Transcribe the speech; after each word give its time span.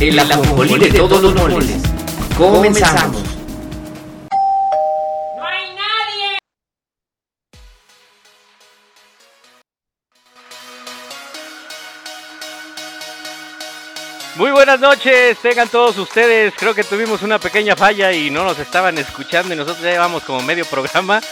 el 0.00 0.18
ajonjolí 0.18 0.78
de 0.78 0.90
todos 0.90 1.22
los 1.22 1.34
moles. 1.34 1.82
Comenzamos. 2.36 3.22
Muy 14.36 14.50
buenas 14.50 14.78
noches, 14.78 15.38
tengan 15.38 15.66
todos 15.68 15.96
ustedes. 15.96 16.52
Creo 16.58 16.74
que 16.74 16.84
tuvimos 16.84 17.22
una 17.22 17.38
pequeña 17.38 17.74
falla 17.74 18.12
y 18.12 18.28
no 18.28 18.44
nos 18.44 18.58
estaban 18.58 18.98
escuchando 18.98 19.54
y 19.54 19.56
nosotros 19.56 19.82
ya 19.82 19.92
llevamos 19.92 20.24
como 20.24 20.42
medio 20.42 20.66
programa. 20.66 21.22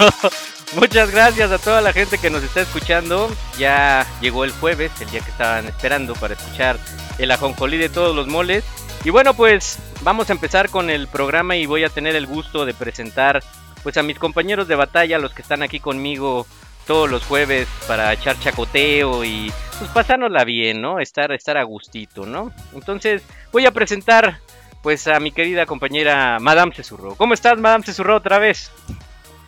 Muchas 0.74 1.12
gracias 1.12 1.52
a 1.52 1.58
toda 1.58 1.80
la 1.80 1.92
gente 1.92 2.18
que 2.18 2.28
nos 2.28 2.42
está 2.42 2.62
escuchando. 2.62 3.30
Ya 3.56 4.04
llegó 4.20 4.44
el 4.44 4.50
jueves, 4.50 4.90
el 5.00 5.10
día 5.10 5.20
que 5.20 5.30
estaban 5.30 5.66
esperando 5.66 6.14
para 6.14 6.34
escuchar 6.34 6.76
el 7.20 7.30
ajonjolí 7.30 7.76
de 7.76 7.88
todos 7.88 8.14
los 8.14 8.26
moles. 8.26 8.64
Y 9.04 9.10
bueno, 9.10 9.34
pues 9.34 9.78
vamos 10.02 10.30
a 10.30 10.32
empezar 10.32 10.70
con 10.70 10.90
el 10.90 11.06
programa 11.06 11.56
y 11.56 11.66
voy 11.66 11.84
a 11.84 11.88
tener 11.88 12.16
el 12.16 12.26
gusto 12.26 12.64
de 12.64 12.74
presentar 12.74 13.42
pues 13.82 13.96
a 13.96 14.02
mis 14.02 14.18
compañeros 14.18 14.68
de 14.68 14.74
batalla, 14.74 15.18
los 15.18 15.32
que 15.32 15.42
están 15.42 15.62
aquí 15.62 15.80
conmigo 15.80 16.46
todos 16.86 17.10
los 17.10 17.24
jueves 17.24 17.68
para 17.86 18.12
echar 18.12 18.38
chacoteo 18.40 19.24
y 19.24 19.52
pues 19.78 19.90
pasárnosla 19.90 20.44
bien, 20.44 20.82
¿no? 20.82 20.98
Estar, 20.98 21.32
estar 21.32 21.56
a 21.56 21.62
gustito, 21.62 22.26
¿no? 22.26 22.52
Entonces 22.74 23.22
voy 23.52 23.64
a 23.64 23.70
presentar 23.70 24.40
pues 24.82 25.06
a 25.06 25.20
mi 25.20 25.30
querida 25.30 25.66
compañera 25.66 26.38
Madame 26.40 26.74
Cesurro. 26.74 27.14
¿Cómo 27.14 27.34
estás, 27.34 27.58
Madame 27.58 27.84
Cesurro, 27.84 28.16
otra 28.16 28.38
vez? 28.38 28.70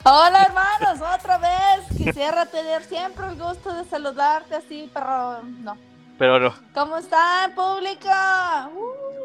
Hola 0.05 0.45
hermanos, 0.45 1.01
otra 1.19 1.39
vez. 1.39 1.97
Quisiera 1.97 2.47
tener 2.47 2.85
siempre 2.85 3.27
el 3.27 3.37
gusto 3.37 3.73
de 3.75 3.85
saludarte 3.85 4.57
así, 4.57 4.91
pero 4.93 5.43
no. 5.43 5.77
Pero 6.23 6.39
no. 6.39 6.55
¿Cómo 6.73 6.99
están, 6.99 7.53
público? 7.53 8.09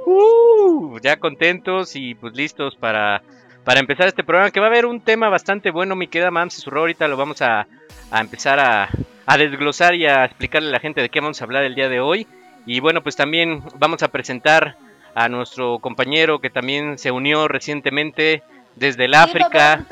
Uh, 0.08 0.98
ya 1.00 1.20
contentos 1.20 1.95
y 1.95 2.16
pues 2.16 2.34
listos 2.34 2.76
para, 2.76 3.22
para 3.64 3.80
empezar 3.80 4.08
este 4.08 4.23
programa 4.23 4.50
que 4.50 4.59
va 4.59 4.66
a 4.66 4.70
haber 4.70 4.88
un 4.88 5.00
tema 5.00 5.30
bastante 5.30 5.70
bueno, 5.70 5.95
mi 5.95 6.08
querida 6.08 6.31
Madame 6.31 6.50
Cesurro. 6.50 6.80
Ahorita 6.80 7.08
lo 7.08 7.16
vamos 7.16 7.44
a, 7.44 7.67
a 8.09 8.20
empezar 8.20 8.59
a, 8.59 8.89
a 9.28 9.38
desglosar 9.38 9.94
y 9.94 10.08
a 10.08 10.26
explicarle 10.26 10.70
a 10.70 10.72
la 10.72 10.80
gente 10.80 11.02
de 11.02 11.09
qué 11.09 11.20
vamos 11.20 11.39
a 11.39 11.44
hablar 11.44 11.66
el 11.66 11.76
día 11.76 11.88
de 11.88 12.00
hoy. 12.00 12.26
Y 12.66 12.80
bueno, 12.80 13.04
pues 13.04 13.16
también 13.16 13.61
vamos 13.76 14.02
a 14.02 14.08
presentar 14.08 14.76
a 15.14 15.30
nuestro 15.30 15.78
compañero 15.78 16.39
que 16.39 16.50
también 16.50 16.98
se 16.98 17.11
unió 17.11 17.48
recientemente 17.48 18.42
desde 18.76 19.06
el 19.06 19.14
África. 19.14 19.86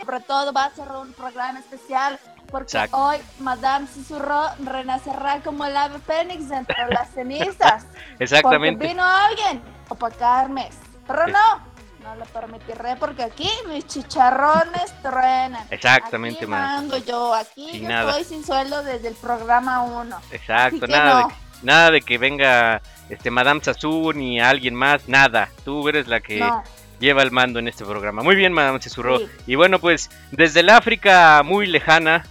Sobre 0.00 0.20
todo 0.20 0.54
va 0.54 0.64
a 0.64 0.70
ser 0.70 0.88
un 0.88 1.12
programa 1.12 1.58
especial 1.58 2.18
porque 2.50 2.64
Exacto. 2.76 2.96
hoy 2.96 3.18
Madame 3.40 3.86
Susurro 3.92 4.46
renacerá 4.64 5.40
como 5.42 5.64
el 5.64 5.76
ave 5.76 5.98
fénix 6.00 6.50
entre 6.50 6.88
las 6.88 7.10
cenizas. 7.10 7.86
Exactamente. 8.18 8.76
Porque 8.78 8.88
vino 8.88 9.04
alguien 9.04 9.62
a 9.88 9.92
opacarme. 9.92 10.68
Pero 11.06 11.26
no, 11.28 11.60
no 12.02 12.16
lo 12.16 12.24
permitiré 12.26 12.96
porque 12.96 13.22
aquí 13.22 13.50
mis 13.68 13.86
chicharrones 13.86 14.92
truenan. 15.02 15.66
Exactamente, 15.70 16.38
Aquí 16.40 16.46
man. 16.46 16.62
mando 16.62 16.98
yo, 16.98 17.34
aquí 17.34 17.68
Sin 17.72 17.82
yo 17.82 17.88
nada. 17.88 18.10
estoy 18.18 18.24
sin 18.24 18.44
sueldo 18.44 18.82
desde 18.82 19.08
el 19.08 19.14
programa 19.14 19.82
1. 19.82 20.18
Exacto, 20.32 20.86
nada, 20.86 21.22
no. 21.22 21.28
de, 21.28 21.34
nada 21.62 21.90
de 21.90 22.00
que 22.02 22.18
venga 22.18 22.82
este 23.08 23.30
Madame 23.30 23.60
Sassou 23.62 24.12
ni 24.12 24.40
alguien 24.40 24.74
más, 24.74 25.08
nada. 25.08 25.48
Tú 25.64 25.88
eres 25.88 26.08
la 26.08 26.20
que 26.20 26.40
No. 26.40 26.64
lleva 26.98 27.22
el 27.22 27.30
mando 27.30 27.60
en 27.60 27.68
este 27.68 27.84
programa. 27.84 28.22
Muy 28.24 28.34
bien, 28.34 28.52
Madame 28.52 28.80
Cesurro. 28.80 29.18
Sí. 29.18 29.28
Y 29.46 29.54
bueno, 29.54 29.78
pues 29.78 30.10
desde 30.32 30.60
el 30.60 30.70
África 30.70 31.40
muy 31.44 31.66
lejana, 31.68 32.24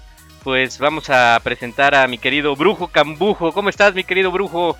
pues 0.46 0.78
vamos 0.78 1.10
a 1.10 1.40
presentar 1.44 1.96
a 1.96 2.08
mi 2.08 2.20
querido 2.20 2.56
Brujo 2.56 2.88
Cambujo. 2.88 3.52
¿Cómo 3.52 3.68
estás, 3.68 3.96
mi 3.96 4.04
querido 4.04 4.30
Brujo? 4.32 4.78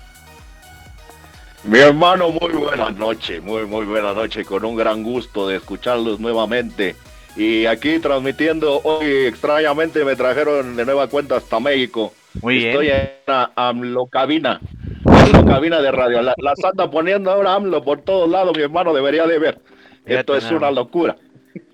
Mi 1.64 1.80
hermano, 1.80 2.30
muy 2.30 2.52
buenas 2.52 2.94
noches, 2.94 3.42
muy 3.42 3.66
muy 3.66 3.84
buenas 3.84 4.14
noches, 4.14 4.46
con 4.46 4.64
un 4.64 4.76
gran 4.76 5.02
gusto 5.02 5.48
de 5.48 5.56
escucharlos 5.56 6.20
nuevamente. 6.20 6.94
Y 7.34 7.66
aquí 7.66 7.98
transmitiendo, 7.98 8.80
hoy 8.84 9.26
extrañamente 9.26 10.04
me 10.04 10.14
trajeron 10.14 10.76
de 10.76 10.84
nueva 10.84 11.08
cuenta 11.08 11.36
hasta 11.36 11.58
México. 11.58 12.14
Muy 12.40 12.58
bien. 12.58 12.70
Estoy 12.70 12.90
en 12.90 13.10
la 13.26 13.50
AMLO 13.56 14.06
cabina, 14.06 14.60
AMLO 15.04 15.44
cabina 15.46 15.80
de 15.80 15.90
radio. 15.90 16.22
La, 16.22 16.36
la 16.38 16.54
anda 16.62 16.88
poniendo 16.88 17.32
ahora 17.32 17.54
AMLO 17.54 17.82
por 17.82 18.02
todos 18.02 18.30
lados, 18.30 18.56
mi 18.56 18.62
hermano 18.62 18.94
debería 18.94 19.26
de 19.26 19.40
ver. 19.40 19.58
Esto 20.04 20.36
es 20.36 20.48
una 20.52 20.70
locura. 20.70 21.16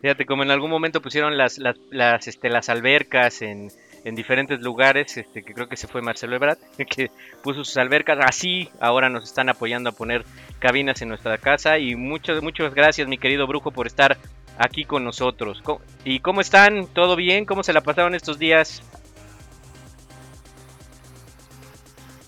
Fíjate, 0.00 0.26
como 0.26 0.43
en 0.43 0.50
algún 0.50 0.70
momento 0.70 1.00
pusieron 1.00 1.37
las, 1.37 1.59
las, 1.59 2.28
este, 2.28 2.48
las 2.50 2.69
albercas 2.69 3.43
en, 3.43 3.70
en 4.04 4.15
diferentes 4.15 4.60
lugares, 4.60 5.16
este, 5.16 5.43
que 5.43 5.54
creo 5.54 5.69
que 5.69 5.76
se 5.76 5.88
fue 5.88 6.03
Marcelo 6.03 6.37
Ebrard, 6.37 6.59
que 6.88 7.10
puso 7.43 7.65
sus 7.65 7.76
albercas, 7.76 8.19
así 8.21 8.69
ahora 8.81 9.09
nos 9.09 9.25
están 9.25 9.48
apoyando 9.48 9.91
a 9.91 9.92
poner 9.92 10.25
cabinas 10.59 11.03
en 11.03 11.09
nuestra 11.09 11.38
casa 11.38 11.78
y 11.78 11.97
muchas, 11.97 12.42
muchas 12.42 12.75
gracias 12.75 13.09
mi 13.09 13.19
querido 13.19 13.47
Brujo 13.47 13.71
por 13.71 13.87
estar 13.87 14.16
aquí 14.59 14.84
con 14.84 15.04
nosotros. 15.04 15.62
¿Y 16.04 16.21
cómo 16.21 16.41
están? 16.41 16.87
¿Todo 16.87 17.16
bien? 17.16 17.44
¿Cómo 17.44 17.62
se 17.62 17.72
la 17.72 17.81
pasaron 17.81 18.15
estos 18.15 18.38
días? 18.38 18.82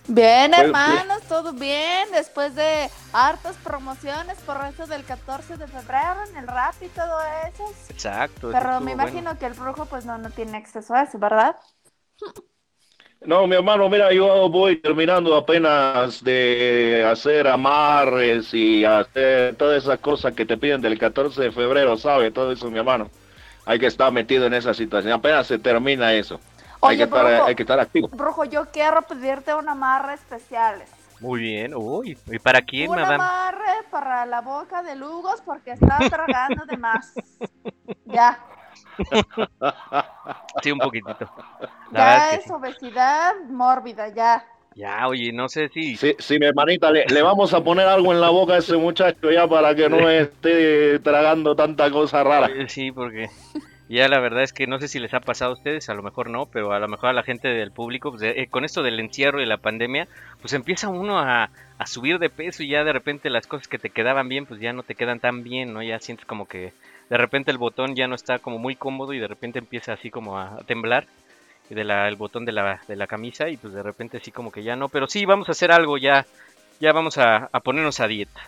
Bien, 0.06 0.52
Pues, 0.54 0.66
hermanos, 0.66 1.22
todo 1.28 1.52
bien. 1.54 2.10
Después 2.12 2.54
de 2.54 2.90
hartas 3.12 3.58
promociones 3.58 4.40
por 4.42 4.64
eso 4.66 4.86
del 4.86 5.04
14 5.04 5.56
de 5.56 5.66
febrero 5.68 6.24
en 6.28 6.36
el 6.36 6.46
rap 6.46 6.74
y 6.82 6.88
todo 6.90 7.18
eso. 7.48 7.64
Exacto. 7.88 8.48
Pero 8.50 8.80
me 8.80 8.92
bueno. 8.92 8.92
imagino 8.92 9.38
que 9.38 9.46
el 9.46 9.54
brujo 9.54 9.86
pues 9.86 10.04
no, 10.06 10.18
no 10.18 10.30
tiene 10.32 10.58
acceso 10.58 10.94
a 10.94 11.02
eso, 11.04 11.18
¿verdad? 11.18 11.56
No, 13.26 13.46
mi 13.46 13.54
hermano, 13.56 13.88
mira, 13.88 14.12
yo 14.12 14.50
voy 14.50 14.76
terminando 14.80 15.34
apenas 15.34 16.22
de 16.22 17.04
hacer 17.10 17.46
amarres 17.48 18.52
y 18.52 18.84
hacer 18.84 19.56
todas 19.56 19.82
esas 19.82 19.98
cosas 20.00 20.34
que 20.34 20.44
te 20.44 20.58
piden 20.58 20.82
del 20.82 20.98
14 20.98 21.40
de 21.42 21.52
febrero, 21.52 21.96
¿sabes? 21.96 22.34
Todo 22.34 22.52
eso, 22.52 22.70
mi 22.70 22.78
hermano. 22.78 23.10
Hay 23.64 23.78
que 23.78 23.86
estar 23.86 24.12
metido 24.12 24.46
en 24.46 24.54
esa 24.54 24.74
situación. 24.74 25.14
Apenas 25.14 25.46
se 25.46 25.58
termina 25.58 26.12
eso. 26.14 26.42
Hay, 26.86 26.96
Oye, 26.96 26.98
que 26.98 27.04
estar, 27.04 27.26
brujo. 27.26 27.44
hay 27.46 27.54
que 27.54 27.62
estar 27.62 27.80
activo. 27.80 28.08
Brujo, 28.08 28.44
yo 28.44 28.66
quiero 28.70 29.02
pedirte 29.02 29.54
un 29.54 29.68
amarre 29.68 30.14
especiales. 30.14 30.90
Muy 31.20 31.40
bien. 31.40 31.74
Uy, 31.74 32.18
¿y 32.26 32.38
para 32.38 32.60
quién, 32.62 32.90
un 32.90 32.96
madame? 32.96 33.14
amarre 33.14 33.72
para 33.90 34.26
la 34.26 34.40
boca 34.40 34.82
de 34.82 34.96
Lugos 34.96 35.40
porque 35.44 35.72
está 35.72 35.98
tragando 36.10 36.64
de 36.66 36.76
más. 36.76 37.12
Ya, 38.06 38.38
Sí, 40.62 40.70
un 40.72 40.78
poquitito. 40.78 41.28
La 41.90 42.00
ya 42.00 42.24
es 42.26 42.30
que 42.30 42.36
es 42.36 42.44
sí. 42.44 42.52
obesidad 42.52 43.32
mórbida, 43.48 44.08
ya. 44.08 44.44
Ya, 44.74 45.06
oye, 45.08 45.32
no 45.32 45.48
sé 45.48 45.68
si... 45.68 45.96
Sí, 45.96 46.14
sí, 46.18 46.38
mi 46.38 46.46
hermanita, 46.46 46.90
le, 46.90 47.04
le 47.06 47.22
vamos 47.22 47.54
a 47.54 47.62
poner 47.62 47.86
algo 47.86 48.12
en 48.12 48.20
la 48.20 48.30
boca 48.30 48.54
a 48.54 48.58
ese 48.58 48.76
muchacho 48.76 49.30
ya 49.30 49.46
para 49.46 49.74
que 49.74 49.88
no 49.88 50.08
esté 50.08 50.98
tragando 51.00 51.54
tanta 51.54 51.90
cosa 51.90 52.24
rara. 52.24 52.48
Sí, 52.68 52.90
porque 52.92 53.28
ya 53.88 54.08
la 54.08 54.18
verdad 54.20 54.42
es 54.42 54.52
que 54.52 54.66
no 54.66 54.80
sé 54.80 54.88
si 54.88 54.98
les 54.98 55.12
ha 55.12 55.20
pasado 55.20 55.50
a 55.50 55.54
ustedes, 55.54 55.88
a 55.88 55.94
lo 55.94 56.02
mejor 56.02 56.30
no, 56.30 56.46
pero 56.46 56.72
a 56.72 56.78
lo 56.78 56.88
mejor 56.88 57.10
a 57.10 57.12
la 57.12 57.22
gente 57.22 57.48
del 57.48 57.70
público, 57.70 58.10
pues, 58.10 58.22
eh, 58.22 58.48
con 58.50 58.64
esto 58.64 58.82
del 58.82 58.98
encierro 58.98 59.42
y 59.42 59.46
la 59.46 59.58
pandemia, 59.58 60.08
pues 60.40 60.52
empieza 60.54 60.88
uno 60.88 61.18
a, 61.18 61.50
a 61.78 61.86
subir 61.86 62.18
de 62.18 62.30
peso 62.30 62.62
y 62.62 62.70
ya 62.70 62.84
de 62.84 62.92
repente 62.92 63.28
las 63.28 63.46
cosas 63.46 63.68
que 63.68 63.78
te 63.78 63.90
quedaban 63.90 64.28
bien, 64.28 64.46
pues 64.46 64.60
ya 64.60 64.72
no 64.72 64.82
te 64.82 64.94
quedan 64.94 65.20
tan 65.20 65.42
bien, 65.42 65.74
¿no? 65.74 65.82
Ya 65.82 65.98
sientes 66.00 66.24
como 66.24 66.48
que 66.48 66.72
de 67.10 67.16
repente 67.18 67.50
el 67.50 67.58
botón 67.58 67.94
ya 67.94 68.06
no 68.06 68.14
está 68.14 68.38
como 68.38 68.58
muy 68.58 68.76
cómodo 68.76 69.12
y 69.12 69.18
de 69.18 69.28
repente 69.28 69.58
empieza 69.58 69.92
así 69.92 70.10
como 70.10 70.38
a, 70.38 70.58
temblar 70.66 71.06
de 71.70 71.80
el 71.80 72.16
botón 72.16 72.44
de 72.44 72.52
la, 72.52 72.80
de 72.88 72.96
la 72.96 73.06
camisa 73.06 73.48
y 73.48 73.56
pues 73.56 73.72
de 73.72 73.82
repente 73.82 74.18
así 74.18 74.30
como 74.30 74.52
que 74.52 74.62
ya 74.62 74.76
no, 74.76 74.88
pero 74.88 75.06
sí 75.08 75.24
vamos 75.24 75.48
a 75.48 75.52
hacer 75.52 75.72
algo 75.72 75.98
ya, 75.98 76.26
ya 76.80 76.92
vamos 76.92 77.18
a, 77.18 77.48
a 77.52 77.60
ponernos 77.60 78.00
a 78.00 78.06
dieta. 78.06 78.40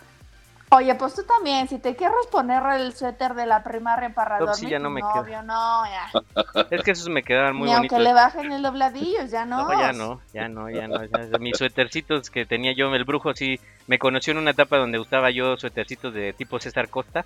Oye, 0.71 0.93
pues 0.95 1.15
tú 1.15 1.23
también, 1.23 1.67
si 1.67 1.79
te 1.79 1.95
quieres 1.95 2.27
poner 2.29 2.61
el 2.79 2.93
suéter 2.93 3.33
de 3.33 3.45
la 3.45 3.63
primaria 3.63 4.09
para 4.09 4.39
No, 4.39 4.45
pues 4.45 4.57
dormir, 4.57 4.69
sí, 4.69 4.71
ya 4.71 4.79
no 4.79 4.89
me 4.89 4.99
novio, 5.01 5.41
no, 5.43 5.85
ya. 5.85 6.11
Es 6.71 6.83
que 6.83 6.91
esos 6.91 7.07
me 7.07 7.23
quedaban 7.23 7.55
muy 7.55 7.67
Ni 7.67 7.73
aunque 7.73 7.95
bonitos. 7.95 8.03
le 8.03 8.13
bajen 8.13 8.51
el 8.51 8.61
dobladillo, 8.61 9.25
ya 9.25 9.45
no. 9.45 9.57
No, 9.65 9.73
ya 9.73 9.93
no, 9.93 10.21
ya 10.33 10.47
no, 10.49 10.69
ya 10.69 10.87
no. 10.87 11.05
ya- 11.05 11.39
mis 11.39 11.57
suétercitos 11.57 12.29
que 12.29 12.45
tenía 12.45 12.73
yo, 12.73 12.93
el 12.93 13.05
brujo 13.05 13.33
sí 13.33 13.59
me 13.87 13.97
conoció 13.97 14.31
en 14.31 14.39
una 14.39 14.51
etapa 14.51 14.77
donde 14.77 14.99
usaba 14.99 15.29
yo 15.31 15.55
suétercitos 15.55 16.13
de 16.13 16.33
tipo 16.33 16.59
César 16.59 16.89
Costa, 16.89 17.25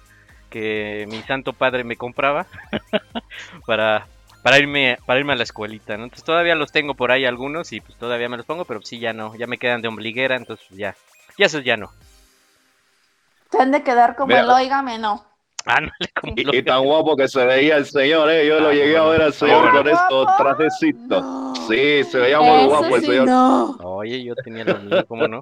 que 0.51 1.05
mi 1.09 1.21
santo 1.23 1.53
padre 1.53 1.83
me 1.83 1.95
compraba 1.95 2.45
para, 3.65 4.05
para 4.43 4.59
irme 4.59 4.99
para 5.07 5.19
irme 5.19 5.33
a 5.33 5.38
la 5.38 5.43
escuelita, 5.43 5.97
¿no? 5.97 6.03
Entonces 6.03 6.23
todavía 6.25 6.53
los 6.55 6.71
tengo 6.71 6.93
por 6.93 7.11
ahí 7.11 7.25
algunos 7.25 7.73
y 7.73 7.81
pues 7.81 7.97
todavía 7.97 8.29
me 8.29 8.38
los 8.38 8.45
pongo, 8.45 8.65
pero 8.65 8.81
sí 8.83 8.99
ya 8.99 9.13
no, 9.13 9.33
ya 9.35 9.47
me 9.47 9.57
quedan 9.57 9.81
de 9.81 9.88
ombliguera, 9.88 10.35
entonces 10.35 10.67
ya, 10.69 10.95
ya 11.38 11.47
esos 11.47 11.63
ya 11.63 11.77
no. 11.77 11.89
Se 13.51 13.62
han 13.62 13.71
de 13.71 13.83
quedar 13.83 14.15
como 14.15 14.27
Mira. 14.27 14.42
el 14.42 14.50
óigame, 14.50 14.98
no. 14.98 15.25
Ándale, 15.65 15.92
como 16.19 16.33
Sí. 16.36 16.44
lo- 16.44 16.56
Y 16.56 16.63
tan 16.63 16.83
guapo 16.83 17.15
que 17.15 17.27
se 17.27 17.45
veía 17.45 17.77
el 17.77 17.86
señor, 17.86 18.31
¿eh? 18.31 18.48
Yo 18.48 18.59
lo 18.59 18.69
Ah, 18.69 18.74
llegué 18.74 18.98
a 18.98 19.03
ver 19.03 19.21
al 19.21 19.33
señor 19.33 19.71
con 19.71 19.88
estos 19.88 20.38
trajecitos. 20.38 21.21
No. 21.24 21.56
Sí, 21.68 22.03
se 22.06 22.18
veía 22.18 22.39
muy 22.39 22.48
Eso 22.62 22.68
guapo 22.69 22.95
el 22.95 23.01
sí, 23.01 23.07
señor. 23.07 23.27
no. 23.27 23.71
Oye, 23.83 24.24
yo 24.24 24.33
tenía 24.36 24.63
lo 24.65 24.80
mío, 24.80 25.06
¿cómo 25.07 25.27
no? 25.27 25.39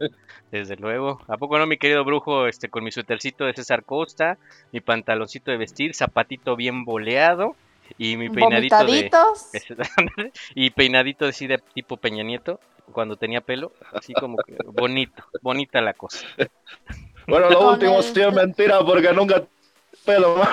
Desde 0.51 0.75
luego. 0.75 1.21
¿A 1.29 1.37
poco 1.37 1.57
no, 1.57 1.65
mi 1.67 1.77
querido 1.77 2.03
brujo? 2.03 2.47
Este, 2.47 2.67
con 2.69 2.83
mi 2.83 2.91
suétercito 2.91 3.45
de 3.45 3.53
César 3.53 3.85
Costa, 3.85 4.37
mi 4.73 4.81
pantaloncito 4.81 5.51
de 5.51 5.57
vestir, 5.57 5.95
zapatito 5.95 6.57
bien 6.57 6.83
boleado 6.83 7.55
y 7.97 8.17
mi 8.17 8.29
peinadito 8.29 8.75
de... 8.79 8.83
Vomitaditos. 8.83 9.51
y 10.55 10.69
peinadito 10.71 11.25
así 11.27 11.47
de 11.47 11.59
tipo 11.73 11.95
Peña 11.95 12.23
Nieto, 12.23 12.59
cuando 12.91 13.15
tenía 13.15 13.39
pelo, 13.39 13.71
así 13.93 14.13
como 14.13 14.35
que 14.37 14.57
bonito, 14.65 15.23
bonita 15.41 15.79
la 15.79 15.93
cosa. 15.93 16.25
Bueno, 17.29 17.49
lo 17.49 17.69
último 17.71 17.97
el- 17.97 18.03
sí 18.03 18.19
es 18.21 18.33
mentira 18.33 18.79
porque 18.81 19.11
nunca 19.13 19.43
pelo 20.05 20.37
más. 20.37 20.49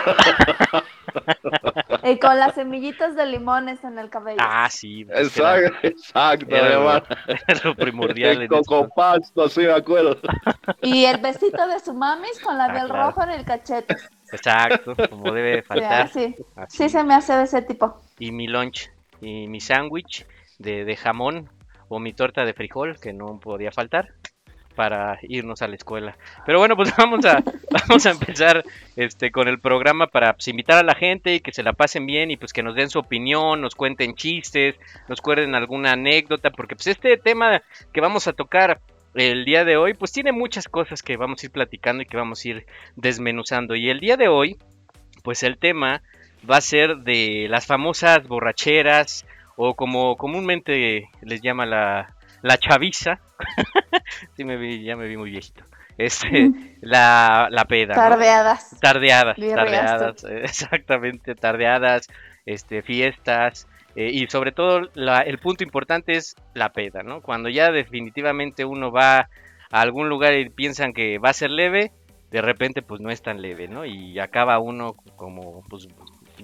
Y 2.02 2.18
con 2.18 2.38
las 2.38 2.54
semillitas 2.54 3.16
de 3.16 3.26
limones 3.26 3.82
en 3.84 3.98
el 3.98 4.10
cabello. 4.10 4.38
Ah, 4.40 4.68
sí, 4.70 5.04
pues, 5.04 5.32
que 5.32 5.40
era- 5.40 5.58
Exacto, 5.58 5.86
exacto, 5.88 6.54
era 6.56 6.72
hermano. 6.74 7.02
era 7.48 7.60
lo 7.64 7.74
primordial 7.74 8.42
El 8.42 8.48
cocopasto, 8.48 9.48
sí 9.48 9.60
me 9.60 9.72
acuerdo. 9.72 10.18
Y 10.82 11.04
el 11.04 11.18
besito 11.18 11.66
de 11.66 11.80
su 11.80 11.94
mamis 11.94 12.38
con 12.40 12.54
Ah, 12.60 12.66
labial 12.68 12.88
claro. 12.88 13.06
rojo 13.06 13.22
en 13.24 13.30
el 13.30 13.44
cachete. 13.44 13.96
Exacto, 14.32 14.94
como 15.10 15.32
debe 15.32 15.62
Sí, 15.62 15.68
faltar. 15.68 16.02
así. 16.02 16.34
así. 16.56 16.76
Sí, 16.78 16.88
se 16.88 17.02
me 17.04 17.14
hace 17.14 17.32
de 17.34 17.44
ese 17.44 17.62
tipo. 17.62 18.00
Y 18.18 18.32
mi 18.32 18.46
lunch, 18.46 18.90
y 19.20 19.46
mi 19.48 19.60
sándwich 19.60 20.26
de, 20.58 20.84
de 20.84 20.96
jamón 20.96 21.48
o 21.88 21.98
mi 21.98 22.12
torta 22.12 22.44
de 22.44 22.52
frijol, 22.52 22.98
que 23.00 23.12
no 23.12 23.38
podía 23.40 23.70
faltar 23.72 24.08
para 24.76 25.18
irnos 25.22 25.62
a 25.62 25.68
la 25.68 25.74
escuela. 25.74 26.16
Pero 26.44 26.60
bueno, 26.60 26.76
pues 26.76 26.94
vamos 26.96 27.24
a, 27.24 27.42
vamos 27.70 28.06
a 28.06 28.10
empezar 28.10 28.62
este, 28.94 29.32
con 29.32 29.48
el 29.48 29.58
programa 29.58 30.06
para 30.06 30.34
pues, 30.34 30.46
invitar 30.46 30.78
a 30.78 30.86
la 30.86 30.94
gente 30.94 31.34
y 31.34 31.40
que 31.40 31.52
se 31.52 31.64
la 31.64 31.72
pasen 31.72 32.06
bien 32.06 32.30
y 32.30 32.36
pues 32.36 32.52
que 32.52 32.62
nos 32.62 32.76
den 32.76 32.90
su 32.90 33.00
opinión, 33.00 33.60
nos 33.60 33.74
cuenten 33.74 34.14
chistes, 34.14 34.76
nos 35.08 35.20
cuenten 35.20 35.56
alguna 35.56 35.92
anécdota, 35.92 36.50
porque 36.50 36.76
pues 36.76 36.86
este 36.86 37.16
tema 37.16 37.62
que 37.92 38.00
vamos 38.00 38.28
a 38.28 38.32
tocar 38.32 38.80
el 39.14 39.44
día 39.44 39.64
de 39.64 39.76
hoy, 39.78 39.94
pues 39.94 40.12
tiene 40.12 40.30
muchas 40.30 40.68
cosas 40.68 41.02
que 41.02 41.16
vamos 41.16 41.42
a 41.42 41.46
ir 41.46 41.52
platicando 41.52 42.02
y 42.02 42.06
que 42.06 42.18
vamos 42.18 42.44
a 42.44 42.48
ir 42.48 42.66
desmenuzando. 42.96 43.74
Y 43.74 43.88
el 43.88 43.98
día 43.98 44.16
de 44.16 44.28
hoy, 44.28 44.58
pues 45.24 45.42
el 45.42 45.58
tema 45.58 46.02
va 46.48 46.58
a 46.58 46.60
ser 46.60 46.98
de 46.98 47.46
las 47.48 47.66
famosas 47.66 48.28
borracheras 48.28 49.26
o 49.56 49.74
como 49.74 50.16
comúnmente 50.16 51.08
les 51.22 51.40
llama 51.40 51.64
la, 51.64 52.15
la 52.46 52.58
chaviza. 52.58 53.20
sí, 54.36 54.44
me 54.44 54.56
vi, 54.56 54.82
ya 54.84 54.96
me 54.96 55.06
vi 55.08 55.16
muy 55.16 55.30
viejito. 55.30 55.64
Este, 55.98 56.50
la, 56.82 57.48
la 57.50 57.64
peda. 57.64 57.94
¿no? 57.94 58.00
Tardeadas. 58.10 58.78
Tardeadas, 58.80 59.36
tardeadas, 59.54 60.24
exactamente, 60.30 61.34
tardeadas, 61.34 62.08
este, 62.44 62.82
fiestas, 62.82 63.66
eh, 63.94 64.10
y 64.12 64.26
sobre 64.28 64.52
todo 64.52 64.90
la- 64.94 65.20
el 65.22 65.38
punto 65.38 65.64
importante 65.64 66.12
es 66.12 66.34
la 66.54 66.72
peda, 66.72 67.02
¿no? 67.02 67.22
Cuando 67.22 67.48
ya 67.48 67.70
definitivamente 67.70 68.64
uno 68.66 68.92
va 68.92 69.16
a 69.18 69.28
algún 69.80 70.08
lugar 70.10 70.34
y 70.34 70.50
piensan 70.50 70.92
que 70.92 71.18
va 71.18 71.30
a 71.30 71.34
ser 71.34 71.50
leve, 71.50 71.92
de 72.30 72.42
repente 72.42 72.82
pues 72.82 73.00
no 73.00 73.10
es 73.10 73.22
tan 73.22 73.40
leve, 73.40 73.66
¿no? 73.68 73.86
Y 73.86 74.18
acaba 74.18 74.58
uno 74.58 74.92
como 75.16 75.62
pues 75.70 75.88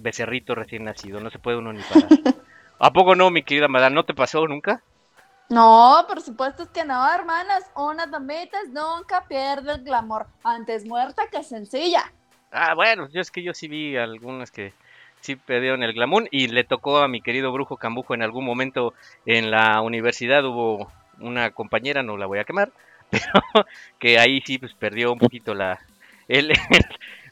becerrito 0.00 0.54
recién 0.54 0.84
nacido, 0.84 1.20
no 1.20 1.28
se 1.30 1.38
puede 1.38 1.58
uno 1.58 1.72
ni 1.74 1.82
parar. 1.82 2.08
¿A 2.78 2.90
poco 2.92 3.14
no, 3.14 3.30
mi 3.30 3.42
querida 3.42 3.68
madame? 3.68 3.94
¿No 3.96 4.04
te 4.04 4.14
pasó 4.14 4.46
nunca? 4.48 4.82
No, 5.52 6.06
por 6.08 6.22
supuesto 6.22 6.62
es 6.62 6.70
que 6.70 6.82
no, 6.82 7.12
hermanas. 7.12 7.70
Una 7.76 8.06
damitas 8.06 8.68
nunca 8.68 9.26
pierde 9.28 9.72
el 9.74 9.84
glamour. 9.84 10.24
Antes 10.42 10.86
muerta 10.86 11.24
que 11.30 11.42
sencilla. 11.44 12.10
Ah, 12.50 12.72
bueno, 12.74 13.06
yo 13.10 13.20
es 13.20 13.30
que 13.30 13.42
yo 13.42 13.52
sí 13.52 13.68
vi 13.68 13.98
algunas 13.98 14.50
que 14.50 14.72
sí 15.20 15.36
perdieron 15.36 15.82
el 15.82 15.92
glamour 15.92 16.26
y 16.30 16.48
le 16.48 16.64
tocó 16.64 17.00
a 17.00 17.08
mi 17.08 17.20
querido 17.20 17.52
brujo 17.52 17.76
Cambujo 17.76 18.14
en 18.14 18.22
algún 18.22 18.46
momento 18.46 18.94
en 19.26 19.50
la 19.50 19.82
universidad 19.82 20.42
hubo 20.46 20.90
una 21.20 21.50
compañera, 21.50 22.02
no 22.02 22.16
la 22.16 22.24
voy 22.24 22.38
a 22.38 22.44
quemar, 22.44 22.72
pero 23.10 23.66
que 23.98 24.18
ahí 24.18 24.40
sí 24.46 24.56
pues 24.56 24.72
perdió 24.72 25.12
un 25.12 25.18
poquito 25.18 25.54
la 25.54 25.80
el, 26.28 26.52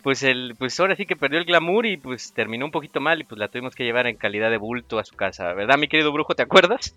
pues 0.03 0.23
el 0.23 0.57
pues 0.59 0.79
ahora 0.79 0.95
sí 0.95 1.07
que 1.07 1.17
perdió 1.17 1.39
el 1.39 1.47
glamour 1.47 1.87
y 1.87 1.97
pues 1.97 2.35
terminó 2.35 2.67
un 2.67 2.71
poquito 2.71 3.01
mal 3.01 3.21
y 3.21 3.25
pues 3.25 3.39
la 3.39 3.49
tuvimos 3.49 3.75
que 3.75 3.85
llevar 3.85 4.07
en 4.07 4.17
calidad 4.17 4.51
de 4.51 4.59
bulto 4.59 4.99
a 4.99 5.05
su 5.05 5.17
casa, 5.17 5.55
¿verdad, 5.55 5.79
mi 5.79 5.89
querido 5.89 6.13
brujo? 6.13 6.35
¿Te 6.35 6.43
acuerdas? 6.43 6.95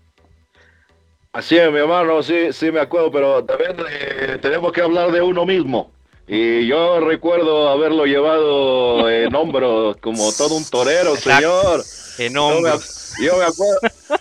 Así 1.34 1.56
es, 1.56 1.70
mi 1.72 1.78
hermano, 1.78 2.22
sí, 2.22 2.52
sí 2.52 2.70
me 2.70 2.78
acuerdo, 2.80 3.10
pero 3.10 3.44
también 3.44 3.74
eh, 3.90 4.38
tenemos 4.40 4.72
que 4.72 4.80
hablar 4.80 5.10
de 5.10 5.20
uno 5.20 5.44
mismo. 5.44 5.90
Y 6.28 6.66
yo 6.68 7.00
recuerdo 7.00 7.68
haberlo 7.68 8.06
llevado 8.06 9.10
en 9.10 9.34
hombros 9.34 9.96
como 9.96 10.32
todo 10.32 10.54
un 10.56 10.64
torero, 10.64 11.16
señor. 11.16 11.82
En 12.18 12.38
Yo 12.48 12.60
me, 12.60 12.72
hombros. 12.72 13.14
yo 13.20 13.36
me 13.36 13.44
acuerdo, 13.44 13.80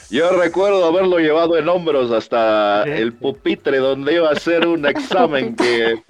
yo 0.10 0.32
recuerdo 0.32 0.86
haberlo 0.86 1.20
llevado 1.20 1.56
en 1.58 1.70
hombros 1.70 2.12
hasta 2.12 2.84
el 2.84 3.14
pupitre 3.14 3.78
donde 3.78 4.16
iba 4.16 4.30
a 4.30 4.34
hacer 4.34 4.68
un 4.68 4.88
examen 4.88 5.56
que 5.56 6.02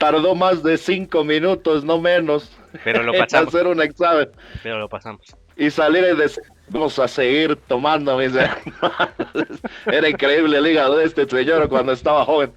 tardó 0.00 0.34
más 0.34 0.64
de 0.64 0.76
cinco 0.78 1.22
minutos, 1.22 1.84
no 1.84 2.00
menos, 2.00 2.50
Pero 2.82 3.04
lo 3.04 3.12
pasamos, 3.12 3.54
hacer 3.54 3.68
un 3.68 3.80
examen 3.82 4.30
pero 4.64 4.78
lo 4.80 4.88
pasamos. 4.88 5.24
y 5.56 5.70
salir 5.70 6.16
decir, 6.16 6.42
vamos 6.70 6.98
a 6.98 7.06
seguir 7.08 7.56
tomando, 7.68 8.16
mis 8.16 8.34
hermanos. 8.34 9.60
Era 9.86 10.08
increíble 10.08 10.58
el 10.58 10.66
hígado 10.66 10.96
de 10.96 11.04
este 11.04 11.28
señor 11.28 11.68
cuando 11.68 11.92
estaba 11.92 12.24
joven. 12.24 12.52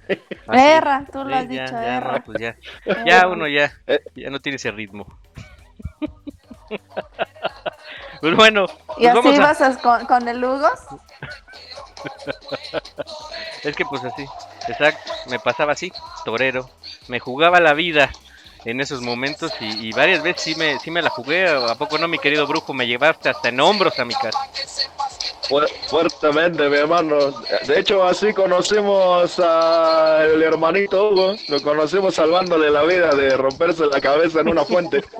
Erra, 0.52 1.04
tú 1.12 1.24
lo 1.24 1.34
has 1.34 1.42
ya, 1.48 1.62
dicho, 1.64 1.72
ya, 1.72 1.96
erra. 1.96 2.22
pues 2.24 2.38
ya, 2.40 2.56
ya 3.06 3.26
uno 3.28 3.46
ya, 3.48 3.72
Eh. 3.86 4.00
ya 4.14 4.30
no 4.30 4.40
tiene 4.40 4.56
ese 4.56 4.70
ritmo. 4.70 5.06
pues 8.20 8.34
bueno, 8.36 8.64
¿Y 8.96 9.06
pues 9.06 9.08
así 9.08 9.16
vamos 9.16 9.38
a, 9.38 9.42
vas 9.42 9.60
a- 9.60 9.78
con, 9.80 10.06
con 10.06 10.28
el 10.28 10.42
Hugos? 10.44 10.80
es 13.62 13.74
que 13.76 13.84
pues 13.84 14.04
así, 14.04 14.24
exacto, 14.68 15.12
me 15.28 15.38
pasaba 15.38 15.72
así, 15.72 15.90
torero, 16.24 16.68
me 17.08 17.18
jugaba 17.18 17.60
la 17.60 17.72
vida 17.74 18.10
en 18.64 18.80
esos 18.80 19.00
momentos 19.00 19.52
y, 19.60 19.92
varias 19.92 20.22
veces 20.22 20.42
sí 20.42 20.54
me, 20.56 20.78
sí 20.78 20.90
me 20.90 21.02
la 21.02 21.10
jugué, 21.10 21.46
¿a 21.48 21.74
poco 21.74 21.98
no, 21.98 22.08
mi 22.08 22.18
querido 22.18 22.46
brujo? 22.46 22.72
Me 22.72 22.86
llevaste 22.86 23.28
hasta 23.28 23.48
en 23.48 23.60
hombros 23.60 23.98
a 23.98 24.04
mi 24.04 24.14
casa. 24.14 24.38
Fu- 25.48 25.60
fuertemente, 25.88 26.68
mi 26.68 26.76
hermano. 26.76 27.30
De 27.66 27.78
hecho, 27.78 28.04
así 28.04 28.32
conocimos 28.32 29.38
al 29.38 30.42
hermanito 30.42 31.10
Hugo. 31.10 31.34
Lo 31.48 31.62
conocimos 31.62 32.14
salvándole 32.14 32.70
la 32.70 32.82
vida 32.82 33.10
de 33.14 33.36
romperse 33.36 33.86
la 33.86 34.00
cabeza 34.00 34.40
en 34.40 34.48
una 34.48 34.64
fuente. 34.64 35.02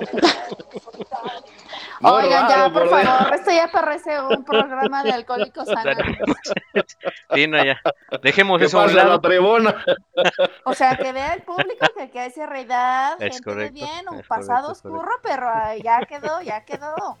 Oigan, 2.01 2.49
ya, 2.49 2.69
por 2.71 2.89
favor, 2.89 3.33
esto 3.33 3.51
ya 3.51 3.69
parece 3.71 4.19
un 4.21 4.43
programa 4.43 5.03
de 5.03 5.11
alcohólicos 5.11 5.67
anónimos. 5.75 6.37
Sí, 7.33 7.47
no, 7.47 7.63
ya, 7.63 7.79
dejemos 8.21 8.59
¿Qué 8.59 8.65
eso 8.65 8.79
a 8.81 8.85
un 8.85 8.95
la 8.95 9.19
tribuna? 9.21 9.83
O 10.65 10.73
sea, 10.73 10.97
que 10.97 11.11
vea 11.13 11.33
el 11.33 11.41
público 11.43 11.87
que 11.95 12.03
aquí 12.03 12.17
hay 12.19 12.31
realidad, 12.35 13.13
Es 13.19 13.35
gente 13.35 13.43
correcto, 13.43 13.73
de 13.73 13.85
bien, 13.85 14.09
un 14.09 14.21
pasado 14.23 14.67
correcto, 14.67 14.71
es 14.89 14.93
oscuro, 14.93 15.11
pero 15.23 15.47
ah, 15.47 15.75
ya 15.81 16.01
quedó, 16.01 16.41
ya 16.41 16.65
quedó. 16.65 17.17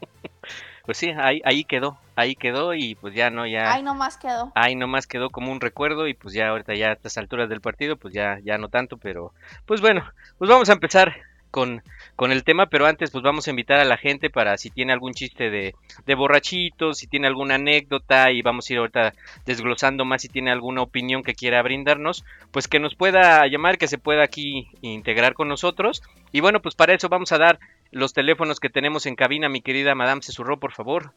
Pues 0.85 0.97
sí, 0.97 1.09
ahí, 1.17 1.41
ahí 1.45 1.63
quedó, 1.63 1.97
ahí 2.15 2.35
quedó 2.35 2.73
y 2.73 2.95
pues 2.95 3.13
ya 3.15 3.29
no, 3.29 3.47
ya... 3.47 3.71
Ay, 3.73 3.81
nomás 3.83 4.17
quedó. 4.17 4.51
ahí 4.55 4.75
nomás 4.75 5.07
quedó 5.07 5.29
como 5.31 5.51
un 5.51 5.61
recuerdo 5.61 6.07
y 6.07 6.13
pues 6.13 6.33
ya 6.33 6.49
ahorita 6.49 6.75
ya 6.75 6.89
a 6.89 6.93
estas 6.93 7.17
alturas 7.17 7.49
del 7.49 7.61
partido 7.61 7.97
pues 7.97 8.13
ya 8.13 8.39
ya 8.43 8.57
no 8.57 8.69
tanto 8.69 8.97
pero 8.97 9.33
pues 9.65 9.81
bueno 9.81 10.03
pues 10.37 10.49
vamos 10.49 10.69
a 10.69 10.73
empezar 10.73 11.15
con, 11.51 11.81
con 12.17 12.31
el 12.33 12.43
tema 12.43 12.65
pero 12.67 12.85
antes 12.85 13.11
pues 13.11 13.23
vamos 13.23 13.47
a 13.47 13.49
invitar 13.49 13.79
a 13.79 13.85
la 13.85 13.95
gente 13.97 14.29
para 14.29 14.57
si 14.57 14.69
tiene 14.69 14.91
algún 14.91 15.13
chiste 15.13 15.49
de, 15.49 15.73
de 16.05 16.15
borrachitos 16.15 16.97
si 16.97 17.07
tiene 17.07 17.27
alguna 17.27 17.55
anécdota 17.55 18.29
y 18.31 18.41
vamos 18.41 18.69
a 18.69 18.73
ir 18.73 18.79
ahorita 18.79 19.13
desglosando 19.45 20.03
más 20.03 20.21
si 20.21 20.27
tiene 20.27 20.51
alguna 20.51 20.81
opinión 20.81 21.23
que 21.23 21.33
quiera 21.33 21.61
brindarnos 21.61 22.25
pues 22.51 22.67
que 22.67 22.79
nos 22.79 22.95
pueda 22.95 23.47
llamar 23.47 23.77
que 23.77 23.87
se 23.87 23.97
pueda 23.97 24.23
aquí 24.23 24.67
integrar 24.81 25.33
con 25.33 25.47
nosotros 25.47 26.03
y 26.33 26.41
bueno 26.41 26.61
pues 26.61 26.75
para 26.75 26.93
eso 26.93 27.07
vamos 27.07 27.31
a 27.31 27.37
dar 27.37 27.59
los 27.95 28.11
teléfonos 28.11 28.59
que 28.59 28.69
tenemos 28.69 29.05
en 29.05 29.15
cabina 29.15 29.47
mi 29.47 29.61
querida 29.61 29.95
Madame 29.95 30.21
Cesurro 30.21 30.59
por 30.59 30.73
favor 30.73 31.13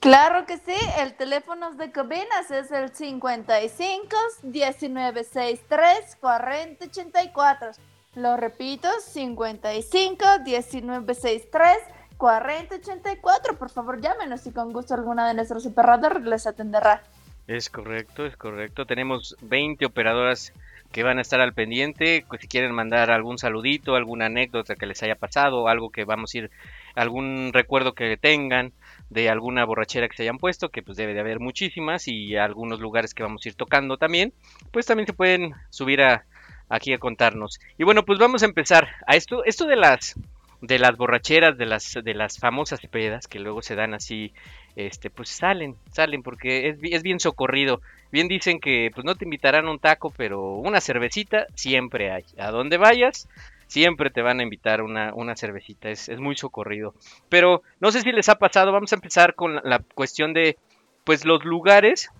Claro 0.00 0.44
que 0.44 0.58
sí, 0.58 0.74
el 0.98 1.14
teléfono 1.14 1.72
de 1.74 1.92
cabinas 1.92 2.50
es 2.50 2.70
el 2.72 2.94
55 2.94 4.16
1963 4.42 6.16
40 6.20 6.84
84. 6.84 7.70
Lo 8.16 8.36
repito, 8.36 8.88
55 9.00 10.24
1963 10.44 11.78
40 12.18 12.74
84. 12.74 13.58
Por 13.58 13.70
favor, 13.70 14.00
llámenos 14.00 14.46
y 14.46 14.52
con 14.52 14.72
gusto 14.72 14.92
alguna 14.94 15.26
de 15.28 15.34
nuestros 15.34 15.64
operadores 15.66 16.22
les 16.24 16.46
atenderá. 16.46 17.02
Es 17.46 17.70
correcto, 17.70 18.26
es 18.26 18.36
correcto. 18.36 18.84
Tenemos 18.84 19.34
20 19.40 19.86
operadoras 19.86 20.52
que 20.92 21.02
van 21.02 21.18
a 21.18 21.22
estar 21.22 21.40
al 21.40 21.54
pendiente. 21.54 22.24
pues, 22.28 22.40
Si 22.40 22.48
quieren 22.48 22.72
mandar 22.72 23.10
algún 23.10 23.38
saludito, 23.38 23.94
alguna 23.94 24.26
anécdota 24.26 24.76
que 24.76 24.86
les 24.86 25.02
haya 25.02 25.16
pasado, 25.16 25.68
algo 25.68 25.90
que 25.90 26.04
vamos 26.04 26.34
a 26.34 26.38
ir, 26.38 26.50
algún 26.94 27.50
recuerdo 27.52 27.94
que 27.94 28.16
tengan 28.16 28.72
de 29.10 29.28
alguna 29.28 29.64
borrachera 29.64 30.08
que 30.08 30.16
se 30.16 30.22
hayan 30.22 30.38
puesto, 30.38 30.70
que 30.70 30.82
pues 30.82 30.96
debe 30.96 31.14
de 31.14 31.20
haber 31.20 31.40
muchísimas, 31.40 32.08
y 32.08 32.36
algunos 32.36 32.80
lugares 32.80 33.14
que 33.14 33.22
vamos 33.22 33.44
a 33.44 33.48
ir 33.48 33.54
tocando 33.54 33.96
también, 33.96 34.32
pues 34.72 34.86
también 34.86 35.06
se 35.06 35.12
pueden 35.12 35.52
subir 35.70 36.02
a, 36.02 36.24
aquí 36.68 36.92
a 36.92 36.98
contarnos. 36.98 37.60
Y 37.78 37.84
bueno, 37.84 38.04
pues 38.04 38.18
vamos 38.18 38.42
a 38.42 38.46
empezar. 38.46 38.88
A 39.06 39.16
esto, 39.16 39.44
esto 39.44 39.66
de 39.66 39.76
las 39.76 40.18
de 40.66 40.78
las 40.78 40.96
borracheras, 40.96 41.56
de 41.56 41.66
las 41.66 41.94
de 42.02 42.14
las 42.14 42.38
famosas 42.38 42.80
pedas 42.90 43.26
que 43.26 43.38
luego 43.38 43.62
se 43.62 43.74
dan 43.74 43.94
así, 43.94 44.32
este, 44.76 45.10
pues 45.10 45.28
salen, 45.28 45.76
salen 45.92 46.22
porque 46.22 46.68
es, 46.68 46.78
es 46.82 47.02
bien 47.02 47.20
socorrido. 47.20 47.80
Bien 48.12 48.28
dicen 48.28 48.60
que 48.60 48.90
pues 48.94 49.04
no 49.04 49.14
te 49.14 49.24
invitarán 49.24 49.68
un 49.68 49.78
taco, 49.78 50.12
pero 50.16 50.54
una 50.54 50.80
cervecita 50.80 51.46
siempre 51.54 52.12
hay. 52.12 52.24
A 52.38 52.50
donde 52.50 52.76
vayas, 52.76 53.28
siempre 53.66 54.10
te 54.10 54.22
van 54.22 54.40
a 54.40 54.42
invitar 54.42 54.82
una, 54.82 55.12
una 55.14 55.36
cervecita. 55.36 55.88
Es, 55.88 56.08
es 56.08 56.20
muy 56.20 56.36
socorrido. 56.36 56.94
Pero 57.28 57.62
no 57.80 57.90
sé 57.90 58.02
si 58.02 58.12
les 58.12 58.28
ha 58.28 58.36
pasado, 58.36 58.72
vamos 58.72 58.92
a 58.92 58.96
empezar 58.96 59.34
con 59.34 59.60
la, 59.64 59.80
cuestión 59.94 60.32
de 60.32 60.56
pues 61.04 61.24
los 61.24 61.44
lugares 61.44 62.10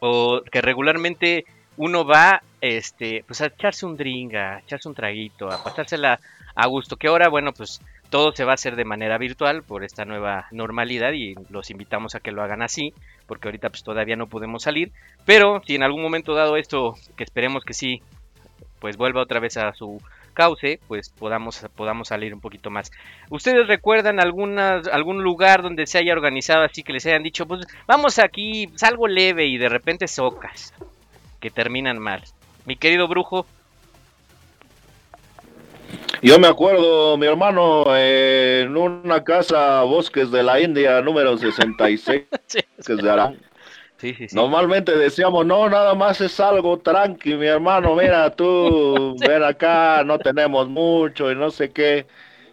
o 0.00 0.42
que 0.50 0.62
regularmente 0.62 1.44
uno 1.76 2.04
va 2.04 2.42
este 2.60 3.22
pues 3.26 3.40
a 3.42 3.46
echarse 3.46 3.84
un 3.84 3.96
drink, 3.96 4.34
a 4.34 4.60
echarse 4.60 4.88
un 4.88 4.94
traguito, 4.94 5.50
a 5.50 5.62
pasársela 5.62 6.18
a 6.56 6.66
gusto, 6.66 6.96
que 6.96 7.08
ahora 7.08 7.28
bueno, 7.28 7.52
pues 7.52 7.80
todo 8.10 8.32
se 8.32 8.44
va 8.44 8.52
a 8.52 8.54
hacer 8.54 8.76
de 8.76 8.84
manera 8.84 9.18
virtual 9.18 9.62
por 9.62 9.84
esta 9.84 10.04
nueva 10.04 10.46
normalidad 10.50 11.12
y 11.12 11.34
los 11.50 11.70
invitamos 11.70 12.14
a 12.14 12.20
que 12.20 12.32
lo 12.32 12.42
hagan 12.42 12.62
así, 12.62 12.94
porque 13.26 13.48
ahorita 13.48 13.68
pues 13.68 13.84
todavía 13.84 14.16
no 14.16 14.26
podemos 14.26 14.62
salir, 14.62 14.90
pero 15.24 15.62
si 15.66 15.74
en 15.74 15.82
algún 15.82 16.02
momento 16.02 16.34
dado 16.34 16.56
esto, 16.56 16.94
que 17.16 17.24
esperemos 17.24 17.64
que 17.64 17.74
sí, 17.74 18.02
pues 18.80 18.96
vuelva 18.96 19.22
otra 19.22 19.40
vez 19.40 19.56
a 19.56 19.72
su 19.74 20.00
cauce, 20.32 20.78
pues 20.86 21.08
podamos, 21.10 21.66
podamos 21.74 22.08
salir 22.08 22.34
un 22.34 22.40
poquito 22.40 22.70
más. 22.70 22.92
¿Ustedes 23.30 23.66
recuerdan 23.66 24.20
alguna, 24.20 24.82
algún 24.92 25.22
lugar 25.22 25.62
donde 25.62 25.86
se 25.86 25.98
haya 25.98 26.12
organizado 26.12 26.62
así 26.62 26.82
que 26.82 26.92
les 26.92 27.06
hayan 27.06 27.22
dicho, 27.22 27.46
pues 27.46 27.66
vamos 27.86 28.18
aquí, 28.18 28.70
es 28.74 28.82
algo 28.82 29.08
leve 29.08 29.46
y 29.46 29.58
de 29.58 29.68
repente 29.68 30.06
socas, 30.06 30.72
que 31.40 31.50
terminan 31.50 31.98
mal? 31.98 32.22
Mi 32.66 32.76
querido 32.76 33.08
brujo, 33.08 33.46
Yo 36.22 36.38
me 36.38 36.48
acuerdo, 36.48 37.16
mi 37.16 37.26
hermano, 37.26 37.84
eh, 37.94 38.62
en 38.64 38.76
una 38.76 39.22
casa 39.22 39.82
Bosques 39.82 40.30
de 40.30 40.42
la 40.42 40.60
India, 40.60 41.00
número 41.02 41.36
66, 41.36 42.22
sí, 42.46 42.58
que 42.84 42.92
es 42.92 42.98
de 43.02 43.10
Arán. 43.10 43.36
sí, 43.98 44.14
sí, 44.14 44.28
sí. 44.28 44.36
Normalmente 44.36 44.96
decíamos, 44.96 45.44
no, 45.44 45.68
nada 45.68 45.94
más 45.94 46.20
es 46.20 46.38
algo 46.40 46.78
tranqui, 46.78 47.34
mi 47.34 47.46
hermano, 47.46 47.94
mira 47.94 48.30
tú, 48.30 49.16
ven 49.20 49.42
acá, 49.42 50.02
no 50.04 50.18
tenemos 50.18 50.68
mucho 50.68 51.30
y 51.30 51.34
no 51.34 51.50
sé 51.50 51.70
qué. 51.70 52.06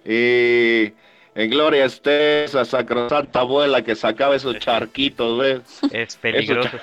Y 0.05 0.93
en 1.35 1.49
gloria 1.49 1.85
esté 1.85 2.43
esa 2.43 2.65
sacrosanta 2.65 3.39
abuela 3.39 3.81
que 3.81 3.95
sacaba 3.95 4.35
esos 4.35 4.59
charquitos, 4.59 5.39
¿ves? 5.39 5.61
es 5.91 6.15
peligroso. 6.17 6.77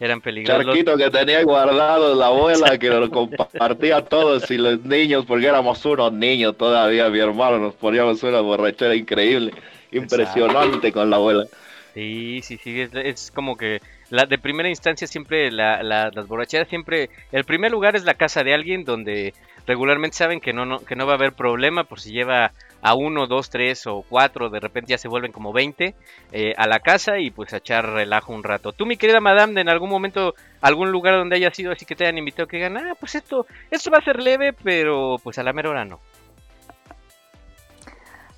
Eran 0.00 0.20
peligrosos. 0.22 0.64
Charquitos 0.64 0.98
que 0.98 1.10
tenía 1.10 1.42
guardados 1.44 2.16
la 2.16 2.26
abuela 2.28 2.78
que 2.78 2.88
lo 2.88 3.10
compartía 3.10 3.98
a 3.98 4.04
todos 4.04 4.50
y 4.50 4.56
los 4.56 4.82
niños, 4.82 5.26
porque 5.26 5.46
éramos 5.46 5.84
unos 5.84 6.10
niños 6.12 6.56
todavía, 6.56 7.08
mi 7.10 7.18
hermano, 7.18 7.58
nos 7.58 7.74
poníamos 7.74 8.22
una 8.22 8.40
borrachera 8.40 8.94
increíble, 8.94 9.52
impresionante 9.92 10.90
con 10.90 11.10
la 11.10 11.16
abuela. 11.16 11.44
Sí, 11.92 12.40
sí, 12.42 12.56
sí, 12.62 12.80
es, 12.80 12.90
es 12.94 13.30
como 13.30 13.56
que 13.56 13.80
la 14.10 14.24
de 14.24 14.38
primera 14.38 14.68
instancia 14.68 15.06
siempre 15.06 15.50
la, 15.50 15.82
la- 15.82 16.10
las 16.14 16.26
borracheras 16.28 16.68
siempre 16.68 17.10
el 17.32 17.44
primer 17.44 17.70
lugar 17.72 17.96
es 17.96 18.04
la 18.04 18.14
casa 18.14 18.42
de 18.44 18.54
alguien 18.54 18.84
donde 18.84 19.34
regularmente 19.66 20.16
saben 20.16 20.40
que 20.40 20.52
no, 20.52 20.66
no 20.66 20.80
que 20.80 20.96
no 20.96 21.06
va 21.06 21.12
a 21.12 21.16
haber 21.16 21.32
problema 21.32 21.84
por 21.84 22.00
si 22.00 22.12
lleva 22.12 22.52
a 22.82 22.94
uno, 22.94 23.26
dos, 23.26 23.50
tres 23.50 23.86
o 23.86 24.02
cuatro, 24.08 24.50
de 24.50 24.60
repente 24.60 24.90
ya 24.90 24.98
se 24.98 25.08
vuelven 25.08 25.32
como 25.32 25.52
20 25.52 25.94
eh, 26.32 26.54
a 26.56 26.66
la 26.66 26.80
casa 26.80 27.18
y 27.18 27.30
pues 27.30 27.52
a 27.52 27.58
echar 27.58 27.86
relajo 27.86 28.32
un 28.32 28.42
rato. 28.42 28.72
Tú, 28.72 28.86
mi 28.86 28.96
querida 28.96 29.20
madame, 29.20 29.60
en 29.60 29.68
algún 29.68 29.90
momento 29.90 30.34
algún 30.60 30.90
lugar 30.90 31.14
donde 31.14 31.36
haya 31.36 31.50
sido 31.52 31.72
así 31.72 31.84
que 31.84 31.94
te 31.94 32.04
hayan 32.04 32.18
invitado 32.18 32.48
que 32.48 32.56
digan, 32.56 32.76
ah, 32.76 32.94
pues 32.98 33.14
esto 33.14 33.46
esto 33.70 33.90
va 33.90 33.98
a 33.98 34.04
ser 34.04 34.22
leve, 34.22 34.52
pero 34.52 35.16
pues 35.22 35.38
a 35.38 35.42
la 35.42 35.52
mera 35.52 35.70
hora 35.70 35.84
no. 35.84 36.00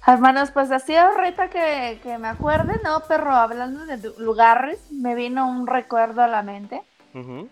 Hermanos, 0.04 0.50
pues 0.50 0.72
así 0.72 0.96
ahorita 0.96 1.48
que, 1.48 2.00
que 2.02 2.18
me 2.18 2.26
acuerde, 2.26 2.72
no, 2.82 3.02
pero 3.06 3.30
hablando 3.30 3.86
de 3.86 4.12
lugares, 4.18 4.90
me 4.90 5.14
vino 5.14 5.48
un 5.48 5.68
recuerdo 5.68 6.22
a 6.22 6.28
la 6.28 6.42
mente. 6.42 6.82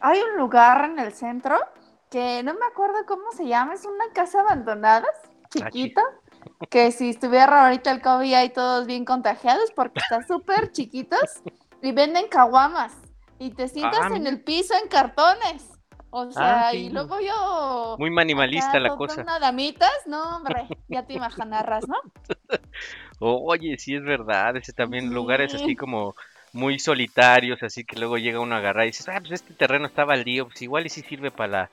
Hay 0.01 0.19
un 0.21 0.39
lugar 0.39 0.87
en 0.87 0.99
el 0.99 1.13
centro 1.13 1.59
que 2.11 2.43
no 2.43 2.55
me 2.55 2.67
acuerdo 2.67 2.97
cómo 3.07 3.31
se 3.37 3.47
llama, 3.47 3.75
es 3.75 3.85
una 3.85 4.13
casa 4.13 4.41
abandonada, 4.41 5.07
chiquita, 5.51 6.03
que 6.69 6.93
si 6.93 7.11
estuviera 7.11 7.65
ahorita 7.65 7.91
el 7.91 8.03
COVID 8.03 8.35
hay 8.35 8.51
todos 8.51 8.87
bien 8.87 9.05
contagiados 9.05 9.71
porque 9.75 10.01
está 10.01 10.23
súper 10.27 10.73
chiquitos 10.73 11.43
y 11.83 11.93
venden 11.93 12.29
caguamas 12.29 12.93
y 13.39 13.51
te 13.51 13.69
sientas 13.69 14.01
Ah, 14.11 14.17
en 14.17 14.27
el 14.27 14.43
piso 14.43 14.75
en 14.83 14.89
cartones. 14.89 15.67
O 16.13 16.31
sea, 16.33 16.69
Ah, 16.69 16.71
sí. 16.73 16.79
y 16.79 16.91
luego 16.91 17.21
yo... 17.21 17.95
Muy 17.99 18.11
minimalista 18.11 18.71
acá 18.71 18.81
la 18.81 18.97
cosa. 18.97 19.23
damitas, 19.41 19.93
no, 20.07 20.37
hombre, 20.37 20.67
ya 20.89 21.07
te 21.07 21.13
imaginarás, 21.13 21.87
¿no? 21.87 21.97
Oye, 23.21 23.79
sí 23.79 23.95
es 23.95 24.03
verdad, 24.03 24.57
ese 24.57 24.73
también 24.73 25.13
lugares 25.15 25.55
así 25.55 25.65
Sí. 25.67 25.77
como 25.77 26.17
muy 26.53 26.81
solitarios, 26.81 27.63
así 27.63 27.85
que 27.85 27.97
luego 27.97 28.19
llega 28.19 28.41
uno 28.41 28.57
a 28.57 28.59
agarrar 28.59 28.85
y 28.87 28.89
dices, 28.89 29.09
ah, 29.09 29.19
pues 29.21 29.31
este 29.33 29.55
terreno 29.55 29.87
está 29.87 30.05
baldío, 30.05 30.47
pues 30.49 30.61
igual 30.63 30.87
y 30.87 30.89
sí 30.89 31.03
sirve 31.03 31.31
para 31.31 31.49
la, 31.49 31.71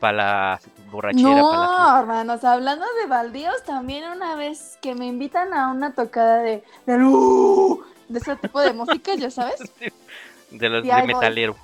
para 0.00 0.16
la 0.16 0.60
borrachera, 0.90 1.42
para 1.42 1.58
la 1.58 1.66
No, 1.66 1.98
hermanos, 2.00 2.42
hablando 2.44 2.84
de 3.00 3.06
baldíos, 3.06 3.62
también 3.64 4.04
una 4.10 4.34
vez 4.34 4.78
que 4.82 4.94
me 4.94 5.06
invitan 5.06 5.52
a 5.54 5.68
una 5.68 5.92
tocada 5.94 6.38
de, 6.38 6.64
de, 6.86 6.96
¡uh! 7.04 7.84
de 8.08 8.18
ese 8.18 8.36
tipo 8.36 8.60
de 8.60 8.72
música, 8.72 9.14
ya 9.14 9.30
sabes, 9.30 9.60
de 10.50 10.68
los 10.68 10.82
de 10.84 11.02
metalero. 11.04 11.56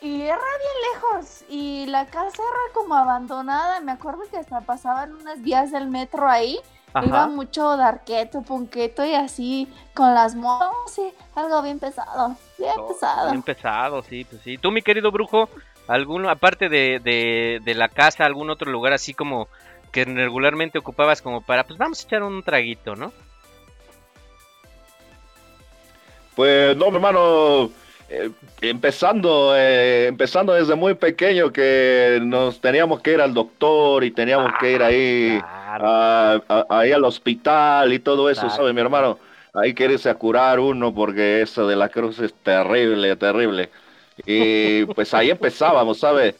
y 0.00 0.22
era 0.22 0.36
bien 0.36 0.92
lejos, 0.92 1.44
y 1.48 1.86
la 1.86 2.06
casa 2.06 2.42
era 2.42 2.74
como 2.74 2.94
abandonada, 2.94 3.80
me 3.80 3.92
acuerdo 3.92 4.20
que 4.30 4.36
hasta 4.36 4.60
pasaban 4.60 5.14
unas 5.14 5.42
vías 5.42 5.72
del 5.72 5.88
metro 5.88 6.28
ahí, 6.28 6.60
iba 7.04 7.26
mucho 7.26 7.76
darqueto, 7.76 8.42
punqueto 8.42 9.04
y 9.04 9.14
así, 9.14 9.68
con 9.94 10.14
las 10.14 10.34
motos, 10.34 10.92
sí, 10.92 11.12
algo 11.34 11.62
bien 11.62 11.78
pesado, 11.78 12.36
bien 12.58 12.72
Oh, 12.76 12.88
pesado. 12.88 13.30
Bien 13.30 13.42
pesado, 13.42 14.02
sí, 14.02 14.24
pues 14.24 14.42
sí. 14.42 14.56
Tú, 14.58 14.70
mi 14.70 14.82
querido 14.82 15.10
brujo, 15.10 15.48
alguno, 15.88 16.30
aparte 16.30 16.68
de, 16.68 17.00
de, 17.02 17.60
de 17.64 17.74
la 17.74 17.88
casa, 17.88 18.24
algún 18.24 18.50
otro 18.50 18.70
lugar 18.70 18.92
así 18.92 19.14
como 19.14 19.48
que 19.90 20.04
regularmente 20.04 20.78
ocupabas 20.78 21.22
como 21.22 21.40
para, 21.40 21.64
pues 21.64 21.78
vamos 21.78 22.00
a 22.00 22.06
echar 22.06 22.22
un 22.22 22.42
traguito, 22.42 22.94
¿no? 22.94 23.12
Pues 26.36 26.76
no, 26.76 26.90
mi 26.90 26.96
hermano, 26.96 27.70
eh, 28.08 28.30
empezando, 28.60 29.54
eh, 29.56 30.06
empezando 30.06 30.52
desde 30.52 30.74
muy 30.76 30.94
pequeño 30.94 31.52
que 31.52 32.20
nos 32.22 32.60
teníamos 32.60 33.00
que 33.00 33.14
ir 33.14 33.20
al 33.20 33.34
doctor 33.34 34.04
y 34.04 34.10
teníamos 34.12 34.52
que 34.60 34.72
ir 34.72 34.82
ahí, 34.82 35.40
Claro. 35.40 35.86
a- 35.86 36.42
a- 36.48 36.66
ahí 36.78 36.92
al 36.92 37.04
hospital 37.04 37.92
y 37.92 37.98
todo 37.98 38.30
eso, 38.30 38.42
Claro. 38.42 38.56
¿sabe, 38.56 38.72
mi 38.72 38.80
hermano? 38.80 39.18
Hay 39.54 39.74
que 39.74 39.86
irse 39.86 40.08
a 40.10 40.14
curar 40.14 40.60
uno 40.60 40.94
porque 40.94 41.40
eso 41.42 41.66
de 41.66 41.74
la 41.74 41.88
cruz 41.88 42.20
es 42.20 42.32
terrible, 42.34 43.16
terrible. 43.16 43.70
Y 44.26 44.84
pues 44.86 45.12
ahí 45.14 45.30
empezábamos, 45.30 45.98
¿sabe? 46.00 46.34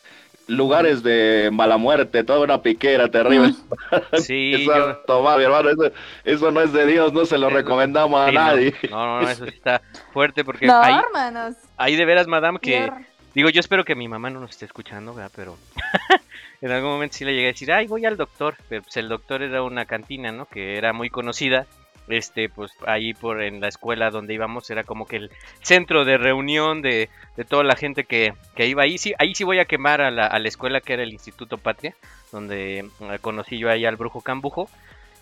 Lugares 0.47 1.02
de 1.02 1.50
mala 1.52 1.76
muerte, 1.76 2.25
toda 2.25 2.40
una 2.40 2.62
piquera 2.62 3.08
terrible. 3.11 3.54
Sí, 4.18 4.54
Eso, 4.62 4.75
yo- 4.76 4.97
tomar, 5.06 5.38
mi 5.38 5.44
hermano, 5.44 5.68
eso, 5.70 5.92
eso 6.25 6.50
no 6.50 6.61
es 6.62 6.73
de 6.73 6.87
Dios, 6.87 7.12
no 7.12 7.25
se 7.26 7.37
lo 7.38 7.49
Eso- 7.49 7.56
recomendamos 7.56 8.18
a 8.20 8.28
sí, 8.30 8.35
nadie. 8.35 8.75
No, 8.90 9.04
no, 9.06 9.20
no, 9.23 9.28
eso 9.30 9.44
sí 9.44 9.54
está 9.54 9.82
fuerte 10.12 10.44
porque 10.44 10.66
No, 10.66 10.80
ahí, 10.80 10.94
hermanos. 10.94 11.56
ahí 11.76 11.97
de 11.97 12.04
veras, 12.04 12.26
madame, 12.26 12.58
que... 12.61 12.90
Digo, 13.35 13.50
yo 13.50 13.61
espero 13.61 13.85
que 13.85 13.94
mi 13.94 14.08
mamá 14.08 14.30
no 14.30 14.40
nos 14.40 14.50
esté 14.50 14.64
escuchando, 14.64 15.14
¿verdad? 15.14 15.30
Pero 15.37 15.56
en 16.62 16.70
algún 16.73 16.90
momento 16.90 17.14
sí 17.16 17.25
le 17.25 17.35
llegué 17.35 17.49
a 17.49 17.52
decir, 17.52 17.70
ay, 17.70 17.87
voy 17.87 18.04
al 18.04 18.16
doctor. 18.16 18.56
Pero 18.68 18.82
pues 18.82 18.97
el 18.97 19.08
doctor 19.08 19.42
era 19.42 19.62
una 19.62 19.85
cantina, 19.85 20.32
¿no? 20.32 20.47
Que 20.47 20.76
era 20.76 20.92
muy 20.92 21.08
conocida. 21.11 21.66
Este, 22.08 22.48
pues 22.48 22.72
ahí 22.86 23.12
por 23.12 23.42
en 23.42 23.60
la 23.60 23.68
escuela 23.68 24.10
donde 24.10 24.34
íbamos 24.34 24.70
era 24.70 24.82
como 24.84 25.06
que 25.06 25.16
el 25.16 25.30
centro 25.60 26.04
de 26.04 26.16
reunión 26.16 26.80
de, 26.80 27.10
de 27.36 27.44
toda 27.44 27.64
la 27.64 27.76
gente 27.76 28.04
que, 28.04 28.32
que 28.54 28.66
iba 28.66 28.82
ahí. 28.82 28.98
Sí, 28.98 29.14
ahí 29.18 29.34
sí 29.34 29.44
voy 29.44 29.58
a 29.58 29.66
quemar 29.66 30.00
a 30.00 30.10
la, 30.10 30.26
a 30.26 30.38
la 30.38 30.48
escuela 30.48 30.80
que 30.80 30.94
era 30.94 31.02
el 31.02 31.12
Instituto 31.12 31.58
Patria, 31.58 31.94
donde 32.32 32.78
eh, 32.78 33.18
conocí 33.20 33.58
yo 33.58 33.70
ahí 33.70 33.84
al 33.84 33.96
brujo 33.96 34.22
Cambujo. 34.22 34.68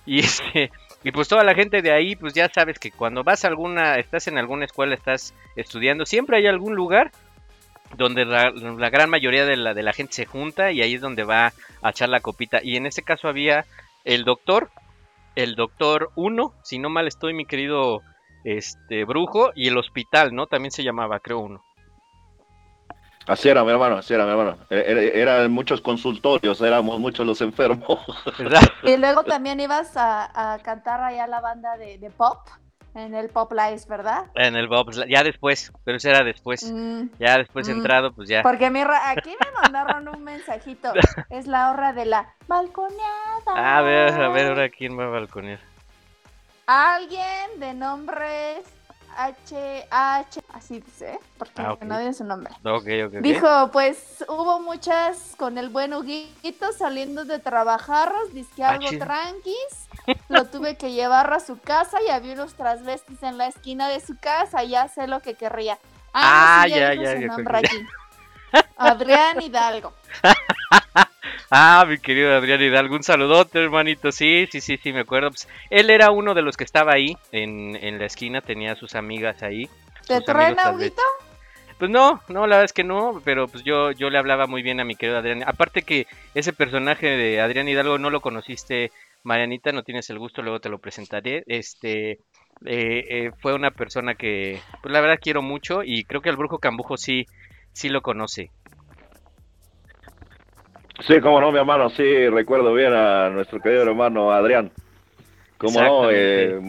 Y 0.05 0.21
este, 0.25 0.71
y 1.03 1.13
pues 1.13 1.29
toda 1.29 1.45
la 1.45 1.55
gente 1.55 1.83
de 1.83 1.93
ahí, 1.93 2.17
pues 2.17 2.35
ya 2.35 2.49
sabes 2.49 2.79
que 2.79 2.91
cuando 2.91 3.25
vas 3.25 3.45
a 3.45 3.49
alguna, 3.49 3.97
estás 3.97 4.29
en 4.29 4.39
alguna 4.39 4.65
escuela, 4.65 4.95
estás 4.95 5.35
estudiando, 5.57 6.07
siempre 6.07 6.39
hay 6.39 6.47
algún 6.47 6.75
lugar 6.75 7.13
donde 7.97 8.25
la, 8.25 8.51
la 8.51 8.91
gran 8.91 9.11
mayoría 9.11 9.47
de 9.47 9.57
la, 9.57 9.75
de 9.75 9.83
la 9.83 9.93
gente 9.93 10.15
se 10.15 10.27
junta 10.27 10.73
y 10.73 10.83
ahí 10.83 10.95
es 10.95 11.01
donde 11.01 11.25
va 11.25 11.53
a 11.83 11.91
echar 11.91 12.09
la 12.09 12.21
copita. 12.21 12.61
Y 12.63 12.77
en 12.77 12.87
este 12.87 13.03
caso 13.03 13.29
había 13.29 13.65
el 14.05 14.25
doctor, 14.25 14.71
el 15.37 15.55
doctor 15.55 16.11
1, 16.17 16.55
si 16.65 16.79
no 16.79 16.91
mal 16.91 17.07
estoy, 17.07 17.33
mi 17.35 17.47
querido 17.47 18.01
este 18.45 19.05
brujo, 19.05 19.53
y 19.55 19.69
el 19.69 19.79
hospital, 19.79 20.35
¿no? 20.35 20.47
También 20.47 20.71
se 20.73 20.83
llamaba, 20.83 21.21
creo 21.21 21.39
uno. 21.39 21.63
Así 23.27 23.49
era, 23.49 23.65
mi 23.65 23.71
hermano, 23.73 23.97
así 23.97 24.15
era, 24.15 24.25
mi 24.25 24.31
hermano. 24.31 24.57
E- 24.71 24.85
Era- 24.87 25.01
Eran 25.03 25.51
muchos 25.51 25.81
consultorios, 25.81 26.61
éramos 26.61 27.01
muchos 27.01 27.27
los 27.27 27.41
enfermos. 27.41 27.99
¿Verdad? 28.39 28.63
Y 28.85 28.97
luego 28.97 29.25
también 29.25 29.59
ibas 29.59 29.97
a, 29.97 30.53
a 30.55 30.59
cantar 30.61 31.01
allá 31.03 31.27
la 31.27 31.41
banda 31.41 31.77
de, 31.77 31.99
de 31.99 32.11
pop 32.11 32.39
En 32.97 33.15
el 33.15 33.29
Pop 33.29 33.53
Life, 33.53 33.85
¿verdad? 33.91 34.25
En 34.35 34.57
el 34.57 34.69
Bob's, 34.69 34.99
ya 35.07 35.23
después, 35.23 35.71
pero 35.85 35.99
eso 35.99 36.09
era 36.09 36.25
después. 36.25 36.63
Mm, 36.73 37.09
Ya 37.19 37.37
después 37.37 37.69
Mm. 37.69 37.73
entrado, 37.73 38.11
pues 38.15 38.27
ya. 38.27 38.43
porque 38.43 38.71
mi 38.71 38.81
aquí 38.81 39.37
me 39.39 39.51
mandaron 39.63 40.09
un 40.09 40.25
mensajito. 40.25 40.93
Es 41.29 41.47
la 41.47 41.71
hora 41.71 41.93
de 41.93 42.07
la 42.07 42.35
balconeada. 42.49 43.53
A 43.55 43.83
ver, 43.83 44.15
a 44.19 44.29
ver 44.31 44.47
ahora 44.47 44.71
quién 44.71 44.99
va 44.99 45.05
a 45.05 45.09
balconear. 45.09 45.61
Alguien 46.67 47.61
de 47.61 47.75
nombres 47.75 48.65
H, 49.17 49.87
H, 49.91 50.41
así 50.53 50.81
dice, 50.81 51.19
porque 51.39 51.53
Ah, 51.63 51.77
no 51.83 51.99
dice 51.99 52.15
su 52.15 52.25
nombre. 52.25 52.53
Ok, 52.65 52.87
ok, 53.07 53.15
ok. 53.17 53.21
Dijo, 53.21 53.71
pues 53.73 54.25
hubo 54.29 54.61
muchas 54.61 55.35
con 55.39 55.59
el 55.59 55.69
buen 55.69 55.93
Huguito 55.95 56.73
saliendo 56.73 57.25
de 57.25 57.39
trabajarros, 57.39 58.33
disque 58.35 58.65
algo 58.65 58.89
tranquis. 58.99 59.89
Lo 60.29 60.45
tuve 60.47 60.77
que 60.77 60.93
llevar 60.93 61.33
a 61.33 61.41
su 61.41 61.59
casa 61.59 61.99
y 62.07 62.11
había 62.11 62.35
unos 62.35 62.55
transvestis 62.55 63.23
en 63.23 63.39
la 63.39 63.47
esquina 63.47 63.89
de 63.89 64.01
su 64.01 64.19
casa. 64.19 64.65
Ya 64.65 64.89
sé 64.89 65.07
lo 65.07 65.21
que 65.21 65.35
querría. 65.35 65.79
Ah, 66.13 66.63
sí, 66.65 66.71
ya, 66.71 66.95
ya, 66.95 67.15
su 67.15 67.21
ya, 67.21 67.27
nombre 67.27 67.55
ya. 67.55 67.59
aquí. 67.59 67.87
Adrián 68.77 69.41
Hidalgo. 69.43 69.93
Ah, 71.51 71.85
mi 71.87 71.99
querido 71.99 72.35
Adrián 72.35 72.61
Hidalgo, 72.61 72.97
un 72.97 73.05
saludote, 73.05 73.63
hermanito. 73.63 74.11
Sí, 74.11 74.49
sí, 74.51 74.61
sí, 74.61 74.79
sí, 74.83 74.93
me 74.93 75.01
acuerdo. 75.01 75.31
Pues, 75.31 75.47
él 75.71 75.91
era 75.91 76.11
uno 76.11 76.35
de 76.35 76.43
los 76.43 76.57
que 76.57 76.65
estaba 76.65 76.93
ahí 76.93 77.17
en, 77.31 77.77
en 77.81 77.99
la 78.01 78.07
esquina, 78.07 78.41
tenía 78.41 78.75
sus 78.75 78.97
amigas 78.97 79.43
ahí. 79.43 79.69
¿Te 80.07 80.21
vez. 80.33 80.57
Huguito? 80.73 81.03
Pues 81.79 81.91
no, 81.91 82.23
no, 82.29 82.47
la 82.47 82.57
verdad 82.57 82.65
es 82.65 82.73
que 82.73 82.85
no, 82.85 83.21
pero 83.23 83.49
pues 83.49 83.63
yo, 83.63 83.93
yo 83.93 84.09
le 84.09 84.17
hablaba 84.19 84.47
muy 84.47 84.63
bien 84.63 84.81
a 84.81 84.85
mi 84.85 84.97
querido 84.97 85.19
Adrián. 85.19 85.45
Aparte 85.47 85.83
que 85.83 86.07
ese 86.35 86.55
personaje 86.55 87.07
de 87.07 87.41
Adrián 87.41 87.69
Hidalgo 87.69 87.99
no 87.99 88.09
lo 88.09 88.23
conociste, 88.23 88.93
Marianita, 89.27 89.73
no 89.73 89.83
tienes 89.83 90.09
el 90.11 90.21
gusto, 90.21 90.41
luego 90.41 90.61
te 90.61 90.69
lo 90.69 90.79
presentaré. 90.79 91.43
Este 91.49 92.13
eh, 92.13 92.19
eh, 92.65 93.33
fue 93.43 93.55
una 93.55 93.73
persona 93.73 94.15
que, 94.15 94.61
pues 94.81 94.93
la 94.93 95.01
verdad 95.01 95.19
quiero 95.21 95.43
mucho 95.43 95.83
y 95.83 96.05
creo 96.05 96.23
que 96.23 96.29
el 96.29 96.37
brujo 96.37 96.61
Cambujo 96.61 96.97
sí, 96.97 97.27
sí 97.73 97.89
lo 97.89 98.03
conoce. 98.03 98.53
Sí, 101.01 101.21
como 101.21 101.41
no, 101.41 101.51
mi 101.51 101.59
hermano, 101.59 101.91
sí, 101.91 102.29
recuerdo 102.29 102.73
bien 102.73 102.93
a 102.93 103.29
nuestro 103.31 103.61
querido 103.61 103.83
hermano 103.83 104.31
Adrián. 104.31 104.71
Como 105.59 105.81
no, 105.81 106.11
eh, 106.11 106.61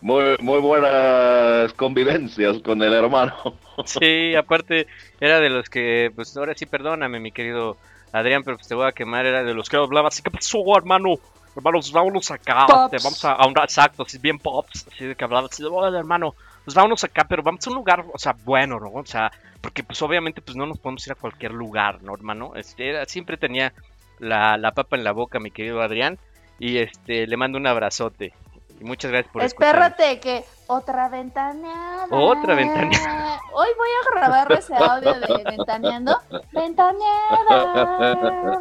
muy, 0.00 0.36
muy 0.40 0.60
buenas 0.60 1.72
convivencias 1.74 2.58
con 2.58 2.82
el 2.82 2.92
hermano. 2.92 3.34
Sí, 3.86 4.34
aparte 4.34 4.88
era 5.20 5.38
de 5.38 5.50
los 5.50 5.68
que, 5.70 6.10
pues 6.12 6.36
ahora 6.36 6.52
sí 6.56 6.66
perdóname, 6.66 7.20
mi 7.20 7.30
querido 7.30 7.76
Adrián, 8.12 8.42
pero 8.42 8.56
pues 8.56 8.66
te 8.66 8.74
voy 8.74 8.88
a 8.88 8.92
quemar, 8.92 9.24
era 9.24 9.44
de 9.44 9.54
los 9.54 9.68
que 9.68 9.76
hablaba 9.76 10.08
así, 10.08 10.20
¿qué 10.20 10.32
pasó, 10.32 10.58
hermano? 10.76 11.14
Hermanos, 11.58 11.90
vámonos 11.90 12.30
acá, 12.30 12.66
Pops. 12.68 12.90
te 12.92 12.96
vamos 13.02 13.24
a, 13.24 13.32
a 13.32 13.46
un 13.48 13.58
exacto, 13.58 14.04
así 14.04 14.16
bien 14.18 14.38
pops, 14.38 14.86
así 14.86 15.06
de 15.06 15.16
que 15.16 15.24
hablaba 15.24 15.48
así, 15.50 15.64
"Oye, 15.64 15.98
hermano, 15.98 16.36
pues 16.64 16.72
vámonos 16.74 17.02
acá, 17.02 17.24
pero 17.28 17.42
vamos 17.42 17.66
a 17.66 17.70
un 17.70 17.76
lugar, 17.76 18.04
o 18.12 18.18
sea, 18.18 18.36
bueno, 18.44 18.78
¿no? 18.78 18.90
O 18.92 19.04
sea, 19.04 19.32
porque 19.60 19.82
pues 19.82 20.00
obviamente 20.02 20.40
pues 20.40 20.56
no 20.56 20.66
nos 20.66 20.78
podemos 20.78 21.04
ir 21.06 21.12
a 21.14 21.16
cualquier 21.16 21.50
lugar, 21.52 22.00
¿no, 22.02 22.14
hermano? 22.14 22.52
Este, 22.54 22.90
era- 22.90 23.04
siempre 23.06 23.36
tenía 23.36 23.72
la, 24.20 24.56
la 24.56 24.70
papa 24.70 24.94
en 24.96 25.02
la 25.02 25.10
boca, 25.10 25.40
mi 25.40 25.50
querido 25.50 25.82
Adrián, 25.82 26.16
y 26.60 26.78
este, 26.78 27.26
le 27.26 27.36
mando 27.36 27.58
un 27.58 27.66
abrazote. 27.66 28.32
Y 28.80 28.84
muchas 28.84 29.10
gracias 29.10 29.32
por 29.32 29.42
escucharme. 29.42 29.86
Espérate 29.88 30.20
que 30.20 30.44
otra 30.68 31.08
ventaneada. 31.08 32.06
Otra 32.10 32.54
ventaneada. 32.54 33.40
Hoy 33.52 33.66
voy 33.76 33.88
a 33.88 34.14
grabar 34.14 34.52
ese 34.52 34.76
audio 34.76 35.14
de 35.18 35.42
ventaneando. 35.44 36.16
Ventaneada. 36.52 38.60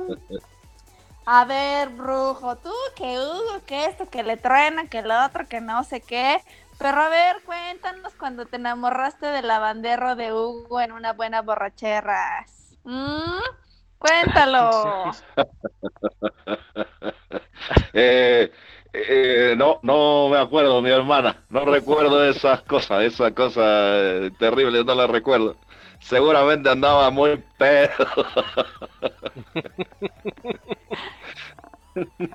A 1.30 1.44
ver, 1.44 1.90
brujo, 1.90 2.56
tú 2.58 2.72
que 2.96 3.20
Hugo, 3.20 3.62
que 3.66 3.84
esto, 3.86 4.10
que 4.10 4.24
le 4.24 4.38
truena, 4.38 4.88
que 4.88 5.02
lo 5.02 5.26
otro, 5.26 5.46
que 5.48 5.60
no 5.60 5.84
sé 5.84 6.00
qué. 6.02 6.40
Pero 6.80 7.02
a 7.02 7.10
ver, 7.10 7.44
cuéntanos 7.46 8.14
cuando 8.16 8.46
te 8.46 8.56
enamoraste 8.56 9.26
del 9.28 9.48
lavandero 9.48 10.16
de 10.16 10.32
Hugo 10.32 10.80
en 10.80 10.94
una 10.94 11.12
buena 11.12 11.42
borrachera. 11.42 12.46
¿Mm? 12.84 13.40
Cuéntalo. 14.00 15.12
Eh, 17.94 18.52
eh, 18.94 19.56
no, 19.58 19.80
no 19.84 20.30
me 20.30 20.38
acuerdo, 20.38 20.82
mi 20.82 20.90
hermana. 20.90 21.44
No 21.50 21.66
recuerdo 21.66 22.24
esas 22.24 22.62
cosas, 22.62 23.04
esas 23.04 23.34
cosas 23.34 23.64
eh, 23.66 24.32
terribles, 24.40 24.86
no 24.86 24.96
las 24.96 25.10
recuerdo. 25.10 25.58
Seguramente 26.00 26.70
andaba 26.70 27.10
muy 27.10 27.44
pedo. 27.58 28.08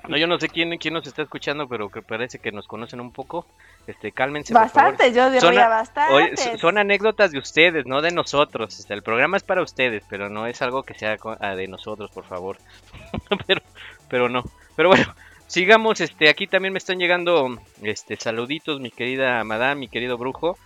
No, 0.07 0.17
yo 0.17 0.27
no 0.27 0.39
sé 0.39 0.49
quién, 0.49 0.77
quién 0.77 0.93
nos 0.93 1.07
está 1.07 1.21
escuchando, 1.21 1.67
pero 1.67 1.89
que 1.89 2.01
parece 2.01 2.39
que 2.39 2.51
nos 2.51 2.67
conocen 2.67 2.99
un 2.99 3.11
poco. 3.11 3.45
Este, 3.87 4.11
cálmense. 4.11 4.53
Bastante, 4.53 5.11
yo 5.11 5.25
Son 5.39 5.51
diría 5.51 5.65
a- 5.65 5.69
bastante. 5.69 6.57
Son 6.57 6.77
anécdotas 6.77 7.31
de 7.31 7.39
ustedes, 7.39 7.85
no 7.85 8.01
de 8.01 8.11
nosotros. 8.11 8.79
Este, 8.79 8.93
el 8.93 9.03
programa 9.03 9.37
es 9.37 9.43
para 9.43 9.61
ustedes, 9.61 10.03
pero 10.09 10.29
no 10.29 10.47
es 10.47 10.61
algo 10.61 10.83
que 10.83 10.93
sea 10.93 11.17
ah, 11.39 11.55
de 11.55 11.67
nosotros, 11.67 12.11
por 12.11 12.25
favor. 12.25 12.57
pero, 13.47 13.61
pero 14.09 14.29
no. 14.29 14.43
Pero 14.75 14.89
bueno, 14.89 15.05
sigamos. 15.47 16.01
Este, 16.01 16.29
aquí 16.29 16.47
también 16.47 16.73
me 16.73 16.79
están 16.79 16.99
llegando, 16.99 17.57
este, 17.81 18.15
saluditos, 18.15 18.79
mi 18.79 18.91
querida 18.91 19.43
madame, 19.43 19.81
mi 19.81 19.87
querido 19.87 20.17
brujo. 20.17 20.57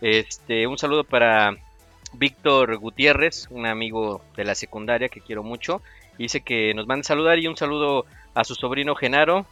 Este, 0.00 0.66
un 0.66 0.78
saludo 0.78 1.04
para 1.04 1.56
Víctor 2.14 2.76
Gutiérrez, 2.76 3.46
un 3.50 3.66
amigo 3.66 4.22
de 4.36 4.44
la 4.44 4.54
secundaria 4.54 5.08
que 5.08 5.20
quiero 5.20 5.42
mucho. 5.42 5.82
Dice 6.18 6.40
que 6.40 6.74
nos 6.74 6.86
manda 6.86 7.04
saludar 7.04 7.38
y 7.38 7.46
un 7.46 7.56
saludo 7.56 8.04
a 8.34 8.44
su 8.44 8.54
sobrino 8.54 8.94
Genaro, 8.94 9.46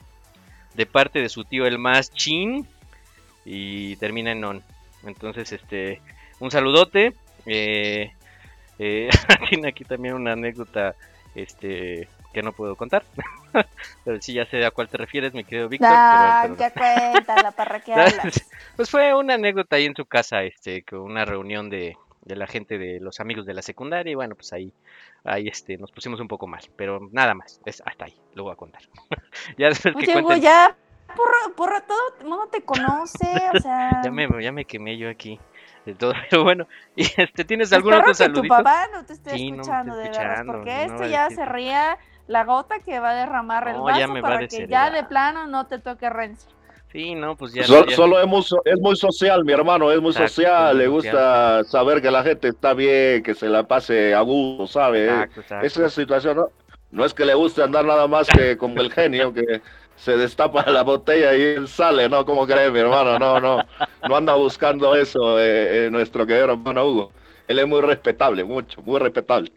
de 0.75 0.87
parte 0.87 1.21
de 1.21 1.29
su 1.29 1.45
tío 1.45 1.67
el 1.67 1.79
más 1.79 2.11
chin, 2.13 2.67
y 3.45 3.97
termina 3.97 4.33
en 4.33 4.45
on. 4.45 4.63
Entonces, 5.05 5.53
este, 5.53 6.01
un 6.39 6.51
saludote. 6.51 7.15
Eh, 7.47 8.13
eh, 8.79 9.09
tiene 9.49 9.69
aquí 9.69 9.85
también 9.85 10.15
una 10.15 10.33
anécdota, 10.33 10.95
este, 11.35 12.09
que 12.33 12.43
no 12.43 12.53
puedo 12.53 12.77
contar. 12.77 13.05
pero 14.05 14.21
sí, 14.21 14.35
ya 14.35 14.47
sé 14.47 14.65
a 14.65 14.71
cuál 14.71 14.89
te 14.89 14.99
refieres, 14.99 15.35
mi 15.35 15.45
querido 15.45 15.69
Víctor. 15.69 15.89
Ah, 15.91 16.43
pero- 16.45 16.57
pero- 16.57 16.71
ya 16.75 17.11
cuéntala, 17.13 17.51
¿para 17.53 17.81
qué 17.81 17.93
hablas? 17.95 18.47
pues 18.77 18.91
fue 18.91 19.15
una 19.15 19.35
anécdota 19.35 19.77
ahí 19.77 19.87
en 19.87 19.97
su 19.97 20.05
casa, 20.05 20.43
este, 20.43 20.83
con 20.83 21.01
una 21.01 21.25
reunión 21.25 21.69
de, 21.71 21.97
de 22.23 22.37
la 22.37 22.47
gente 22.47 22.79
de 22.79 23.01
los 23.01 23.21
amigos 23.21 23.47
de 23.47 23.55
la 23.55 23.63
secundaria 23.63 24.13
y 24.13 24.15
bueno, 24.15 24.35
pues 24.35 24.53
ahí, 24.53 24.73
ahí 25.25 25.49
este, 25.49 25.77
nos 25.79 25.91
pusimos 25.91 26.21
un 26.21 26.29
poco 26.29 26.47
mal, 26.47 26.63
pero 26.77 27.01
nada 27.13 27.35
más, 27.35 27.61
es 27.65 27.83
hasta 27.85 28.07
ahí, 28.07 28.15
lo 28.35 28.45
voy 28.45 28.53
a 28.53 28.57
contar. 28.57 28.83
ya 29.59 29.69
después 29.69 29.95
que 29.95 30.01
Oye, 30.05 30.17
Hugo, 30.17 30.29
cuenten, 30.29 30.43
ya, 30.43 30.77
porro, 31.17 31.55
porro, 31.57 31.81
todo 31.83 31.99
el 32.21 32.27
mundo 32.27 32.49
te 32.51 32.63
conoce, 32.63 33.51
o 33.55 33.61
sea... 33.61 34.01
ya 34.05 34.11
me, 34.11 34.29
ya 34.43 34.53
me 34.53 34.65
quemé 34.65 34.99
yo 34.99 35.09
aquí 35.09 35.39
de 35.87 35.95
todo, 35.95 36.13
pero 36.31 36.45
bueno, 36.45 36.67
y 36.95 37.03
este, 37.03 37.45
¿tienes 37.45 37.73
algún 37.73 37.95
espero 37.95 38.11
otro 38.11 38.13
que 38.13 38.33
tu 38.33 38.35
saludito? 38.35 38.57
papá 38.57 38.87
no 38.93 39.05
te 39.05 39.15
esté 39.15 39.39
Sí, 39.39 39.51
no 39.51 39.57
me 39.57 39.63
está 39.63 39.79
escuchando, 39.81 39.97
de 39.97 40.09
verdad, 40.11 40.43
porque 40.47 40.87
no 40.87 40.95
esto 40.95 41.07
ya 41.07 41.23
decir 41.25 41.37
se 41.39 41.45
que- 41.45 41.53
ría 41.53 41.99
la 42.27 42.45
gota 42.45 42.79
que 42.79 43.01
va 43.01 43.11
a 43.11 43.15
derramar 43.15 43.67
el 43.67 43.81
vaso 43.81 44.15
va 44.15 44.21
para 44.21 44.47
que 44.47 44.69
ya 44.69 44.91
de 44.91 45.03
plano 45.05 45.47
no 45.49 45.67
te 45.67 45.79
toque 45.79 46.09
rencio. 46.09 46.60
Sí, 46.93 47.15
no, 47.15 47.37
pues 47.37 47.53
ya, 47.53 47.63
ya- 47.63 47.95
Solo 47.97 48.21
es 48.21 48.27
muy, 48.27 48.43
es 48.65 48.81
muy 48.81 48.97
social, 48.97 49.45
mi 49.45 49.53
hermano, 49.53 49.93
es 49.93 50.01
muy 50.01 50.11
Exacto, 50.11 50.33
social. 50.35 50.77
Le 50.79 50.89
gusta 50.89 51.63
saber 51.65 52.03
que 52.03 52.11
la 52.11 52.23
gente 52.25 52.49
está 52.49 52.75
bien, 52.75 53.23
que 53.23 53.35
se 53.35 53.49
la 53.49 53.63
pase 53.67 54.15
a 54.15 54.21
gusto, 54.23 54.67
¿sabe? 54.67 55.05
exacto, 55.05 55.41
exacto. 55.41 55.67
Esa 55.67 55.91
situación 55.91 56.37
no, 56.39 56.49
no 56.91 57.05
es 57.05 57.15
que 57.15 57.25
le 57.25 57.35
guste 57.35 57.63
andar 57.63 57.85
nada 57.85 58.09
más 58.09 58.29
que 58.29 58.57
como 58.57 58.81
el 58.81 58.93
genio 58.93 59.33
que 59.33 59.61
se 59.97 60.17
destapa 60.17 60.69
la 60.71 60.83
botella 60.83 61.35
y 61.37 61.43
él 61.43 61.69
sale, 61.69 62.09
¿no? 62.09 62.25
¿Cómo 62.25 62.47
cree 62.47 62.71
mi 62.71 62.81
hermano? 62.81 63.19
No, 63.19 63.39
no, 63.41 63.63
no 64.09 64.17
anda 64.17 64.35
buscando 64.35 64.95
eso 64.97 65.39
eh, 65.39 65.87
eh, 65.87 65.91
nuestro 65.91 66.27
querido 66.27 66.47
hermano 66.53 66.87
Hugo. 66.87 67.13
Él 67.47 67.59
es 67.59 67.67
muy 67.67 67.81
respetable, 67.83 68.43
mucho, 68.45 68.83
muy 68.83 68.99
respetable. 68.99 69.53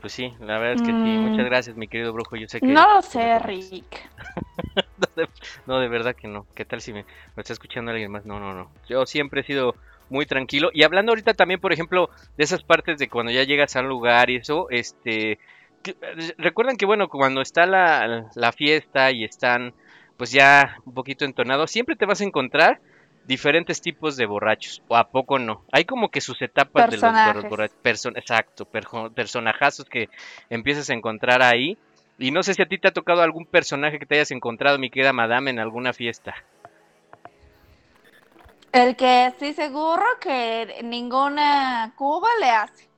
Pues 0.00 0.12
sí, 0.12 0.32
la 0.40 0.58
verdad 0.58 0.74
es 0.74 0.82
que 0.82 0.92
sí, 1.02 1.18
Mm. 1.18 1.22
muchas 1.30 1.44
gracias, 1.46 1.76
mi 1.76 1.88
querido 1.88 2.12
brujo, 2.12 2.36
yo 2.36 2.46
sé 2.48 2.60
que... 2.60 2.66
No 2.68 3.02
sé. 3.02 3.38
Rick. 3.40 4.10
No 5.16 5.22
de, 5.22 5.28
no, 5.66 5.80
de 5.80 5.88
verdad 5.88 6.14
que 6.14 6.28
no. 6.28 6.46
¿Qué 6.54 6.64
tal 6.64 6.80
si 6.80 6.92
me, 6.92 7.04
me 7.34 7.40
está 7.42 7.52
escuchando 7.52 7.90
alguien 7.90 8.10
más? 8.10 8.24
No, 8.24 8.40
no, 8.40 8.54
no. 8.54 8.72
Yo 8.88 9.06
siempre 9.06 9.40
he 9.40 9.44
sido 9.44 9.74
muy 10.08 10.26
tranquilo. 10.26 10.70
Y 10.72 10.82
hablando 10.84 11.12
ahorita 11.12 11.34
también, 11.34 11.60
por 11.60 11.72
ejemplo, 11.72 12.10
de 12.36 12.44
esas 12.44 12.62
partes 12.62 12.98
de 12.98 13.08
cuando 13.08 13.32
ya 13.32 13.44
llegas 13.44 13.76
a 13.76 13.80
un 13.80 13.88
lugar 13.88 14.30
y 14.30 14.36
eso, 14.36 14.66
este... 14.70 15.38
que- 15.82 15.96
recuerdan 16.38 16.76
que, 16.76 16.86
bueno, 16.86 17.08
cuando 17.08 17.40
está 17.40 17.66
la, 17.66 18.24
la 18.34 18.52
fiesta 18.52 19.10
y 19.10 19.24
están, 19.24 19.74
pues 20.16 20.30
ya 20.32 20.76
un 20.84 20.94
poquito 20.94 21.24
entonados, 21.24 21.70
siempre 21.70 21.96
te 21.96 22.06
vas 22.06 22.20
a 22.20 22.24
encontrar 22.24 22.80
diferentes 23.24 23.80
tipos 23.80 24.16
de 24.16 24.26
borrachos. 24.26 24.82
¿O 24.88 24.96
a 24.96 25.10
poco 25.10 25.38
no? 25.38 25.64
Hay 25.72 25.84
como 25.84 26.10
que 26.10 26.20
sus 26.20 26.40
etapas 26.42 26.88
de 26.88 26.96
los 26.96 27.02
Personajes. 27.12 27.42
borra- 27.42 27.68
borra- 27.68 27.70
person- 27.82 28.16
exacto, 28.16 28.66
personajazos 29.14 29.86
que 29.86 30.08
empiezas 30.48 30.88
a 30.90 30.94
encontrar 30.94 31.42
ahí. 31.42 31.76
Y 32.18 32.30
no 32.30 32.42
sé 32.42 32.54
si 32.54 32.62
a 32.62 32.66
ti 32.66 32.78
te 32.78 32.88
ha 32.88 32.92
tocado 32.92 33.22
algún 33.22 33.46
personaje 33.46 33.98
que 33.98 34.06
te 34.06 34.14
hayas 34.14 34.30
encontrado, 34.30 34.78
mi 34.78 34.90
querida 34.90 35.12
madame, 35.12 35.50
en 35.50 35.58
alguna 35.58 35.92
fiesta. 35.92 36.34
El 38.72 38.96
que 38.96 39.26
estoy 39.26 39.52
seguro 39.52 40.02
que 40.20 40.80
ninguna 40.84 41.92
Cuba 41.96 42.28
le 42.40 42.50
hace. 42.50 42.88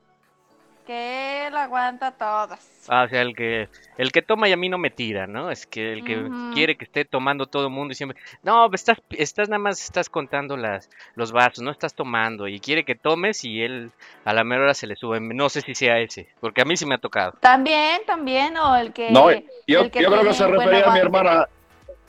Que 0.89 1.45
él 1.45 1.55
aguanta 1.55 2.09
todas. 2.09 2.87
Ah, 2.87 3.03
o 3.03 3.09
sea, 3.09 3.21
el 3.21 3.35
que, 3.35 3.69
el 3.99 4.11
que 4.11 4.23
toma 4.23 4.49
y 4.49 4.53
a 4.53 4.57
mí 4.57 4.69
no 4.69 4.79
me 4.79 4.89
tira, 4.89 5.27
¿no? 5.27 5.51
Es 5.51 5.67
que 5.67 5.93
el 5.93 6.03
que 6.03 6.27
quiere 6.55 6.77
que 6.77 6.85
esté 6.85 7.05
tomando 7.05 7.45
todo 7.45 7.65
el 7.65 7.69
mundo 7.69 7.91
y 7.91 7.95
siempre, 7.95 8.19
no, 8.41 8.73
estás, 8.73 8.97
estás 9.11 9.49
nada 9.49 9.59
más, 9.59 9.83
estás 9.83 10.09
contando 10.09 10.57
las, 10.57 10.89
los 11.13 11.31
vasos, 11.31 11.63
no 11.63 11.69
estás 11.69 11.93
tomando 11.93 12.47
y 12.47 12.59
quiere 12.59 12.85
que 12.85 12.95
tomes 12.95 13.45
y 13.45 13.61
él 13.61 13.91
a 14.25 14.33
la 14.33 14.43
mera 14.43 14.63
hora 14.63 14.73
se 14.73 14.87
le 14.87 14.95
sube. 14.95 15.19
No 15.19 15.47
sé 15.49 15.61
si 15.61 15.75
sea 15.75 15.99
ese, 15.99 16.27
porque 16.39 16.63
a 16.63 16.65
mí 16.65 16.75
sí 16.75 16.87
me 16.87 16.95
ha 16.95 16.97
tocado. 16.97 17.33
También, 17.39 18.01
también, 18.07 18.57
o 18.57 18.75
el 18.75 18.91
que... 18.91 19.11
No, 19.11 19.31
yo, 19.31 19.41
yo 19.67 19.81
el 19.81 19.91
que 19.91 20.03
creo 20.03 20.23
que 20.23 20.33
se 20.33 20.47
refería 20.47 20.89
a 20.89 20.93
mi 20.93 20.99
hermana. 20.99 21.47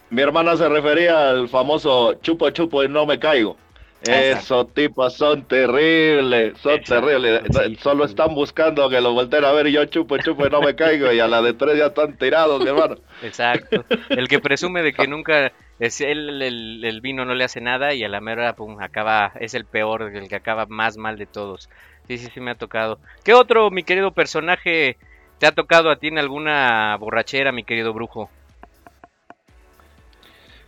Mi 0.08 0.22
hermana 0.22 0.56
se 0.56 0.66
refería 0.70 1.28
al 1.28 1.50
famoso 1.50 2.14
chupo 2.14 2.48
chupo 2.48 2.82
y 2.82 2.88
no 2.88 3.04
me 3.04 3.18
caigo. 3.18 3.58
Esos 4.02 4.72
tipos 4.72 5.14
son 5.14 5.44
terribles, 5.44 6.58
son 6.58 6.80
terribles. 6.82 7.42
Solo 7.80 8.04
están 8.04 8.34
buscando 8.34 8.88
que 8.88 9.00
lo 9.00 9.12
volteen 9.12 9.44
a 9.44 9.52
ver 9.52 9.66
y 9.66 9.72
yo 9.72 9.84
chupo 9.84 10.16
chupo 10.18 10.46
y 10.46 10.50
no 10.50 10.62
me 10.62 10.74
caigo 10.74 11.12
y 11.12 11.20
a 11.20 11.28
la 11.28 11.42
de 11.42 11.52
tres 11.52 11.76
ya 11.78 11.86
están 11.86 12.16
tirados, 12.16 12.62
mi 12.62 12.68
hermano. 12.68 12.96
Exacto. 13.22 13.84
El 14.08 14.28
que 14.28 14.38
presume 14.38 14.82
de 14.82 14.92
que 14.92 15.06
nunca 15.06 15.52
es 15.78 16.00
él, 16.00 16.42
el, 16.42 16.84
el 16.84 17.00
vino 17.00 17.24
no 17.24 17.34
le 17.34 17.44
hace 17.44 17.60
nada 17.60 17.94
y 17.94 18.02
a 18.02 18.08
la 18.08 18.20
mera 18.20 18.54
pum, 18.54 18.80
acaba, 18.80 19.32
es 19.38 19.54
el 19.54 19.66
peor, 19.66 20.02
el 20.14 20.28
que 20.28 20.36
acaba 20.36 20.66
más 20.66 20.96
mal 20.96 21.18
de 21.18 21.26
todos. 21.26 21.68
Sí, 22.08 22.18
sí, 22.18 22.28
sí 22.32 22.40
me 22.40 22.52
ha 22.52 22.54
tocado. 22.54 22.98
¿Qué 23.24 23.34
otro, 23.34 23.70
mi 23.70 23.82
querido 23.82 24.12
personaje, 24.12 24.96
te 25.38 25.46
ha 25.46 25.52
tocado 25.52 25.90
a 25.90 25.96
ti 25.96 26.08
en 26.08 26.18
alguna 26.18 26.96
borrachera, 26.96 27.52
mi 27.52 27.64
querido 27.64 27.92
brujo? 27.92 28.30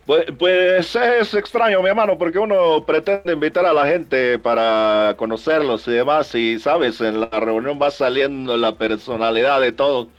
Pues, 0.05 0.25
pues 0.37 0.95
es 0.97 1.33
extraño, 1.33 1.81
mi 1.81 1.87
hermano, 1.89 2.17
porque 2.17 2.37
uno 2.37 2.85
pretende 2.85 3.33
invitar 3.33 3.65
a 3.65 3.71
la 3.73 3.87
gente 3.87 4.37
para 4.37 5.15
conocerlos 5.17 5.87
y 5.87 5.91
demás, 5.91 6.35
y 6.35 6.59
sabes, 6.59 6.99
en 6.99 7.21
la 7.21 7.27
reunión 7.29 7.79
va 7.81 7.89
saliendo 7.89 8.57
la 8.57 8.77
personalidad 8.77 9.61
de 9.61 9.71
todos 9.71 10.09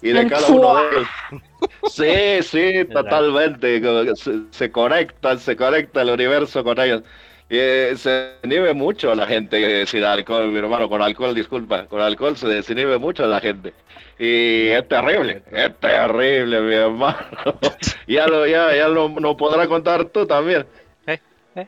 y 0.00 0.10
de 0.12 0.26
cada 0.26 0.48
uno 0.52 0.76
de 0.76 0.82
ellos. 0.90 1.08
Sí, 1.82 2.42
sí, 2.42 2.84
totalmente. 2.92 3.80
Se, 4.16 4.42
se 4.50 4.70
conectan, 4.72 5.38
se 5.40 5.56
conecta 5.56 6.02
el 6.02 6.10
universo 6.10 6.62
con 6.64 6.80
ellos. 6.80 7.02
Y 7.52 7.58
eh, 7.58 7.92
se 7.98 8.10
desinhibe 8.42 8.72
mucho 8.72 9.14
la 9.14 9.26
gente 9.26 9.86
sin 9.86 10.04
alcohol, 10.04 10.48
mi 10.50 10.58
hermano, 10.58 10.88
con 10.88 11.02
alcohol, 11.02 11.34
disculpa, 11.34 11.86
con 11.86 12.00
alcohol 12.00 12.34
se 12.36 12.48
desinhibe 12.48 12.98
mucho 12.98 13.26
la 13.26 13.40
gente. 13.40 13.74
Y 14.18 14.68
es 14.68 14.88
terrible, 14.88 15.42
es 15.52 15.78
terrible, 15.78 16.60
mi 16.62 16.74
hermano. 16.74 17.18
ya 18.06 18.26
lo, 18.26 18.46
ya, 18.46 18.74
ya 18.74 18.88
lo, 18.88 19.08
lo 19.08 19.36
podrás 19.36 19.68
contar 19.68 20.06
tú 20.06 20.26
también. 20.26 20.66
Eh, 21.06 21.18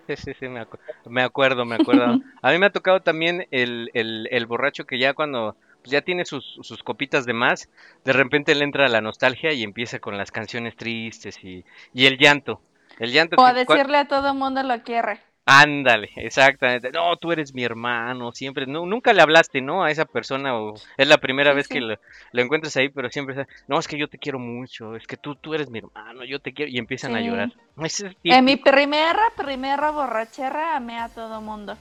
sí, 0.06 0.16
sí, 0.16 0.34
sí, 0.38 0.48
me, 0.48 0.60
acu- 0.62 0.78
me 1.04 1.22
acuerdo, 1.22 1.64
me 1.64 1.74
acuerdo. 1.76 2.20
A 2.42 2.52
mí 2.52 2.58
me 2.58 2.66
ha 2.66 2.72
tocado 2.72 3.02
también 3.02 3.46
el, 3.50 3.90
el, 3.94 4.28
el 4.30 4.46
borracho 4.46 4.86
que 4.86 4.98
ya 4.98 5.14
cuando 5.14 5.56
pues, 5.82 5.92
ya 5.92 6.02
tiene 6.02 6.24
sus, 6.24 6.58
sus 6.62 6.82
copitas 6.82 7.26
de 7.26 7.32
más, 7.34 7.68
de 8.04 8.12
repente 8.12 8.54
le 8.54 8.64
entra 8.64 8.88
la 8.88 9.00
nostalgia 9.00 9.52
y 9.52 9.62
empieza 9.62 9.98
con 10.00 10.16
las 10.18 10.30
canciones 10.32 10.76
tristes 10.76 11.42
y, 11.44 11.64
y 11.92 12.06
el 12.06 12.18
llanto. 12.18 12.62
El 12.98 13.12
llanto 13.12 13.38
O 13.40 13.42
a 13.44 13.52
que 13.52 13.60
decirle 13.60 13.98
a 13.98 14.08
todo 14.08 14.26
el 14.30 14.34
mundo 14.34 14.60
lo 14.64 14.82
quiere. 14.82 15.20
Ándale, 15.46 16.10
exactamente. 16.16 16.90
No, 16.90 17.16
tú 17.16 17.30
eres 17.30 17.52
mi 17.52 17.64
hermano, 17.64 18.32
siempre. 18.32 18.66
No, 18.66 18.86
nunca 18.86 19.12
le 19.12 19.20
hablaste, 19.20 19.60
¿no? 19.60 19.84
A 19.84 19.90
esa 19.90 20.06
persona 20.06 20.56
o 20.58 20.74
es 20.96 21.06
la 21.06 21.18
primera 21.18 21.50
Sí, 21.50 21.56
vez 21.56 21.66
sí. 21.66 21.74
que 21.74 21.80
lo, 21.82 21.98
lo 22.32 22.42
encuentras 22.42 22.74
ahí, 22.78 22.88
pero 22.88 23.10
siempre 23.10 23.46
no, 23.68 23.78
es 23.78 23.86
que 23.86 23.98
yo 23.98 24.08
te 24.08 24.16
quiero 24.18 24.38
mucho, 24.38 24.96
es 24.96 25.06
que 25.06 25.18
tú, 25.18 25.34
tú 25.36 25.52
eres 25.52 25.68
mi 25.68 25.80
hermano, 25.80 26.24
yo 26.24 26.40
te 26.40 26.54
quiero 26.54 26.70
y 26.70 26.78
empiezan 26.78 27.14
a 27.14 27.20
llorar. 27.20 27.52
Es 27.82 28.04
En 28.24 28.44
mi 28.46 28.56
primera, 28.56 29.22
primera 29.36 29.90
borrachera 29.90 30.76
amé 30.76 30.98
a 30.98 31.10
todo 31.10 31.42
mundo. 31.42 31.76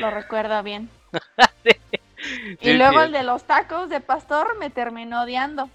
Lo 0.00 0.10
recuerdo 0.10 0.62
bien. 0.62 0.90
Y 2.60 2.74
luego 2.74 3.00
el 3.00 3.12
de 3.12 3.22
los 3.22 3.44
tacos 3.44 3.88
de 3.88 4.00
pastor 4.00 4.58
me 4.58 4.68
terminó 4.68 5.22
odiando. 5.22 5.70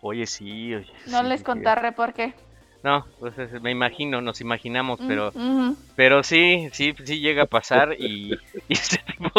Oye, 0.00 0.26
sí, 0.26 0.74
oye, 0.74 0.92
No 1.06 1.22
les 1.22 1.42
contaré 1.42 1.92
por 1.92 2.12
qué. 2.12 2.34
No, 2.82 3.06
pues 3.20 3.38
es- 3.38 3.62
me 3.62 3.70
imagino, 3.70 4.20
nos 4.20 4.40
imaginamos, 4.40 4.98
pero, 5.06 5.32
pero 5.94 6.22
sí, 6.22 6.68
sí, 6.72 6.94
sí 7.04 7.20
llega 7.20 7.44
a 7.44 7.46
pasar 7.46 7.94
y, 7.98 8.32
y 8.68 8.72
ese 8.72 8.98
tipo 8.98 9.30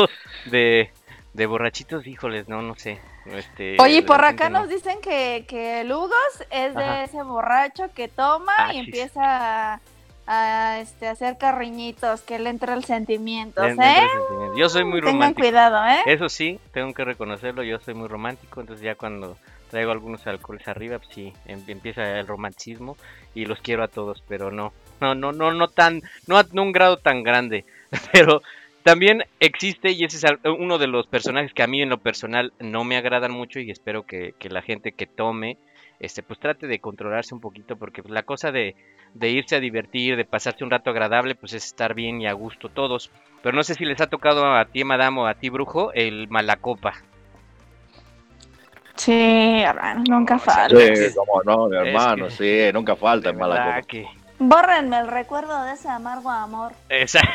de, 0.46 0.90
de 1.34 1.46
borrachitos, 1.46 2.08
híjoles, 2.08 2.48
no, 2.48 2.62
no 2.62 2.76
sé. 2.76 3.00
Este, 3.26 3.82
Oye, 3.82 4.02
por 4.04 4.24
acá 4.24 4.50
no. 4.50 4.60
nos 4.62 4.70
dicen 4.70 4.98
que, 5.02 5.46
que 5.48 5.82
el 5.82 5.92
Hugos 5.92 6.14
es 6.52 6.74
de 6.76 6.82
Ajá. 6.84 7.04
ese 7.04 7.24
borracho 7.24 7.86
que 7.94 8.08
toma 8.08 8.52
Ah, 8.58 8.70
y 8.72 8.74
sí. 8.76 8.80
empieza 8.82 9.74
a, 9.74 9.80
a, 10.28 10.80
este, 10.80 11.08
hacer 11.08 11.38
carriñitos, 11.38 12.22
que 12.22 12.40
le 12.40 12.50
entra 12.50 12.74
el 12.76 12.84
sentimiento, 12.86 13.64
¿eh? 13.64 14.08
Yo 14.56 14.70
soy 14.70 14.84
muy 14.86 15.02
Tengan 15.02 15.12
romántico. 15.14 15.48
cuidado, 15.48 15.86
¿eh? 15.86 16.00
Eso 16.06 16.30
sí, 16.30 16.60
tengo 16.74 16.94
que 16.94 17.04
reconocerlo, 17.04 17.64
yo 17.64 17.80
soy 17.80 17.94
muy 17.94 18.08
romántico, 18.08 18.62
entonces 18.62 18.84
ya 18.84 18.96
cuando 18.96 19.38
traigo 19.74 19.92
algunos 19.92 20.28
alcoholes 20.28 20.68
arriba, 20.68 21.00
pues 21.00 21.10
sí, 21.16 21.34
em- 21.48 21.64
empieza 21.68 22.20
el 22.20 22.28
romanticismo 22.28 22.96
y 23.34 23.46
los 23.46 23.60
quiero 23.60 23.84
a 23.84 23.88
todos, 23.88 24.24
pero 24.28 24.52
no, 24.52 24.72
no, 25.02 25.16
no, 25.16 25.32
no, 25.32 25.52
no 25.52 25.68
tan, 25.68 26.04
no 26.28 26.38
a 26.38 26.46
un 26.54 26.72
grado 26.72 26.98
tan 26.98 27.24
grande, 27.24 27.66
pero 28.14 28.44
también 28.84 29.24
existe 29.40 29.90
y 29.90 30.04
ese 30.04 30.18
es 30.18 30.34
uno 30.44 30.78
de 30.78 30.86
los 30.86 31.08
personajes 31.08 31.54
que 31.56 31.64
a 31.64 31.68
mí 31.68 31.82
en 31.82 31.90
lo 31.90 31.98
personal 31.98 32.54
no 32.60 32.84
me 32.84 32.98
agradan 32.98 33.32
mucho 33.32 33.60
y 33.60 33.72
espero 33.72 34.04
que, 34.04 34.36
que 34.38 34.50
la 34.50 34.62
gente 34.62 34.92
que 34.92 35.08
tome, 35.08 35.58
este, 36.00 36.22
pues 36.22 36.40
trate 36.40 36.68
de 36.68 36.78
controlarse 36.78 37.34
un 37.34 37.42
poquito 37.42 37.76
porque 37.76 38.04
pues, 38.04 38.14
la 38.14 38.22
cosa 38.22 38.52
de, 38.52 38.76
de 39.16 39.30
irse 39.32 39.56
a 39.56 39.60
divertir, 39.60 40.18
de 40.18 40.26
pasarse 40.26 40.64
un 40.64 40.70
rato 40.70 40.92
agradable, 40.92 41.34
pues 41.34 41.54
es 41.54 41.66
estar 41.66 41.96
bien 41.96 42.22
y 42.22 42.28
a 42.28 42.34
gusto 42.34 42.70
todos. 42.70 43.10
Pero 43.42 43.56
no 43.56 43.64
sé 43.64 43.74
si 43.74 43.86
les 43.86 44.00
ha 44.02 44.08
tocado 44.08 44.46
a 44.46 44.66
ti, 44.66 44.84
madame, 44.84 45.22
o 45.22 45.26
a 45.26 45.34
ti, 45.34 45.50
brujo, 45.50 45.92
el 45.94 46.28
malacopa. 46.28 46.94
Sí, 48.96 49.62
hermano, 49.66 50.04
nunca 50.08 50.38
falta. 50.40 50.78
Sí, 50.78 51.14
cómo 51.16 51.42
no, 51.44 51.68
mi 51.68 51.78
Es 51.78 51.86
hermano, 51.88 52.26
que- 52.28 52.32
sí, 52.32 52.74
nunca 52.74 52.96
falta 52.96 53.30
en 53.30 53.38
mala 53.38 53.56
verdad 53.56 53.76
copa. 53.76 53.88
que... 53.88 54.08
Bórrenme 54.40 55.00
el 55.00 55.08
recuerdo 55.08 55.64
de 55.64 55.74
ese 55.74 55.90
amargo 55.90 56.30
amor. 56.30 56.74
Exacto. 56.90 57.30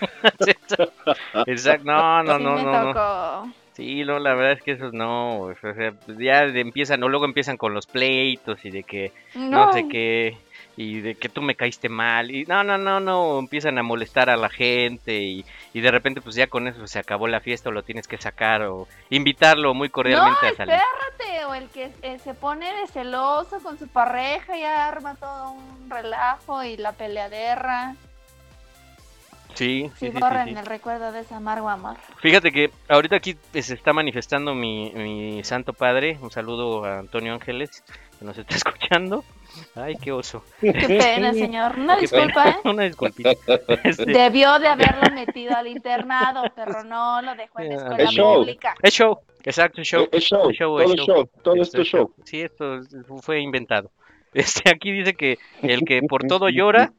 Exacto. 1.46 1.84
No, 1.84 2.22
no, 2.22 2.38
Sí 2.38 2.44
no, 2.44 2.92
no. 2.92 3.54
Sí, 3.72 4.04
no, 4.04 4.18
la 4.20 4.34
verdad 4.34 4.52
es 4.52 4.62
que 4.62 4.72
esos 4.72 4.92
no. 4.92 5.40
O 5.40 5.54
sea, 5.54 5.94
ya 6.18 6.42
empiezan, 6.44 7.02
o 7.02 7.08
luego 7.08 7.24
empiezan 7.24 7.56
con 7.56 7.74
los 7.74 7.86
pleitos 7.86 8.64
y 8.64 8.70
de 8.70 8.84
que 8.84 9.12
no, 9.34 9.66
No, 9.66 9.72
sé 9.72 9.88
qué, 9.88 10.36
y 10.76 11.00
de 11.00 11.14
que 11.14 11.28
tú 11.28 11.42
me 11.42 11.54
caíste 11.54 11.88
mal, 11.88 12.30
y 12.30 12.44
no, 12.46 12.64
no, 12.64 12.78
no, 12.78 13.00
no, 13.00 13.38
empiezan 13.38 13.78
a 13.78 13.82
molestar 13.82 14.30
a 14.30 14.36
la 14.36 14.48
gente, 14.48 15.22
y, 15.22 15.44
y 15.72 15.80
de 15.80 15.90
repente 15.90 16.20
pues 16.20 16.34
ya 16.36 16.46
con 16.48 16.66
eso 16.68 16.86
se 16.86 16.98
acabó 16.98 17.28
la 17.28 17.40
fiesta, 17.40 17.68
o 17.68 17.72
lo 17.72 17.82
tienes 17.82 18.08
que 18.08 18.18
sacar, 18.18 18.62
o 18.62 18.88
invitarlo 19.10 19.74
muy 19.74 19.88
cordialmente 19.88 20.40
no, 20.42 20.48
a 20.48 20.52
salir. 20.54 20.74
espérate, 20.74 21.44
o 21.46 21.54
el 21.54 21.68
que 21.68 21.92
eh, 22.02 22.18
se 22.18 22.34
pone 22.34 22.66
de 22.74 22.86
celoso 22.88 23.60
con 23.62 23.78
su 23.78 23.88
pareja 23.88 24.56
y 24.56 24.64
arma 24.64 25.14
todo 25.14 25.52
un 25.52 25.88
relajo 25.90 26.62
y 26.64 26.76
la 26.76 26.92
peleadera. 26.92 27.94
Sí, 29.54 29.88
sí, 30.00 30.10
Sí, 30.10 30.10
sí, 30.10 30.18
sí, 30.28 30.38
sí. 30.42 30.50
el 30.58 30.66
recuerdo 30.66 31.12
de 31.12 31.20
ese 31.20 31.34
amargo 31.34 31.68
amor. 31.68 31.96
Fíjate 32.20 32.50
que 32.50 32.72
ahorita 32.88 33.14
aquí 33.16 33.36
eh, 33.52 33.62
se 33.62 33.74
está 33.74 33.92
manifestando 33.92 34.52
mi, 34.52 34.90
mi 34.94 35.44
santo 35.44 35.72
padre. 35.72 36.18
Un 36.20 36.32
saludo 36.32 36.84
a 36.84 36.98
Antonio 36.98 37.32
Ángeles, 37.34 37.84
que 38.24 38.26
nos 38.26 38.38
está 38.38 38.54
escuchando. 38.56 39.24
Ay, 39.74 39.94
qué 40.02 40.12
oso. 40.12 40.44
Qué 40.60 40.72
pena, 40.72 41.32
señor. 41.32 41.78
Una 41.78 41.94
Qué 41.96 42.02
disculpa, 42.02 42.48
¿eh? 42.50 42.56
Una 42.64 42.82
disculpita. 42.84 43.30
Este, 43.84 44.06
Debió 44.06 44.58
de 44.58 44.68
haberlo 44.68 45.14
metido 45.14 45.54
al 45.56 45.66
internado, 45.68 46.42
pero 46.56 46.82
no 46.84 47.22
lo 47.22 47.34
dejó 47.34 47.60
en 47.60 47.68
la 47.70 47.74
Es 47.76 47.82
escuela 47.82 48.10
show. 48.10 48.34
pública. 48.36 48.74
es 48.82 48.94
show, 48.94 49.18
exacto, 49.44 49.80
es 49.82 49.88
show. 49.88 50.08
Es 50.10 50.24
show, 50.24 50.50
Es 50.50 50.56
show, 50.58 50.76
todo 50.78 50.82
es 50.82 50.90
es 50.90 50.96
show. 50.96 51.06
show, 51.16 51.30
todo 51.42 51.54
Esto 51.62 51.80
es 51.82 51.88
show. 51.88 52.12
Sí, 52.24 52.40
esto 52.40 52.78
es- 52.78 52.88
fue 53.22 53.40
inventado. 53.40 53.90
Este, 54.32 54.68
aquí 54.70 54.90
dice 54.90 55.14
que 55.14 55.38
el 55.62 55.84
que 55.84 56.00
por 56.08 56.24
todo 56.24 56.48
llora 56.48 56.92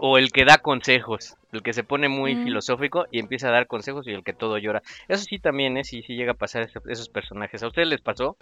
o 0.00 0.18
el 0.18 0.32
que 0.32 0.44
da 0.44 0.58
consejos, 0.58 1.36
el 1.52 1.62
que 1.62 1.72
se 1.72 1.84
pone 1.84 2.08
muy 2.08 2.34
Mm. 2.34 2.44
filosófico 2.44 3.06
y 3.12 3.20
empieza 3.20 3.48
a 3.48 3.52
dar 3.52 3.68
consejos 3.68 4.06
y 4.08 4.10
el 4.12 4.24
que 4.24 4.32
todo 4.32 4.58
llora. 4.58 4.82
Eso 5.06 5.22
sí 5.24 5.38
también, 5.38 5.76
¿eh? 5.76 5.84
Sí, 5.84 6.02
sí 6.02 6.14
llega 6.16 6.32
a 6.32 6.34
pasar 6.34 6.62
eso- 6.62 6.82
esos 6.88 7.08
personajes. 7.08 7.62
¿A 7.62 7.68
ustedes 7.68 7.86
les 7.88 8.00
pasó? 8.00 8.36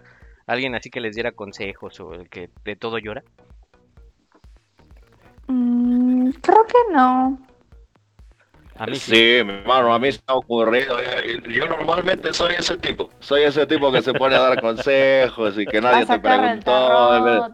¿Alguien 0.47 0.75
así 0.75 0.91
que 0.91 1.01
les 1.01 1.15
diera 1.15 1.33
consejos 1.33 1.99
o 2.01 2.15
el 2.15 2.29
que 2.29 2.51
de 2.65 2.77
todo 2.77 2.99
llora? 2.99 3.23
Mm, 5.49 6.31
creo 6.41 6.67
que 6.67 6.93
no. 6.93 7.39
A 8.79 8.87
mí 8.87 8.97
sí. 8.97 9.11
Sí, 9.11 9.45
mi 9.45 9.53
hermano, 9.55 9.93
a 9.95 9.99
mí 9.99 10.13
se 10.13 10.19
me 10.19 10.25
ha 10.33 10.35
ocurrido. 10.35 10.99
eh, 11.01 11.41
Yo 11.49 11.67
normalmente 11.67 12.33
soy 12.35 12.55
ese 12.59 12.77
tipo. 12.77 13.11
Soy 13.21 13.43
ese 13.45 13.67
tipo 13.67 13.91
que 13.91 14.03
se 14.03 14.13
pone 14.13 14.37
a 14.37 14.41
dar 14.41 14.61
consejos 14.61 15.59
y 15.59 15.67
que 15.67 15.81
nadie 15.81 16.03
a 16.03 16.07
te 16.07 16.19
preguntó. 16.19 17.51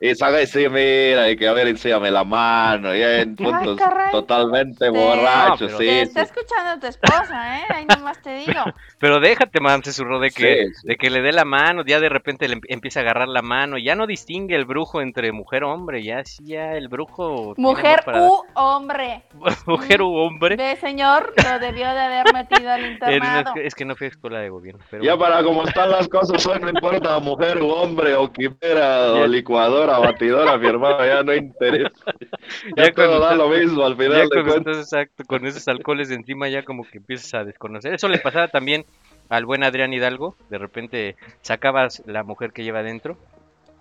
Y- 0.00 0.08
y 0.10 0.14
saca 0.14 0.40
y 0.42 0.46
sí, 0.46 0.68
mira, 0.68 1.30
y 1.30 1.36
que 1.36 1.48
a 1.48 1.52
ver, 1.52 1.68
enséñame 1.68 2.10
la 2.10 2.24
mano, 2.24 2.94
ya 2.94 3.20
en 3.20 3.36
puntos 3.76 3.78
totalmente 4.12 4.86
Sí. 4.86 4.90
borrachos, 4.92 5.72
No, 5.72 5.78
pero- 5.78 5.78
sí, 5.78 5.86
Te 5.86 5.92
sí. 5.92 5.98
está 6.00 6.22
escuchando 6.22 6.80
tu 6.80 6.86
esposa, 6.86 7.58
¿eh? 7.60 7.64
Ahí 7.74 7.84
nomás 7.86 8.20
te 8.22 8.34
digo. 8.38 8.52
Pero 9.00 9.20
déjate, 9.20 9.60
mam, 9.60 9.80
se 9.84 9.92
surró 9.92 10.18
de 10.18 10.30
que, 10.32 10.66
Sí, 10.66 10.74
sí. 10.74 10.88
de 10.88 10.96
que 10.96 11.08
le 11.08 11.20
dé 11.22 11.30
la 11.30 11.44
mano, 11.44 11.84
ya 11.86 12.00
de 12.00 12.08
repente 12.08 12.48
le 12.48 12.54
em- 12.54 12.60
empieza 12.68 12.98
a 12.98 13.02
agarrar 13.04 13.28
la 13.28 13.42
mano, 13.42 13.78
ya 13.78 13.94
no 13.94 14.08
distingue 14.08 14.56
el 14.56 14.64
brujo 14.64 15.00
entre 15.00 15.30
mujer 15.30 15.62
o 15.62 15.72
hombre, 15.72 16.02
ya 16.02 16.24
sí, 16.24 16.38
ya 16.44 16.72
el 16.72 16.88
brujo. 16.88 17.54
Mujer 17.56 18.00
para- 18.04 18.22
u 18.22 18.42
hombre. 18.54 19.22
mujer 19.66 20.02
u 20.02 20.12
hombre. 20.16 20.56
Ve, 20.56 20.76
señor, 20.80 21.32
lo 21.48 21.58
debió 21.60 21.86
de 21.94 22.00
haber 22.00 22.32
metido 22.34 22.70
al 22.72 22.86
internado. 22.86 23.50
es, 23.50 23.54
que, 23.54 23.66
es 23.68 23.74
que 23.76 23.84
no 23.84 23.94
fui 23.94 24.06
a 24.06 24.10
escuela 24.10 24.40
de 24.40 24.48
gobierno. 24.48 24.82
Pero 24.90 25.04
Ya 25.04 25.16
para 25.16 25.44
como 25.44 25.62
están 25.64 25.90
las 25.90 26.08
cosas 26.08 26.44
hoy, 26.46 26.58
no 26.60 26.68
importa 26.68 27.18
mujer 27.20 27.58
o 27.58 27.68
hombre 27.68 28.14
o 28.16 28.30
quimera 28.32 29.12
o 29.12 29.20
Ya. 29.20 29.26
licuadora, 29.28 29.87
batidora, 29.98 30.58
mi 30.58 30.66
hermano, 30.66 31.06
ya 31.06 31.22
no 31.22 31.34
interesa. 31.34 31.90
Ya, 32.76 32.84
Ya 32.84 32.92
todo 32.92 33.20
da 33.20 33.34
lo 33.34 33.48
mismo 33.48 33.84
al 33.84 33.92
Ya 33.92 33.96
final 33.96 34.28
de 34.28 34.42
cuando 34.44 34.70
estás 34.70 34.92
exacto, 34.92 35.24
con 35.26 35.46
esos 35.46 35.66
alcoholes 35.68 36.08
de 36.08 36.16
encima 36.16 36.48
ya 36.48 36.62
como 36.62 36.84
que 36.84 36.98
empiezas 36.98 37.32
a 37.34 37.44
desconocer. 37.44 37.94
Eso 37.94 38.08
le 38.08 38.18
pasaba 38.18 38.48
también 38.48 38.84
al 39.28 39.44
buen 39.44 39.64
Adrián 39.64 39.92
Hidalgo. 39.92 40.36
De 40.50 40.58
repente 40.58 41.16
sacabas 41.42 42.02
la 42.06 42.24
mujer 42.24 42.52
que 42.52 42.64
lleva 42.64 42.80
adentro 42.80 43.16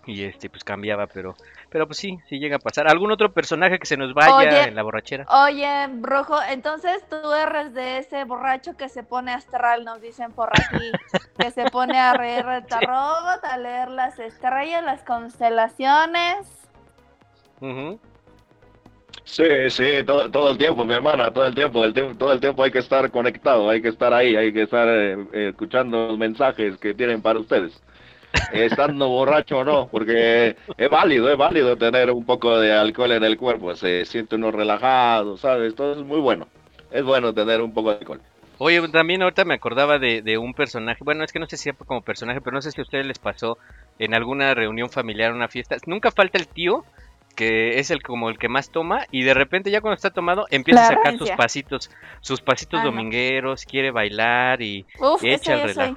y 0.08 0.24
este 0.24 0.50
pues 0.50 0.64
cambiaba, 0.64 1.06
pero 1.08 1.36
pero 1.70 1.86
pues 1.86 2.00
sí, 2.00 2.18
sí 2.28 2.40
llega 2.40 2.56
a 2.56 2.60
pasar. 2.60 2.88
¿Algún 2.88 3.12
otro 3.12 3.32
personaje 3.34 3.78
que 3.78 3.86
se 3.86 3.98
nos 3.98 4.14
vaya 4.14 4.38
Oye. 4.38 4.64
en 4.70 4.76
la 4.76 4.84
borrachera? 4.84 5.26
Oye, 5.30 5.88
brujo, 5.92 6.38
entonces 6.50 7.04
tú 7.10 7.34
eres 7.34 7.74
de 7.74 8.00
ese 8.00 8.24
borracho 8.24 8.78
que 8.78 8.90
se 8.90 9.04
pone 9.04 9.34
astral, 9.34 9.84
nos 9.84 10.02
dicen 10.02 10.32
por 10.32 10.50
aquí, 10.50 10.92
que 11.38 11.52
se 11.52 11.66
pone 11.66 12.00
a 12.00 12.14
reír 12.14 12.46
el 12.48 12.66
tarot, 12.66 13.44
a 13.44 13.58
leer 13.58 13.90
las 13.90 14.18
estrellas, 14.18 14.84
las 14.84 15.04
constelaciones. 15.04 16.48
Ujú. 17.60 18.00
Sí, 19.24 19.44
sí, 19.70 20.04
todo, 20.06 20.32
todo 20.32 20.52
el 20.52 20.58
tiempo, 20.58 20.86
mi 20.86 20.94
hermana, 20.94 21.32
todo 21.34 21.46
el 21.46 21.54
tiempo, 21.54 21.84
el 21.84 21.94
tiempo, 21.94 22.18
todo 22.18 22.32
el 22.32 22.40
tiempo 22.40 22.64
hay 22.64 22.72
que 22.72 22.80
estar 22.80 23.12
conectado, 23.12 23.70
hay 23.70 23.82
que 23.82 23.90
estar 23.90 24.14
ahí, 24.14 24.38
hay 24.38 24.54
que 24.54 24.62
estar 24.62 24.88
eh, 24.88 25.50
escuchando 25.50 26.08
los 26.08 26.18
mensajes 26.18 26.78
que 26.78 26.94
tienen 26.94 27.22
para 27.22 27.40
ustedes. 27.40 27.82
Estando 28.52 29.08
borracho 29.10 29.60
o 29.60 29.64
no, 29.64 29.88
porque 29.88 30.56
es 30.78 30.90
válido, 30.90 31.30
es 31.32 31.38
válido 31.38 31.76
tener 31.76 32.12
un 32.12 32.26
poco 32.26 32.60
de 32.60 32.74
alcohol 32.74 33.12
en 33.12 33.24
el 33.24 33.38
cuerpo, 33.38 33.76
se 33.76 34.06
siente 34.06 34.36
uno 34.36 34.52
relajado, 34.52 35.38
¿sabes? 35.38 35.76
Todo 35.76 35.94
es 35.94 35.98
muy 36.00 36.20
bueno. 36.20 36.48
Es 36.92 37.04
bueno 37.04 37.34
tener 37.34 37.62
un 37.62 37.74
poco 37.74 37.92
de 37.92 37.98
alcohol. 37.98 38.22
Oye, 38.60 38.88
también 38.90 39.22
ahorita 39.22 39.46
me 39.46 39.54
acordaba 39.54 40.00
de, 40.00 40.22
de 40.22 40.38
un 40.38 40.54
personaje, 40.54 41.04
bueno, 41.04 41.24
es 41.24 41.32
que 41.32 41.40
no 41.40 41.48
sé 41.48 41.58
si 41.58 41.72
como 41.74 42.02
personaje, 42.02 42.42
pero 42.42 42.56
no 42.56 42.62
sé 42.62 42.72
si 42.72 42.82
a 42.82 42.84
ustedes 42.84 43.06
les 43.06 43.20
pasó 43.20 43.58
en 44.00 44.16
alguna 44.16 44.54
reunión 44.54 44.90
familiar, 44.90 45.34
una 45.34 45.48
fiesta. 45.48 45.78
Nunca 45.86 46.12
falta 46.12 46.38
el 46.38 46.48
tío 46.48 46.84
que 47.36 47.78
es 47.78 47.92
el 47.92 48.02
como 48.02 48.30
el 48.30 48.40
que 48.40 48.50
más 48.50 48.72
toma 48.72 49.06
y 49.12 49.22
de 49.22 49.36
repente 49.36 49.70
ya 49.70 49.80
cuando 49.80 49.94
está 49.94 50.10
tomado 50.10 50.48
empieza 50.50 50.82
a 50.82 50.88
sacar 50.88 51.18
sus 51.20 51.30
pasitos, 51.32 51.92
sus 52.20 52.42
pasitos 52.42 52.80
Ah, 52.80 52.84
no. 52.84 52.90
domingueros, 52.90 53.64
quiere 53.64 53.92
bailar 53.92 54.64
y 54.64 54.88
Uf, 55.00 55.24
Echa 55.24 55.54
el 55.64 55.74
soy. 55.74 55.96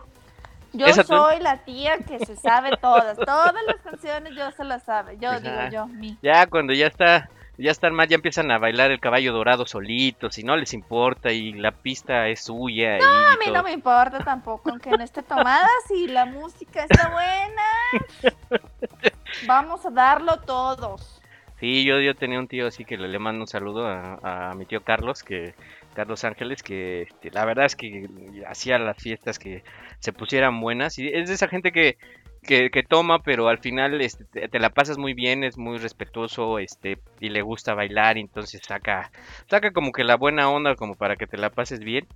Yo 0.73 0.87
¿Esa 0.87 1.03
tú? 1.03 1.15
soy 1.15 1.41
la 1.41 1.59
tía 1.65 1.99
que 1.99 2.19
se 2.25 2.37
sabe 2.37 2.77
todas, 2.77 3.17
todas 3.27 3.55
las 3.67 3.77
canciones 3.83 4.35
yo 4.37 4.51
se 4.53 4.65
las 4.65 4.85
sabe. 4.85 5.17
Yo 5.19 5.31
Ajá. 5.31 5.41
digo 5.41 5.71
yo, 5.73 5.87
mi. 5.87 6.17
ya 6.23 6.47
cuando 6.47 6.73
ya 6.73 6.87
está 6.87 7.29
ya 7.59 7.71
están 7.73 7.95
mal, 7.95 8.09
ya 8.09 8.15
empiezan 8.15 8.51
a 8.51 8.59
bailar 8.59 8.91
el 8.91 9.01
caballo 9.01 9.35
dorado 9.35 9.67
solitos 9.67 10.39
y 10.39 10.45
no 10.45 10.57
les 10.57 10.73
importa 10.73 11.31
y 11.31 11.53
la 11.53 11.73
pista 11.73 12.29
es 12.29 12.45
suya. 12.45 12.97
y 12.99 13.03
A 13.03 13.37
mí 13.39 13.45
todo. 13.45 13.55
no 13.57 13.63
me 13.65 13.73
importa 13.73 14.25
tampoco, 14.25 14.71
aunque 14.71 14.91
no 14.91 15.05
esté 15.05 15.23
tomada, 15.23 15.69
si 15.87 16.07
la 16.07 16.25
música 16.25 16.85
está 16.85 17.11
buena. 17.11 18.63
Vamos 19.47 19.85
a 19.85 19.91
darlo 19.91 20.39
todos. 20.41 21.21
Sí, 21.59 21.85
yo, 21.85 22.01
yo 22.01 22.15
tenía 22.15 22.39
un 22.39 22.49
tío 22.49 22.67
así 22.67 22.87
que 22.87 22.97
le, 22.97 23.09
le 23.09 23.19
mando 23.19 23.43
un 23.43 23.47
saludo 23.47 23.87
a, 23.87 24.51
a 24.51 24.55
mi 24.55 24.65
tío 24.65 24.83
Carlos, 24.83 25.23
que 25.23 25.55
Carlos 25.95 26.25
Ángeles, 26.25 26.63
que 26.63 27.03
este, 27.03 27.31
la 27.31 27.45
verdad 27.45 27.67
es 27.67 27.77
que 27.77 28.09
hacía 28.47 28.79
las 28.79 28.97
fiestas 28.97 29.39
que 29.39 29.63
se 29.99 30.13
pusieran 30.13 30.61
buenas. 30.61 30.99
Y 30.99 31.09
es 31.09 31.29
de 31.29 31.35
esa 31.35 31.49
gente 31.49 31.73
que, 31.73 31.99
que, 32.43 32.83
toma, 32.89 33.23
pero 33.23 33.49
al 33.49 33.59
final 33.59 34.01
este, 34.01 34.49
te, 34.49 34.59
la 34.59 34.71
pasas 34.71 34.99
muy 34.99 35.15
bien, 35.15 35.45
es 35.45 35.59
muy 35.59 35.79
respetuoso 35.79 36.59
este, 36.59 36.99
y 37.21 37.29
le 37.29 37.43
gusta 37.43 37.75
bailar, 37.75 38.19
entonces 38.19 38.63
saca, 38.67 39.11
saca 39.49 39.73
como 39.73 39.93
que 39.93 40.05
la 40.05 40.17
buena 40.17 40.51
onda 40.51 40.75
como 40.75 40.95
para 40.95 41.17
que 41.17 41.27
te 41.27 41.37
la 41.37 41.51
pases 41.51 41.81
bien. 41.81 42.07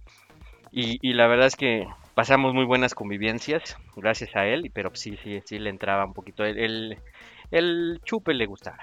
Y, 0.73 0.99
y 1.09 1.13
la 1.13 1.29
verdad 1.29 1.47
es 1.47 1.57
que 1.57 1.87
pasamos 2.15 2.55
muy 2.55 2.65
buenas 2.65 2.95
convivencias 2.95 3.77
gracias 3.97 4.35
a 4.35 4.47
él, 4.47 4.71
pero 4.75 4.91
sí, 4.95 5.17
sí, 5.23 5.41
sí 5.45 5.59
le 5.59 5.71
entraba 5.71 6.05
un 6.05 6.15
poquito. 6.15 6.45
El, 6.45 6.99
el 7.51 8.01
chupe 8.05 8.35
le 8.35 8.47
gustaba. 8.47 8.79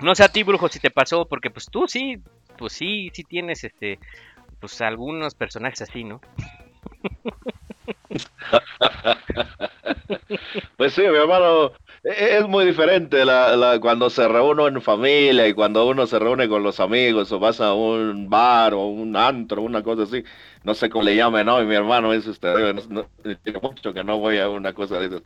No 0.00 0.16
sé 0.16 0.24
a 0.24 0.28
ti, 0.28 0.42
brujo, 0.42 0.68
si 0.68 0.80
te 0.80 0.90
pasó, 0.90 1.26
porque 1.26 1.50
pues 1.50 1.66
tú 1.66 1.86
sí, 1.86 2.18
pues 2.58 2.72
sí, 2.72 3.10
sí 3.12 3.24
tienes 3.24 3.64
este, 3.64 3.98
pues 4.60 4.80
algunos 4.80 5.34
personajes 5.34 5.82
así, 5.82 6.04
¿no? 6.04 6.20
Pues 10.76 10.94
sí, 10.94 11.02
mi 11.02 11.16
hermano, 11.16 11.72
es 12.02 12.46
muy 12.48 12.64
diferente 12.66 13.24
la, 13.24 13.56
la- 13.56 13.78
cuando 13.80 14.10
se 14.10 14.26
reúne 14.26 14.66
en 14.66 14.82
familia 14.82 15.46
y 15.46 15.54
cuando 15.54 15.86
uno 15.86 16.06
se 16.06 16.18
reúne 16.18 16.48
con 16.48 16.62
los 16.62 16.80
amigos 16.80 17.30
o 17.32 17.38
vas 17.38 17.60
a 17.60 17.74
un 17.74 18.28
bar 18.28 18.74
o 18.74 18.86
un 18.86 19.16
antro, 19.16 19.62
una 19.62 19.82
cosa 19.84 20.02
así, 20.04 20.24
no 20.64 20.74
sé 20.74 20.90
cómo 20.90 21.04
le 21.04 21.14
llamen, 21.14 21.46
¿no? 21.46 21.62
Y 21.62 21.66
mi 21.66 21.74
hermano 21.76 22.12
es 22.12 22.26
usted, 22.26 22.74
no, 22.88 23.08
tiene 23.42 23.60
mucho 23.62 23.92
que 23.94 24.02
no 24.02 24.18
voy 24.18 24.38
a 24.38 24.48
una 24.48 24.72
cosa 24.72 24.98
de 24.98 25.06
esas, 25.06 25.22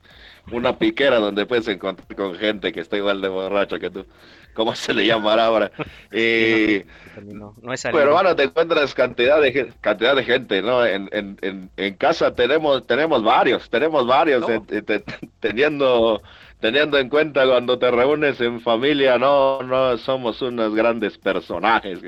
una 0.51 0.79
piquera 0.79 1.19
donde 1.19 1.47
puedes 1.47 1.67
encontrar 1.69 2.15
con 2.17 2.35
gente 2.37 2.73
que 2.73 2.81
está 2.81 2.97
igual 2.99 3.21
de 3.23 3.29
borracha 3.29 3.79
que 3.79 3.91
tú, 3.91 4.07
¿cómo 4.55 4.75
se 4.75 4.93
le 4.95 5.07
llamará 5.07 5.47
ahora? 5.47 5.73
Y... 6.13 6.85
También 7.15 7.39
no, 7.39 7.55
no 7.63 7.73
es 7.73 7.81
salido. 7.81 7.99
Pero 8.01 8.11
hermano, 8.11 8.37
te 8.37 8.43
encuentras 8.45 8.95
cantidad 8.95 9.41
de 9.41 9.73
cantidad 9.81 10.15
de 10.17 10.25
gente, 10.25 10.61
¿no? 10.63 10.85
En, 10.85 11.09
en, 11.13 11.39
en, 11.43 11.71
en 11.77 11.95
casa 11.95 12.35
tenemos 12.35 12.87
tenemos 12.87 13.23
varios, 13.23 13.71
tenemos 13.71 14.07
varios, 14.07 14.47
eh, 14.49 14.61
te- 14.83 15.05
teniendo 15.41 16.23
teniendo 16.61 16.99
en 16.99 17.09
cuenta 17.09 17.47
cuando 17.47 17.79
te 17.79 17.91
reúnes 17.91 18.41
en 18.41 18.61
familia, 18.61 19.19
no 19.19 19.63
no 19.63 19.97
somos 19.99 20.41
unos 20.43 20.75
grandes 20.75 21.19
personajes. 21.19 22.01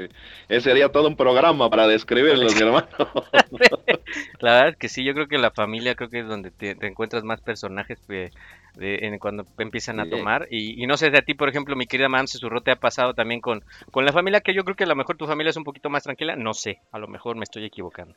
Ese 0.49 0.61
sería 0.71 0.91
todo 0.91 1.09
un 1.09 1.17
programa 1.17 1.71
para 1.71 1.87
describirlos, 1.89 2.55
mi 2.55 2.63
hermano. 2.63 2.89
La 4.41 4.53
verdad 4.55 4.69
es 4.71 4.77
que 4.77 4.89
sí, 4.89 5.05
yo 5.05 5.15
creo 5.15 5.29
que 5.29 5.39
la 5.39 5.51
familia 5.51 5.95
creo 5.95 6.09
que 6.11 6.21
es 6.21 6.27
donde 6.29 6.51
te, 6.51 6.75
te 6.75 6.87
encuentras 6.87 7.25
más 7.25 7.41
personajes 7.41 8.01
que 8.07 8.33
de- 8.75 8.99
en- 9.07 9.19
cuando 9.19 9.47
empiezan 9.59 10.01
a 10.01 10.07
Sí. 10.07 10.09
tomar. 10.09 10.47
Y, 10.51 10.83
y 10.83 10.87
no 10.87 10.97
sé, 10.97 11.11
de 11.11 11.19
a 11.19 11.23
ti, 11.23 11.35
por 11.35 11.49
ejemplo, 11.49 11.77
mi 11.77 11.87
querida 11.87 12.09
Mam 12.09 12.27
Susurro, 12.27 12.63
¿te 12.63 12.71
ha 12.73 12.77
pasado 12.77 13.15
también 13.15 13.41
con, 13.41 13.65
con 13.91 14.05
la 14.05 14.13
familia? 14.13 14.41
Que 14.41 14.55
yo 14.55 14.65
creo 14.65 14.77
que 14.77 14.85
a 14.85 14.87
lo 14.87 14.97
mejor 14.97 15.17
tu 15.17 15.27
familia 15.27 15.51
es 15.51 15.57
un 15.57 15.65
poquito 15.65 15.91
más 15.91 16.03
tranquila. 16.05 16.37
No 16.37 16.55
sé, 16.55 16.81
a 16.93 16.99
lo 16.99 17.09
mejor 17.09 17.37
me 17.37 17.45
estoy 17.45 17.65
equivocando. 17.65 18.15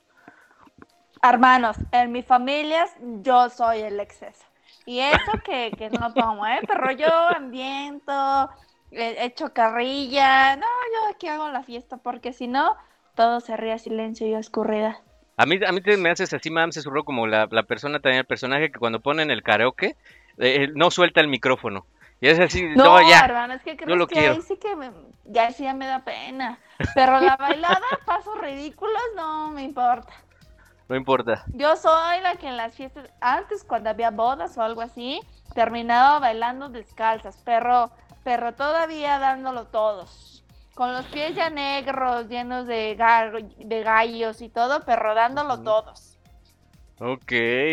Hermanos, 1.23 1.77
en 1.91 2.11
mi 2.11 2.21
familia 2.21 2.85
yo 3.23 3.49
soy 3.49 3.79
el 3.79 3.99
exceso. 3.99 4.45
Y 4.85 4.99
eso 4.99 5.31
que, 5.43 5.71
que 5.77 5.89
no 5.89 6.13
tomo, 6.13 6.45
¿eh? 6.47 6.59
Pero 6.67 6.91
yo 6.91 7.07
ambiento, 7.35 8.49
he 8.91 9.25
hecho 9.25 9.53
carrilla. 9.53 10.55
No, 10.55 10.65
yo 10.65 11.13
aquí 11.15 11.27
hago 11.27 11.49
la 11.49 11.63
fiesta 11.63 11.97
porque 11.97 12.33
si 12.33 12.47
no, 12.47 12.75
todo 13.15 13.39
se 13.39 13.55
ríe 13.57 13.73
a 13.73 13.77
silencio 13.79 14.27
y 14.27 14.35
oscuridad. 14.35 14.97
A 15.37 15.45
mí, 15.45 15.59
a 15.65 15.71
mí 15.71 15.81
te 15.81 15.97
me 15.97 16.09
haces 16.09 16.33
así, 16.33 16.49
Mam 16.51 16.71
Susurro, 16.71 17.03
como 17.03 17.25
la, 17.27 17.47
la 17.51 17.63
persona 17.63 17.99
también, 17.99 18.19
el 18.19 18.25
personaje 18.25 18.71
que 18.71 18.79
cuando 18.79 18.99
ponen 18.99 19.31
el 19.31 19.43
karaoke, 19.43 19.95
eh, 20.37 20.67
no 20.75 20.91
suelta 20.91 21.21
el 21.21 21.27
micrófono. 21.27 21.85
Y 22.19 22.27
es 22.27 22.39
así, 22.39 22.63
no, 22.75 22.99
No, 23.01 23.09
ya. 23.09 23.21
hermano, 23.21 23.53
es 23.55 23.63
que 23.63 23.75
creo 23.75 23.95
lo 23.95 24.05
que 24.07 24.15
quiero. 24.15 24.33
ahí 24.33 24.41
sí 24.41 24.57
que 24.57 24.75
me, 24.75 24.91
ya 25.25 25.51
sí 25.51 25.63
ya 25.63 25.73
me 25.73 25.87
da 25.87 26.03
pena. 26.03 26.59
Pero 26.93 27.19
la 27.19 27.35
bailada, 27.37 27.81
pasos 28.05 28.39
ridículos, 28.39 29.01
no 29.15 29.49
me 29.49 29.63
importa. 29.63 30.13
No 30.91 30.97
importa. 30.97 31.45
Yo 31.53 31.77
soy 31.77 32.19
la 32.21 32.35
que 32.35 32.49
en 32.49 32.57
las 32.57 32.75
fiestas, 32.75 33.09
antes 33.21 33.63
cuando 33.63 33.89
había 33.89 34.11
bodas 34.11 34.57
o 34.57 34.61
algo 34.61 34.81
así, 34.81 35.21
terminaba 35.55 36.19
bailando 36.19 36.67
descalzas, 36.67 37.41
pero, 37.45 37.91
pero 38.25 38.55
todavía 38.55 39.17
dándolo 39.17 39.67
todos. 39.67 40.43
Con 40.75 40.91
los 40.91 41.05
pies 41.05 41.33
ya 41.33 41.49
negros, 41.49 42.27
llenos 42.27 42.67
de, 42.67 42.97
gallos 43.85 44.41
y 44.41 44.49
todo, 44.49 44.83
pero 44.85 45.15
dándolo 45.15 45.61
todos. 45.61 46.17
Ok, 46.99 47.31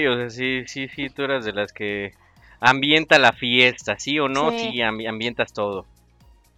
o 0.09 0.14
sea, 0.14 0.31
sí, 0.31 0.62
sí, 0.68 0.87
sí, 0.87 1.11
tú 1.11 1.24
eras 1.24 1.44
de 1.44 1.52
las 1.54 1.72
que 1.72 2.12
ambienta 2.61 3.18
la 3.18 3.33
fiesta, 3.33 3.98
¿sí 3.98 4.20
o 4.20 4.28
no? 4.28 4.52
Sí. 4.52 4.59
Sí, 4.61 4.76
ambi- 4.78 5.09
ambientas 5.09 5.52
todo. 5.52 5.87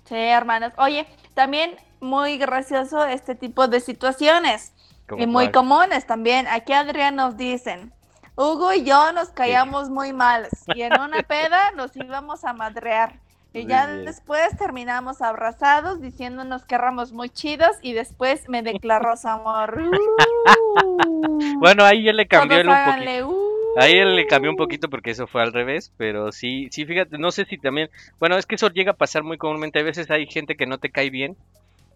Sí, 0.04 0.14
hermanos. 0.14 0.74
Oye, 0.76 1.06
también 1.32 1.76
muy 2.00 2.36
gracioso 2.36 3.06
este 3.06 3.34
tipo 3.34 3.66
de 3.66 3.80
situaciones. 3.80 4.74
Como 5.10 5.22
Y 5.22 5.26
muy 5.26 5.46
cuál. 5.50 5.52
comunes 5.52 6.06
también. 6.06 6.46
Aquí 6.48 6.72
Adrián 6.72 7.16
nos 7.16 7.36
dicen, 7.36 7.92
Hugo 8.36 8.72
y 8.72 8.84
yo 8.84 9.12
nos 9.12 9.30
caíamos 9.30 9.90
muy 9.90 10.12
mal 10.12 10.48
y 10.74 10.82
en 10.82 10.98
una 11.00 11.22
peda 11.28 11.72
nos 11.72 11.96
íbamos 11.96 12.44
a 12.44 12.52
madrear. 12.52 13.18
Y 13.52 13.64
Muy 13.64 13.70
ya 13.70 13.86
bien. 13.86 14.04
después 14.04 14.56
terminamos 14.56 15.20
abrazados 15.22 16.00
diciéndonos 16.00 16.64
que 16.64 16.76
éramos 16.76 17.12
muy 17.12 17.28
chidos 17.30 17.76
y 17.82 17.92
después 17.94 18.48
me 18.48 18.62
declaró 18.62 19.16
su 19.16 19.26
amor. 19.28 19.80
Uh. 19.82 19.90
Bueno, 21.58 21.84
ahí 21.84 22.04
ya 22.04 22.12
le 22.12 22.26
cambió 22.28 22.58
él 22.58 22.68
un 22.68 22.72
háganle, 22.74 23.22
poquito. 23.22 23.28
uh. 23.36 23.50
Ahí 23.76 23.94
él 23.98 24.16
le 24.16 24.26
cambió 24.26 24.50
un 24.50 24.56
poquito 24.56 24.88
porque 24.88 25.10
eso 25.10 25.26
fue 25.26 25.42
al 25.42 25.52
revés, 25.52 25.92
pero 25.96 26.32
sí, 26.32 26.68
sí, 26.72 26.84
fíjate, 26.86 27.18
no 27.18 27.30
sé 27.30 27.44
si 27.44 27.58
también, 27.58 27.88
bueno, 28.18 28.36
es 28.36 28.46
que 28.46 28.56
eso 28.56 28.68
llega 28.70 28.92
a 28.92 28.96
pasar 28.96 29.22
muy 29.22 29.38
comúnmente, 29.38 29.78
a 29.78 29.82
veces 29.84 30.10
hay 30.10 30.26
gente 30.26 30.56
que 30.56 30.66
no 30.66 30.78
te 30.78 30.90
cae 30.90 31.10
bien 31.10 31.36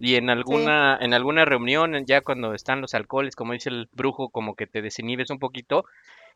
y 0.01 0.17
en 0.17 0.29
alguna, 0.31 0.99
en 1.01 1.15
alguna 1.15 1.45
reunión, 1.45 2.05
ya 2.07 2.21
cuando 2.21 2.55
están 2.55 2.81
los 2.81 2.95
alcoholes, 2.95 3.37
como 3.37 3.53
dice 3.53 3.71
el 3.71 3.89
brujo, 3.93 4.29
como 4.29 4.55
que 4.55 4.67
te 4.67 4.83
desinhibes 4.83 5.31
un 5.31 5.39
poquito 5.39 5.85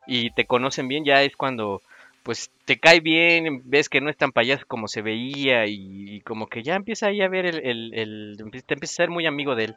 y 0.07 0.31
te 0.31 0.45
conocen 0.45 0.87
bien, 0.87 1.03
ya 1.05 1.21
es 1.23 1.35
cuando 1.35 1.81
pues 2.23 2.51
te 2.65 2.79
cae 2.79 2.99
bien, 2.99 3.61
ves 3.65 3.89
que 3.89 4.01
no 4.01 4.09
es 4.09 4.17
tan 4.17 4.31
payaso 4.31 4.65
como 4.67 4.87
se 4.87 5.01
veía 5.01 5.65
y, 5.67 6.15
y 6.15 6.21
como 6.21 6.47
que 6.47 6.63
ya 6.63 6.75
empieza 6.75 7.07
ahí 7.07 7.21
a 7.21 7.27
ver 7.29 7.45
el, 7.45 7.65
el, 7.65 7.93
el- 7.93 8.37
te 8.65 8.73
empieza 8.73 8.93
a 8.93 8.97
ser 9.05 9.09
muy 9.09 9.25
amigo 9.25 9.55
de 9.55 9.65
él. 9.65 9.75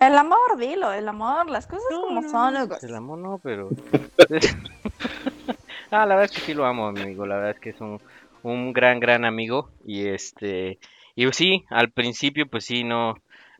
El 0.00 0.16
amor, 0.18 0.56
dilo, 0.58 0.92
el 0.92 1.08
amor, 1.08 1.48
las 1.48 1.66
cosas 1.68 1.86
como 1.88 2.22
son. 2.28 2.56
Hugo. 2.56 2.76
El 2.82 2.94
amor 2.96 3.18
no, 3.18 3.38
pero... 3.42 3.70
ah, 5.92 6.06
la 6.06 6.16
verdad 6.16 6.24
es 6.24 6.32
que 6.32 6.40
sí 6.40 6.54
lo 6.54 6.66
amo, 6.66 6.88
amigo. 6.88 7.24
La 7.24 7.36
verdad 7.36 7.52
es 7.52 7.60
que 7.60 7.70
es 7.70 7.80
un, 7.80 8.00
un 8.42 8.72
gran, 8.72 8.98
gran 8.98 9.24
amigo. 9.24 9.70
Y 9.86 10.06
este... 10.08 10.78
Y 11.14 11.30
sí, 11.32 11.64
al 11.70 11.90
principio 11.92 12.46
pues 12.48 12.64
sí, 12.64 12.84
no... 12.84 13.14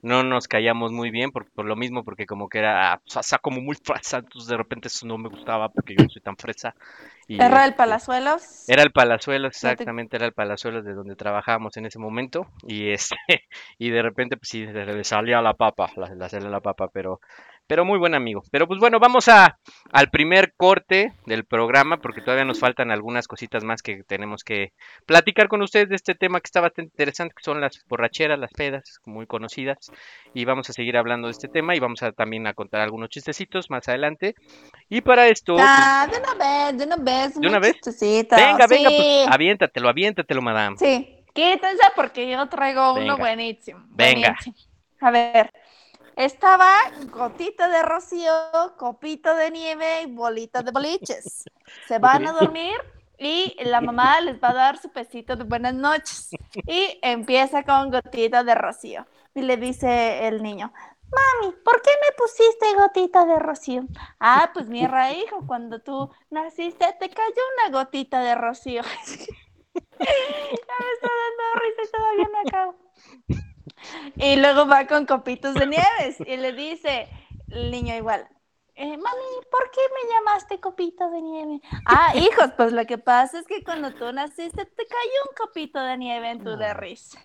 No 0.05 0.25
nos 0.25 0.49
callamos 0.49 0.91
muy 0.91 1.13
bien 1.13 1.31
por, 1.31 1.49
por 1.53 1.65
lo 1.65 1.77
mismo, 1.77 2.03
porque 2.03 2.27
como 2.27 2.49
que 2.49 2.59
era, 2.59 3.01
o 3.07 3.23
sea, 3.23 3.39
como 3.39 3.61
muy 3.61 3.77
fresa, 3.85 4.19
entonces 4.19 4.49
de 4.49 4.57
repente 4.57 4.89
eso 4.89 5.07
no 5.07 5.17
me 5.17 5.29
gustaba 5.29 5.69
porque 5.69 5.95
yo 5.95 6.03
no 6.03 6.09
soy 6.09 6.21
tan 6.21 6.37
fresa. 6.37 6.75
Y, 7.29 7.37
Erra 7.41 7.63
el 7.65 7.71
este, 7.71 7.77
Palazuelos. 7.77 8.69
Era 8.69 8.83
el 8.83 8.91
Palazuelos, 8.91 9.53
te- 9.53 9.71
exactamente, 9.73 10.17
era 10.17 10.27
el 10.27 10.33
Palazuelos 10.33 10.85
de 10.85 10.95
donde 10.95 11.15
trabajábamos 11.15 11.77
en 11.77 11.87
ese 11.87 12.01
momento. 12.01 12.49
Y 12.67 12.91
este, 12.91 13.17
y 13.79 13.91
de 13.91 14.03
repente, 14.03 14.37
pues 14.37 14.49
sí, 14.49 14.67
se 14.67 14.73
le 14.73 15.05
salía 15.05 15.41
la 15.41 15.55
papa, 15.55 15.91
la, 15.97 16.13
la 16.17 16.29
salía 16.29 16.49
la 16.49 16.61
papa, 16.61 16.89
pero, 16.93 17.21
pero 17.67 17.85
muy 17.85 17.99
buen 17.99 18.15
amigo. 18.15 18.43
Pero 18.51 18.67
pues 18.67 18.81
bueno, 18.81 18.99
vamos 18.99 19.29
a, 19.29 19.59
al 19.93 20.11
primer 20.11 20.53
corte 20.57 21.13
del 21.27 21.45
programa, 21.45 21.99
porque 21.99 22.21
todavía 22.21 22.45
nos 22.45 22.59
faltan 22.61 22.91
algunas 22.91 23.27
cositas 23.29 23.65
más 23.65 23.83
que 23.83 24.03
tenemos 24.05 24.45
que 24.45 24.73
platicar 25.07 25.49
con 25.49 25.63
ustedes 25.63 25.89
de 25.89 25.97
este 25.97 26.15
tema 26.15 26.41
que 26.41 26.47
está 26.47 26.61
bastante 26.61 26.91
interesante, 26.93 27.35
que 27.37 27.43
son 27.43 27.61
las 27.61 27.85
borracheras, 27.89 28.39
las 28.39 28.53
pedas, 28.53 29.01
muy 29.07 29.27
conocidas. 29.27 29.91
Y 30.35 30.45
vamos 30.45 30.69
a 30.71 30.73
seguir 30.73 30.97
hablando 30.97 31.29
de 31.29 31.33
este 31.33 31.49
tema 31.49 31.75
y 31.75 31.81
vamos 31.81 32.03
a 32.03 32.13
también 32.13 32.47
a 32.47 32.55
contar 32.55 32.81
algunos 32.81 33.09
chistecitos 33.11 33.71
más 33.71 33.89
adelante. 33.89 34.35
Y 34.89 35.01
para 35.01 35.29
esto, 35.29 35.55
pues, 35.55 35.67
Ah, 35.69 36.07
de 36.11 36.19
una 36.19 36.35
vez, 36.35 36.79
de 36.79 36.85
una 36.85 36.97
vez. 36.97 37.41
¿De 37.41 37.49
una 37.49 37.59
vez? 37.59 37.73
chistecito, 37.75 38.37
venga, 38.37 38.67
venga, 38.67 38.91
sí. 38.91 38.97
pues 38.97 39.29
aviéntatelo, 39.29 39.89
aviéntatelo, 39.89 40.43
madame. 40.43 40.77
Sí, 40.79 41.25
quítense 41.33 41.85
porque 41.97 42.31
yo 42.31 42.47
traigo 42.49 42.95
Venga. 42.95 43.15
uno 43.15 43.19
buenísimo. 43.19 43.81
Venga. 43.91 44.37
buenísimo. 44.45 44.57
A 45.01 45.11
ver, 45.11 45.51
estaba 46.17 46.73
gotita 47.11 47.69
de 47.69 47.83
rocío, 47.83 48.33
copito 48.77 49.35
de 49.35 49.51
nieve 49.51 50.03
y 50.03 50.07
bolita 50.07 50.63
de 50.63 50.71
boliches. 50.71 51.45
Se 51.87 51.99
van 51.99 52.27
a 52.27 52.33
dormir 52.33 52.77
y 53.19 53.55
la 53.65 53.81
mamá 53.81 54.21
les 54.21 54.43
va 54.43 54.51
a 54.51 54.55
dar 54.55 54.79
su 54.79 54.91
pesito 54.91 55.37
de 55.37 55.45
buenas 55.45 55.75
noches. 55.75 56.31
Y 56.67 56.99
empieza 57.03 57.63
con 57.63 57.91
gotita 57.91 58.43
de 58.45 58.55
rocío. 58.55 59.07
Y 59.35 59.43
le 59.43 59.57
dice 59.57 60.27
el 60.27 60.43
niño, 60.43 60.73
Mami, 61.13 61.53
¿por 61.63 61.83
qué 61.83 61.91
me 61.91 62.17
pusiste 62.17 62.75
gotita 62.75 63.27
de 63.27 63.39
rocío? 63.39 63.85
Ah, 64.19 64.51
pues 64.55 64.69
mira, 64.69 65.13
hijo, 65.13 65.47
cuando 65.47 65.79
tú 65.81 66.11
naciste 66.31 66.87
te 66.99 67.11
cayó 67.11 67.43
una 67.59 67.79
gotita 67.79 68.21
de 68.21 68.35
rocío. 68.35 68.83
ya 69.75 69.81
me 70.01 70.91
está 70.93 71.09
dando 71.23 71.61
risa 71.61 71.83
y 71.83 71.91
todavía 71.91 72.29
no 72.33 72.49
acabo. 72.49 72.75
Y 74.17 74.37
luego 74.37 74.67
va 74.67 74.87
con 74.87 75.07
copitos 75.07 75.55
de 75.55 75.67
nieves 75.67 76.17
y 76.27 76.37
le 76.37 76.53
dice 76.53 77.09
el 77.51 77.71
niño 77.71 77.95
igual. 77.95 78.27
eh, 78.75 78.97
mami, 78.97 79.25
¿por 79.51 79.71
qué 79.71 79.81
me 79.95 80.13
llamaste 80.15 80.61
copito 80.61 81.11
de 81.11 81.21
nieve? 81.23 81.61
Ah, 81.87 82.13
hijos, 82.17 82.51
pues 82.57 82.73
lo 82.73 82.85
que 82.87 82.99
pasa 82.99 83.39
es 83.39 83.47
que 83.47 83.63
cuando 83.63 83.93
tú 83.93 84.11
naciste 84.13 84.65
te 84.65 84.87
cayó 84.87 85.21
un 85.31 85.35
copito 85.37 85.79
de 85.81 85.97
nieve 85.99 86.31
en 86.31 86.43
tu 86.43 86.57
de 86.57 86.73
risa. 86.75 87.19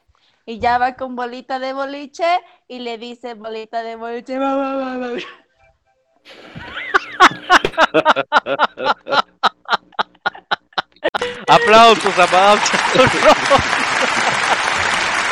Y 0.45 0.59
ya 0.59 0.77
va 0.77 0.95
con 0.95 1.15
bolita 1.15 1.59
de 1.59 1.73
boliche 1.73 2.25
y 2.67 2.79
le 2.79 2.97
dice 2.97 3.33
bolita 3.33 3.81
de 3.83 3.95
boliche. 3.95 4.37
"Va, 4.39 4.55
va, 4.55 4.73
va, 4.75 4.97
va". 4.97 5.07
Aplausos, 11.47 12.17
aplausos. 12.19 12.79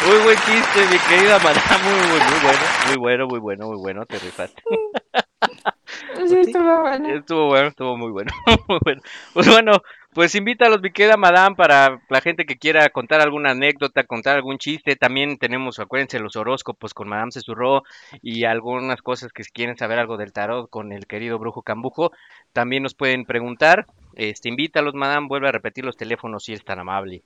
Muy 0.06 0.18
buen 0.24 0.38
chiste, 0.38 0.86
mi 0.92 1.00
querida 1.00 1.40
madame. 1.40 1.84
Muy, 1.84 1.98
muy, 2.10 2.20
muy 2.20 2.40
bueno, 2.44 2.60
muy 2.88 2.98
bueno, 2.98 3.28
muy 3.28 3.40
bueno, 3.40 3.68
muy 3.68 3.78
bueno. 3.78 4.06
Te 4.06 4.20
rifaste. 4.20 4.62
Sí, 6.28 6.40
estuvo 6.42 6.82
bueno. 6.82 7.10
Estuvo 7.10 7.48
bueno, 7.48 7.68
estuvo 7.70 7.98
muy 7.98 8.12
bueno. 8.12 8.32
muy 8.68 8.80
bueno. 8.84 9.02
Pues 9.34 9.48
bueno, 9.48 9.72
pues 10.14 10.36
invítalos, 10.36 10.80
mi 10.82 10.92
querida 10.92 11.18
madame, 11.18 11.56
para 11.56 12.00
la 12.10 12.22
gente 12.22 12.46
que 12.46 12.58
quiera 12.58 12.88
contar 12.90 13.20
alguna 13.20 13.52
anécdota, 13.52 14.04
contar 14.04 14.36
algún 14.36 14.60
chiste. 14.60 14.96
También 14.96 15.40
tenemos, 15.40 15.80
acuérdense, 15.80 16.20
los 16.20 16.36
horóscopos 16.36 16.94
con 16.94 17.10
Madame 17.10 17.32
Cesurró 17.32 17.82
y 18.22 18.44
algunas 18.44 19.02
cosas 19.02 19.34
que 19.34 19.44
si 19.44 19.52
quieren 19.52 19.76
saber 19.76 19.98
algo 19.98 20.18
del 20.18 20.34
tarot 20.34 20.70
con 20.70 20.92
el 20.92 21.08
querido 21.08 21.40
Brujo 21.40 21.64
Cambujo, 21.64 22.12
también 22.54 22.84
nos 22.84 22.94
pueden 22.94 23.26
preguntar. 23.26 23.88
Este, 24.14 24.50
invítalos, 24.50 24.94
madame, 24.94 25.28
vuelve 25.28 25.50
a 25.50 25.52
repetir 25.52 25.84
los 25.84 25.98
teléfonos 25.98 26.44
si 26.44 26.54
es 26.54 26.64
tan 26.64 26.78
amable. 26.78 27.24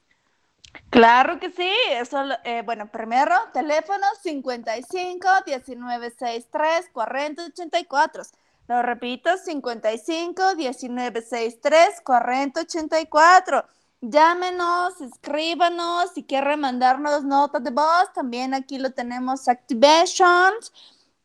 Claro 0.89 1.39
que 1.39 1.51
sí. 1.51 1.71
Eso, 1.91 2.23
eh, 2.43 2.61
bueno, 2.65 2.91
primero, 2.91 3.35
teléfono 3.53 4.05
55 4.21 5.27
19 5.45 6.09
63 6.11 6.89
40 6.91 7.45
84. 7.45 8.23
Lo 8.67 8.81
repito, 8.83 9.35
55 9.35 10.55
19 10.55 11.21
63 11.21 12.01
40 12.01 12.61
84. 12.61 13.65
Llámenos, 14.01 15.01
escríbanos, 15.01 16.11
si 16.13 16.23
quieren 16.23 16.61
mandarnos 16.61 17.23
notas 17.23 17.63
de 17.63 17.71
voz, 17.71 18.13
también 18.13 18.53
aquí 18.53 18.77
lo 18.77 18.91
tenemos 18.91 19.47
Activations. 19.47 20.71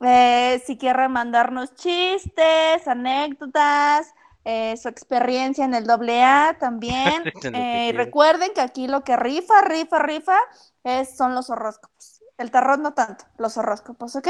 Eh, 0.01 0.63
si 0.67 0.77
quieren 0.77 1.13
mandarnos 1.13 1.75
chistes, 1.75 2.89
anécdotas, 2.89 4.13
eh, 4.45 4.77
su 4.77 4.89
experiencia 4.89 5.65
en 5.65 5.75
el 5.75 5.89
AA 5.89 6.57
también. 6.59 7.25
Eh, 7.57 7.93
recuerden 7.95 8.51
que 8.55 8.61
aquí 8.61 8.89
lo 8.89 9.05
que 9.05 9.17
rifa, 9.17 9.63
rifa, 9.63 9.99
rifa 9.99 10.39
es, 10.83 11.17
son 11.17 11.35
los 11.35 11.51
horóscopos. 11.51 12.23
El 12.39 12.51
tarot 12.51 12.81
no 12.81 12.95
tanto, 12.95 13.25
los 13.39 13.57
horóscopos, 13.57 14.17
¿ok? 14.17 14.29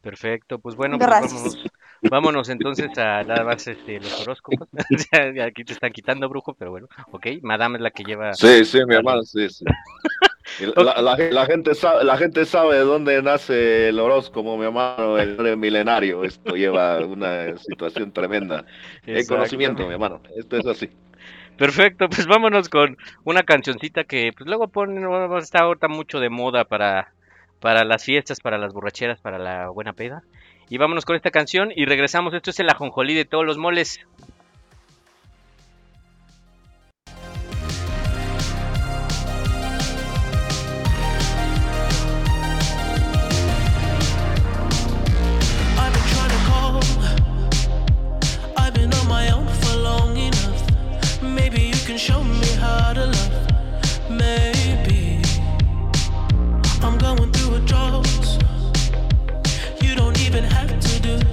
Perfecto, 0.00 0.58
pues 0.60 0.76
bueno, 0.76 0.96
pues 0.96 1.10
vámonos, 1.10 1.64
vámonos 2.08 2.48
entonces 2.48 2.96
a 2.96 3.24
nada 3.24 3.44
más 3.44 3.66
este, 3.66 3.98
los 3.98 4.20
horóscopos. 4.20 4.68
Aquí 5.44 5.64
te 5.64 5.72
están 5.72 5.92
quitando, 5.92 6.28
brujo, 6.28 6.54
pero 6.54 6.70
bueno, 6.70 6.86
ok. 7.10 7.26
Madame 7.42 7.76
es 7.76 7.82
la 7.82 7.90
que 7.90 8.04
lleva. 8.04 8.32
Sí, 8.34 8.64
sí, 8.64 8.84
mi 8.86 8.94
hermano, 8.94 9.22
sí, 9.22 9.48
sí. 9.48 9.64
La, 10.76 11.00
la- 11.02 11.16
la 11.16 11.46
gente 11.46 11.74
sabe, 11.74 12.04
la 12.04 12.16
gente 12.16 12.44
sabe 12.44 12.76
de 12.76 12.82
dónde 12.84 13.22
nace 13.22 13.88
el 13.88 14.00
horóscopo, 14.00 14.56
mi 14.56 14.64
hermano, 14.64 15.18
el 15.18 15.56
milenario. 15.56 16.24
Esto 16.24 16.56
lleva 16.56 16.98
una 17.04 17.56
situación 17.58 18.12
tremenda. 18.12 18.64
El 19.06 19.26
conocimiento, 19.26 19.86
mi 19.86 19.92
hermano. 19.92 20.20
Esto 20.36 20.56
es 20.56 20.66
así. 20.66 20.90
Perfecto, 21.56 22.08
pues 22.08 22.26
vámonos 22.26 22.68
con 22.68 22.96
una 23.24 23.42
cancioncita 23.42 24.04
que 24.04 24.32
pues 24.36 24.46
luego 24.48 24.68
ponen, 24.68 25.04
está 25.38 25.60
ahorita 25.60 25.88
mucho 25.88 26.20
de 26.20 26.30
moda 26.30 26.64
para, 26.64 27.12
para 27.60 27.84
las 27.84 28.04
fiestas, 28.04 28.40
para 28.40 28.58
las 28.58 28.72
borracheras, 28.72 29.20
para 29.20 29.38
la 29.38 29.68
buena 29.68 29.92
peda. 29.92 30.22
Y 30.70 30.78
vámonos 30.78 31.04
con 31.04 31.16
esta 31.16 31.30
canción 31.30 31.70
y 31.74 31.84
regresamos. 31.86 32.34
Esto 32.34 32.50
es 32.50 32.60
el 32.60 32.68
ajonjolí 32.68 33.14
de 33.14 33.24
todos 33.24 33.44
los 33.46 33.58
moles. 33.58 34.00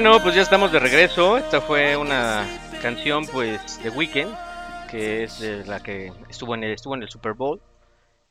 Bueno, 0.00 0.22
pues 0.22 0.36
ya 0.36 0.42
estamos 0.42 0.70
de 0.70 0.78
regreso. 0.78 1.38
Esta 1.38 1.60
fue 1.60 1.96
una 1.96 2.46
canción 2.80 3.26
pues 3.26 3.82
de 3.82 3.90
Weekend, 3.90 4.32
que 4.88 5.24
es 5.24 5.40
de 5.40 5.64
la 5.64 5.82
que 5.82 6.12
estuvo 6.28 6.54
en 6.54 6.62
el, 6.62 6.70
estuvo 6.70 6.94
en 6.94 7.02
el 7.02 7.08
Super 7.08 7.32
Bowl. 7.32 7.60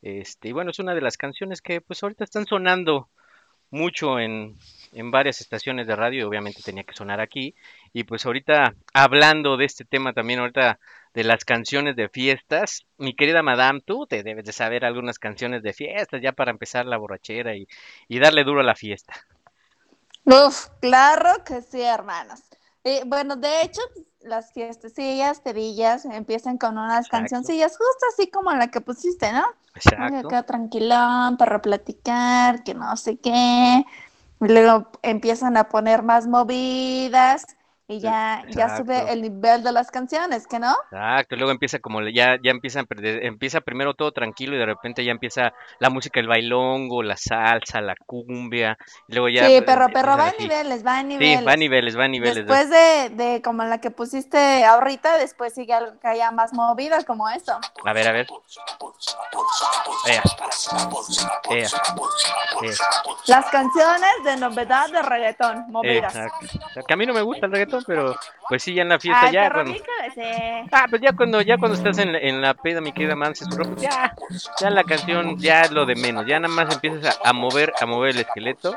Este, 0.01 0.47
y 0.47 0.51
bueno, 0.53 0.71
es 0.71 0.79
una 0.79 0.95
de 0.95 1.01
las 1.01 1.17
canciones 1.17 1.61
que 1.61 1.81
pues 1.81 2.01
ahorita 2.01 2.23
están 2.23 2.45
sonando 2.45 3.09
mucho 3.69 4.17
en, 4.17 4.57
en 4.93 5.11
varias 5.11 5.41
estaciones 5.41 5.87
de 5.87 5.97
radio 5.97 6.29
obviamente 6.29 6.61
tenía 6.63 6.85
que 6.85 6.95
sonar 6.95 7.19
aquí. 7.19 7.53
Y 7.91 8.05
pues 8.05 8.25
ahorita 8.25 8.73
hablando 8.93 9.57
de 9.57 9.65
este 9.65 9.83
tema 9.83 10.13
también 10.13 10.39
ahorita 10.39 10.79
de 11.13 11.23
las 11.25 11.43
canciones 11.43 11.97
de 11.97 12.07
fiestas, 12.07 12.85
mi 12.97 13.13
querida 13.13 13.43
Madame, 13.43 13.81
tú 13.85 14.07
te 14.07 14.23
debes 14.23 14.45
de 14.45 14.53
saber 14.53 14.85
algunas 14.85 15.19
canciones 15.19 15.63
de 15.63 15.73
fiestas 15.73 16.21
ya 16.21 16.31
para 16.31 16.51
empezar 16.51 16.85
la 16.85 16.95
borrachera 16.95 17.57
y, 17.57 17.67
y 18.07 18.19
darle 18.19 18.45
duro 18.45 18.61
a 18.61 18.63
la 18.63 18.75
fiesta. 18.75 19.15
Uf, 20.27 20.67
claro 20.81 21.43
que 21.45 21.61
sí, 21.61 21.81
hermanos. 21.81 22.41
Eh, 22.83 23.03
bueno, 23.05 23.37
de 23.37 23.61
hecho, 23.61 23.81
las 24.21 24.51
fiestecillas, 24.51 25.41
terillas, 25.41 26.03
empiezan 26.03 26.57
con 26.57 26.77
unas 26.77 27.05
Exacto. 27.05 27.17
cancioncillas, 27.17 27.71
justo 27.77 28.05
así 28.13 28.29
como 28.29 28.51
la 28.51 28.67
que 28.67 28.81
pusiste, 28.81 29.31
¿no? 29.31 29.45
Exacto. 29.73 30.27
Acá 30.27 30.43
tranquilón, 30.43 31.37
para 31.37 31.61
platicar, 31.61 32.63
que 32.63 32.73
no 32.73 32.97
sé 32.97 33.17
qué. 33.17 33.85
Luego 34.39 34.91
empiezan 35.01 35.55
a 35.55 35.69
poner 35.69 36.03
más 36.03 36.27
movidas 36.27 37.45
y 37.89 37.99
ya, 37.99 38.43
ya 38.49 38.75
sube 38.75 39.11
el 39.13 39.21
nivel 39.21 39.63
de 39.63 39.71
las 39.71 39.91
canciones, 39.91 40.45
¿que 40.45 40.59
no? 40.59 40.75
Exacto, 40.91 41.37
luego 41.37 41.51
empieza 41.51 41.79
como 41.79 42.01
ya, 42.01 42.37
ya 42.43 42.51
empieza, 42.51 42.83
empieza 42.89 43.61
primero 43.61 43.93
todo 43.93 44.11
tranquilo 44.11 44.55
y 44.55 44.59
de 44.59 44.65
repente 44.65 45.05
ya 45.05 45.11
empieza 45.11 45.53
la 45.79 45.89
música, 45.89 46.19
el 46.19 46.27
bailongo, 46.27 47.01
la 47.01 47.15
salsa, 47.15 47.79
la 47.79 47.95
cumbia, 48.05 48.77
y 49.07 49.13
luego 49.13 49.29
ya 49.29 49.47
sí, 49.47 49.61
pero, 49.65 49.87
pero 49.93 50.13
empiezan 50.13 50.19
va 50.19 50.27
a 50.27 50.41
niveles, 50.41 50.85
va 50.85 50.97
a 50.97 51.01
Sí, 51.01 51.07
niveles. 51.07 51.47
va 51.47 51.51
a 51.53 51.55
niveles, 51.57 51.97
va 51.97 52.03
a 52.03 52.07
niveles. 52.09 52.35
Después 52.45 52.69
de, 52.69 53.09
de 53.11 53.41
como 53.41 53.63
la 53.63 53.79
que 53.79 53.89
pusiste 53.91 54.65
ahorita, 54.65 55.17
después 55.17 55.53
sigue 55.53 55.73
algo 55.73 55.97
que 55.99 56.07
haya 56.07 56.31
más 56.31 56.53
movidas 56.53 57.05
como 57.05 57.29
esto. 57.29 57.57
A 57.85 57.93
ver, 57.93 58.07
a 58.07 58.11
ver. 58.11 58.27
Ea. 60.07 60.21
Ea. 61.49 61.67
Ea. 62.61 62.73
Las 63.27 63.45
canciones 63.49 64.11
de 64.25 64.37
novedad 64.37 64.89
de 64.89 65.01
reggaetón, 65.01 65.65
movidas. 65.69 66.15
Exacto. 66.15 66.81
Que 66.87 66.93
a 66.93 66.97
mí 66.97 67.05
no 67.05 67.13
me 67.13 67.21
gusta 67.21 67.45
el 67.45 67.51
reggaetón, 67.51 67.76
pero 67.85 68.15
pues 68.49 68.63
sí, 68.63 68.73
ya 68.73 68.81
en 68.83 68.89
la 68.89 68.99
fiesta, 68.99 69.29
ya 69.31 69.51
cuando... 69.51 69.73
sí. 69.73 70.21
Ah, 70.71 70.85
pues 70.89 71.01
ya 71.01 71.11
cuando, 71.13 71.41
ya 71.41 71.57
cuando 71.57 71.77
estás 71.77 71.97
en, 71.97 72.13
la- 72.13 72.19
en 72.19 72.41
la 72.41 72.53
peda, 72.53 72.79
mi 72.81 72.91
querida 72.93 73.15
Manse, 73.15 73.45
pues 73.47 73.81
ya, 73.81 74.15
ya 74.59 74.69
la 74.69 74.83
canción, 74.83 75.37
ya 75.37 75.61
es 75.61 75.71
lo 75.71 75.85
de 75.85 75.95
menos, 75.95 76.25
ya 76.25 76.39
nada 76.39 76.53
más 76.53 76.73
empiezas 76.73 77.19
a, 77.23 77.29
a 77.29 77.33
mover, 77.33 77.73
a 77.79 77.85
mover 77.85 78.11
el 78.11 78.21
esqueleto, 78.21 78.75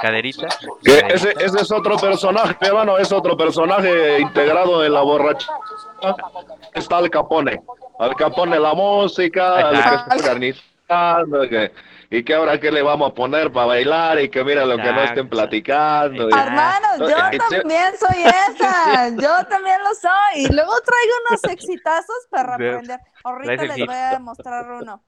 caderita. 0.00 0.48
Ese, 0.84 1.34
ese 1.40 1.60
es 1.60 1.72
otro 1.72 1.96
personaje, 1.96 2.56
hermano, 2.60 2.98
es 2.98 3.10
otro 3.12 3.36
personaje 3.36 4.20
integrado 4.20 4.84
en 4.84 4.92
la 4.94 5.00
borrachera. 5.02 5.52
Está 6.74 6.98
Al 6.98 7.10
Capone. 7.10 7.60
Al 7.98 8.14
Capone 8.16 8.58
la 8.58 8.72
música, 8.74 9.60
el 9.60 9.70
que 9.70 9.78
está 9.78 10.06
organizando, 10.16 11.48
que- 11.48 11.72
y 12.12 12.24
que 12.24 12.34
ahora 12.34 12.58
qué 12.58 12.72
le 12.72 12.82
vamos 12.82 13.12
a 13.12 13.14
poner 13.14 13.52
para 13.52 13.66
bailar 13.66 14.20
y 14.20 14.28
que 14.28 14.42
mira 14.42 14.64
lo 14.64 14.76
que 14.76 14.92
no 14.92 15.02
estén 15.02 15.28
platicando. 15.28 16.28
y-. 16.28 16.32
Hermanos, 16.32 16.98
yo 16.98 17.38
también 17.48 17.92
soy 17.96 18.22
esa, 18.24 19.08
yo 19.16 19.46
también 19.48 19.78
lo 19.82 19.94
soy. 19.94 20.42
Y 20.42 20.52
luego 20.52 20.72
traigo 20.80 21.14
unos 21.28 21.44
exitazos 21.44 22.26
para 22.28 22.56
De- 22.58 22.68
aprender. 22.70 23.00
Ahorita 23.22 23.62
les 23.62 23.86
voy 23.86 23.94
a 23.94 24.18
mostrar 24.18 24.70
uno. 24.70 25.04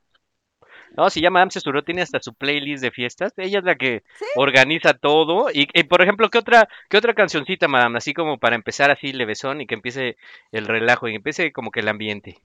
No, 0.97 1.09
si 1.11 1.21
llama 1.21 1.35
Madame 1.41 1.53
Cesuro, 1.53 1.83
tiene 1.83 2.03
hasta 2.03 2.21
su 2.21 2.35
playlist 2.35 2.83
de 2.83 2.91
fiestas. 2.91 3.33
Ella 3.37 3.59
es 3.61 3.65
la 3.65 3.77
que 3.77 4.05
organiza 4.37 4.95
todo. 4.95 5.49
Y, 5.53 5.69
y, 5.73 5.85
por 5.85 6.03
ejemplo, 6.03 6.29
¿qué 6.31 6.39
otra, 6.39 6.69
¿qué 6.89 6.99
otra 6.99 7.15
cancioncita, 7.15 7.67
Madame? 7.67 7.99
Así 7.99 8.13
como 8.15 8.39
para 8.39 8.57
empezar 8.57 8.91
así 8.91 9.13
levesón 9.13 9.61
y 9.61 9.67
que 9.67 9.75
empiece 9.75 10.17
el 10.53 10.67
relajo 10.67 11.09
y 11.09 11.15
empiece 11.17 11.51
como 11.53 11.71
que 11.71 11.81
el 11.81 11.89
ambiente. 11.89 12.43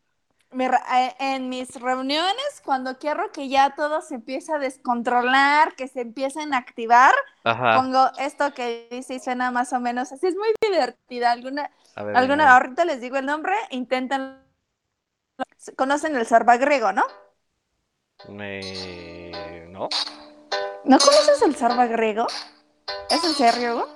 Eh, 0.52 1.16
en 1.20 1.50
mis 1.50 1.76
reuniones, 1.76 2.62
cuando 2.64 2.98
quiero 2.98 3.32
que 3.32 3.50
ya 3.50 3.76
todo 3.76 4.02
se 4.02 4.16
empiece 4.16 4.54
a 4.54 4.60
descontrolar, 4.60 5.76
que 5.76 5.88
se 5.88 6.02
empiecen 6.02 6.54
a 6.54 6.58
activar, 6.58 7.14
Ajá. 7.44 7.82
pongo 7.82 8.10
esto 8.18 8.54
que 8.54 8.88
dice 8.90 9.16
y 9.16 9.20
suena 9.20 9.52
más 9.52 9.74
o 9.74 9.80
menos 9.80 10.12
así. 10.12 10.28
Es 10.28 10.36
muy 10.36 10.50
divertida. 10.62 11.32
Alguna, 11.32 11.70
ver, 11.96 12.16
alguna, 12.16 12.56
ahorita 12.56 12.86
les 12.86 13.02
digo 13.02 13.18
el 13.18 13.26
nombre, 13.26 13.54
intenten. 13.72 14.38
Conocen 15.76 16.16
el 16.16 16.26
zarba 16.26 16.58
griego, 16.58 16.94
¿no? 16.94 17.04
Eh, 18.30 19.68
no, 19.70 19.90
¿No 20.86 20.98
conoces 20.98 21.42
el 21.42 21.56
zarba 21.56 21.86
griego? 21.88 22.26
¿Es 23.10 23.24
en 23.24 23.34
serio? 23.34 23.76
Hugo? 23.76 23.88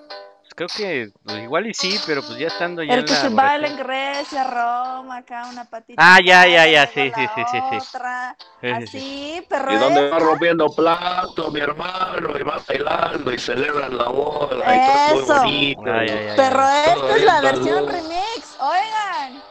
Creo 0.67 0.69
que 0.69 1.11
pues, 1.23 1.43
igual 1.43 1.67
y 1.67 1.73
sí, 1.73 1.99
pero 2.05 2.21
pues 2.21 2.37
ya 2.37 2.47
estando 2.47 2.83
ya 2.83 2.93
El 2.93 2.99
en 2.99 3.05
que 3.05 3.13
la 3.13 3.19
se 3.21 3.29
baila 3.29 3.67
en. 3.67 3.77
Grecia, 3.77 4.43
Roma, 4.43 5.17
acá 5.17 5.47
una 5.47 5.65
patita. 5.65 6.01
Ah, 6.03 6.19
ya, 6.23 6.45
ya, 6.47 6.67
ya, 6.67 6.87
sí, 6.87 7.11
sí, 7.15 7.27
sí, 7.35 7.43
sí, 7.51 7.59
sí. 7.69 7.77
otra, 7.79 8.35
Sí, 8.61 8.75
sí, 8.75 8.87
sí. 8.87 8.97
Así, 8.99 9.45
pero 9.49 9.71
Y 9.71 9.77
donde 9.77 10.09
va 10.09 10.19
rompiendo 10.19 10.67
platos, 10.75 11.51
mi 11.51 11.59
hermano, 11.59 12.37
y 12.37 12.43
va 12.43 12.61
bailando 12.67 13.33
y 13.33 13.39
celebran 13.39 13.97
la 13.97 14.09
boda, 14.09 14.75
y 14.75 14.81
todo 14.81 15.01
es 15.03 15.23
Eso. 15.23 15.33
muy 15.43 15.75
bonito. 15.75 15.91
Ay, 15.91 16.09
ay, 16.09 16.27
ay, 16.29 16.35
pero 16.35 16.59
ay. 16.59 16.83
esta 16.85 16.93
Todo 16.93 17.15
es 17.15 17.23
la 17.23 17.41
versión 17.41 17.85
salud. 17.85 17.89
remix, 17.89 18.55
oigan. 18.59 19.43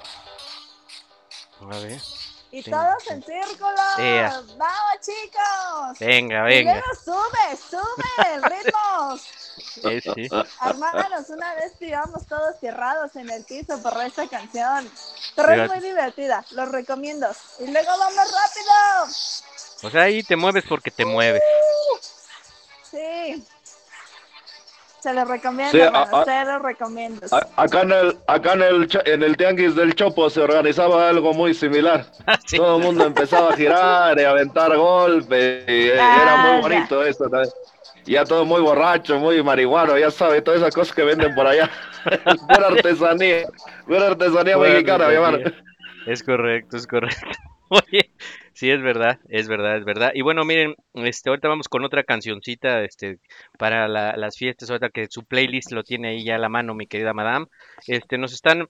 A 1.61 1.79
ver. 1.81 2.01
Y 2.53 2.63
Sí, 2.63 2.71
todos 2.71 3.07
en 3.09 3.23
círculo. 3.23 3.77
Ea. 3.99 4.43
Vamos, 4.57 5.01
chicos. 5.01 5.99
Venga, 6.01 6.45
Y 6.49 6.65
venga. 6.65 6.73
luego 6.73 6.87
sube, 7.05 7.57
sube 7.57 8.35
el 8.35 8.43
sí. 9.75 10.29
Una 10.31 11.55
vez 11.55 11.73
íbamos 11.81 12.27
todos 12.27 12.55
cerrados 12.61 13.15
en 13.17 13.31
el 13.31 13.45
piso 13.45 13.81
por 13.83 13.93
esta 14.03 14.27
canción. 14.29 14.91
Pero 15.37 15.53
es 15.53 15.71
muy 15.71 15.81
divertida, 15.81 16.45
los 16.53 16.71
recomiendo. 16.71 17.29
Y 17.61 17.71
luego 17.71 17.89
vamos 17.99 18.17
rápido. 18.17 19.89
O 19.89 19.91
sea, 19.91 20.03
ahí 20.03 20.23
te 20.23 20.37
mueves 20.37 20.65
porque 20.69 20.91
te 20.91 21.05
mueves. 21.05 21.43
Sí. 22.91 23.45
Se 25.03 25.15
los 25.15 25.27
recomiendo, 25.27 25.73
Sí, 25.73 25.81
a- 25.81 25.87
hermanos, 25.87 26.13
a- 26.13 26.25
se 26.27 26.45
los 26.45 26.63
recomiendo. 26.63 27.27
A- 27.31 27.63
Acá 27.63 27.81
en 27.83 27.93
el, 27.93 28.19
acá 28.27 28.53
en 28.53 28.63
el, 28.63 28.87
cha- 28.89 29.03
en 29.07 29.23
el 29.23 29.35
tianguis 29.35 29.75
del 29.75 29.95
Chopo 29.95 30.29
se 30.29 30.41
organizaba 30.43 31.09
algo 31.09 31.33
muy 31.33 31.55
similar. 31.55 32.05
Sí. 32.47 32.57
Todo 32.59 32.77
el 32.77 32.83
mundo 32.83 33.05
empezaba 33.07 33.51
a 33.55 33.57
girar 33.57 34.19
y 34.19 34.25
a 34.25 34.31
aventar 34.31 34.77
golpes. 34.77 35.65
y 35.69 35.91
Ah, 35.93 36.19
era 36.23 36.37
muy 36.37 36.57
ya. 36.57 36.61
bonito 36.61 37.03
eso. 37.05 37.25
Ya 38.11 38.25
todo 38.25 38.45
muy 38.45 38.61
borracho, 38.61 39.19
muy 39.19 39.43
marihuano, 39.43 39.99
ya 39.99 40.11
sabe, 40.11 40.43
todas 40.43 40.61
esas 40.61 40.75
cosas 40.75 40.95
que 40.95 41.03
venden 41.05 41.35
por 41.35 41.47
allá. 41.47 41.71
Buena 42.49 42.67
artesanía, 42.67 43.47
buena 43.87 44.07
artesanía 44.07 44.57
Buena 44.57 44.75
mexicana, 44.75 45.09
mi 45.09 45.15
hermano. 45.15 45.39
Es 46.07 46.23
correcto, 46.23 46.77
es 46.77 46.87
correcto. 46.87 47.27
Oye, 47.69 48.11
sí, 48.53 48.71
es 48.71 48.83
verdad, 48.83 49.21
es 49.29 49.47
verdad, 49.47 49.77
es 49.77 49.85
verdad. 49.85 50.11
Y 50.15 50.23
bueno, 50.23 50.45
miren, 50.45 50.75
este, 50.95 51.29
ahorita 51.29 51.47
vamos 51.49 51.69
con 51.69 51.85
otra 51.85 52.03
cancioncita, 52.03 52.83
este, 52.83 53.19
para 53.59 53.87
la- 53.87 54.17
las 54.17 54.37
fiestas, 54.37 54.71
ahorita 54.71 54.89
que 54.91 55.07
su 55.09 55.25
playlist 55.25 55.71
lo 55.71 55.85
tiene 55.85 56.09
ahí 56.09 56.25
ya 56.25 56.35
a 56.35 56.39
la 56.39 56.49
mano, 56.49 56.75
mi 56.75 56.87
querida 56.87 57.13
madame. 57.13 57.47
Este, 57.87 58.19
nos 58.19 58.33
están 58.33 58.69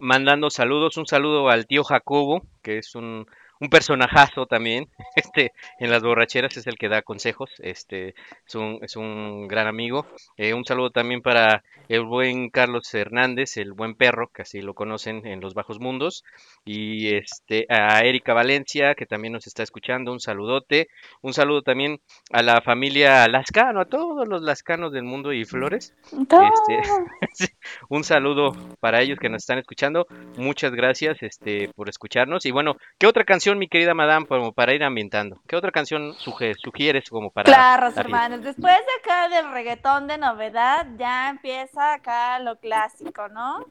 mandando 0.00 0.48
saludos, 0.50 0.96
un 0.96 1.06
saludo 1.06 1.50
al 1.50 1.66
tío 1.66 1.84
Jacobo, 1.84 2.46
que 2.62 2.78
es 2.78 2.94
un, 2.94 3.26
un 3.62 3.68
personajazo 3.68 4.46
también, 4.46 4.88
este, 5.14 5.52
en 5.78 5.90
las 5.90 6.02
borracheras 6.02 6.56
es 6.56 6.66
el 6.66 6.76
que 6.76 6.88
da 6.88 7.02
consejos, 7.02 7.50
este, 7.60 8.14
es 8.44 8.54
un, 8.56 8.80
es 8.82 8.96
un 8.96 9.46
gran 9.46 9.68
amigo. 9.68 10.04
Eh, 10.36 10.52
un 10.52 10.64
saludo 10.64 10.90
también 10.90 11.22
para 11.22 11.62
el 11.88 12.04
buen 12.04 12.50
Carlos 12.50 12.92
Hernández, 12.92 13.56
el 13.58 13.72
buen 13.72 13.94
perro, 13.94 14.30
que 14.34 14.42
así 14.42 14.62
lo 14.62 14.74
conocen 14.74 15.24
en 15.26 15.40
los 15.40 15.54
bajos 15.54 15.78
mundos, 15.78 16.24
y 16.64 17.14
este, 17.14 17.66
a 17.68 18.00
Erika 18.00 18.34
Valencia, 18.34 18.96
que 18.96 19.06
también 19.06 19.32
nos 19.32 19.46
está 19.46 19.62
escuchando, 19.62 20.10
un 20.10 20.18
saludote, 20.18 20.88
un 21.20 21.32
saludo 21.32 21.62
también 21.62 22.00
a 22.32 22.42
la 22.42 22.62
familia 22.62 23.28
Lascano, 23.28 23.82
a 23.82 23.84
todos 23.84 24.26
los 24.26 24.42
lascanos 24.42 24.92
del 24.92 25.04
mundo 25.04 25.32
y 25.32 25.44
flores. 25.44 25.94
Este, 26.12 26.82
un 27.88 28.02
saludo 28.02 28.56
para 28.80 29.02
ellos 29.02 29.20
que 29.20 29.28
nos 29.28 29.42
están 29.42 29.58
escuchando. 29.58 30.06
Muchas 30.36 30.72
gracias 30.72 31.22
este, 31.22 31.68
por 31.76 31.88
escucharnos. 31.88 32.44
Y 32.46 32.50
bueno, 32.50 32.76
¿qué 32.98 33.06
otra 33.06 33.24
canción, 33.24 33.51
mi 33.58 33.68
querida 33.68 33.94
madame, 33.94 34.26
como 34.26 34.52
para 34.52 34.74
ir 34.74 34.82
ambientando? 34.82 35.40
¿Qué 35.46 35.56
otra 35.56 35.70
canción 35.70 36.14
sugieres 36.14 37.08
como 37.08 37.30
para 37.30 37.52
Claro, 37.52 37.92
hermanos. 37.94 38.42
Después 38.42 38.76
de 38.76 38.92
acá 39.00 39.28
del 39.28 39.50
reggaetón 39.52 40.06
de 40.06 40.18
novedad, 40.18 40.86
ya 40.96 41.30
empieza 41.30 41.94
acá 41.94 42.38
lo 42.38 42.58
clásico, 42.58 43.28
¿no? 43.28 43.66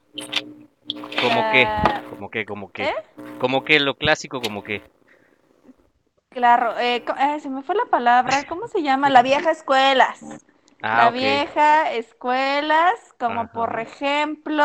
¿Cómo 1.22 1.52
qué? 1.52 1.66
Ah, 1.68 2.02
¿Cómo 2.10 2.30
qué? 2.30 2.46
¿Cómo 2.46 2.72
qué? 2.72 2.84
¿eh? 2.84 2.96
¿Cómo 3.40 3.64
qué? 3.64 3.80
Lo 3.80 3.96
clásico, 3.96 4.42
como 4.42 4.64
qué? 4.64 4.82
Claro, 6.32 6.80
eh, 6.80 7.04
eh, 7.20 7.40
se 7.40 7.50
me 7.50 7.62
fue 7.62 7.76
la 7.76 7.86
palabra. 7.90 8.44
¿Cómo 8.48 8.68
se 8.68 8.82
llama? 8.82 9.10
La 9.10 9.22
vieja 9.22 9.52
escuelas. 9.52 10.22
Ah, 10.82 11.06
la 11.06 11.12
vieja 11.12 11.92
escuelas, 11.92 12.94
como 13.20 13.42
Ajá. 13.42 13.54
por 13.54 13.80
ejemplo. 13.80 14.64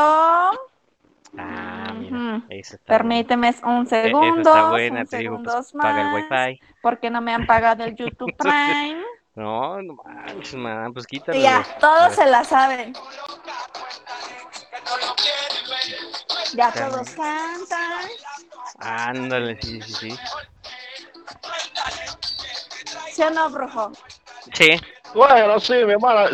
Ah, 1.37 1.96
mira, 2.11 2.45
está. 2.49 2.79
Permíteme 2.85 3.55
un 3.65 3.85
E- 3.85 3.89
segundo, 3.89 4.51
está 4.51 4.71
buena, 4.71 5.01
un 5.01 5.07
te 5.07 5.19
digo, 5.19 5.43
pues, 5.43 5.53
segundos 5.53 5.73
paga 5.73 6.01
el 6.03 6.07
más, 6.29 6.31
wifi. 6.31 6.61
porque 6.83 7.11
no 7.11 7.21
me 7.21 7.35
han 7.35 7.47
pagado 7.47 7.85
el 7.85 7.95
YouTube 7.97 8.35
Prime. 8.37 9.03
No, 9.35 9.83
no 9.83 9.95
manches, 10.03 10.55
madame, 10.55 10.93
pues 10.95 11.07
quítalo. 11.07 11.39
ya, 11.39 11.63
todos 11.79 12.15
se 12.15 12.27
la 12.27 12.43
saben. 12.45 12.93
Ya 16.55 16.69
Está 16.69 16.89
todos 16.89 17.11
cantan. 17.11 18.09
Ándale, 18.79 19.61
sí, 19.61 19.81
sí, 19.83 19.93
sí. 19.93 20.19
¿Sí 23.13 23.23
o 23.23 23.31
no, 23.31 23.51
brujo? 23.51 23.93
Sí, 24.53 24.71
Bueno, 25.15 25.59
sí, 25.61 25.73
mi 25.87 25.93
hermana, 25.93 26.29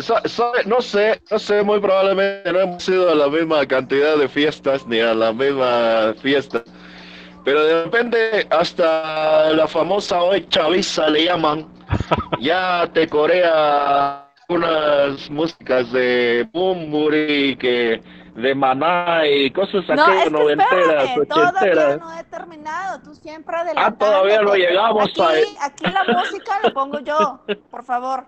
no 0.65 0.81
sé, 0.81 1.21
no 1.29 1.39
sé, 1.39 1.63
muy 1.63 1.79
probablemente 1.79 2.51
no 2.51 2.59
hemos 2.59 2.87
ido 2.89 3.09
a 3.09 3.15
la 3.15 3.29
misma 3.29 3.65
cantidad 3.65 4.17
de 4.17 4.27
fiestas 4.27 4.85
ni 4.87 4.99
a 4.99 5.13
la 5.13 5.31
misma 5.31 6.13
fiesta. 6.21 6.63
Pero 7.43 7.63
de 7.65 7.83
repente 7.85 8.47
hasta 8.49 9.51
la 9.53 9.67
famosa 9.67 10.21
hoy 10.21 10.47
chaviza 10.49 11.09
le 11.09 11.25
llaman, 11.25 11.67
ya 12.41 12.89
te 12.93 13.07
corea 13.09 14.29
unas 14.49 15.29
músicas 15.29 15.91
de 15.91 16.47
Bumburi, 16.51 17.55
que 17.57 18.01
de 18.35 18.55
Maná 18.55 19.27
y 19.27 19.51
cosas 19.51 19.83
No, 19.89 20.05
que 20.23 20.29
noventeras, 20.29 21.03
espérame, 21.09 21.27
todavía 21.27 21.49
ochenteras. 21.59 21.99
no 21.99 22.19
he 22.19 22.23
terminado. 22.25 23.01
Tú 23.03 23.13
siempre 23.15 23.55
adelantando. 23.55 23.97
todavía 24.05 24.41
no 24.41 24.55
llegamos 24.55 25.09
aquí, 25.11 25.21
a- 25.21 25.65
Aquí 25.65 25.83
la 25.85 26.03
música 26.17 26.59
la 26.63 26.69
pongo 26.71 26.99
yo, 26.99 27.41
por 27.69 27.83
favor. 27.83 28.25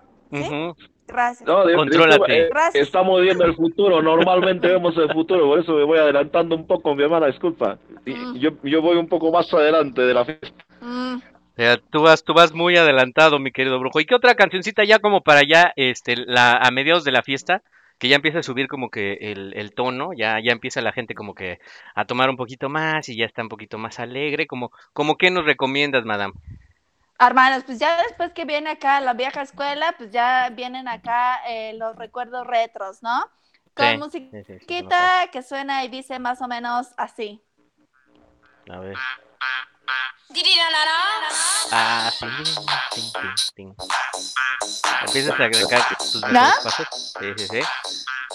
Gracias. 1.08 1.46
No, 1.46 1.64
de- 1.64 1.74
Contrólate. 1.76 2.36
eh, 2.46 2.48
Gracias. 2.50 2.86
estamos 2.86 3.20
viendo 3.22 3.44
el 3.44 3.54
futuro, 3.54 4.02
normalmente 4.02 4.66
vemos 4.66 4.96
el 4.96 5.12
futuro, 5.12 5.46
por 5.46 5.60
eso 5.60 5.72
me 5.74 5.84
voy 5.84 5.98
adelantando 5.98 6.56
un 6.56 6.66
poco, 6.66 6.94
mi 6.96 7.04
hermana, 7.04 7.26
disculpa. 7.28 7.78
Y- 8.04 8.10
Mm. 8.14 8.34
Yo, 8.38 8.50
yo 8.64 8.82
voy 8.82 8.96
un 8.96 9.08
poco 9.08 9.30
más 9.30 9.52
adelante 9.54 10.02
de 10.02 10.14
la 10.14 10.24
fiesta. 10.24 10.64
Mm, 10.80 11.16
O 11.18 11.56
sea, 11.56 11.76
tú 11.90 12.02
vas, 12.02 12.22
tú 12.24 12.34
vas 12.34 12.52
muy 12.52 12.76
adelantado, 12.76 13.38
mi 13.38 13.50
querido 13.50 13.78
brujo. 13.78 13.98
¿Y 14.00 14.04
qué 14.04 14.14
otra 14.14 14.34
cancioncita 14.34 14.84
ya 14.84 14.98
como 14.98 15.22
para 15.22 15.40
ya, 15.48 15.72
este, 15.76 16.14
la, 16.16 16.52
a 16.52 16.70
mediados 16.70 17.02
de 17.04 17.12
la 17.12 17.22
fiesta, 17.22 17.62
que 17.98 18.08
ya 18.08 18.16
empieza 18.16 18.40
a 18.40 18.42
subir 18.42 18.68
como 18.68 18.90
que 18.90 19.14
el, 19.32 19.52
el 19.56 19.74
tono, 19.74 20.12
ya, 20.14 20.40
ya 20.40 20.52
empieza 20.52 20.80
la 20.82 20.92
gente 20.92 21.14
como 21.14 21.34
que 21.34 21.58
a 21.94 22.04
tomar 22.06 22.30
un 22.30 22.36
poquito 22.36 22.68
más 22.68 23.08
y 23.08 23.16
ya 23.16 23.26
está 23.26 23.42
un 23.42 23.48
poquito 23.48 23.78
más 23.78 23.98
alegre, 24.00 24.46
como, 24.46 24.70
como 24.92 25.16
qué 25.16 25.30
nos 25.30 25.44
recomiendas, 25.46 26.04
madame? 26.04 26.34
Hermanos, 27.18 27.64
pues 27.64 27.78
ya 27.78 28.02
después 28.02 28.32
que 28.32 28.44
viene 28.44 28.70
acá 28.70 29.00
la 29.00 29.14
vieja 29.14 29.42
escuela, 29.42 29.94
pues 29.96 30.10
ya 30.10 30.50
vienen 30.50 30.86
acá 30.88 31.40
eh, 31.48 31.72
los 31.74 31.96
recuerdos 31.96 32.46
retros, 32.46 33.02
¿no? 33.02 33.24
Con 33.74 33.98
Sí, 33.98 33.98
musiquita 33.98 34.44
sí, 34.46 34.58
sí, 34.60 34.82
mejor. 34.84 35.12
que 35.32 35.42
suena 35.42 35.84
y 35.84 35.88
dice 35.88 36.18
más 36.18 36.42
o 36.42 36.48
menos 36.48 36.88
así. 36.98 37.42
A 38.70 38.78
ver. 38.80 38.96
Ah, 41.72 42.10
sí. 42.18 42.26
Ting, 42.94 43.12
ting, 43.12 43.34
ting. 43.54 43.74
Empiezas 45.06 45.38
a 45.40 45.44
agregar 45.44 45.82
tus 46.12 46.22
mejores 46.22 46.54
¿No? 46.56 46.62
pasos. 46.64 46.86
Sí, 47.18 47.34
sí, 47.36 47.46
sí. 47.48 47.60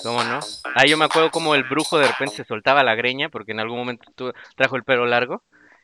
¿Cómo 0.03 0.23
no? 0.23 0.39
Ah, 0.75 0.85
yo 0.85 0.97
me 0.97 1.05
acuerdo 1.05 1.31
como 1.31 1.53
el 1.55 1.63
brujo 1.63 1.97
de 1.99 2.07
repente 2.07 2.37
se 2.37 2.43
soltaba 2.45 2.83
la 2.83 2.95
greña, 2.95 3.29
porque 3.29 3.51
en 3.51 3.59
algún 3.59 3.77
momento 3.79 4.09
tu- 4.15 4.33
trajo 4.55 4.75
el 4.75 4.83
pelo 4.83 5.05
largo. 5.05 5.43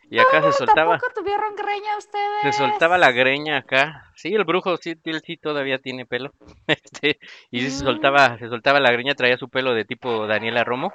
Y 0.09 0.19
acá 0.19 0.41
se 0.41 0.53
soltaba, 0.53 0.91
¿Tampoco 0.97 1.13
tuvieron 1.15 1.53
greña 1.55 1.97
ustedes? 1.97 2.41
se 2.43 2.53
soltaba 2.53 2.97
la 2.97 3.11
greña 3.11 3.57
acá. 3.57 4.05
Sí, 4.15 4.33
el 4.33 4.45
brujo 4.45 4.77
sí, 4.77 4.95
él 5.03 5.21
sí 5.25 5.35
todavía 5.37 5.79
tiene 5.79 6.05
pelo. 6.05 6.31
Este, 6.67 7.19
y 7.51 7.61
sí 7.61 7.71
se 7.71 7.81
Mm. 7.83 7.85
soltaba, 7.85 8.37
se 8.37 8.47
soltaba 8.47 8.79
la 8.79 8.91
greña, 8.91 9.15
traía 9.15 9.37
su 9.37 9.49
pelo 9.49 9.73
de 9.73 9.83
tipo 9.85 10.25
Daniela 10.27 10.63
Romo. 10.63 10.93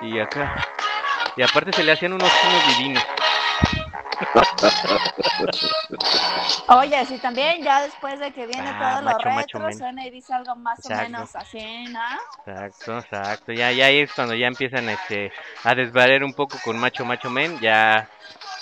Y 0.00 0.18
acá. 0.18 0.66
Y 1.36 1.42
aparte 1.42 1.72
se 1.72 1.84
le 1.84 1.92
hacían 1.92 2.12
unos 2.12 2.30
unos 2.44 2.78
divinos. 2.78 3.04
Oye, 6.68 7.04
sí, 7.06 7.18
también 7.18 7.62
ya 7.62 7.82
después 7.82 8.18
de 8.20 8.32
que 8.32 8.46
viene 8.46 8.70
Ah, 8.70 8.94
todo 8.94 9.02
lo 9.02 9.06
macho, 9.06 9.30
macho, 9.30 9.58
retro, 9.58 9.78
suena 9.78 10.06
y 10.06 10.10
dice 10.10 10.32
algo 10.32 10.54
más 10.56 10.78
Exacto. 10.78 10.94
o 10.94 11.04
menos 11.04 11.36
así, 11.36 11.84
¿no? 11.92 12.00
Exacto, 12.46 12.98
exacto. 12.98 13.52
Ya, 13.52 13.72
ya 13.72 13.90
es 13.90 14.10
cuando 14.14 14.34
ya 14.34 14.46
empiezan 14.46 14.88
este, 14.88 15.30
a 15.64 15.74
desvariar 15.74 16.24
un 16.24 16.32
poco 16.34 16.56
con 16.64 16.78
Macho 16.78 17.04
Macho 17.04 17.30
Men, 17.30 17.58
ya 17.60 18.08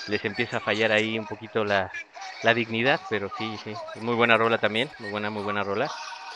les 0.09 0.25
empieza 0.25 0.59
a 0.59 0.61
fallar 0.61 0.93
ahí 0.93 1.19
un 1.19 1.27
poquito 1.27 1.65
la, 1.65 1.91
la 2.43 2.55
dignidad, 2.55 3.01
pero 3.09 3.29
sí, 3.39 3.57
sí. 3.65 3.73
Muy 4.01 4.15
buena 4.15 4.37
rola 4.37 4.59
también, 4.59 4.91
muy 4.99 5.11
buena, 5.11 5.31
muy 5.31 5.43
buena 5.43 5.63
rola. 5.63 5.89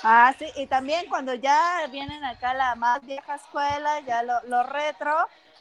Ah, 0.02 0.34
sí, 0.38 0.46
y 0.56 0.66
también 0.66 1.06
cuando 1.08 1.34
ya 1.34 1.86
vienen 1.90 2.22
acá 2.24 2.52
la 2.54 2.74
más 2.76 3.04
vieja 3.06 3.36
escuela, 3.36 4.00
ya 4.00 4.22
lo, 4.22 4.34
lo 4.46 4.62
retro, 4.64 5.14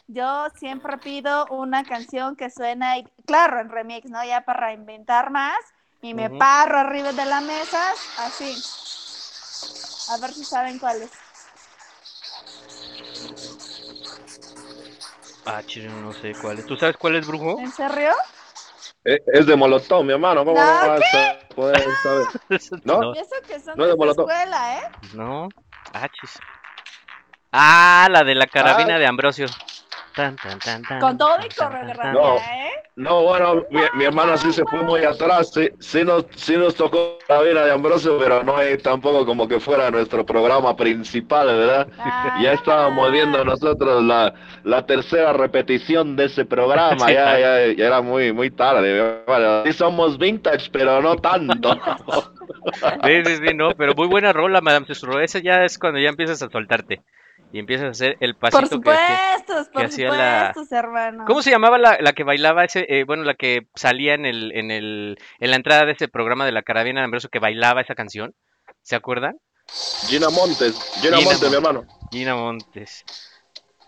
yo 0.07 0.47
siempre 0.55 0.97
pido 0.97 1.47
una 1.47 1.83
canción 1.85 2.35
que 2.35 2.49
suena, 2.49 2.97
y, 2.97 3.03
claro, 3.25 3.59
en 3.59 3.69
remix, 3.69 4.09
¿no? 4.09 4.23
Ya 4.23 4.41
para 4.41 4.67
reinventar 4.67 5.31
más, 5.31 5.55
y 6.01 6.13
me 6.13 6.27
Ujú. 6.29 6.37
paro 6.37 6.77
arriba 6.77 7.11
de 7.13 7.25
la 7.25 7.41
mesa, 7.41 7.91
así. 8.17 8.57
A 10.09 10.17
ver 10.17 10.33
si 10.33 10.43
saben 10.43 10.77
cuál 10.79 11.01
es. 11.03 11.11
Ah, 15.45 15.61
chile, 15.65 15.89
no 15.89 16.13
sé 16.13 16.33
cuál 16.41 16.59
es. 16.59 16.65
¿Tú 16.65 16.75
sabes 16.77 16.95
cuál 16.97 17.15
es, 17.15 17.27
brujo? 17.27 17.59
¿En 17.59 17.71
serio? 17.71 18.11
Eh, 19.05 19.19
Es 19.33 19.45
de 19.45 19.55
Molotov, 19.55 20.03
mi 20.05 20.13
hermano, 20.13 20.45
¿cómo 20.45 20.59
No, 20.59 20.79
vas 20.79 21.03
a 21.13 21.49
poder 21.55 21.97
saber? 21.97 22.27
¿No? 22.85 22.99
No, 23.01 23.13
eso 23.13 23.35
que 23.47 23.59
son 23.59 23.77
No 23.77 23.83
es 23.83 23.87
de 23.89 23.93
de 23.93 23.97
Molotov. 23.97 24.29
escuela, 24.29 24.77
¿eh? 24.77 24.81
no. 25.13 25.49
Ah, 25.93 26.07
chis. 26.09 26.39
Ah, 27.51 28.07
la 28.09 28.23
de 28.23 28.35
la 28.35 28.47
carabina 28.47 28.95
Ah. 28.95 28.99
de 28.99 29.05
Ambrosio. 29.05 29.47
Tan, 30.15 30.35
tan, 30.35 30.59
tan, 30.59 30.83
tan, 30.83 30.99
Con 30.99 31.17
todo 31.17 31.37
tan, 31.37 31.71
coreografía, 31.71 32.11
No. 32.13 32.37
¿eh? 32.37 32.71
No, 32.95 33.23
bueno, 33.23 33.63
mi, 33.71 33.81
mi 33.95 34.05
hermano 34.05 34.37
sí 34.37 34.53
se 34.53 34.63
fue 34.65 34.83
muy 34.83 35.03
atrás, 35.03 35.51
sí, 35.51 35.67
sí 35.79 36.03
nos, 36.03 36.25
sí 36.35 36.55
nos 36.55 36.75
tocó 36.75 37.17
la 37.27 37.41
vida 37.41 37.65
de 37.65 37.71
Ambrosio, 37.71 38.19
pero 38.19 38.43
no 38.43 38.61
es 38.61 38.83
tampoco 38.83 39.25
como 39.25 39.47
que 39.47 39.59
fuera 39.59 39.89
nuestro 39.89 40.23
programa 40.23 40.75
principal, 40.75 41.47
¿verdad? 41.47 41.87
Ah, 41.97 42.39
Ya 42.43 42.53
estábamos 42.53 43.11
viendo 43.11 43.43
nosotros 43.43 44.03
la, 44.03 44.31
la 44.63 44.85
tercera 44.85 45.33
repetición 45.33 46.15
de 46.15 46.25
ese 46.25 46.45
programa, 46.45 47.11
ya, 47.11 47.39
ya, 47.39 47.73
ya 47.73 47.87
era 47.87 48.01
muy, 48.03 48.31
muy 48.31 48.51
tarde. 48.51 49.23
Bueno, 49.25 49.63
sí 49.65 49.73
somos 49.73 50.19
vintage, 50.19 50.69
pero 50.71 51.01
no 51.01 51.15
tanto. 51.15 51.73
Sí, 53.03 53.25
sí, 53.25 53.35
sí, 53.37 53.53
no, 53.55 53.71
pero 53.75 53.95
muy 53.95 54.07
buena 54.07 54.31
rola, 54.33 54.61
Madame 54.61 54.85
Tesoro. 54.85 55.19
Esa 55.19 55.39
ya 55.39 55.65
es 55.65 55.79
cuando 55.79 55.99
ya 55.99 56.09
empiezas 56.09 56.43
a 56.43 56.49
soltarte 56.49 57.01
y 57.53 57.59
empiezas 57.59 57.85
a 57.87 57.91
hacer 57.91 58.17
el 58.19 58.33
Por 58.35 58.51
pasito 58.51 58.81
que 58.81 58.91
hacía. 58.91 59.19
supuesto, 59.45 59.71
por 59.71 59.85
hacía 59.85 60.09
la- 60.09 60.47
supuesto, 60.55 60.75
hermano. 60.75 61.23
¿Cómo 61.25 61.43
se 61.43 61.51
llamaba 61.51 61.77
la, 61.77 61.97
la 62.01 62.13
que 62.13 62.23
bailaba 62.23 62.65
ese, 62.65 62.85
eh, 62.89 63.03
bueno, 63.05 63.23
la 63.23 63.35
que 63.35 63.67
salía 63.75 64.15
en 64.15 64.25
el, 64.25 64.51
en 64.55 64.71
el, 64.71 65.19
en 65.39 65.49
la 65.51 65.55
entrada 65.55 65.85
de 65.85 65.91
ese 65.91 66.07
programa 66.07 66.45
de 66.47 66.51
la 66.51 66.63
carabina 66.63 66.99
de 67.01 67.05
Ambrosio 67.05 67.29
que 67.29 67.37
bailaba 67.37 67.81
esa 67.81 67.93
canción? 67.93 68.33
¿Se 68.81 68.95
acuerdan? 68.95 69.37
Gina 70.07 70.29
Montes, 70.31 70.73
Gina, 70.99 71.17
Gina 71.17 71.29
Montes, 71.29 71.49
mi 71.49 71.55
hermano. 71.55 71.85
Gina 72.11 72.35
Montes. 72.35 73.05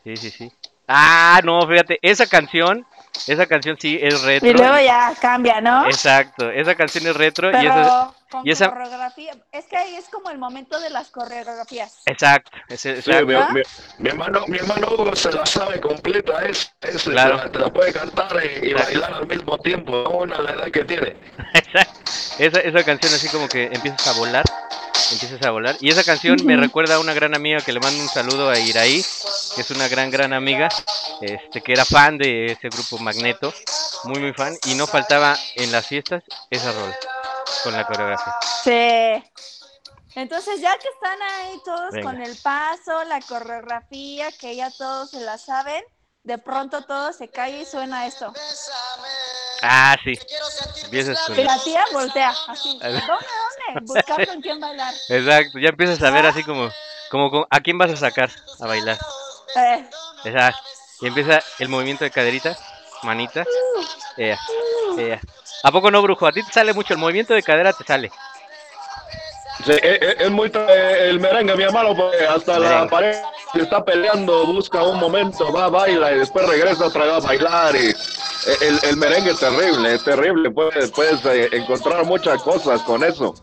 Sí, 0.03 0.16
sí, 0.16 0.30
sí. 0.30 0.51
Ah, 0.88 1.41
no, 1.43 1.68
fíjate, 1.68 1.97
esa 2.03 2.28
canción, 2.28 2.86
esa 3.26 3.47
canción 3.47 3.78
sí 3.80 3.97
es 3.99 4.22
retro. 4.22 4.47
Y 4.47 4.53
luego 4.53 4.80
ya 4.80 5.11
cambia, 5.20 5.59
¿no? 5.59 5.88
Exacto, 5.88 6.51
esa 6.51 6.76
canción 6.76 7.07
es 7.07 7.16
retro 7.18 7.49
y 7.49 7.66
esa... 7.66 8.11
con 8.30 8.47
y 8.47 8.51
esa- 8.51 8.69
coreografía. 8.69 9.34
Es 9.51 9.65
que 9.65 9.78
ahí 9.78 9.95
es 9.95 10.05
como 10.09 10.30
el 10.30 10.38
momento 10.38 10.80
de 10.80 10.89
las 10.89 11.09
coreografías. 11.09 12.01
Exacto, 12.05 12.51
ese- 12.69 13.01
Sí, 13.01 13.11
exacto. 13.11 13.26
mi, 13.53 13.59
mi- 13.59 13.65
mi 13.99 14.09
hermano, 14.09 14.45
mi 14.47 14.57
hermano 14.57 14.88
Hugo 14.91 15.15
se 15.15 15.32
la 15.32 15.45
sabe 15.45 15.80
completa, 15.80 16.45
es, 16.45 16.71
es 16.82 17.03
Claro. 17.03 17.38
te, 17.38 17.43
la, 17.45 17.51
te 17.51 17.59
la 17.59 17.73
puede 17.73 17.93
cantar 17.93 18.41
y, 18.63 18.73
bailar 18.73 19.13
al 19.13 19.28
mismo 19.28 19.57
tiempo, 19.59 19.95
aún 20.05 20.34
a 20.34 20.41
la 20.41 20.51
edad 20.51 20.71
que 20.71 20.84
tiene. 20.86 21.15
esa, 22.39 22.59
esa 22.59 22.84
canción 22.84 23.13
así 23.13 23.28
como 23.30 23.47
que 23.47 23.65
empiezas 23.65 24.05
a 24.07 24.13
volar, 24.13 24.43
empiezas 25.11 25.41
a 25.43 25.51
volar. 25.51 25.76
Y 25.80 25.89
esa 25.89 26.03
canción 26.03 26.38
me 26.45 26.57
recuerda 26.57 26.95
a 26.95 26.99
una 26.99 27.13
gran 27.13 27.34
amiga 27.36 27.59
que 27.61 27.73
le 27.73 27.80
mando 27.80 28.01
un 28.01 28.09
saludo 28.09 28.49
a 28.49 28.59
Iraí, 28.59 29.03
que 29.55 29.61
es 29.61 29.71
una 29.71 29.88
gran, 29.88 30.11
gran 30.11 30.34
amiga, 30.34 30.69
este, 31.21 31.61
que 31.61 31.73
era 31.73 31.86
fan 31.86 32.17
de 32.17 32.47
ese 32.53 32.69
grupo 32.69 32.97
Magneto, 32.97 33.53
muy, 34.03 34.19
muy 34.19 34.34
fan, 34.34 34.55
y 34.65 34.76
no 34.76 34.86
faltaba 34.88 35.38
en 35.55 35.71
las 35.71 35.88
fiestas 35.88 36.23
esa 36.49 36.71
rol 36.71 36.93
con 37.63 37.73
la 37.73 37.85
coreografía. 37.85 38.35
Sí. 38.63 39.31
Entonces, 40.15 40.61
ya 40.61 40.77
que 40.77 40.87
están 40.87 41.21
ahí 41.21 41.59
todos 41.65 41.91
Venga. 41.91 42.09
con 42.11 42.21
el 42.21 42.37
paso, 42.41 43.03
la 43.05 43.19
coreografía, 43.21 44.31
que 44.39 44.55
ya 44.55 44.71
todos 44.71 45.11
se 45.11 45.19
la 45.19 45.37
saben, 45.37 45.83
de 46.23 46.37
pronto 46.37 46.83
todo 46.85 47.11
se 47.11 47.29
cae 47.29 47.61
y 47.61 47.65
suena 47.65 48.05
esto. 48.07 48.33
Ah, 49.61 49.95
sí. 50.03 50.17
Empiezas 50.83 51.19
con... 51.27 51.37
Y 51.37 51.43
la 51.43 51.57
tía 51.63 51.83
voltea, 51.91 52.33
así. 52.47 52.79
¿Dónde, 52.81 53.01
dónde? 53.01 53.81
Buscar 53.81 54.27
con 54.27 54.41
quién 54.41 54.59
bailar. 54.59 54.93
Exacto, 55.09 55.59
ya 55.59 55.69
empiezas 55.69 56.01
a 56.01 56.11
ver 56.11 56.25
así 56.25 56.43
como, 56.43 56.69
como, 57.11 57.29
con- 57.29 57.47
a 57.49 57.59
quién 57.59 57.77
vas 57.77 57.91
a 57.91 57.97
sacar 57.97 58.29
a 58.59 58.67
bailar. 58.67 58.97
Eh, 59.55 59.89
Exacto. 60.23 60.59
Y 61.01 61.07
empieza 61.07 61.41
el 61.59 61.67
movimiento 61.69 62.05
de 62.05 62.11
caderita, 62.11 62.57
manita. 63.03 63.43
Ea, 64.17 64.39
ea. 64.97 65.19
¿A 65.66 65.72
poco 65.72 65.89
no, 65.89 65.99
brujo? 66.03 66.28
A 66.28 66.32
ti 66.32 66.43
te 66.43 66.51
sale 66.53 66.74
mucho, 66.74 66.93
el 66.93 66.99
movimiento 66.99 67.34
de 67.34 67.41
cadera 67.41 67.74
te 67.74 67.84
sale. 67.84 68.11
Sí, 69.66 69.72
es, 69.72 69.99
es- 70.01 70.16
es 70.20 70.30
muy 70.32 70.51
el 70.53 71.20
merengue, 71.20 71.55
mi 71.55 71.63
hermano, 71.63 71.95
porque 71.95 72.24
hasta 72.24 72.59
la 72.59 72.88
pared 72.88 73.18
se 73.51 73.61
está 73.63 73.84
peleando, 73.84 74.45
busca 74.45 74.84
un 74.84 74.99
momento, 74.99 75.51
va, 75.51 75.68
baila 75.70 76.11
y 76.11 76.20
después 76.20 76.47
regresa 76.47 76.86
otra 76.86 77.05
vez 77.05 77.13
a 77.16 77.20
bailar. 77.28 77.76
Y 77.76 77.88
eh, 77.89 77.95
el, 78.61 78.80
el 78.84 78.97
merengue 78.97 79.32
es 79.32 79.39
terrible, 79.39 79.95
es 79.95 80.03
terrible, 80.03 80.51
puedes, 80.51 80.91
puedes 80.91 81.26
eh, 81.26 81.49
encontrar 81.53 82.05
muchas 82.05 82.43
cosas 82.43 82.82
con 82.84 83.03
eso. 83.03 83.34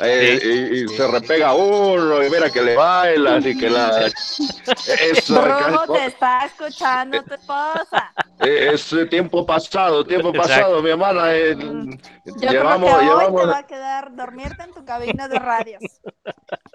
Eh, 0.00 0.38
Sí, 0.42 0.48
y 0.48 0.84
y 0.84 0.88
sí, 0.88 0.96
se 0.96 1.06
repega 1.06 1.54
uno 1.54 2.22
y 2.22 2.28
mira 2.28 2.50
que 2.50 2.60
le 2.60 2.74
bailan 2.74 3.46
y 3.48 3.56
que 3.56 3.70
la... 3.70 4.06
Es, 4.06 5.30
Brujo, 5.30 5.92
te 5.94 6.06
está 6.06 6.44
escuchando 6.46 7.22
tu 7.22 7.34
esposa. 7.34 8.12
Es 8.40 8.94
tiempo 9.10 9.44
pasado, 9.46 10.04
tiempo 10.04 10.28
Exacto. 10.28 10.48
pasado, 10.48 10.82
mi 10.82 10.90
hermana. 10.90 11.32
eh, 11.34 11.54
Yo 11.56 12.50
llevamos, 12.50 12.90
creo 12.90 13.00
que 13.00 13.04
hoy 13.04 13.04
llevamos, 13.04 13.40
te 13.42 13.46
va 13.46 13.58
a 13.58 13.66
quedar 13.66 14.16
dormirte 14.16 14.62
en 14.64 14.72
tu 14.72 14.84
cabina 14.84 15.28
de 15.28 15.38
radios. 15.38 15.82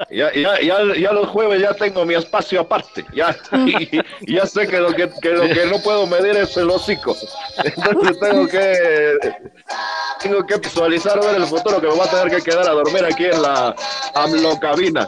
Ya, 0.10 0.32
ya, 0.34 0.62
ya, 0.62 0.78
ya 0.96 1.12
los 1.12 1.28
jueves 1.30 1.62
ya 1.62 1.74
tengo 1.74 2.06
mi 2.06 2.14
espacio 2.14 2.62
aparte. 2.62 3.06
Ya, 3.14 3.36
y, 3.66 4.00
y 4.22 4.36
ya 4.36 4.46
sé 4.46 4.68
que 4.68 4.80
lo 4.80 4.94
que, 4.94 5.10
que 5.22 5.30
lo 5.30 5.44
que 5.44 5.66
no 5.66 5.80
puedo 5.84 6.08
medir 6.08 6.38
es 6.38 6.56
el 6.58 6.70
hocico. 6.70 7.16
Entonces 7.64 8.20
tengo 8.20 8.48
que 8.48 9.18
tengo 10.22 10.46
que 10.46 10.58
visualizar 10.58 11.20
ver 11.20 11.36
el 11.36 11.46
futuro 11.46 11.82
que 11.82 11.88
me 11.88 11.96
va 11.98 12.06
a 12.06 12.10
tener 12.10 12.30
que 12.30 12.42
quedar 12.44 12.68
a 12.68 12.72
dormir 12.72 13.04
aquí 13.06 13.26
en 13.26 13.42
la 13.42 13.76
AMLO 14.16 14.60
cabina. 14.60 15.08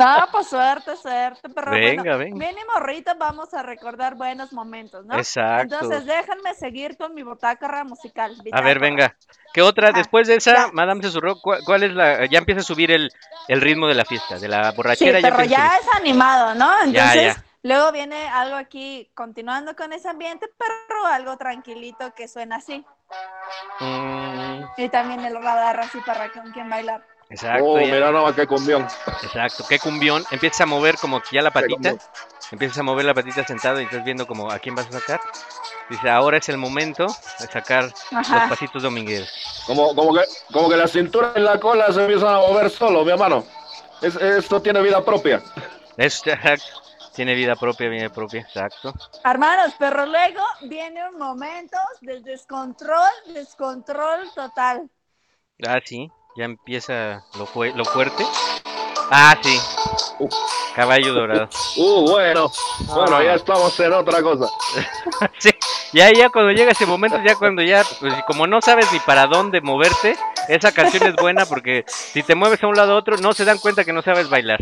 No, 0.00 0.26
pues 0.32 0.48
suerte, 0.48 0.96
suerte, 0.96 1.48
pero 1.54 1.70
Venga, 1.70 2.02
bueno, 2.02 2.18
venga. 2.18 2.46
mínimo 2.46 2.72
ahorita 2.76 3.14
vamos 3.14 3.52
a 3.54 3.62
recordar 3.62 4.16
buenos 4.32 4.52
momentos, 4.52 5.04
¿no? 5.04 5.16
Exacto. 5.16 5.74
Entonces 5.74 6.06
déjenme 6.06 6.54
seguir 6.54 6.96
con 6.96 7.14
mi 7.14 7.22
botácara 7.22 7.84
musical. 7.84 8.34
A 8.50 8.60
ver, 8.62 8.78
venga. 8.78 9.14
¿Qué 9.52 9.60
otra? 9.60 9.88
Ah, 9.88 9.92
Después 9.92 10.26
de 10.26 10.36
esa, 10.36 10.54
ya. 10.54 10.68
Madame 10.72 11.02
Susurró, 11.02 11.38
¿cuál, 11.40 11.60
cuál 11.64 11.82
es 11.82 11.92
la...? 11.92 12.24
Ya 12.26 12.38
empieza 12.38 12.62
a 12.62 12.64
subir 12.64 12.90
el, 12.90 13.10
el 13.48 13.60
ritmo 13.60 13.86
de 13.86 13.94
la 13.94 14.06
fiesta, 14.06 14.38
de 14.38 14.48
la 14.48 14.70
Sí, 14.70 14.76
borrachera. 14.76 15.20
ya 15.20 15.30
pero 15.30 15.44
ya 15.44 15.66
es 15.76 15.86
animado, 15.96 16.54
¿no? 16.54 16.66
Ya, 16.86 17.12
Entonces, 17.12 17.36
ya. 17.36 17.44
luego 17.62 17.92
viene 17.92 18.26
algo 18.28 18.56
aquí, 18.56 19.10
continuando 19.14 19.76
con 19.76 19.92
ese 19.92 20.08
ambiente, 20.08 20.46
pero 20.56 21.06
algo 21.06 21.36
tranquilito 21.36 22.14
que 22.14 22.26
suena 22.28 22.56
así. 22.56 22.82
Mm, 23.80 24.64
Y 24.78 24.88
también 24.88 25.20
el 25.26 25.34
radar 25.34 25.80
así 25.80 25.98
para 26.06 26.32
con 26.32 26.50
quien 26.52 26.70
bailar. 26.70 27.04
Exacto, 27.32 27.64
Oh, 27.64 27.78
ya. 27.80 27.92
mira 27.92 28.10
nomás 28.10 28.34
qué 28.34 28.46
cumbión. 28.46 28.86
Exacto, 29.22 29.64
qué 29.68 29.78
cumbión. 29.78 30.24
Empiezas 30.30 30.60
a 30.62 30.66
mover 30.66 30.96
como 30.98 31.20
que 31.20 31.36
ya 31.36 31.42
la 31.42 31.50
patita. 31.50 31.94
Empiezas 32.50 32.78
a 32.78 32.82
mover 32.82 33.04
la 33.04 33.14
patita 33.14 33.44
sentado 33.44 33.80
y 33.80 33.84
estás 33.84 34.04
viendo 34.04 34.26
como 34.26 34.50
a 34.50 34.58
quién 34.58 34.74
vas 34.74 34.86
a 34.88 35.00
sacar. 35.00 35.20
Dice, 35.88 36.08
ahora 36.08 36.38
es 36.38 36.48
el 36.48 36.58
momento 36.58 37.06
de 37.38 37.46
sacar 37.46 37.84
los 38.10 38.44
pasitos 38.48 38.82
domingueros. 38.82 39.28
Como, 39.66 39.94
como 39.94 40.14
que 40.14 40.24
como 40.52 40.68
que 40.68 40.76
la 40.76 40.86
cintura 40.88 41.32
y 41.36 41.40
la 41.40 41.58
cola 41.58 41.92
se 41.92 42.00
empiezan 42.02 42.34
a 42.34 42.38
mover 42.38 42.70
solo, 42.70 43.04
mi 43.04 43.10
hermano. 43.12 43.44
Es- 44.00 44.16
esto 44.16 44.60
tiene 44.60 44.82
vida 44.82 45.04
propia. 45.04 45.42
Es, 45.96 46.22
tiene 47.14 47.34
vida 47.34 47.56
propia, 47.56 47.88
vida 47.88 48.08
propia, 48.10 48.40
exacto. 48.40 48.92
Hermanos, 49.24 49.74
pero 49.78 50.06
luego 50.06 50.42
vienen 50.62 51.16
momentos 51.18 51.80
de 52.00 52.20
descontrol, 52.20 53.08
descontrol 53.26 54.30
total. 54.34 54.90
Ah, 55.66 55.78
sí, 55.84 56.10
ya 56.36 56.44
empieza 56.44 57.24
lo, 57.38 57.46
fue, 57.46 57.72
lo 57.72 57.84
fuerte. 57.84 58.24
Ah, 59.10 59.36
sí. 59.42 59.58
Caballo 60.74 61.12
dorado. 61.12 61.48
Uh, 61.76 62.08
bueno. 62.10 62.50
Bueno, 62.86 63.16
Ah. 63.16 63.24
ya 63.24 63.34
estamos 63.34 63.78
en 63.80 63.92
otra 63.92 64.22
cosa. 64.22 64.46
Sí, 65.38 65.50
ya, 65.92 66.10
ya 66.12 66.30
cuando 66.30 66.52
llega 66.52 66.72
ese 66.72 66.86
momento, 66.86 67.18
ya 67.24 67.34
cuando 67.36 67.60
ya, 67.62 67.84
pues 68.00 68.14
como 68.26 68.46
no 68.46 68.62
sabes 68.62 68.90
ni 68.92 68.98
para 69.00 69.26
dónde 69.26 69.60
moverte, 69.60 70.16
esa 70.48 70.72
canción 70.72 71.02
es 71.02 71.16
buena 71.16 71.44
porque 71.44 71.84
si 71.86 72.22
te 72.22 72.34
mueves 72.34 72.62
a 72.64 72.68
un 72.68 72.76
lado 72.76 72.92
a 72.94 72.96
otro, 72.96 73.18
no 73.18 73.34
se 73.34 73.44
dan 73.44 73.58
cuenta 73.58 73.84
que 73.84 73.92
no 73.92 74.00
sabes 74.00 74.30
bailar. 74.30 74.60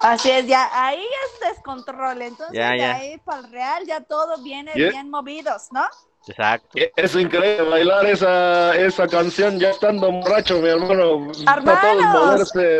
Así 0.00 0.30
es, 0.30 0.46
ya 0.46 0.68
ahí 0.86 1.02
es 1.02 1.40
descontrol. 1.48 2.20
Entonces, 2.22 2.54
Ya, 2.54 2.70
de 2.70 2.78
ya. 2.78 2.94
ahí 2.96 3.18
para 3.18 3.38
el 3.40 3.50
real 3.50 3.86
ya 3.86 4.00
todo 4.02 4.36
viene 4.42 4.72
bien 4.74 5.10
movidos, 5.10 5.68
¿no? 5.72 5.82
Exacto. 6.26 6.68
E- 6.74 6.92
Es 6.96 7.14
increíble 7.14 7.68
bailar 7.68 8.06
esa, 8.06 8.74
esa 8.76 9.06
canción 9.06 9.58
ya 9.58 9.70
estando 9.70 10.10
borracho, 10.10 10.58
mi 10.58 10.68
hermano. 10.68 11.30
Para 11.44 11.62
todos 11.62 12.02
Hermanos, 12.02 12.26
moverse. 12.54 12.78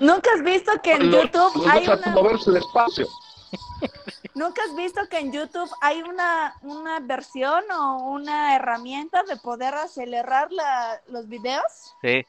¿Nunca 0.00 0.30
has 0.34 0.42
visto 0.42 0.72
que 0.82 0.92
en 0.94 1.10
lo- 1.10 1.22
YouTube 1.22 1.56
los 1.56 1.66
hay 1.68 1.86
una... 1.86 2.06
moverse 2.08 2.50
despacio. 2.50 3.06
¿Nunca 4.34 4.62
has 4.68 4.74
visto 4.74 5.00
que 5.08 5.18
en 5.20 5.32
YouTube 5.32 5.70
hay 5.80 6.02
una, 6.02 6.56
una 6.62 6.98
versión 6.98 7.62
o 7.70 8.08
una 8.10 8.56
herramienta 8.56 9.22
de 9.22 9.36
poder 9.36 9.74
acelerar 9.74 10.50
la, 10.50 11.00
los 11.06 11.28
videos? 11.28 11.94
Sí. 12.02 12.26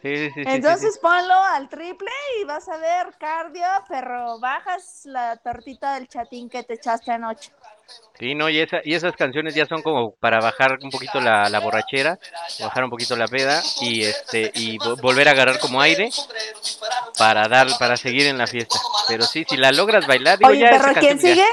Sí, 0.00 0.16
sí, 0.16 0.24
sí, 0.24 0.32
sí, 0.34 0.42
sí, 0.44 0.50
Entonces 0.50 0.98
ponlo 0.98 1.34
al 1.34 1.68
triple 1.68 2.10
y 2.40 2.44
vas 2.44 2.68
a 2.68 2.76
ver 2.76 3.14
cardio, 3.20 3.66
pero 3.86 4.40
bajas 4.40 5.02
la 5.04 5.36
tortita 5.36 5.94
del 5.94 6.08
chatín 6.08 6.48
que 6.48 6.64
te 6.64 6.74
echaste 6.74 7.12
anoche. 7.12 7.52
Sí, 8.18 8.34
no, 8.36 8.48
y, 8.48 8.60
esa, 8.60 8.78
y 8.84 8.94
esas 8.94 9.16
canciones 9.16 9.54
ya 9.54 9.66
son 9.66 9.82
como 9.82 10.14
para 10.14 10.38
bajar 10.38 10.78
un 10.80 10.90
poquito 10.90 11.20
la, 11.20 11.48
la 11.48 11.58
borrachera, 11.58 12.18
bajar 12.60 12.84
un 12.84 12.90
poquito 12.90 13.16
la 13.16 13.26
peda 13.26 13.60
y 13.80 14.02
este 14.02 14.52
y 14.54 14.78
vo- 14.78 15.00
volver 15.00 15.26
a 15.28 15.32
agarrar 15.32 15.58
como 15.58 15.80
aire 15.80 16.08
para 17.18 17.48
dar 17.48 17.66
para 17.80 17.96
seguir 17.96 18.26
en 18.26 18.38
la 18.38 18.46
fiesta. 18.46 18.78
Pero 19.08 19.24
sí, 19.24 19.44
si 19.48 19.56
la 19.56 19.72
logras 19.72 20.06
bailar, 20.06 20.38
digo, 20.38 20.50
Oye, 20.50 20.60
ya 20.60 20.68
esa 20.70 20.88
pero 20.88 21.00
¿quién 21.00 21.20
sigue? 21.20 21.44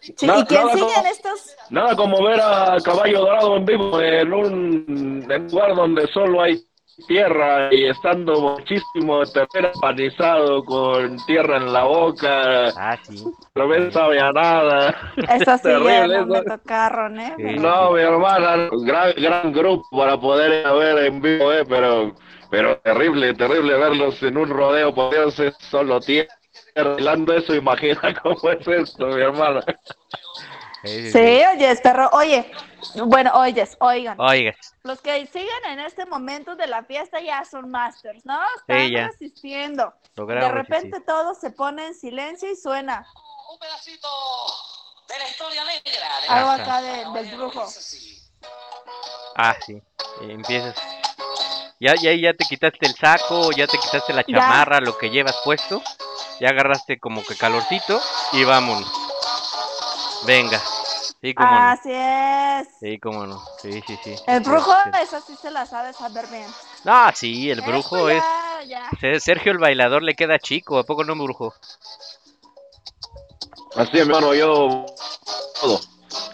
Sí, 0.00 0.12
¿Y 0.12 0.16
quién 0.16 0.26
nada 0.28 0.46
sigue 0.72 0.84
como- 0.86 1.00
en 1.00 1.06
estos? 1.06 1.40
Nada 1.68 1.96
como 1.96 2.22
ver 2.24 2.40
a 2.40 2.76
Caballo 2.82 3.20
Dorado 3.20 3.56
en 3.56 3.64
vivo 3.66 4.00
en 4.00 4.32
un, 4.32 5.26
en 5.30 5.42
un 5.42 5.48
lugar 5.48 5.74
donde 5.76 6.06
solo 6.12 6.42
hay 6.42 6.64
tierra 7.06 7.72
y 7.72 7.86
estando 7.86 8.40
muchísimo 8.40 9.20
de 9.20 9.26
tercera 9.32 9.72
panizado 9.80 10.64
con 10.64 11.16
tierra 11.26 11.56
en 11.58 11.72
la 11.72 11.84
boca, 11.84 12.74
Ah, 12.74 12.96
sí. 13.02 13.32
no 13.54 13.66
me 13.68 13.90
sabe 13.92 14.20
a 14.20 14.32
nada. 14.32 15.12
Eso 15.26 15.58
sí, 15.64 15.82
ya 15.84 16.06
Terrible 16.06 16.08
no 16.08 16.26
me 16.26 16.40
eso. 16.40 16.44
tocaron, 16.44 17.20
¿eh? 17.20 17.34
Sí. 17.36 17.58
No, 17.58 17.92
mi 17.92 18.00
hermana, 18.00 18.68
gran, 18.84 19.12
gran 19.16 19.52
grupo 19.52 19.86
para 19.96 20.18
poder 20.20 20.66
ver 20.74 21.06
en 21.06 21.20
vivo, 21.22 21.52
eh, 21.52 21.64
pero, 21.66 22.14
pero 22.50 22.78
terrible, 22.80 23.34
terrible 23.34 23.76
verlos 23.78 24.22
en 24.22 24.36
un 24.36 24.50
rodeo, 24.50 24.94
poniéndose 24.94 25.52
solo 25.58 26.00
tierra, 26.00 26.34
bailando 26.74 27.34
eso, 27.34 27.54
imagina 27.54 28.00
cómo 28.22 28.50
es 28.50 28.66
esto, 28.68 29.06
mi 29.08 29.20
hermana. 29.22 29.62
Sí, 30.82 31.10
sí, 31.12 31.18
oyes, 31.54 31.80
perro. 31.82 32.08
Oye, 32.12 32.50
bueno, 33.04 33.32
oyes, 33.34 33.76
oigan. 33.80 34.18
Oigas, 34.18 34.56
Los 34.82 35.00
que 35.02 35.26
siguen 35.26 35.64
en 35.68 35.80
este 35.80 36.06
momento 36.06 36.56
de 36.56 36.66
la 36.66 36.82
fiesta 36.84 37.20
ya 37.20 37.44
son 37.44 37.70
masters, 37.70 38.24
¿no? 38.24 38.38
Están 38.56 38.86
Sí, 38.86 38.90
ya. 38.92 39.06
resistiendo. 39.08 39.92
lograron 40.16 40.48
De 40.48 40.54
repente 40.54 40.86
resistir. 40.96 41.06
todo 41.06 41.34
se 41.34 41.50
pone 41.50 41.86
en 41.86 41.94
silencio 41.94 42.50
y 42.50 42.56
suena 42.56 43.06
Un 43.52 43.58
pedacito 43.58 44.08
de 45.08 45.18
la 45.18 45.28
historia 45.28 45.64
negra. 45.64 46.20
de 46.22 46.28
algo 46.28 46.50
Ajá. 46.50 46.62
acá 46.62 46.82
de- 46.82 47.04
del 47.22 47.36
brujo. 47.36 47.66
Ah, 49.36 49.56
sí. 49.64 49.80
Y 50.22 50.30
empiezas. 50.30 50.76
Ya, 51.78 51.94
ya, 51.94 52.12
ya 52.14 52.34
te 52.34 52.44
quitaste 52.44 52.86
el 52.86 52.94
saco, 52.94 53.50
ya 53.52 53.66
te 53.66 53.78
quitaste 53.78 54.12
la 54.12 54.22
Ya. 54.26 54.38
chamarra, 54.38 54.80
lo 54.80 54.96
que 54.98 55.08
llevas 55.10 55.36
puesto. 55.44 55.82
Ya 56.40 56.48
agarraste 56.48 56.98
como 56.98 57.22
que 57.24 57.36
calorcito 57.36 58.00
y 58.32 58.44
vámonos. 58.44 58.90
Venga. 60.26 60.60
Sí, 61.20 61.34
cómo 61.34 61.50
no. 61.50 61.56
Así 61.70 61.90
es. 61.92 62.68
Sí, 62.80 62.98
cómo 62.98 63.26
no. 63.26 63.42
Sí, 63.60 63.82
sí, 63.86 63.98
sí. 64.02 64.14
El 64.26 64.40
brujo, 64.40 64.72
Este, 64.86 65.02
esa 65.02 65.20
sí 65.20 65.34
se 65.36 65.50
la 65.50 65.66
sabe 65.66 65.92
saber 65.92 66.26
bien. 66.28 66.46
Ah, 66.86 67.12
sí, 67.14 67.50
el 67.50 67.60
brujo 67.60 68.08
Esto 68.08 68.10
es. 68.10 68.22
ya, 68.22 68.62
ya. 68.64 68.90
Se- 69.00 69.20
Sergio 69.20 69.52
el 69.52 69.58
bailador 69.58 70.02
le 70.02 70.14
queda 70.14 70.38
chico, 70.38 70.78
¿a 70.78 70.84
poco 70.84 71.04
no, 71.04 71.14
brujo? 71.14 71.54
Así, 73.76 73.98
hermano, 73.98 74.34
yo 74.34 74.86
todo, 75.60 75.80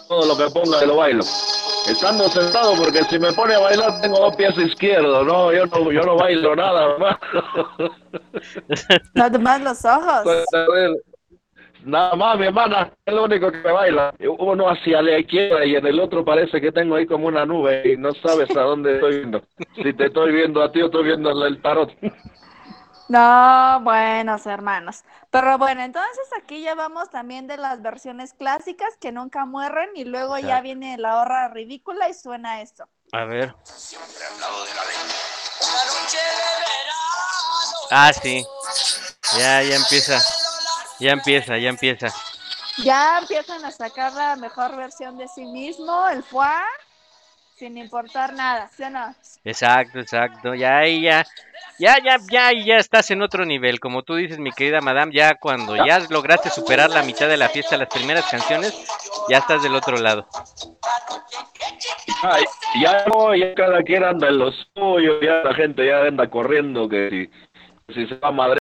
todo 0.07 0.25
lo 0.25 0.37
que 0.37 0.51
ponga 0.51 0.81
lo 0.85 0.95
bailo. 0.97 1.23
Estando 1.87 2.27
sentado, 2.29 2.75
porque 2.75 3.03
si 3.05 3.17
me 3.19 3.31
pone 3.31 3.55
a 3.55 3.59
bailar 3.59 4.01
tengo 4.01 4.19
dos 4.19 4.35
pies 4.35 4.57
izquierdos, 4.57 5.25
no, 5.25 5.53
yo 5.53 5.65
no, 5.67 5.91
yo 5.91 6.01
no 6.01 6.15
bailo 6.17 6.55
nada, 6.55 6.85
hermano. 6.93 7.19
No 9.13 9.31
te 9.31 9.37
más 9.39 9.61
los 9.61 9.85
ojos. 9.85 10.27
Nada 11.87 12.17
más, 12.17 12.37
mi 12.37 12.45
hermana, 12.45 12.91
es 13.05 13.13
lo 13.13 13.23
único 13.23 13.49
que 13.49 13.59
me 13.59 13.71
baila. 13.71 14.13
Uno 14.39 14.69
hacia 14.69 15.01
la 15.01 15.19
izquierda 15.19 15.65
y 15.65 15.73
en 15.75 15.87
el 15.87 16.01
otro 16.01 16.25
parece 16.25 16.59
que 16.59 16.73
tengo 16.73 16.95
ahí 16.95 17.07
como 17.07 17.27
una 17.27 17.45
nube 17.45 17.81
y 17.85 17.95
no 17.95 18.13
sabes 18.13 18.49
a 18.57 18.61
dónde 18.61 18.95
estoy 18.95 19.19
viendo. 19.19 19.41
Si 19.73 19.93
te 19.93 20.07
estoy 20.07 20.33
viendo 20.33 20.61
a 20.61 20.69
ti 20.69 20.81
o 20.81 20.87
estoy 20.87 21.05
viendo 21.05 21.45
el 21.45 21.61
tarot. 21.61 21.89
No, 23.07 23.79
buenos 23.83 24.45
hermanos. 24.45 25.05
Pero 25.31 25.57
bueno, 25.57 25.81
entonces 25.81 26.27
aquí 26.37 26.61
ya 26.61 26.75
vamos 26.75 27.09
también 27.09 27.47
de 27.47 27.55
las 27.55 27.81
versiones 27.81 28.33
clásicas 28.33 28.97
que 28.99 29.13
nunca 29.13 29.45
mueren 29.45 29.89
y 29.95 30.03
luego 30.03 30.37
ya 30.39 30.59
viene 30.59 30.97
la 30.97 31.21
horra 31.21 31.47
ridícula 31.47 32.09
y 32.09 32.13
suena 32.13 32.59
esto. 32.61 32.89
A 33.13 33.23
ver. 33.23 33.55
Ah, 37.91 38.11
sí. 38.11 38.45
Ya, 39.37 39.63
ya 39.63 39.77
empieza. 39.77 40.19
Ya 40.99 41.11
empieza, 41.11 41.57
ya 41.57 41.69
empieza. 41.69 42.07
Ya 42.83 43.19
empiezan 43.19 43.63
a 43.65 43.71
sacar 43.71 44.13
la 44.13 44.35
mejor 44.35 44.75
versión 44.75 45.17
de 45.17 45.27
sí 45.27 45.45
mismo, 45.45 46.07
el 46.09 46.23
fuá, 46.23 46.63
sin 47.55 47.77
importar 47.77 48.33
nada, 48.33 48.69
¿sí 48.75 48.83
o 48.83 48.89
no? 48.89 49.15
Exacto, 49.43 49.99
exacto. 49.99 50.53
Ya, 50.53 50.77
ahí 50.77 51.01
ya. 51.01 51.25
Ya, 51.79 51.97
ya, 52.03 52.17
ya, 52.31 52.53
y 52.53 52.65
ya 52.65 52.77
estás 52.77 53.11
en 53.11 53.21
otro 53.21 53.45
nivel. 53.45 53.79
Como 53.79 54.01
tú 54.03 54.15
dices, 54.15 54.39
mi 54.39 54.51
querida 54.51 54.81
madame, 54.81 55.11
ya 55.13 55.35
cuando 55.35 55.75
ya 55.75 55.99
lograste 56.09 56.49
superar 56.49 56.89
la 56.89 57.03
mitad 57.03 57.27
de 57.27 57.37
la 57.37 57.49
fiesta, 57.49 57.77
las 57.77 57.89
primeras 57.89 58.25
canciones, 58.29 58.73
ya 59.29 59.37
estás 59.37 59.61
del 59.61 59.75
otro 59.75 59.97
lado. 59.97 60.27
Ay, 62.23 62.43
ya 62.81 63.05
no, 63.07 63.35
ya 63.35 63.53
cada 63.53 63.83
quien 63.83 64.03
anda 64.03 64.27
en 64.29 64.39
lo 64.39 64.51
suyo, 64.51 65.21
ya 65.21 65.43
la 65.43 65.53
gente 65.53 65.85
ya 65.85 66.01
anda 66.01 66.27
corriendo 66.29 66.89
que 66.89 67.29
si, 67.89 67.93
si 67.93 68.07
se 68.07 68.15
va 68.15 68.29
a 68.29 68.31
madre. 68.31 68.57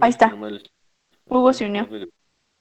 Ahí 0.00 0.10
está. 0.10 0.32
Hugo 1.26 1.52
se 1.52 1.66
unió. 1.66 1.88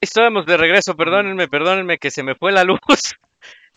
Estamos 0.02 0.46
de 0.46 0.58
regreso, 0.58 0.96
perdónenme, 0.96 1.48
perdónenme 1.48 1.98
que 1.98 2.12
se 2.12 2.24
me 2.24 2.36
fue 2.36 2.52
la 2.52 2.64
luz. 2.64 2.80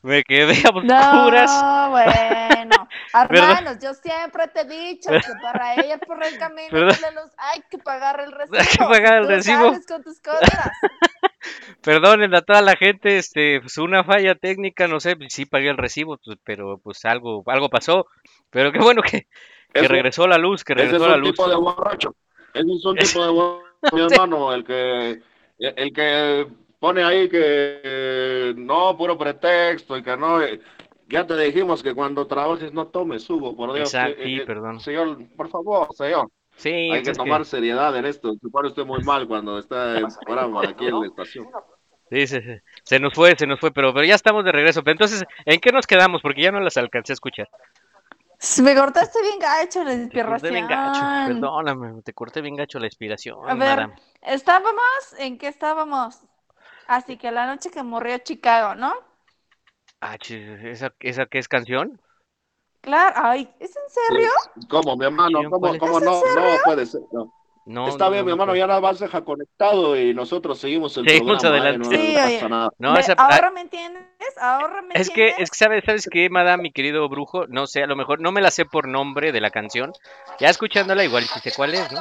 Me 0.00 0.22
quedé 0.22 0.52
a 0.64 0.68
oscuras. 0.68 1.50
No, 1.50 1.90
bueno. 1.90 2.88
Hermanos, 3.14 3.78
yo 3.82 3.92
siempre 3.94 4.46
te 4.46 4.60
he 4.60 4.64
dicho 4.64 5.10
que 5.10 5.32
para 5.42 5.74
ella 5.74 5.98
por 5.98 6.24
el 6.24 6.38
camino 6.38 6.68
de 6.70 7.00
la 7.00 7.10
luz 7.10 7.32
hay 7.36 7.62
que 7.68 7.78
pagar 7.78 8.20
el 8.20 8.30
recibo. 8.30 8.58
Hay 8.60 8.66
que 8.66 8.78
pagar 8.78 9.14
el 9.14 9.22
Tú 9.24 9.28
recibo. 9.30 9.72
con 9.88 10.02
tus 10.04 10.20
cosas. 10.20 10.70
Perdonen 11.82 12.32
a 12.34 12.42
toda 12.42 12.62
la 12.62 12.76
gente, 12.76 13.18
este, 13.18 13.60
pues 13.60 13.76
una 13.78 14.04
falla 14.04 14.36
técnica, 14.36 14.86
no 14.86 15.00
sé, 15.00 15.16
sí 15.30 15.46
pagué 15.46 15.68
el 15.70 15.76
recibo, 15.76 16.16
pues, 16.24 16.38
pero 16.44 16.78
pues 16.78 17.04
algo, 17.04 17.42
algo 17.46 17.68
pasó. 17.68 18.06
Pero 18.50 18.70
qué 18.70 18.78
bueno 18.78 19.02
que, 19.02 19.26
regresó 19.74 20.28
la 20.28 20.38
luz, 20.38 20.62
que 20.62 20.74
Ese 20.74 20.82
es 20.84 20.90
regresó 20.92 21.08
la 21.08 21.16
un 21.16 21.20
luz. 21.22 21.30
tipo 21.30 21.48
de 21.48 21.56
borracho. 21.56 22.14
Ese 22.54 22.72
es 22.72 22.84
un 22.84 22.96
tipo 22.96 23.24
de 23.24 23.68
mi 23.92 24.00
hermano, 24.02 24.52
el 24.52 24.64
que, 24.64 25.22
el 25.58 25.92
que 25.92 26.46
pone 26.80 27.02
ahí 27.04 27.28
que 27.28 27.80
eh, 27.82 28.54
no, 28.56 28.96
puro 28.96 29.16
pretexto 29.16 29.96
y 29.96 30.02
que 30.02 30.16
no. 30.16 30.42
eh, 30.42 30.60
Ya 31.08 31.26
te 31.26 31.36
dijimos 31.36 31.82
que 31.82 31.94
cuando 31.94 32.26
trabajes 32.26 32.72
no 32.72 32.86
tomes, 32.88 33.28
Hugo, 33.30 33.56
por 33.56 33.72
Dios. 33.72 33.94
Exacto, 33.94 34.20
Eh, 34.20 34.24
sí, 34.24 34.36
eh, 34.36 34.46
perdón. 34.46 34.80
Señor, 34.80 35.18
por 35.36 35.48
favor, 35.48 35.88
señor. 35.94 36.28
Sí, 36.56 36.70
Hay 36.90 37.02
que 37.04 37.12
tomar 37.12 37.44
seriedad 37.44 37.96
en 37.96 38.04
esto. 38.04 38.34
Se 38.40 38.48
pone 38.48 38.68
usted 38.68 38.84
muy 38.84 39.02
mal 39.04 39.28
cuando 39.28 39.58
está 39.58 39.98
en 39.98 40.08
programa 40.08 40.62
aquí 40.62 40.86
en 40.86 41.00
la 41.00 41.06
estación. 41.06 41.46
sí, 42.10 42.26
se, 42.26 42.42
se- 42.42 42.62
se 42.82 42.98
nos 42.98 43.14
fue, 43.14 43.36
se 43.36 43.46
nos 43.46 43.60
fue, 43.60 43.70
pero, 43.70 43.94
pero 43.94 44.04
ya 44.04 44.16
estamos 44.16 44.44
de 44.44 44.50
regreso. 44.50 44.82
Pero 44.82 44.92
entonces, 44.92 45.22
¿en 45.44 45.60
qué 45.60 45.70
nos 45.70 45.86
quedamos? 45.86 46.20
Porque 46.20 46.42
ya 46.42 46.50
no 46.50 46.58
las 46.60 46.76
alcancé 46.76 47.12
a 47.12 47.14
escuchar. 47.14 47.48
Me 48.62 48.74
cortaste 48.74 49.20
bien 49.22 49.38
gacho 49.38 49.84
la 49.84 49.94
Te 50.12 50.20
corté 50.20 50.50
bien 50.50 50.66
gacho. 50.66 51.06
inspiración. 51.06 51.22
Perdóname, 51.22 52.02
te 52.02 52.12
corté 52.12 52.42
bien 52.42 52.56
gacho 52.56 52.78
la 52.78 52.86
inspiración, 52.86 53.38
A 53.42 53.54
ver, 53.56 53.78
madame. 53.78 53.94
estábamos, 54.22 55.12
¿en 55.18 55.38
qué 55.38 55.48
estábamos? 55.48 56.20
Así 56.86 57.16
que 57.18 57.32
la 57.32 57.46
noche 57.46 57.70
que 57.70 57.82
murió 57.82 58.18
Chicago, 58.18 58.74
¿no? 58.76 58.94
Ah, 60.00 60.16
¿esa, 60.28 60.92
¿esa 61.00 61.26
qué 61.26 61.38
es 61.38 61.46
canción? 61.48 62.00
Claro, 62.80 63.14
ay, 63.16 63.48
¿es 63.60 63.76
en 63.76 63.90
serio? 63.90 64.30
¿Cómo, 64.68 64.96
mi 64.96 65.04
hermano? 65.06 65.48
¿Cómo, 65.48 65.76
cómo 65.76 65.98
¿Es 65.98 66.02
en 66.02 66.06
no? 66.06 66.22
No 66.28 66.62
puede 66.62 66.86
ser. 66.86 67.02
no. 67.12 67.32
No, 67.68 67.86
Está 67.86 68.06
no, 68.06 68.10
bien, 68.12 68.24
mi 68.24 68.28
no, 68.30 68.34
hermano, 68.34 68.52
no. 68.52 68.56
ya 68.56 68.66
nada 68.66 68.80
más 68.80 68.98
deja 68.98 69.22
conectado 69.22 69.94
y 69.94 70.14
nosotros 70.14 70.58
seguimos 70.58 70.96
el 70.96 71.04
Seguimos 71.06 71.42
programa. 71.42 71.56
¿eh? 71.56 71.60
adelante. 71.60 71.88
No, 71.98 72.02
Sí, 72.02 72.14
pasa 72.14 72.48
nada. 72.48 72.70
No, 72.78 72.98
esa- 72.98 73.12
ah, 73.18 73.26
¿Ahora 73.34 73.50
me 73.50 73.60
entiendes? 73.60 74.06
¿Ahora 74.40 74.80
me 74.80 74.94
Es 74.94 75.10
que, 75.10 75.28
entiendes? 75.28 75.36
es 75.38 75.50
que 75.50 75.56
sabes, 75.58 75.84
sabes 75.84 76.08
qué, 76.10 76.30
madame, 76.30 76.62
mi 76.62 76.72
querido 76.72 77.06
brujo, 77.10 77.46
no 77.46 77.66
sé, 77.66 77.82
a 77.82 77.86
lo 77.86 77.94
mejor 77.94 78.22
no 78.22 78.32
me 78.32 78.40
la 78.40 78.50
sé 78.50 78.64
por 78.64 78.88
nombre 78.88 79.32
de 79.32 79.42
la 79.42 79.50
canción. 79.50 79.92
Ya 80.40 80.48
escuchándola 80.48 81.04
igual 81.04 81.24
sí 81.24 81.40
sé 81.40 81.52
cuál 81.54 81.74
es, 81.74 81.92
¿no? 81.92 82.00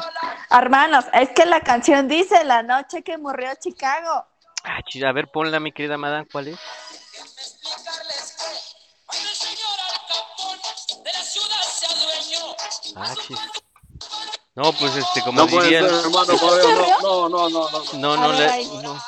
Hermanos, 0.52 1.04
es 1.12 1.30
que 1.32 1.46
la 1.46 1.60
canción 1.60 2.08
dice 2.08 2.46
la 2.46 2.64
noche 2.64 3.02
que 3.04 3.18
murió 3.18 3.50
Chicago. 3.60 4.26
Ah, 4.64 4.80
a 5.06 5.12
ver, 5.12 5.28
ponla, 5.28 5.60
mi 5.60 5.74
querida 5.74 5.98
madame, 5.98 6.28
¿cuál 6.32 6.48
es? 6.48 6.60
Ah, 12.96 13.14
chis. 13.16 13.40
No, 14.58 14.74
pues 14.74 14.96
este, 14.96 15.22
como 15.22 15.42
No 15.42 15.48
puede 15.48 15.66
diría 15.66 15.82
ser, 15.82 15.92
el- 15.92 16.00
hermano, 16.00 16.34
no, 17.04 17.30
no, 17.30 17.48
no, 17.48 17.70
no. 17.70 17.94
No, 17.94 18.18
no, 18.18 18.30
ver, 18.30 18.50
le... 18.58 18.66
no. 18.82 19.00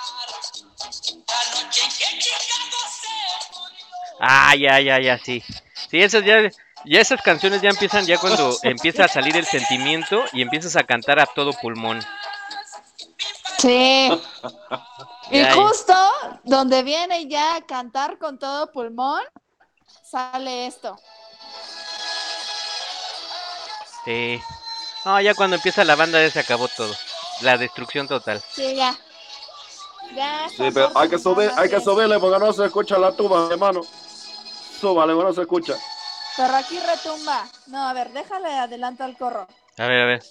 Ah, 4.20 4.56
ya, 4.56 4.80
ya, 4.80 5.02
ya, 5.02 5.18
sí. 5.18 5.44
Sí, 5.90 6.04
esas 6.04 6.24
ya, 6.24 6.52
ya 6.86 7.02
esas 7.02 7.24
canciones 7.24 7.64
ya 7.64 7.72
empiezan 7.72 8.06
ya 8.06 8.20
cuando 8.20 8.56
empieza 8.62 9.06
a 9.06 9.08
salir 9.08 9.36
el 9.38 9.46
sentimiento 9.48 10.24
y 10.34 10.44
empiezas 10.44 10.76
a 10.76 10.84
cantar 10.84 11.20
a 11.20 11.26
todo 11.26 11.54
pulmón. 11.54 12.00
Sí. 13.58 14.08
y 15.32 15.46
justo 15.46 15.96
donde 16.44 16.84
viene 16.84 17.28
ya 17.28 17.56
a 17.56 17.62
cantar 17.66 18.20
con 18.20 18.38
todo 18.38 18.72
pulmón, 18.72 19.24
sale 20.04 20.68
esto. 20.68 20.96
Sí. 24.06 24.40
No, 25.06 25.20
ya 25.22 25.34
cuando 25.34 25.56
empieza 25.56 25.84
la 25.84 25.96
banda 25.96 26.22
ya 26.22 26.30
se 26.30 26.40
acabó 26.40 26.68
todo. 26.68 26.94
La 27.42 27.58
destrucción 27.58 28.08
total. 28.08 28.44
Sí, 28.52 28.76
ya. 28.76 28.96
Ya 30.16 30.50
Sí, 30.50 30.70
pero 30.74 30.92
hay 30.96 31.08
que 31.10 31.18
su 31.18 31.24
subir, 31.24 31.52
hay 31.56 31.70
que 31.70 31.80
subirle 31.80 32.20
porque 32.20 32.40
no 32.40 32.52
se 32.52 32.66
escucha 32.66 32.98
la 32.98 33.12
tuba, 33.12 33.48
hermano. 33.52 33.82
Súbale, 34.80 35.14
porque 35.14 35.28
no 35.30 35.34
se 35.34 35.42
escucha. 35.42 35.76
Pero 36.36 36.56
aquí 36.56 36.80
retumba. 36.80 37.48
No, 37.68 37.88
a 37.88 37.94
ver, 37.94 38.12
déjale 38.12 38.50
adelanto 38.50 39.04
al 39.04 39.18
corro. 39.18 39.48
A 39.78 39.86
ver, 39.86 40.02
a 40.02 40.06
ver. 40.06 40.24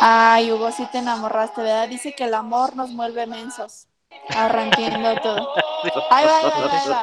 Ay, 0.00 0.52
Hugo, 0.52 0.70
sí 0.72 0.86
te 0.92 0.98
enamoraste, 0.98 1.62
¿verdad? 1.62 1.88
Dice 1.88 2.14
que 2.14 2.24
el 2.24 2.34
amor 2.34 2.76
nos 2.76 2.94
vuelve 2.94 3.26
mensos. 3.26 3.86
Ahora 4.34 4.64
entiendo 4.64 5.14
todo. 5.22 5.54
Ahí 6.10 6.26
va, 6.26 6.38
ahí 6.38 6.44
va, 6.44 6.56
ahí 6.56 6.62
va, 6.62 6.80
ahí 6.80 6.88
va. 6.88 7.02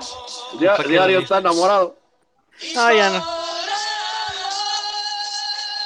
Ya, 0.60 0.76
¿Por 0.76 0.86
qué 0.86 0.92
diario 0.92 1.20
está 1.20 1.40
enamorado. 1.40 1.96
No, 2.76 2.94
ya 2.94 3.10
no. 3.10 3.39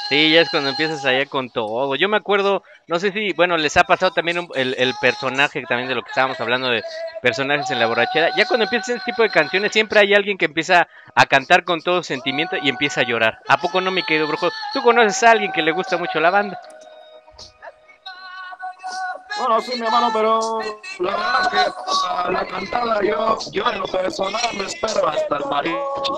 Sí, 0.10 0.32
ya 0.32 0.42
es 0.42 0.50
cuando 0.50 0.70
empiezas 0.70 1.04
allá 1.06 1.26
con 1.28 1.50
todo. 1.50 1.96
Yo 1.96 2.10
me 2.10 2.18
acuerdo, 2.18 2.62
no 2.88 3.00
sé 3.00 3.12
si, 3.12 3.34
bueno, 3.34 3.58
les 3.58 3.78
ha 3.78 3.86
pasado 3.86 4.12
también 4.14 4.38
un- 4.40 4.50
el, 4.56 4.76
el 4.78 4.98
personaje 4.98 5.66
también 5.66 5.88
de 5.88 5.96
lo 5.96 6.04
que 6.04 6.10
estábamos 6.10 6.40
hablando 6.42 6.68
de 6.70 6.84
personajes 7.22 7.70
en 7.72 7.80
la 7.80 7.88
borrachera. 7.88 8.30
Ya 8.36 8.46
cuando 8.46 8.66
empiezan 8.66 8.96
ese 8.98 9.04
tipo 9.04 9.24
de 9.24 9.32
canciones, 9.32 9.72
siempre 9.72 10.00
hay 10.02 10.14
alguien 10.14 10.38
que 10.38 10.46
empieza 10.46 10.88
a 11.16 11.26
cantar 11.26 11.64
con 11.64 11.82
todo 11.84 12.04
sentimiento 12.04 12.58
y 12.58 12.70
empieza 12.70 13.02
a 13.02 13.06
llorar. 13.06 13.40
¿A 13.48 13.60
poco 13.62 13.82
no, 13.82 13.92
mi 13.92 14.04
querido 14.04 14.28
brujo? 14.28 14.52
¿Tú 14.72 14.82
conoces 14.82 15.24
a 15.24 15.32
alguien 15.32 15.52
que 15.52 15.62
le 15.64 15.72
gusta 15.72 15.98
mucho 15.98 16.20
la 16.20 16.30
banda? 16.32 16.60
Bueno, 19.40 19.62
sí, 19.62 19.72
mi 19.80 19.86
hermano, 19.86 20.12
pero 20.14 20.60
la 21.00 21.12
verdad 21.12 21.42
es 21.42 21.48
que 21.48 21.72
para 22.08 22.32
la 22.32 22.48
cantada 22.48 23.02
yo, 23.02 23.38
yo 23.52 23.64
en 23.72 23.80
lo 23.80 23.88
personal 23.88 24.42
me 24.54 24.66
espero 24.66 25.08
hasta 25.08 25.38
el 25.38 25.46
mariachi. 25.46 26.12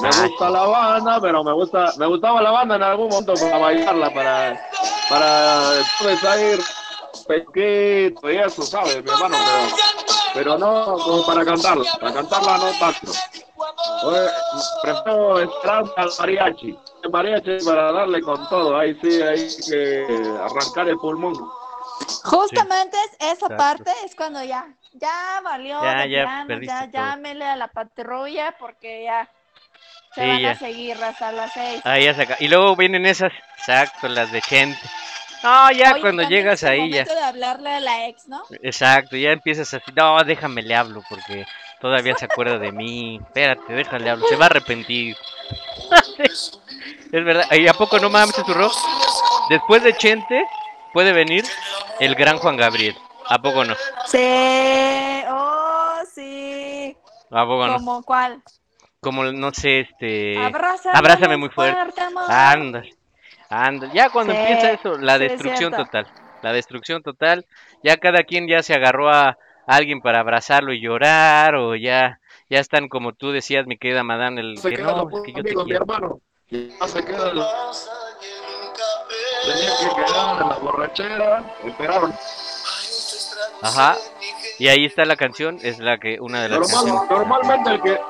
Me 0.00 0.08
gusta 0.08 0.50
la 0.50 0.64
banda, 0.64 1.20
pero 1.20 1.42
me 1.42 1.52
gusta, 1.52 1.92
me 1.98 2.06
gustaba 2.06 2.40
la 2.42 2.52
banda 2.52 2.76
en 2.76 2.82
algún 2.84 3.08
momento 3.08 3.34
para 3.34 3.58
bailarla, 3.58 4.14
para, 4.14 4.60
para 5.08 5.70
después 5.70 6.22
ir 6.22 6.60
pesquito 7.26 8.30
y 8.30 8.36
eso, 8.36 8.62
¿sabes, 8.62 9.02
mi 9.02 9.10
hermano? 9.10 9.36
Pero, 9.44 9.76
pero 10.34 10.58
no 10.58 10.96
como 10.98 11.26
para 11.26 11.44
cantarla, 11.44 11.90
para 12.00 12.12
cantarla 12.14 12.58
no 12.58 12.78
tanto. 12.78 13.12
Pues, 14.02 14.32
prefiero 14.82 15.40
esperar 15.40 15.84
al 15.96 16.10
mariachi. 16.18 16.78
El 17.02 17.10
mariachi 17.10 17.64
para 17.64 17.92
darle 17.92 18.20
con 18.22 18.48
todo, 18.48 18.76
ahí 18.76 18.96
sí 19.02 19.20
hay 19.20 19.48
que 19.68 20.06
arrancar 20.40 20.88
el 20.88 20.96
pulmón. 20.98 21.34
Justamente 22.24 22.96
es 23.04 23.12
esa 23.14 23.32
Exacto. 23.32 23.56
parte 23.56 23.90
es 24.04 24.14
cuando 24.14 24.42
ya, 24.42 24.66
ya 24.92 25.40
valió, 25.42 25.80
Ya, 25.82 26.06
ya 26.06 26.22
plano, 26.22 26.48
perdiste 26.48 26.74
ya 26.74 26.86
llámele 26.90 27.44
a 27.44 27.56
la 27.56 27.68
patrulla 27.68 28.54
porque 28.58 29.04
ya 29.04 29.28
se 30.14 30.22
Sí, 30.22 30.26
van 30.28 30.40
ya. 30.40 30.50
a 30.50 30.54
seguir 30.54 31.02
hasta 31.02 31.32
las 31.32 31.52
seis. 31.52 31.80
Ahí 31.84 32.04
ya 32.04 32.14
se 32.14 32.22
acaba. 32.22 32.36
Y 32.40 32.48
luego 32.48 32.76
vienen 32.76 33.04
esas, 33.06 33.32
exacto, 33.58 34.08
las 34.08 34.32
de 34.32 34.40
gente. 34.40 34.78
No, 35.42 35.70
ya 35.72 35.92
Oye, 35.92 36.00
cuando 36.00 36.22
llegas 36.22 36.54
es 36.54 36.62
el 36.62 36.68
ahí 36.70 36.90
ya. 36.90 37.04
de 37.04 37.20
hablarle 37.20 37.70
a 37.74 37.80
la 37.80 38.06
ex, 38.06 38.26
¿no? 38.28 38.42
Exacto, 38.62 39.16
ya 39.16 39.30
empiezas 39.32 39.74
así, 39.74 39.92
no, 39.94 40.16
déjame 40.24 40.62
le 40.62 40.74
hablo 40.74 41.02
porque 41.08 41.44
todavía 41.80 42.16
se 42.16 42.24
acuerda 42.24 42.58
de 42.58 42.72
mí. 42.72 43.20
Espérate, 43.22 43.72
déjale 43.74 44.08
hablo, 44.08 44.26
se 44.26 44.36
va 44.36 44.44
a 44.44 44.46
arrepentir. 44.46 45.16
es 46.18 46.60
verdad, 47.12 47.44
¿y 47.52 47.68
a 47.68 47.74
poco 47.74 47.98
no 47.98 48.08
mames 48.08 48.34
tu 48.36 48.54
rock? 48.54 48.72
Después 49.50 49.82
de 49.82 49.94
Chente 49.96 50.46
puede 50.94 51.12
venir 51.12 51.44
el 52.00 52.14
gran 52.14 52.38
Juan 52.38 52.56
Gabriel. 52.56 52.96
¿A 53.26 53.42
poco 53.42 53.64
no? 53.64 53.74
Sí, 54.06 55.24
oh, 55.28 55.98
sí. 56.14 56.96
¿A 57.30 57.44
poco 57.44 57.66
no? 57.66 57.74
¿Como 57.78 58.02
cuál? 58.04 58.42
Como 59.00 59.24
no 59.24 59.52
sé, 59.52 59.80
este 59.80 60.38
Abrázame, 60.38 60.98
Abrázame 60.98 61.36
muy 61.36 61.50
fuerte. 61.50 62.00
Anda, 62.28 62.84
anda. 63.50 63.90
Ya 63.92 64.08
cuando 64.08 64.32
Sí, 64.32 64.38
empieza 64.38 64.70
eso, 64.70 64.96
la 64.96 65.18
sí, 65.18 65.24
es 65.24 65.30
destrucción 65.30 65.72
total. 65.72 66.10
La 66.42 66.52
destrucción 66.52 67.02
total. 67.02 67.44
Ya 67.82 67.96
cada 67.96 68.22
quien 68.22 68.46
ya 68.46 68.62
se 68.62 68.74
agarró 68.74 69.10
a 69.10 69.36
alguien 69.66 70.00
para 70.00 70.20
abrazarlo 70.20 70.72
y 70.72 70.80
llorar, 70.80 71.56
o 71.56 71.74
ya, 71.74 72.20
ya 72.48 72.60
están 72.60 72.88
como 72.88 73.12
tú 73.14 73.32
decías, 73.32 73.66
mi 73.66 73.76
querida 73.78 74.04
madame, 74.04 74.40
el 74.40 74.58
se 74.58 74.70
que 74.70 74.76
queda 74.76 74.92
no, 74.92 75.08
es 75.10 75.20
que 75.24 75.32
yo 75.32 75.42
te 75.42 75.64
mi 75.64 75.72
hermano. 75.72 76.20
Ya 76.50 76.86
se 76.88 77.04
queda 77.04 77.30
el- 77.30 77.42
Tenía 79.44 79.70
que 79.78 79.94
quedar 80.12 80.42
en 80.42 80.48
la 80.48 80.54
borrachera, 80.56 81.44
esperaron. 81.64 82.14
Ajá. 83.62 83.96
Y 84.58 84.68
ahí 84.68 84.84
está 84.84 85.04
la 85.04 85.16
canción, 85.16 85.58
es 85.62 85.78
la 85.78 85.98
que 85.98 86.20
una 86.20 86.42
de 86.42 86.48
las 86.50 86.58
Normal- 86.60 86.84
canciones. 86.84 87.10
normalmente 87.10 87.70
el 87.70 87.82
que 87.82 88.00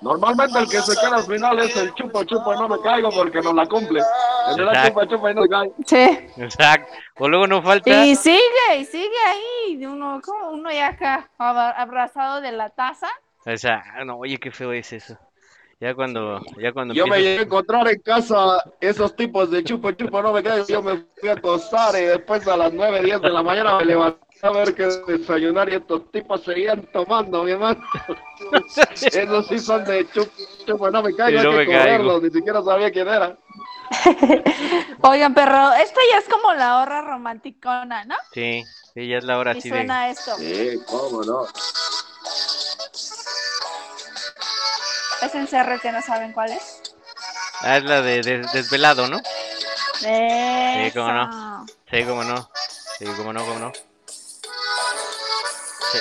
normalmente 0.00 0.58
el 0.58 0.68
que 0.68 0.80
se 0.82 0.94
queda 1.00 1.16
al 1.16 1.24
final 1.24 1.58
es 1.60 1.74
el 1.76 1.94
chupo 1.94 2.22
y 2.22 2.26
no 2.58 2.68
me 2.68 2.80
caigo 2.82 3.10
porque 3.10 3.40
no 3.40 3.52
la 3.54 3.66
cumple. 3.66 4.02
El 4.50 4.56
de 4.56 4.64
la 4.64 4.72
Exacto. 4.72 5.00
chupa 5.00 5.08
chupa 5.16 5.30
y 5.30 5.34
no 5.34 5.40
me 5.42 5.48
caigo. 5.48 5.74
Sí. 5.86 6.28
Exacto. 6.36 6.92
O 7.18 7.28
luego 7.28 7.46
no 7.46 7.62
falta. 7.62 8.04
Y 8.04 8.14
sigue, 8.16 8.76
y 8.78 8.84
sigue 8.84 9.16
ahí. 9.26 9.86
Uno, 9.86 10.20
como 10.22 10.50
uno 10.50 10.70
ya 10.70 10.88
acá 10.88 11.30
abra- 11.38 11.70
abrazado 11.70 12.40
de 12.42 12.52
la 12.52 12.68
taza. 12.70 13.08
Esa- 13.46 13.82
no, 14.04 14.18
oye, 14.18 14.38
qué 14.38 14.50
feo 14.50 14.72
es 14.72 14.92
eso. 14.92 15.16
Ya 15.84 15.94
cuando, 15.94 16.40
ya 16.58 16.72
cuando 16.72 16.94
Yo 16.94 17.06
me 17.06 17.18
llegué 17.18 17.40
a 17.40 17.42
encontrar 17.42 17.86
en 17.88 18.00
casa 18.00 18.56
esos 18.80 19.14
tipos 19.14 19.50
de 19.50 19.62
chupo 19.62 19.92
chupo 19.92 20.22
no 20.22 20.32
me 20.32 20.42
caigo. 20.42 20.66
Yo 20.66 20.80
me 20.82 21.04
fui 21.20 21.28
a 21.28 21.32
acostar 21.34 21.94
y 22.00 22.06
después 22.06 22.48
a 22.48 22.56
las 22.56 22.72
9, 22.72 23.02
10 23.02 23.20
de 23.20 23.28
la 23.28 23.42
mañana 23.42 23.76
me 23.76 23.84
levanté 23.84 24.18
a 24.40 24.50
ver 24.50 24.74
qué 24.74 24.86
desayunar 25.06 25.68
y 25.68 25.74
estos 25.74 26.10
tipos 26.10 26.42
seguían 26.42 26.88
tomando, 26.90 27.44
mi 27.44 27.50
hermano. 27.50 27.84
Esos 28.94 29.46
sí 29.46 29.58
son 29.58 29.84
de 29.84 30.08
chupo 30.08 30.32
chupo 30.66 30.90
no 30.90 31.02
me 31.02 31.14
caigo, 31.14 31.42
no 31.42 31.50
hay 31.50 31.66
que 31.66 31.72
caigo. 31.72 31.82
correrlos, 31.82 32.22
ni 32.22 32.30
siquiera 32.30 32.62
sabía 32.62 32.90
quién 32.90 33.06
era. 33.06 33.36
Oigan, 35.02 35.34
perro, 35.34 35.74
esta 35.74 36.00
ya 36.10 36.18
es 36.18 36.28
como 36.30 36.54
la 36.54 36.78
hora 36.80 37.02
romanticona, 37.02 38.06
¿no? 38.06 38.14
Sí, 38.32 38.64
sí, 38.94 39.06
ya 39.06 39.18
es 39.18 39.24
la 39.24 39.36
hora 39.36 39.52
Y 39.52 39.58
así 39.58 39.68
de. 39.68 39.76
suena 39.76 40.08
esto. 40.08 40.34
Sí, 40.38 40.78
cómo 40.86 41.22
no. 41.24 41.44
Es 45.24 45.34
en 45.34 45.46
CR 45.46 45.80
que 45.80 45.92
no 45.92 46.02
saben 46.02 46.32
cuál 46.32 46.52
es. 46.52 46.82
Ah, 47.62 47.76
es 47.78 47.84
la 47.84 48.02
de, 48.02 48.20
de- 48.20 48.46
desvelado, 48.52 49.08
¿no? 49.08 49.18
Sí, 49.98 50.90
cómo 50.94 51.12
no. 51.12 51.66
Sí, 51.90 52.04
cómo 52.04 52.24
no. 52.24 52.50
Sí, 52.98 53.04
cómo 53.16 53.32
no, 53.32 53.44
cómo 53.46 53.58
no. 53.58 53.72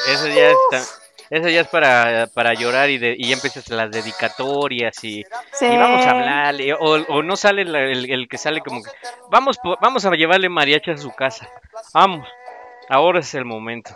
Eso 0.07 0.27
ya 0.27 0.49
está. 0.51 0.83
Eso 1.29 1.49
ya 1.49 1.61
es 1.61 1.67
para, 1.67 2.27
para 2.33 2.53
llorar 2.53 2.89
y, 2.89 2.97
de, 2.99 3.15
y 3.17 3.29
ya 3.29 3.35
empiezas 3.35 3.67
las 3.69 3.89
dedicatorias 3.89 5.03
y, 5.03 5.23
Sí. 5.51 5.65
y 5.65 5.77
vamos 5.77 6.05
a 6.05 6.11
hablarle. 6.11 6.73
O, 6.73 6.79
o 7.07 7.23
no 7.23 7.35
sale 7.35 7.65
la- 7.65 7.79
el, 7.81 8.11
el 8.11 8.27
que 8.27 8.37
sale 8.37 8.61
como 8.61 8.83
que 8.83 8.89
vamos, 9.29 9.57
vamos 9.81 10.05
a 10.05 10.11
llevarle 10.11 10.49
mariachi 10.49 10.91
a 10.91 10.97
su 10.97 11.11
casa. 11.11 11.47
Vamos, 11.93 12.27
ahora 12.89 13.19
es 13.21 13.33
el 13.33 13.45
momento. 13.45 13.91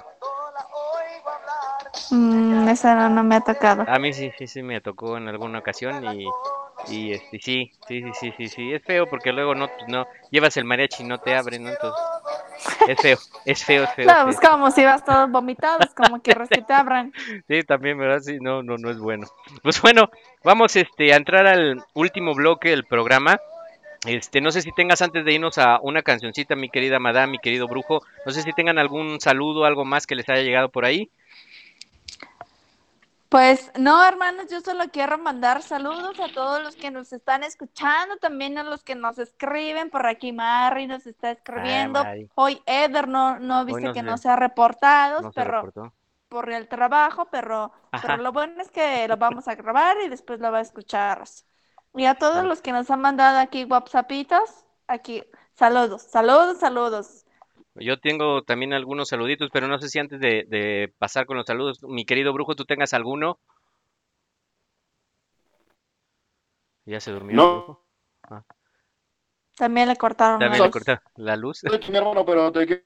Mm, 2.12 2.68
esa 2.70 2.96
no, 2.96 3.10
no 3.10 3.24
me 3.24 3.36
ha 3.36 3.42
tocado. 3.42 3.86
A 3.88 4.00
mí 4.00 4.14
sí, 4.14 4.32
sí, 4.38 4.48
sí 4.48 4.64
me 4.64 4.82
tocó 4.82 5.18
en 5.18 5.28
alguna 5.28 5.60
ocasión 5.60 6.04
y, 6.18 6.28
y 6.90 7.14
este, 7.14 7.40
sí, 7.40 7.72
sí, 7.88 8.02
sí, 8.02 8.12
sí, 8.14 8.34
sí, 8.38 8.48
sí, 8.48 8.74
es 8.74 8.84
feo 8.84 9.08
porque 9.08 9.32
luego 9.32 9.56
no, 9.56 9.70
no, 9.88 10.08
llevas 10.32 10.58
el 10.58 10.66
mariachi 10.66 11.04
y 11.04 11.08
no 11.08 11.18
te 11.20 11.36
abren, 11.36 11.64
¿no? 11.64 11.70
Entonces, 11.70 12.00
es 12.88 13.02
feo, 13.02 13.18
es 13.46 13.66
feo, 13.66 13.84
es 13.84 13.94
feo. 13.94 14.06
No, 14.06 14.18
es 14.18 14.24
pues 14.24 14.40
feo. 14.40 14.52
como 14.52 14.72
si 14.72 14.84
vas 14.84 15.04
todos 15.04 15.30
vomitados, 15.30 15.94
como 15.94 16.22
quieres 16.22 16.50
que 16.50 16.62
te 16.62 16.74
abran. 16.74 17.14
Sí, 17.48 17.64
también, 17.64 17.98
¿verdad? 17.98 18.20
Sí, 18.22 18.38
no, 18.40 18.64
no, 18.64 18.78
no 18.78 18.90
es 18.90 19.00
bueno. 19.00 19.28
Pues 19.62 19.82
bueno, 19.82 20.10
vamos 20.44 20.76
este, 20.76 21.14
a 21.14 21.18
entrar 21.18 21.48
al 21.48 21.84
último 21.94 22.34
bloque 22.34 22.70
del 22.70 22.86
programa. 22.86 23.40
Este, 24.06 24.42
no 24.42 24.52
sé 24.52 24.62
si 24.62 24.72
tengas 24.72 25.02
antes 25.02 25.26
de 25.26 25.34
irnos 25.34 25.58
a 25.58 25.80
una 25.82 26.04
cancioncita, 26.04 26.56
mi 26.56 26.70
querida 26.70 27.00
madame, 27.00 27.34
mi 27.34 27.40
querido 27.40 27.68
brujo. 27.68 28.02
No 28.26 28.32
sé 28.32 28.42
si 28.42 28.54
tengan 28.54 28.78
algún 28.78 29.20
saludo, 29.20 29.66
algo 29.66 29.86
más 29.86 30.08
que 30.08 30.16
les 30.16 30.30
haya 30.30 30.44
llegado 30.44 30.70
por 30.70 30.86
ahí. 30.86 31.10
Pues 33.30 33.72
no, 33.78 34.04
hermanos, 34.06 34.46
yo 34.50 34.62
solo 34.62 34.86
quiero 34.92 35.18
mandar 35.18 35.62
saludos 35.62 36.18
a 36.20 36.34
todos 36.34 36.64
los 36.64 36.76
que 36.76 36.92
nos 36.92 37.12
están 37.12 37.44
escuchando, 37.44 38.16
también 38.18 38.58
a 38.58 38.64
los 38.64 38.84
que 38.84 38.96
nos 38.96 39.18
escriben. 39.20 39.90
Por 39.90 40.08
aquí 40.08 40.32
Mari 40.32 40.88
nos 40.88 41.06
está 41.06 41.32
escribiendo. 41.32 42.02
Hoy 42.36 42.62
Eder 42.66 43.10
no, 43.10 43.38
no 43.40 43.66
viste 43.66 43.92
que 43.92 44.02
ve- 44.02 44.04
no 44.04 44.18
se 44.18 44.30
ha 44.30 44.38
reportado, 44.38 45.22
No 45.22 45.32
pero 45.34 45.74
por 46.30 46.50
el 46.52 46.68
trabajo, 46.70 47.26
pero, 47.30 47.74
Ajá. 47.92 48.08
pero 48.08 48.24
lo 48.24 48.32
bueno 48.32 48.62
es 48.62 48.72
que 48.72 49.08
lo 49.08 49.18
vamos 49.18 49.48
a 49.50 49.56
grabar 49.56 49.98
y 50.06 50.10
después 50.10 50.40
lo 50.40 50.52
va 50.52 50.60
a 50.60 50.62
escuchar. 50.62 51.24
Y 51.96 52.06
a 52.06 52.16
todos 52.16 52.46
los 52.46 52.62
que 52.62 52.72
nos 52.72 52.90
han 52.92 53.02
mandado 53.02 53.40
aquí 53.40 53.66
WhatsAppitos, 53.66 54.66
aquí, 54.88 55.24
saludos, 55.54 56.02
saludos, 56.04 56.60
saludos. 56.60 57.26
Yo 57.80 58.00
tengo 58.00 58.42
también 58.44 58.74
algunos 58.74 59.10
saluditos, 59.10 59.50
pero 59.52 59.68
no 59.68 59.80
sé 59.80 59.90
si 59.90 60.00
antes 60.00 60.20
de, 60.20 60.46
de 60.48 60.94
pasar 60.98 61.26
con 61.26 61.38
los 61.38 61.46
saludos, 61.46 61.84
mi 61.84 62.06
querido 62.06 62.34
brujo, 62.34 62.56
tú 62.56 62.66
tengas 62.66 62.94
alguno. 62.94 63.40
Ya 66.86 67.00
se 67.00 67.12
durmió 67.12 67.36
el 67.36 67.38
No. 67.38 67.52
brujo. 67.52 67.86
También 69.58 69.88
le 69.88 69.96
cortaron 69.96 70.40
También 70.40 70.62
la 70.62 70.66
le 70.66 70.70
luz. 70.70 70.74
cortaron 70.74 71.02
la 71.16 71.36
luz. 71.36 71.62
mi 71.90 71.98
hermano, 71.98 72.26
pero 72.26 72.52
te 72.52 72.84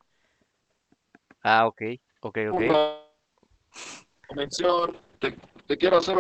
Ah, 1.44 1.68
ok, 1.68 1.82
ok, 2.22 2.38
ok. 2.52 2.62
mención. 4.36 4.98
Te, 5.20 5.36
te 5.68 5.78
quiero 5.78 5.98
hacer. 5.98 6.18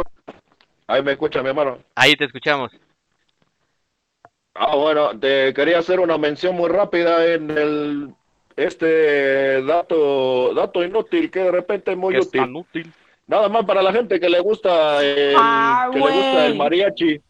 Ahí 0.87 1.01
me 1.03 1.13
escucha, 1.13 1.41
mi 1.41 1.49
hermano. 1.49 1.77
Ahí 1.95 2.15
te 2.15 2.25
escuchamos. 2.25 2.71
Ah, 4.53 4.75
bueno, 4.75 5.17
te 5.19 5.53
quería 5.53 5.79
hacer 5.79 5.99
una 5.99 6.17
mención 6.17 6.55
muy 6.55 6.69
rápida 6.69 7.25
en 7.33 7.49
el 7.51 8.13
este 8.65 9.61
dato 9.63 10.53
dato 10.53 10.83
inútil 10.83 11.29
que 11.31 11.39
de 11.39 11.51
repente 11.51 11.91
es 11.91 11.97
muy 11.97 12.13
Que 12.13 12.19
es 12.19 12.27
útil. 12.27 12.41
tan 12.41 12.55
útil. 12.55 12.93
Nada 13.27 13.49
más 13.49 13.65
para 13.65 13.81
la 13.81 13.93
gente 13.93 14.19
que 14.19 14.29
le 14.29 14.39
gusta 14.39 15.03
el, 15.03 15.35
Ah, 15.37 15.89
que 15.91 15.99
le 15.99 16.05
gusta 16.05 16.45
el 16.47 16.55
mariachi. 16.55 17.21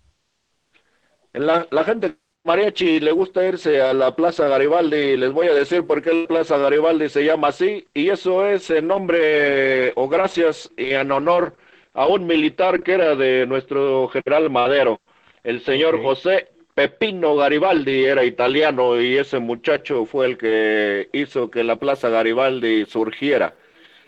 La, 1.33 1.67
la 1.71 1.83
gente 1.83 2.15
mariachi 2.43 2.99
le 2.99 3.11
gusta 3.11 3.45
irse 3.47 3.81
a 3.81 3.93
la 3.93 4.15
Plaza 4.15 4.47
Garibaldi. 4.47 5.15
Les 5.17 5.31
voy 5.31 5.47
a 5.47 5.53
decir 5.53 5.85
por 5.85 6.01
qué 6.01 6.13
la 6.13 6.27
Plaza 6.27 6.57
Garibaldi 6.57 7.09
se 7.09 7.23
llama 7.23 7.49
así. 7.49 7.85
Y 7.93 8.09
eso 8.09 8.45
es 8.47 8.69
en 8.69 8.87
nombre 8.87 9.93
o 9.95 10.07
gracias 10.09 10.71
y 10.77 10.91
en 10.91 11.11
honor 11.11 11.55
a 11.93 12.07
un 12.07 12.25
militar 12.25 12.81
que 12.83 12.93
era 12.93 13.15
de 13.15 13.45
nuestro 13.47 14.07
general 14.09 14.49
Madero. 14.49 14.99
El 15.43 15.61
señor. 15.61 16.01
José 16.01 16.49
Pepino 16.81 17.35
Garibaldi 17.35 18.05
era 18.05 18.23
italiano 18.23 18.99
y 18.99 19.15
ese 19.17 19.37
muchacho 19.39 20.05
fue 20.07 20.25
el 20.25 20.37
que 20.37 21.09
hizo 21.13 21.51
que 21.51 21.63
la 21.63 21.75
Plaza 21.75 22.09
Garibaldi 22.09 22.85
surgiera 22.85 23.53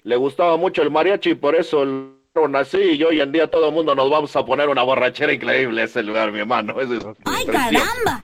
le 0.03 0.15
gustaba 0.15 0.57
mucho 0.57 0.81
el 0.81 0.89
mariachi 0.89 1.31
y 1.31 1.35
por 1.35 1.55
eso 1.55 1.85
lo 1.85 2.15
hicieron 2.31 2.55
así 2.55 2.79
y 2.95 3.03
hoy 3.03 3.21
en 3.21 3.31
día 3.31 3.47
todo 3.49 3.67
el 3.69 3.73
mundo 3.75 3.93
nos 3.93 4.09
vamos 4.09 4.35
a 4.35 4.43
poner 4.43 4.69
una 4.69 4.81
borrachera 4.83 5.31
increíble 5.31 5.83
ese 5.83 6.01
lugar, 6.01 6.31
mi 6.31 6.39
hermano. 6.39 6.81
Ese 6.81 6.97
es 6.97 7.05
¡Ay, 7.25 7.45
caramba! 7.45 8.23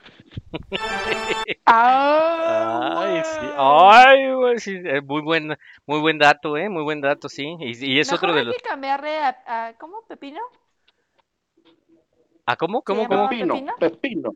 Ah, 1.66 3.02
Ay, 3.02 3.22
sí. 3.24 3.46
Ay, 3.56 4.34
güey, 4.34 4.58
sí, 4.58 4.78
muy 5.06 5.22
buen, 5.22 5.56
muy 5.86 6.00
buen 6.00 6.18
dato, 6.18 6.56
eh, 6.56 6.68
muy 6.68 6.82
buen 6.82 7.00
dato, 7.00 7.28
sí. 7.28 7.56
Y, 7.60 7.92
y 7.94 8.00
es 8.00 8.10
Mejor 8.10 8.30
otro 8.30 8.34
de 8.34 8.40
hay 8.40 8.46
los. 8.46 8.56
que 8.56 8.62
cambiarle 8.68 9.18
a, 9.18 9.36
a- 9.46 9.72
¿cómo? 9.78 10.02
¿Pepino? 10.08 10.40
¿Ah, 12.50 12.56
cómo, 12.56 12.82
cómo, 12.82 13.02
¿Se 13.02 13.08
cómo? 13.08 13.28
Pepino, 13.28 13.54
Pepino? 13.54 13.74
Pepino. 13.78 14.34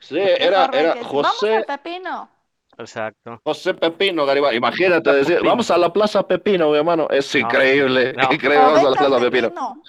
Sí, 0.00 0.18
era, 0.18 0.64
era 0.72 0.94
Vamos 0.94 1.06
José, 1.06 1.56
al 1.56 1.64
Pepino. 1.64 2.28
Exacto. 2.78 3.40
José 3.44 3.74
Pepino 3.74 4.26
Garibaldi. 4.26 4.56
Imagínate 4.56 5.12
decir, 5.12 5.40
vamos 5.44 5.70
a 5.70 5.78
la 5.78 5.92
Plaza 5.92 6.26
Pepino, 6.26 6.70
mi 6.70 6.78
hermano. 6.78 7.06
Es 7.10 7.32
No, 7.34 7.40
increíble, 7.40 8.12
no. 8.14 8.32
increíble. 8.32 8.58
Vamos 8.58 8.84
a 8.84 8.90
la 8.90 8.96
Plaza 8.96 9.20
Pepino. 9.20 9.48
Pepino. 9.48 9.82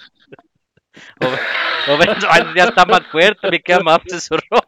O, 1.20 1.26
ay, 2.30 2.42
ya 2.54 2.64
está 2.64 2.84
más 2.84 3.06
fuerte, 3.10 3.50
me 3.50 3.60
queda 3.60 3.80
más 3.80 4.00
zurró. 4.20 4.58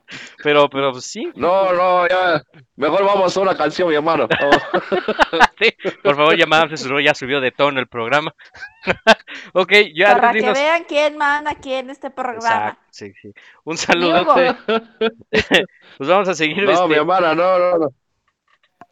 Pero, 0.43 0.69
pero 0.69 0.95
sí, 1.01 1.31
No, 1.35 1.73
no, 1.73 2.09
ya. 2.09 2.43
Mejor 2.77 3.05
vamos 3.05 3.37
a 3.37 3.41
una 3.41 3.57
canción, 3.57 3.89
mi 3.89 3.95
hermano. 3.95 4.29
Sí. 5.59 5.75
Por 6.03 6.17
favor, 6.17 6.37
ya 6.37 6.47
zurró, 6.77 7.01
ya 7.01 7.15
subió 7.15 7.41
de 7.41 7.51
tono 7.51 7.81
el 7.81 7.87
programa. 7.87 8.35
ok, 9.55 9.73
ya 9.95 10.19
Para 10.19 10.33
que 10.33 10.53
vean 10.53 10.85
quién 10.85 11.17
manda 11.17 11.51
aquí 11.51 11.73
en 11.73 11.89
este 11.91 12.11
programa. 12.11 12.47
Exacto, 12.47 12.83
sí, 12.91 13.13
sí. 13.23 13.33
Un 13.65 13.77
saludote. 13.79 14.55
Pues 14.67 16.11
vamos 16.11 16.29
a 16.29 16.35
seguir. 16.35 16.65
No, 16.65 16.73
este, 16.73 16.89
mi 16.89 16.95
hermana, 16.95 17.35
no, 17.35 17.59
no, 17.59 17.79
no. 17.79 17.89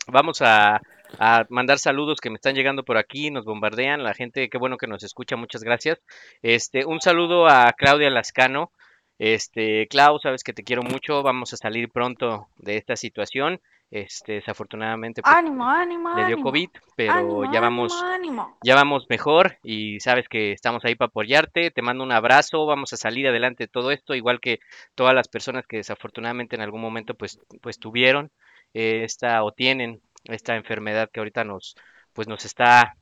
Vamos 0.07 0.41
a, 0.41 0.80
a 1.19 1.47
mandar 1.49 1.79
saludos 1.79 2.21
que 2.21 2.31
me 2.31 2.37
están 2.37 2.55
llegando 2.55 2.85
por 2.85 2.97
aquí, 2.97 3.31
nos 3.31 3.45
bombardean, 3.45 4.03
la 4.03 4.15
gente, 4.15 4.49
qué 4.49 4.59
bueno 4.59 4.77
que 4.77 4.87
nos 4.87 5.03
escucha, 5.03 5.37
muchas 5.37 5.62
gracias. 5.62 6.01
Este, 6.43 6.85
un 6.85 7.01
saludo 7.01 7.47
a 7.47 7.73
Claudia 7.77 8.11
Lascano. 8.11 8.71
Este, 9.19 9.87
Clau, 9.89 10.19
sabes 10.19 10.43
que 10.43 10.53
te 10.53 10.65
quiero 10.65 10.83
mucho, 10.83 11.23
vamos 11.23 11.53
a 11.53 11.57
salir 11.57 11.89
pronto 11.91 12.49
de 12.59 12.77
esta 12.77 12.97
situación. 12.97 13.61
Este, 13.91 14.33
desafortunadamente 14.33 15.23
pues, 15.23 15.33
Ánimo, 15.33 15.69
ánimo, 15.69 16.17
le 16.17 16.27
dio. 16.27 16.41
COVID, 16.41 16.69
pero 16.97 17.12
Ánimo, 17.12 17.53
ya 17.53 17.61
vamos 17.61 17.93
ánimo, 18.03 18.43
ánimo. 18.43 18.59
ya 18.65 18.75
vamos 18.75 19.07
mejor 19.09 19.59
y 19.62 20.01
sabes 20.01 20.27
que 20.29 20.51
estamos 20.51 20.85
ahí 20.85 20.97
para 20.97 21.09
apoyarte. 21.09 21.71
Te 21.71 21.83
mando 21.83 22.03
un 22.03 22.11
abrazo, 22.11 22.67
vamos 22.67 22.93
a 22.93 22.97
salir 22.97 23.29
adelante 23.29 23.65
de 23.65 23.69
todo 23.69 23.93
esto, 23.93 24.17
igual 24.17 24.41
que 24.41 24.59
todas 24.97 25.15
las 25.15 25.29
personas 25.29 25.65
que 25.67 25.77
desafortunadamente 25.77 26.57
en 26.57 26.62
algún 26.62 26.81
momento 26.81 27.15
pues, 27.15 27.39
pues 27.61 27.79
tuvieron 27.79 28.33
eh, 28.73 29.05
esta 29.05 29.45
o 29.45 29.53
tienen 29.53 30.01
esta 30.25 30.57
enfermedad 30.57 31.11
que 31.12 31.20
ahorita 31.20 31.45
nos 31.45 31.77
pues 32.12 32.29
nos 32.29 32.45
está 32.45 32.97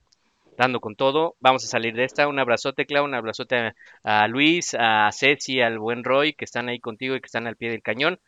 dando 0.57 0.81
con 0.81 0.97
todo. 0.97 1.37
Vamos 1.41 1.65
a 1.65 1.69
salir 1.69 1.95
de 1.95 2.05
esta. 2.05 2.29
Un 2.29 2.39
abrazote, 2.39 2.87
Clau, 2.87 3.05
un 3.05 3.15
abrazote 3.15 3.73
a, 4.03 4.29
Luis, 4.29 4.75
a 4.79 5.11
Ceci, 5.13 5.61
al 5.61 5.79
buen 5.79 6.05
Roy, 6.05 6.33
que 6.35 6.45
están 6.45 6.69
ahí 6.69 6.81
contigo 6.81 7.15
y 7.15 7.21
que 7.21 7.27
están 7.27 7.47
al 7.47 7.57
pie 7.57 7.71
del 7.71 7.83
cañón. 7.83 8.21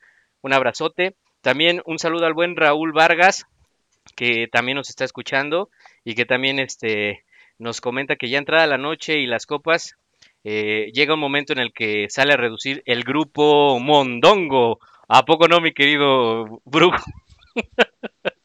Un 0.42 0.53
abrazote. 0.53 1.16
También 1.40 1.82
un 1.84 1.99
saludo 1.99 2.26
al 2.26 2.34
buen 2.34 2.57
Raúl 2.57 2.92
Vargas, 2.92 3.47
que 4.16 4.49
también 4.51 4.76
nos 4.76 4.90
está 4.90 5.05
escuchando 5.05 5.70
y 6.05 6.14
que 6.14 6.24
también 6.24 6.59
este, 6.59 7.24
nos 7.59 7.80
comenta 7.80 8.16
que 8.16 8.28
ya 8.28 8.38
entrada 8.38 8.66
la 8.66 8.78
noche 8.78 9.18
y 9.18 9.26
las 9.26 9.47
copas, 9.47 9.97
eh, 10.42 10.90
llega 10.92 11.14
un 11.14 11.20
momento 11.20 11.53
en 11.53 11.59
el 11.59 11.72
que 11.72 12.07
sale 12.09 12.34
a 12.34 12.38
reducir 12.38 12.82
el 12.86 13.05
grupo 13.05 13.78
Mondongo. 13.80 14.78
¿A 15.09 15.24
poco 15.24 15.49
no, 15.49 15.61
mi 15.61 15.72
querido 15.72 16.61
Brujo? 16.64 17.05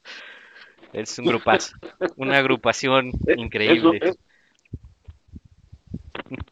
es 0.94 1.20
un 1.20 1.26
grupazo, 1.26 1.76
una 2.18 2.38
agrupación 2.38 3.12
increíble. 3.38 4.00
Eso, 4.02 4.04
es, 4.04 4.18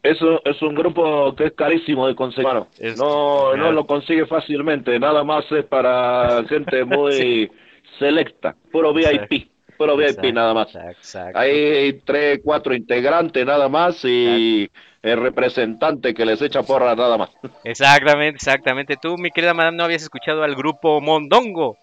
eso 0.02 0.42
es 0.44 0.62
un 0.62 0.74
grupo 0.74 1.34
que 1.36 1.46
es 1.46 1.52
carísimo 1.52 2.06
de 2.06 2.14
conseguir. 2.14 2.52
no, 2.96 3.56
no 3.56 3.72
lo 3.72 3.86
consigue 3.86 4.26
fácilmente. 4.26 4.98
Nada 4.98 5.22
más 5.24 5.44
es 5.52 5.64
para 5.64 6.44
gente 6.48 6.84
muy 6.84 7.50
selecta. 7.98 8.56
Puro 8.72 8.92
VIP. 8.92 9.50
Puro 9.76 9.96
VIP 9.96 10.08
Exacto, 10.08 10.32
nada 10.32 10.54
más. 10.54 10.74
Exacto. 10.74 11.38
Hay 11.38 12.00
tres, 12.04 12.40
cuatro 12.42 12.74
integrantes 12.74 13.46
nada 13.46 13.68
más 13.68 14.04
y 14.04 14.68
el 15.02 15.20
representante 15.20 16.12
que 16.12 16.26
les 16.26 16.42
echa 16.42 16.62
porra 16.62 16.96
nada 16.96 17.16
más. 17.16 17.30
Exactamente, 17.62 18.36
exactamente. 18.36 18.96
Tú, 19.00 19.16
mi 19.16 19.30
querida 19.30 19.54
madame, 19.54 19.76
no 19.76 19.84
habías 19.84 20.02
escuchado 20.02 20.42
al 20.42 20.56
grupo 20.56 21.00
Mondongo. 21.00 21.76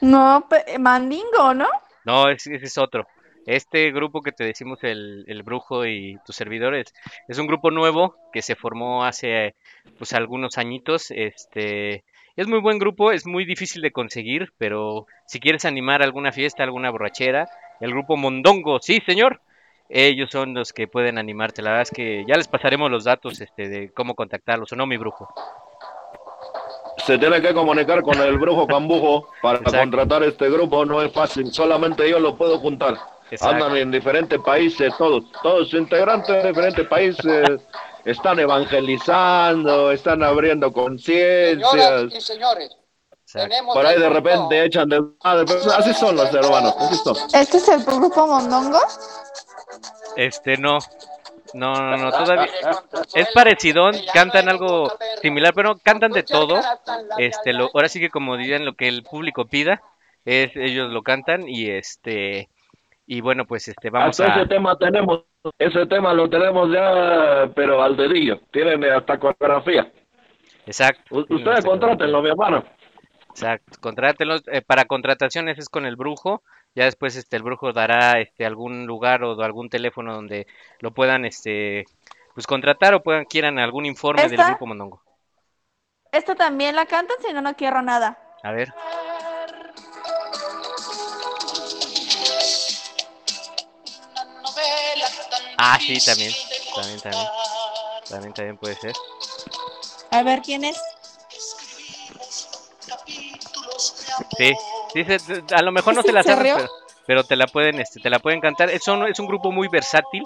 No, 0.00 0.46
Mandingo, 0.78 1.54
¿no? 1.54 1.68
No, 2.04 2.28
ese, 2.30 2.54
ese 2.54 2.66
es 2.66 2.78
otro. 2.78 3.06
Este 3.46 3.90
grupo 3.92 4.20
que 4.20 4.32
te 4.32 4.44
decimos, 4.44 4.78
el, 4.82 5.24
el 5.26 5.42
Brujo 5.42 5.86
y 5.86 6.18
tus 6.26 6.36
servidores, 6.36 6.92
es 7.28 7.38
un 7.38 7.46
grupo 7.46 7.70
nuevo 7.70 8.14
que 8.32 8.42
se 8.42 8.56
formó 8.56 9.04
hace 9.04 9.54
pues 9.96 10.12
algunos 10.12 10.58
añitos. 10.58 11.10
Este 11.10 12.04
es 12.36 12.46
muy 12.46 12.60
buen 12.60 12.78
grupo, 12.78 13.10
es 13.10 13.26
muy 13.26 13.44
difícil 13.44 13.82
de 13.82 13.90
conseguir, 13.90 14.52
pero 14.58 15.06
si 15.26 15.40
quieres 15.40 15.64
animar 15.64 16.02
alguna 16.02 16.30
fiesta, 16.30 16.62
alguna 16.62 16.90
borrachera, 16.90 17.48
el 17.80 17.90
grupo 17.90 18.16
Mondongo, 18.16 18.80
sí, 18.80 19.00
señor. 19.04 19.40
Ellos 19.88 20.30
son 20.30 20.52
los 20.52 20.74
que 20.74 20.86
pueden 20.86 21.16
animarte. 21.16 21.62
La 21.62 21.70
verdad 21.70 21.82
es 21.82 21.90
que 21.90 22.24
ya 22.28 22.36
les 22.36 22.46
pasaremos 22.46 22.90
los 22.90 23.04
datos 23.04 23.40
este, 23.40 23.68
de 23.68 23.90
cómo 23.92 24.14
contactarlos, 24.14 24.70
¿o 24.72 24.76
no, 24.76 24.86
mi 24.86 24.98
brujo? 24.98 25.32
Se 27.08 27.16
tiene 27.16 27.40
que 27.40 27.54
comunicar 27.54 28.02
con 28.02 28.20
el 28.20 28.36
brujo 28.36 28.66
Cambujo 28.66 29.28
para 29.40 29.56
Exacto. 29.60 29.78
contratar 29.78 30.22
este 30.24 30.50
grupo. 30.50 30.84
No 30.84 31.00
es 31.00 31.10
fácil. 31.10 31.50
Solamente 31.50 32.06
yo 32.06 32.18
lo 32.20 32.36
puedo 32.36 32.58
juntar. 32.58 32.98
Exacto. 33.30 33.64
Andan 33.64 33.78
en 33.78 33.90
diferentes 33.90 34.38
países, 34.42 34.92
todos, 34.98 35.24
todos 35.42 35.72
integrantes 35.72 36.42
de 36.42 36.48
diferentes 36.48 36.86
países, 36.86 37.62
están 38.04 38.38
evangelizando, 38.40 39.90
están 39.90 40.22
abriendo 40.22 40.70
conciencias. 40.70 41.70
Señoras 41.70 42.14
y 42.14 42.20
señores, 42.20 42.76
tenemos 43.32 43.74
Por 43.74 43.86
ahí 43.86 43.94
de 43.98 44.06
grupo- 44.06 44.14
repente 44.14 44.64
echan 44.66 44.90
de 44.90 45.00
madre, 45.24 45.46
pero 45.46 45.60
así 45.78 45.94
son 45.94 46.14
los 46.14 46.34
hermanos, 46.34 46.74
así 46.78 46.94
son. 46.96 47.16
¿Este 47.32 47.56
es 47.56 47.68
el 47.68 47.84
grupo 47.84 48.26
Mondongo? 48.26 48.80
Este, 50.14 50.58
no. 50.58 50.76
No, 51.54 51.72
no, 51.74 51.96
no, 51.96 52.10
todavía. 52.10 52.48
Es 53.14 53.28
parecidón, 53.32 53.94
cantan 54.12 54.48
algo 54.48 54.92
similar, 55.22 55.52
pero 55.54 55.76
cantan 55.82 56.12
de 56.12 56.22
todo. 56.22 56.60
Este, 57.18 57.52
lo, 57.52 57.70
ahora 57.74 57.88
sí 57.88 58.00
que 58.00 58.10
como 58.10 58.36
dirían 58.36 58.64
lo 58.64 58.74
que 58.74 58.88
el 58.88 59.02
público 59.02 59.46
pida, 59.46 59.80
es, 60.24 60.54
ellos 60.56 60.90
lo 60.90 61.02
cantan 61.02 61.48
y 61.48 61.70
este, 61.70 62.48
y 63.06 63.20
bueno, 63.20 63.46
pues 63.46 63.68
este, 63.68 63.88
vamos 63.90 64.20
Hasta 64.20 64.34
a, 64.34 64.40
ese 64.40 64.48
tema 64.48 64.76
tenemos, 64.76 65.24
ese 65.58 65.86
tema 65.86 66.12
lo 66.12 66.28
tenemos 66.28 66.70
ya, 66.72 67.50
pero 67.54 67.82
al 67.82 67.96
dedillo. 67.96 68.40
Tienen 68.50 68.84
hasta 68.84 69.18
coreografía. 69.18 69.90
exacto. 70.66 71.02
U- 71.14 71.20
Ustedes 71.20 71.44
nuestra- 71.44 71.70
contrátenlo, 71.70 72.22
mi 72.22 72.28
hermano. 72.28 72.64
Exacto, 73.30 73.78
contrátenlos, 73.80 74.42
eh, 74.48 74.62
para 74.62 74.84
contrataciones 74.86 75.58
es 75.58 75.68
con 75.68 75.86
el 75.86 75.94
brujo, 75.96 76.42
ya 76.74 76.84
después 76.84 77.16
este 77.16 77.36
el 77.36 77.42
brujo 77.42 77.72
dará 77.72 78.20
este 78.20 78.46
algún 78.46 78.86
lugar 78.86 79.24
o 79.24 79.40
algún 79.42 79.68
teléfono 79.68 80.14
donde 80.14 80.46
lo 80.80 80.92
puedan 80.92 81.24
este 81.24 81.84
pues 82.34 82.46
contratar 82.46 82.94
o 82.94 83.02
puedan 83.02 83.24
quieran 83.24 83.58
algún 83.58 83.84
informe 83.86 84.28
del 84.28 84.44
grupo 84.44 84.66
Mondongo. 84.66 85.02
Esta 86.12 86.34
también 86.34 86.74
la 86.74 86.86
cantan, 86.86 87.16
si 87.20 87.32
no, 87.32 87.42
no 87.42 87.54
quiero 87.54 87.82
nada. 87.82 88.18
A 88.42 88.52
ver. 88.52 88.72
Ah, 95.58 95.78
sí, 95.80 95.98
también. 96.04 96.32
También, 96.74 97.00
también. 97.00 97.26
También, 98.08 98.32
también 98.32 98.56
puede 98.56 98.74
ser. 98.76 98.92
A 100.12 100.22
ver 100.22 100.40
quién 100.40 100.64
es. 100.64 100.78
Sí, 104.36 104.52
sí, 104.92 105.04
se- 105.18 105.54
a 105.54 105.62
lo 105.62 105.72
mejor 105.72 105.94
no 105.94 106.00
¿Es 106.00 106.06
se 106.06 106.12
la 106.12 106.22
saben, 106.22 106.38
serio? 106.38 106.56
pero, 106.56 106.68
pero 107.06 107.24
te 107.24 107.36
la 107.36 107.46
pueden, 107.46 107.80
este, 107.80 108.00
te 108.00 108.10
la 108.10 108.18
pueden 108.18 108.40
cantar. 108.40 108.70
Es 108.70 108.86
un, 108.88 109.06
es 109.06 109.18
un 109.18 109.26
grupo 109.26 109.50
muy 109.52 109.68
versátil, 109.68 110.22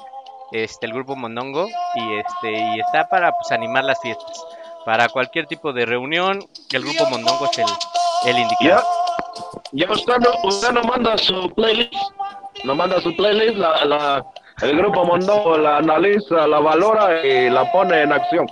este, 0.52 0.86
el 0.86 0.92
grupo 0.92 1.16
Mondongo, 1.16 1.66
y 1.94 2.14
este, 2.14 2.52
y 2.52 2.80
está 2.80 3.08
para 3.08 3.32
pues, 3.32 3.50
animar 3.52 3.84
las 3.84 4.00
fiestas. 4.00 4.44
Para 4.84 5.08
cualquier 5.08 5.46
tipo 5.46 5.72
de 5.72 5.86
reunión, 5.86 6.40
el 6.72 6.82
grupo 6.82 7.06
Mondongo 7.08 7.44
es 7.50 7.58
el, 7.58 7.66
el 8.30 8.36
Ya, 8.36 8.42
indicado. 8.42 8.82
ya 9.72 9.90
usted 9.90 10.16
no, 10.18 10.30
usted 10.48 10.70
no 10.72 10.82
manda 10.82 11.16
su 11.18 11.48
playlist, 11.54 11.94
no 12.64 12.74
manda 12.74 13.00
su 13.00 13.14
playlist, 13.16 13.56
la, 13.56 13.84
la, 13.84 14.26
el 14.62 14.76
grupo 14.76 15.04
Mondongo 15.04 15.56
la 15.56 15.76
analiza, 15.78 16.46
la 16.48 16.58
valora 16.58 17.24
y 17.24 17.48
la 17.48 17.70
pone 17.70 18.02
en 18.02 18.12
acción. 18.12 18.46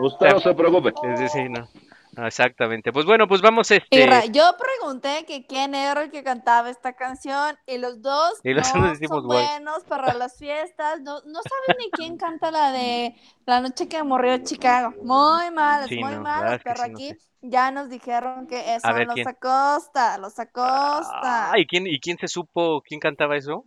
Usted 0.00 0.30
no 0.32 0.40
se 0.40 0.54
preocupe. 0.54 0.92
Sí, 1.16 1.28
sí, 1.28 1.48
no. 1.48 1.68
Exactamente. 2.16 2.92
Pues 2.92 3.06
bueno, 3.06 3.26
pues 3.26 3.40
vamos 3.40 3.70
este. 3.70 3.86
Yo 4.32 4.54
pregunté 4.58 5.24
que 5.26 5.46
quién 5.46 5.74
era 5.74 6.02
el 6.02 6.10
que 6.10 6.22
cantaba 6.22 6.70
esta 6.70 6.94
canción 6.94 7.56
y 7.66 7.78
los 7.78 8.02
dos 8.02 8.34
Y 8.42 8.52
los 8.52 8.74
no 8.74 8.94
son 9.08 9.26
guay. 9.26 9.46
buenos 9.46 9.84
para 9.84 10.14
las 10.14 10.36
fiestas. 10.38 11.00
No, 11.00 11.20
no 11.26 11.40
saben 11.42 11.78
ni 11.78 11.90
quién 11.90 12.16
canta 12.16 12.50
la 12.50 12.72
de 12.72 13.14
La 13.46 13.60
noche 13.60 13.88
que 13.88 14.02
murió 14.02 14.38
Chicago. 14.38 14.94
Muy 15.02 15.50
Sí, 15.88 15.96
muy 15.98 16.14
no, 16.14 16.24
que 16.58 16.60
pero 16.64 16.82
sí, 16.82 16.90
no 16.90 16.96
aquí 16.96 17.18
ya 17.42 17.70
nos 17.70 17.90
dijeron 17.90 18.46
que 18.46 18.80
son 18.80 18.94
ver, 18.94 19.06
los 19.06 19.14
¿quién? 19.14 19.28
Acosta, 19.28 20.18
los 20.18 20.38
Acosta. 20.38 21.52
Ah, 21.52 21.58
¿y 21.58 21.66
quién, 21.66 21.86
¿Y 21.86 22.00
quién 22.00 22.16
se 22.18 22.28
supo? 22.28 22.80
¿Quién 22.82 23.00
cantaba 23.00 23.36
eso? 23.36 23.66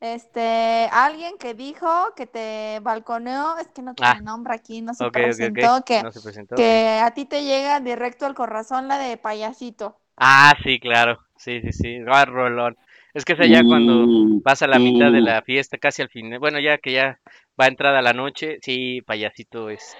Este, 0.00 0.88
alguien 0.92 1.38
que 1.38 1.54
dijo 1.54 2.14
que 2.14 2.26
te 2.26 2.80
balconeó, 2.80 3.56
es 3.58 3.68
que 3.68 3.82
no 3.82 3.94
tiene 3.94 4.10
Ah. 4.10 4.20
nombre 4.20 4.54
aquí, 4.54 4.82
no 4.82 4.92
se 4.92 5.10
presentó, 5.10 5.84
que, 5.84 6.02
No 6.02 6.12
se 6.12 6.20
presentó, 6.20 6.56
que 6.56 7.00
a 7.02 7.10
ti 7.12 7.24
te 7.24 7.44
llega 7.44 7.80
directo 7.80 8.26
al 8.26 8.34
corazón 8.34 8.88
la 8.88 8.98
de 8.98 9.16
payasito. 9.16 9.98
Ah, 10.16 10.54
sí, 10.62 10.78
claro. 10.80 11.18
Sí, 11.38 11.60
sí, 11.60 11.72
sí. 11.72 11.98
Ah, 12.08 12.24
rolón. 12.24 12.76
Es 13.14 13.24
que 13.24 13.32
es 13.32 13.50
ya 13.50 13.62
cuando 13.62 14.06
vas 14.42 14.60
a 14.62 14.66
la 14.66 14.78
mitad 14.78 15.10
de 15.10 15.22
la 15.22 15.40
fiesta, 15.42 15.78
casi 15.78 16.02
al 16.02 16.10
final. 16.10 16.38
Bueno, 16.38 16.58
ya 16.58 16.76
que 16.78 16.92
ya 16.92 17.18
va 17.58 17.66
entrada 17.66 18.02
la 18.02 18.12
noche, 18.12 18.58
sí, 18.62 19.00
payasito 19.02 19.70
es. 19.70 19.94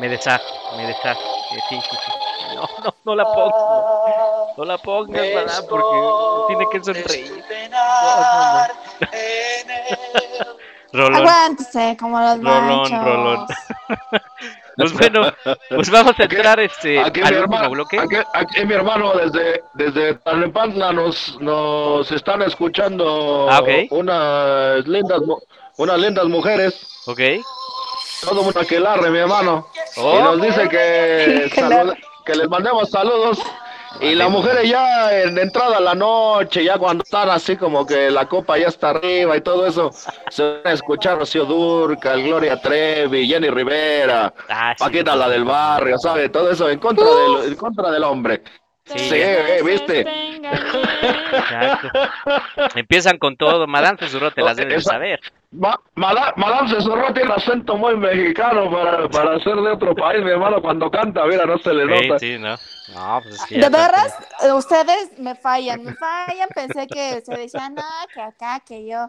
Me 0.00 0.08
deshago, 0.08 0.42
me 0.76 0.86
deshago. 0.86 1.20
Eh, 1.20 1.60
sí, 1.68 1.76
sí, 1.76 1.96
sí. 2.04 2.27
No, 2.58 2.68
no, 2.84 2.94
no 3.04 3.14
la 3.14 3.24
pongo. 3.24 4.54
No 4.56 4.64
la 4.64 4.78
pongas, 4.78 5.22
¿verdad? 5.22 5.64
Porque 5.68 5.86
tiene 6.48 6.66
que 6.72 6.84
sonreír. 6.84 7.44
No, 7.70 7.78
no, 8.10 8.66
no. 10.44 10.58
Rolón. 10.90 11.16
Aguántese 11.16 11.96
como 12.00 12.18
los 12.18 12.38
Rolón, 12.38 12.82
machos. 12.82 13.04
rolón. 13.04 13.46
Pues 14.78 14.92
bueno, 14.92 15.32
pues 15.70 15.90
vamos 15.90 16.14
a 16.20 16.22
entrar 16.22 16.60
este 16.60 17.00
Aquí 17.00 17.20
mi, 17.20 17.26
último 17.26 17.42
hermano, 17.42 17.70
bloque. 17.70 17.98
aquí, 17.98 18.14
aquí 18.32 18.64
mi 18.64 18.74
hermano 18.74 19.12
desde, 19.14 19.60
desde 19.74 20.14
Tlalnepantla 20.14 20.92
nos, 20.92 21.36
nos 21.40 22.12
están 22.12 22.42
escuchando 22.42 23.48
Ah, 23.50 23.60
unas 23.90 24.86
lindas 24.86 25.20
unas 25.78 25.98
lindas 25.98 26.26
mujeres. 26.26 26.86
Ok. 27.06 27.20
Todo 28.20 28.42
un 28.42 28.56
aquelarre, 28.56 29.10
mi 29.10 29.18
hermano. 29.18 29.66
Oh. 29.96 30.16
Y 30.16 30.22
nos 30.22 30.42
dice 30.42 30.68
que. 30.68 31.50
que 32.28 32.34
les 32.38 32.48
mandemos 32.48 32.90
saludos. 32.90 33.38
Y 34.00 34.14
las 34.14 34.30
mujeres 34.30 34.68
ya 34.68 35.22
en 35.22 35.38
entrada 35.38 35.78
a 35.78 35.80
la 35.80 35.94
noche, 35.94 36.62
ya 36.62 36.76
cuando 36.78 37.02
están 37.02 37.30
así 37.30 37.56
como 37.56 37.86
que 37.86 38.10
la 38.10 38.28
copa 38.28 38.58
ya 38.58 38.68
está 38.68 38.90
arriba 38.90 39.34
y 39.36 39.40
todo 39.40 39.66
eso, 39.66 39.90
se 40.28 40.42
van 40.42 40.60
a 40.66 40.72
escuchar 40.72 41.18
Rocío 41.18 41.46
Durcal, 41.46 42.22
Gloria 42.22 42.60
Trevi, 42.60 43.26
Jenny 43.26 43.48
Rivera, 43.48 44.32
Ah, 44.48 44.74
sí. 44.76 44.84
Paquita 44.84 45.16
la 45.16 45.28
del 45.30 45.44
barrio, 45.44 45.96
¿sabe? 45.98 46.28
Todo 46.28 46.50
eso 46.50 46.68
en 46.68 46.78
contra, 46.78 47.06
del, 47.06 47.48
en 47.48 47.54
contra 47.56 47.90
del 47.90 48.04
hombre. 48.04 48.42
Sí, 48.88 48.98
Sí, 48.98 49.14
eh, 49.16 49.60
¿viste? 49.64 50.00
Exacto. 50.42 51.88
Empiezan 52.74 53.18
con 53.18 53.36
todo. 53.36 53.66
Madame 53.66 53.98
Cesurro 53.98 54.30
te 54.30 54.42
las 54.42 54.56
debes 54.56 54.72
de 54.72 54.78
Esa- 54.80 54.90
saber. 54.92 55.20
Ma- 55.50 55.78
Mala- 55.94 56.34
Madame 56.36 56.68
Cesurro 56.68 57.12
tiene 57.14 57.32
acento 57.32 57.76
muy 57.76 57.96
mexicano 57.96 58.70
para, 58.70 59.08
para 59.08 59.38
ser 59.40 59.56
de 59.56 59.70
otro 59.70 59.94
país, 59.94 60.22
mi 60.22 60.30
hermano, 60.30 60.60
cuando 60.60 60.90
canta, 60.90 61.24
mira, 61.24 61.46
no 61.46 61.56
se 61.58 61.72
le 61.72 61.84
Sí, 62.00 62.08
nota. 62.08 62.18
sí, 62.18 62.38
no. 62.38 62.56
No, 62.94 63.20
pues 63.22 63.34
es 63.36 63.44
que 63.46 63.58
De 63.58 63.68
veras, 63.68 64.14
ustedes 64.54 65.18
me 65.18 65.34
fallan, 65.34 65.84
me 65.84 65.94
fallan. 65.94 66.48
Pensé 66.54 66.86
que 66.86 67.20
se 67.22 67.34
decían, 67.36 67.74
no, 67.74 67.82
que 68.12 68.20
acá, 68.20 68.60
que 68.66 68.86
yo, 68.86 69.08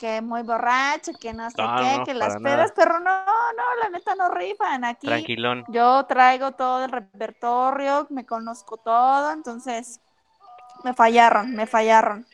que 0.00 0.20
muy 0.22 0.42
borracho, 0.42 1.12
que 1.20 1.32
no 1.32 1.50
sé 1.50 1.62
No, 1.62 1.76
qué, 1.76 1.98
no, 1.98 2.04
que 2.04 2.14
las 2.14 2.36
pedas, 2.42 2.72
pero 2.74 2.98
no, 3.00 3.24
no, 3.24 3.62
la 3.82 3.90
neta 3.90 4.14
no 4.16 4.30
rifan. 4.30 4.84
Aquí 4.84 5.06
Tranquilón. 5.06 5.64
yo 5.68 6.06
traigo 6.06 6.52
todo 6.52 6.84
el 6.86 6.90
repertorio, 6.90 8.06
me 8.10 8.24
conozco 8.26 8.78
todo, 8.78 9.32
entonces 9.32 10.00
me 10.84 10.94
fallaron, 10.94 11.54
me 11.54 11.66
fallaron. 11.66 12.26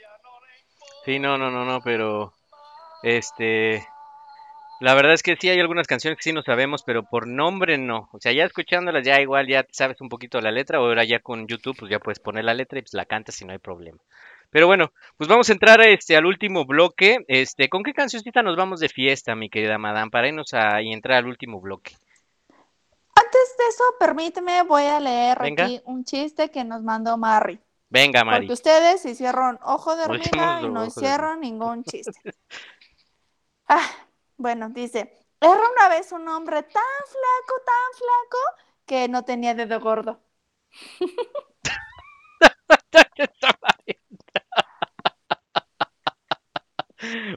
Sí, 1.04 1.18
no, 1.18 1.38
no, 1.38 1.50
no, 1.50 1.64
no, 1.64 1.80
pero 1.82 2.32
este 3.02 3.86
la 4.80 4.94
verdad 4.94 5.14
es 5.14 5.22
que 5.22 5.36
sí 5.36 5.48
hay 5.48 5.60
algunas 5.60 5.86
canciones 5.86 6.18
que 6.18 6.22
sí 6.24 6.32
no 6.32 6.42
sabemos, 6.42 6.82
pero 6.82 7.02
por 7.02 7.26
nombre 7.26 7.78
no. 7.78 8.08
O 8.12 8.20
sea, 8.20 8.32
ya 8.32 8.44
escuchándolas 8.44 9.04
ya 9.06 9.20
igual 9.20 9.46
ya 9.48 9.66
sabes 9.70 10.00
un 10.00 10.08
poquito 10.08 10.40
la 10.40 10.50
letra, 10.50 10.80
o 10.80 10.84
ahora 10.86 11.04
ya 11.04 11.20
con 11.20 11.46
YouTube 11.46 11.76
pues 11.78 11.90
ya 11.90 11.98
puedes 11.98 12.20
poner 12.20 12.44
la 12.44 12.54
letra 12.54 12.78
y 12.78 12.82
pues 12.82 12.94
la 12.94 13.06
cantas 13.06 13.40
y 13.40 13.44
no 13.46 13.52
hay 13.52 13.58
problema. 13.58 13.98
Pero 14.56 14.68
bueno, 14.68 14.90
pues 15.18 15.28
vamos 15.28 15.50
a 15.50 15.52
entrar 15.52 15.82
este 15.82 16.16
al 16.16 16.24
último 16.24 16.64
bloque. 16.64 17.26
Este, 17.28 17.68
¿con 17.68 17.82
qué 17.82 17.92
cancioncita 17.92 18.42
nos 18.42 18.56
vamos 18.56 18.80
de 18.80 18.88
fiesta, 18.88 19.34
mi 19.34 19.50
querida 19.50 19.76
madame, 19.76 20.10
para 20.10 20.28
irnos 20.28 20.54
a 20.54 20.80
y 20.80 20.94
entrar 20.94 21.18
al 21.18 21.26
último 21.26 21.60
bloque? 21.60 21.94
Antes 22.48 23.56
de 23.58 23.66
eso, 23.68 23.84
permíteme, 24.00 24.62
voy 24.62 24.84
a 24.84 24.98
leer 24.98 25.40
Venga. 25.42 25.66
aquí 25.66 25.82
un 25.84 26.04
chiste 26.04 26.50
que 26.50 26.64
nos 26.64 26.82
mandó 26.82 27.18
Mari. 27.18 27.60
Venga, 27.90 28.24
Mari. 28.24 28.46
Porque 28.46 28.54
ustedes 28.54 29.04
hicieron 29.04 29.58
ojo 29.62 29.94
de 29.94 30.04
hormiga 30.04 30.62
y 30.62 30.70
no 30.70 30.86
hicieron 30.86 31.40
ningún 31.40 31.84
chiste. 31.84 32.18
Ah, 33.68 33.90
bueno, 34.38 34.70
dice, 34.70 35.18
era 35.38 35.52
una 35.52 35.88
vez 35.90 36.12
un 36.12 36.26
hombre 36.28 36.62
tan 36.62 36.72
flaco, 36.72 37.62
tan 37.66 37.92
flaco, 37.98 38.38
que 38.86 39.06
no 39.08 39.22
tenía 39.22 39.54
dedo 39.54 39.80
gordo. 39.80 40.18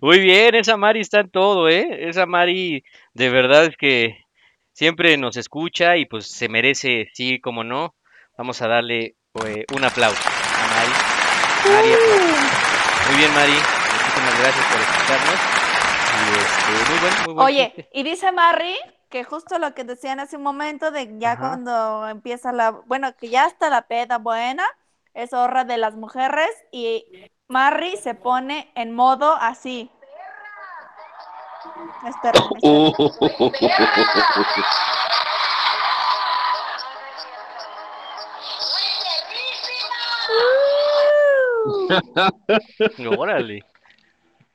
Muy 0.02 0.20
bien, 0.20 0.56
esa 0.56 0.78
Mari 0.78 1.02
está 1.02 1.20
en 1.20 1.30
todo, 1.30 1.70
¿eh? 1.70 2.10
Esa 2.10 2.26
Mari 2.26 2.84
de 3.14 3.30
verdad 3.30 3.66
es 3.66 3.78
que 3.78 4.26
siempre 4.74 5.18
nos 5.18 5.38
escucha 5.38 5.98
y 5.98 6.06
pues 6.06 6.28
se 6.28 6.50
merece, 6.50 7.10
sí, 7.14 7.40
como 7.40 7.64
no. 7.64 7.96
Vamos 8.38 8.62
a 8.62 8.68
darle 8.68 9.16
eh, 9.46 9.66
un 9.76 9.84
aplauso 9.84 10.22
a 10.28 10.68
Mari. 10.76 10.92
Mari, 11.76 11.94
aplausos. 11.94 13.10
Muy 13.10 13.18
bien, 13.18 13.34
Mari. 13.34 13.52
Muchísimas 13.52 14.40
gracias 14.40 14.66
por 14.72 14.82
escucharnos. 14.82 15.40
Y 16.16 16.38
este, 16.40 16.92
muy 16.92 17.00
buen, 17.00 17.14
muy 17.26 17.34
buen 17.34 17.46
Oye, 17.46 17.90
y 17.94 18.04
dice 18.04 18.32
Mari 18.32 18.76
que 19.10 19.24
justo 19.24 19.58
lo 19.58 19.74
que 19.74 19.84
decían 19.84 20.20
hace 20.20 20.38
un 20.38 20.44
momento 20.44 20.92
de 20.92 21.18
ya 21.18 21.32
Ajá. 21.32 21.40
cuando 21.40 22.08
empieza 22.08 22.52
la, 22.52 22.72
bueno, 22.72 23.16
que 23.18 23.30
ya 23.30 23.48
está 23.48 23.70
la 23.70 23.88
peda 23.88 24.20
buena, 24.20 24.64
es 25.14 25.34
horra 25.34 25.64
de 25.64 25.78
las 25.78 25.96
mujeres 25.96 26.50
y 26.72 27.06
Marry 27.48 27.98
se 27.98 28.16
pone 28.16 28.72
en 28.76 28.94
modo 28.94 29.36
así. 29.40 29.90
Espérame. 32.08 32.50
Órale. 43.18 43.64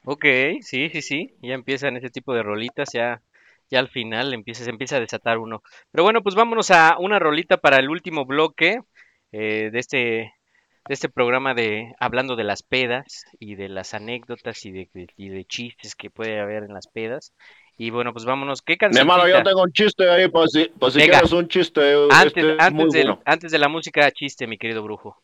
Ok, 0.04 0.24
sí, 0.60 0.88
sí, 0.90 1.02
sí. 1.02 1.34
Ya 1.42 1.54
empiezan 1.54 1.96
ese 1.96 2.10
tipo 2.10 2.34
de 2.34 2.42
rolitas, 2.42 2.90
ya, 2.92 3.22
ya 3.70 3.78
al 3.78 3.88
final 3.88 4.32
empieza, 4.34 4.64
se 4.64 4.70
empieza 4.70 4.96
a 4.96 5.00
desatar 5.00 5.38
uno. 5.38 5.62
Pero 5.90 6.04
bueno, 6.04 6.22
pues 6.22 6.34
vámonos 6.34 6.70
a 6.70 6.96
una 6.98 7.18
rolita 7.18 7.56
para 7.56 7.78
el 7.78 7.88
último 7.88 8.24
bloque 8.24 8.80
eh, 9.32 9.70
de 9.72 9.78
este, 9.78 10.34
de 10.86 10.94
este 10.94 11.08
programa 11.08 11.54
de 11.54 11.94
hablando 11.98 12.36
de 12.36 12.44
las 12.44 12.62
pedas 12.62 13.24
y 13.38 13.54
de 13.54 13.68
las 13.68 13.94
anécdotas 13.94 14.64
y 14.66 14.72
de, 14.72 14.88
y 15.16 15.28
de 15.28 15.44
chistes 15.44 15.94
que 15.94 16.10
puede 16.10 16.40
haber 16.40 16.64
en 16.64 16.74
las 16.74 16.86
pedas. 16.86 17.32
Y 17.76 17.90
bueno, 17.90 18.12
pues 18.12 18.24
vámonos. 18.24 18.62
¿Qué 18.62 18.74
Mi 18.74 18.78
canción? 18.78 19.00
hermano, 19.02 19.28
yo 19.28 19.42
tengo 19.42 19.62
un 19.62 19.72
chiste 19.72 20.08
ahí, 20.08 20.28
por 20.28 20.48
si, 20.48 20.66
por 20.66 20.92
si 20.92 21.00
quieres 21.00 21.32
un 21.32 21.48
chiste. 21.48 21.80
Antes, 22.10 22.26
este 22.26 22.52
es 22.52 22.60
antes, 22.60 22.72
muy 22.72 22.90
del- 22.92 23.06
bueno. 23.06 23.22
antes 23.24 23.50
de 23.50 23.58
la 23.58 23.68
música, 23.68 24.10
chiste, 24.12 24.46
mi 24.46 24.58
querido 24.58 24.82
brujo. 24.82 25.20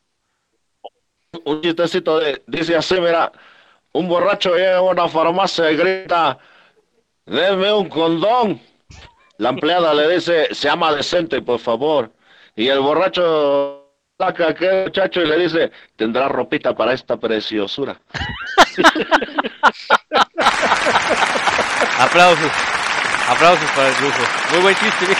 Un 1.44 1.60
chistecito 1.60 2.18
de, 2.18 2.42
dice 2.46 2.74
así, 2.76 2.94
mira, 3.00 3.30
un 3.92 4.08
borracho 4.08 4.54
llega 4.56 4.78
a 4.78 4.82
una 4.82 5.08
farmacia 5.08 5.70
y 5.70 5.76
grita, 5.76 6.38
denme 7.24 7.72
un 7.72 7.88
condón. 7.88 8.60
La 9.38 9.50
empleada 9.50 9.94
le 9.94 10.14
dice, 10.14 10.52
se 10.54 10.68
llama 10.68 10.92
decente, 10.92 11.40
por 11.40 11.60
favor. 11.60 12.12
Y 12.56 12.66
el 12.68 12.80
borracho 12.80 13.79
saca 14.20 14.50
aquel 14.50 14.84
muchacho 14.84 15.22
y 15.22 15.26
le 15.26 15.38
dice, 15.38 15.72
tendrá 15.96 16.28
ropita 16.28 16.76
para 16.76 16.92
esta 16.92 17.16
preciosura. 17.16 17.98
Aplausos. 21.98 22.52
Aplausos 23.28 23.70
para 23.70 23.88
el 23.88 23.94
brujo. 23.94 24.22
Muy 24.52 24.60
buen 24.60 24.76
chiste. 24.76 25.06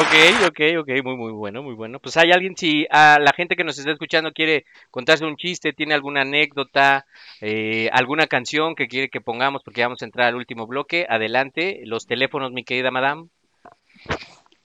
Ok, 0.00 0.14
ok, 0.46 0.60
ok, 0.78 0.88
muy, 1.02 1.16
muy 1.16 1.32
bueno, 1.32 1.60
muy 1.60 1.74
bueno. 1.74 1.98
Pues 1.98 2.16
hay 2.16 2.30
alguien, 2.30 2.56
si 2.56 2.86
a 2.88 3.18
la 3.18 3.32
gente 3.32 3.56
que 3.56 3.64
nos 3.64 3.78
está 3.78 3.90
escuchando 3.90 4.30
quiere 4.30 4.64
contarse 4.92 5.24
un 5.24 5.36
chiste, 5.36 5.72
tiene 5.72 5.92
alguna 5.92 6.20
anécdota, 6.20 7.04
eh, 7.40 7.90
alguna 7.92 8.28
canción 8.28 8.76
que 8.76 8.86
quiere 8.86 9.08
que 9.08 9.20
pongamos, 9.20 9.64
porque 9.64 9.82
vamos 9.82 10.00
a 10.00 10.04
entrar 10.04 10.28
al 10.28 10.36
último 10.36 10.68
bloque, 10.68 11.04
adelante. 11.08 11.80
Los 11.84 12.06
teléfonos, 12.06 12.52
mi 12.52 12.62
querida 12.62 12.92
madame. 12.92 13.24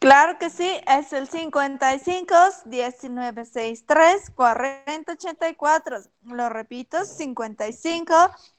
Claro 0.04 0.38
que 0.38 0.50
sí, 0.50 0.70
es 0.86 1.14
el 1.14 1.30
55 1.30 2.36
1963 2.66 4.32
4084. 4.32 5.98
Lo 6.26 6.50
repito, 6.50 7.06
55 7.06 8.14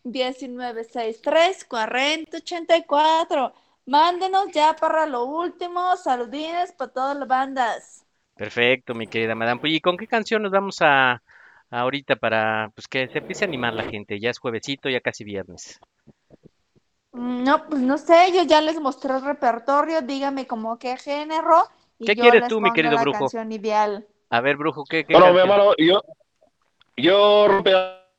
1963 0.05 1.65
4084. 1.67 3.53
Mándenos 3.85 4.47
ya 4.55 4.75
para 4.75 5.05
lo 5.05 5.27
último. 5.27 5.95
Saludines 5.99 6.73
para 6.73 6.91
todas 6.91 7.15
las 7.15 7.29
bandas. 7.29 8.07
Perfecto, 8.37 8.95
mi 8.95 9.07
querida 9.07 9.35
madame. 9.35 9.61
Pues, 9.61 9.75
¿y 9.75 9.83
con 9.83 9.99
qué 9.99 10.07
canción 10.07 10.43
nos 10.43 10.51
vamos 10.51 10.81
a, 10.81 11.13
a 11.13 11.21
ahorita 11.71 12.17
para 12.17 12.71
pues 12.75 12.89
que 12.89 13.07
se 13.09 13.19
empiece 13.19 13.45
a 13.45 13.49
animar 13.49 13.75
la 13.75 13.85
gente? 13.85 14.19
Ya 14.19 14.31
es 14.31 14.39
juevesito, 14.39 14.89
ya 14.89 15.03
casi 15.03 15.25
viernes. 15.25 15.79
Mm, 17.15 17.45
No, 17.45 17.67
pues 17.69 17.81
no 17.83 17.97
sé, 17.99 18.33
yo 18.35 18.43
ya 18.45 18.61
les 18.61 18.79
mostré 18.81 19.15
el 19.15 19.25
repertorio. 19.25 20.03
Dígame 20.03 20.47
como 20.47 20.79
qué 20.79 20.97
género. 20.97 21.65
Y 21.99 22.07
¿Qué 22.07 22.15
yo 22.15 22.23
quieres 22.23 22.43
les 22.43 22.49
tú, 22.49 22.61
mi 22.61 22.69
pongo 22.69 22.75
querido 22.75 22.97
la 22.97 23.03
brujo? 23.03 23.19
canción 23.21 23.53
ideal. 23.53 24.07
A 24.31 24.41
ver, 24.41 24.57
brujo, 24.57 24.85
¿qué, 24.85 25.05
qué 25.05 25.15
Bueno, 25.15 25.33
mi 25.33 25.41
hermano, 25.41 25.73
yo, 25.79 26.03
yo 26.97 27.63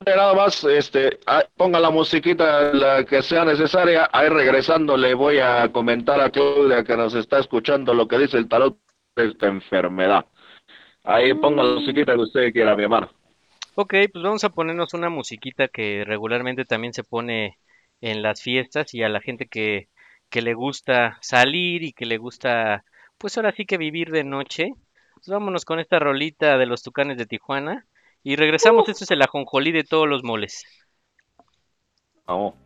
nada 0.05 0.33
más, 0.33 0.63
este, 0.63 1.19
ah, 1.27 1.43
ponga 1.57 1.79
la 1.79 1.89
musiquita 1.89 2.73
la 2.73 3.05
que 3.05 3.21
sea 3.21 3.45
necesaria. 3.45 4.09
Ahí 4.11 4.29
regresando 4.29 4.97
le 4.97 5.13
voy 5.13 5.39
a 5.39 5.71
comentar 5.71 6.19
a 6.21 6.29
Claudia 6.29 6.83
que 6.83 6.95
nos 6.97 7.13
está 7.15 7.39
escuchando 7.39 7.93
lo 7.93 8.07
que 8.07 8.17
dice 8.19 8.37
el 8.37 8.47
tarot 8.47 8.77
de 9.15 9.27
esta 9.29 9.47
enfermedad. 9.47 10.25
Ahí 11.03 11.33
ponga 11.35 11.63
la 11.63 11.75
musiquita 11.75 12.13
que 12.15 12.21
usted 12.21 12.53
quiera, 12.53 12.75
mi 12.75 12.83
hermano. 12.83 13.09
Ok, 13.75 13.93
pues 14.11 14.23
vamos 14.23 14.43
a 14.43 14.49
ponernos 14.49 14.93
una 14.93 15.09
musiquita 15.09 15.67
que 15.67 16.03
regularmente 16.05 16.65
también 16.65 16.93
se 16.93 17.03
pone 17.03 17.57
en 18.05 18.21
las 18.21 18.41
fiestas 18.41 18.93
y 18.93 19.01
a 19.01 19.09
la 19.09 19.19
gente 19.19 19.47
que, 19.47 19.89
que 20.29 20.43
le 20.43 20.53
gusta 20.53 21.17
salir 21.21 21.83
y 21.83 21.91
que 21.91 22.05
le 22.05 22.17
gusta, 22.17 22.85
pues 23.17 23.35
ahora 23.37 23.51
sí 23.51 23.65
que 23.65 23.77
vivir 23.79 24.11
de 24.11 24.23
noche. 24.23 24.73
Pues 25.15 25.27
vámonos 25.27 25.65
con 25.65 25.79
esta 25.79 25.97
rolita 25.97 26.57
de 26.59 26.67
los 26.67 26.83
Tucanes 26.83 27.17
de 27.17 27.25
Tijuana 27.25 27.87
y 28.21 28.35
regresamos. 28.35 28.87
Esto 28.89 29.05
es 29.05 29.11
el 29.11 29.23
ajonjolí 29.23 29.71
de 29.71 29.83
todos 29.83 30.07
los 30.07 30.23
moles. 30.23 30.63
Vamos. 32.27 32.64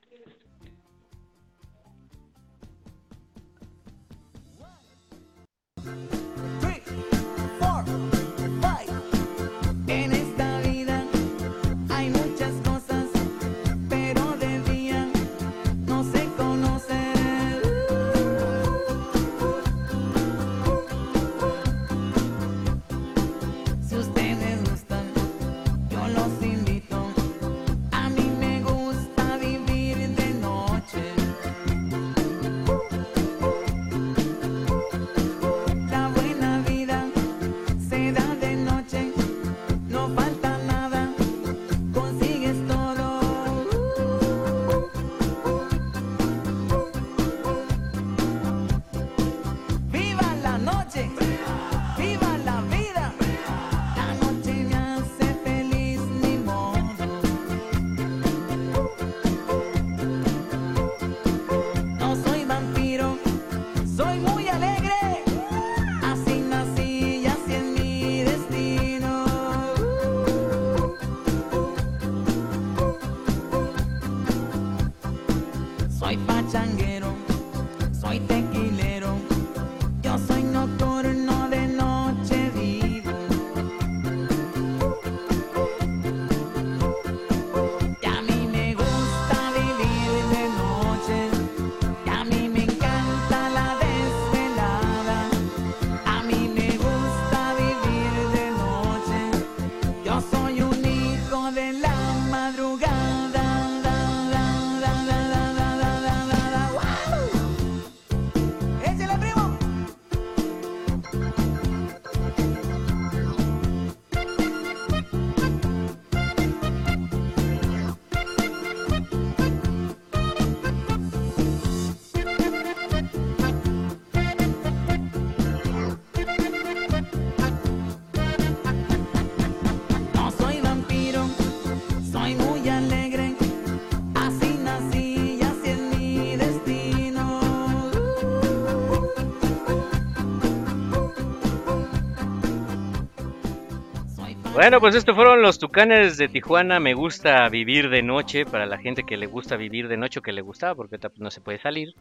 Bueno, 144.60 144.82
pues 144.82 144.94
estos 144.94 145.16
fueron 145.16 145.42
los 145.42 145.58
tucanes 145.58 146.18
de 146.18 146.28
Tijuana. 146.28 146.82
Me 146.82 146.94
gusta 146.94 147.48
vivir 147.48 147.90
de 147.90 148.04
noche 148.04 148.46
para 148.46 148.66
la 148.66 148.78
gente 148.78 149.04
que 149.06 149.16
le 149.16 149.26
gusta 149.26 149.56
vivir 149.56 149.88
de 149.88 149.96
noche 149.96 150.20
o 150.20 150.22
que 150.22 150.34
le 150.34 150.42
gustaba, 150.42 150.76
porque 150.76 151.00
pues, 151.00 151.18
no 151.18 151.32
se 151.32 151.40
puede 151.40 151.60
salir. 151.60 151.96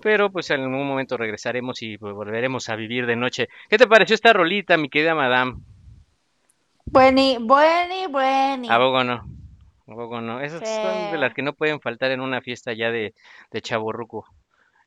Pero 0.00 0.32
pues 0.32 0.48
en 0.48 0.62
algún 0.62 0.88
momento 0.88 1.18
regresaremos 1.18 1.82
y 1.82 1.98
pues, 1.98 2.14
volveremos 2.14 2.70
a 2.70 2.76
vivir 2.76 3.04
de 3.04 3.14
noche. 3.14 3.48
¿Qué 3.68 3.76
te 3.76 3.86
pareció 3.86 4.14
esta 4.14 4.32
rolita, 4.32 4.78
mi 4.78 4.88
querida 4.88 5.14
madame? 5.14 5.56
Bueni, 6.86 7.36
bueni, 7.42 8.06
bueni. 8.06 8.70
¿A 8.70 8.78
poco 8.78 9.04
no? 9.04 9.26
¿A 9.86 9.94
poco 9.94 10.22
no? 10.22 10.40
Esas 10.40 10.66
Sí. 10.66 10.74
son 10.76 11.12
de 11.12 11.18
las 11.18 11.34
que 11.34 11.42
no 11.42 11.52
pueden 11.52 11.78
faltar 11.78 12.10
en 12.10 12.22
una 12.22 12.40
fiesta 12.40 12.72
ya 12.72 12.90
de, 12.90 13.12
de 13.50 13.60
chaborruco, 13.60 14.24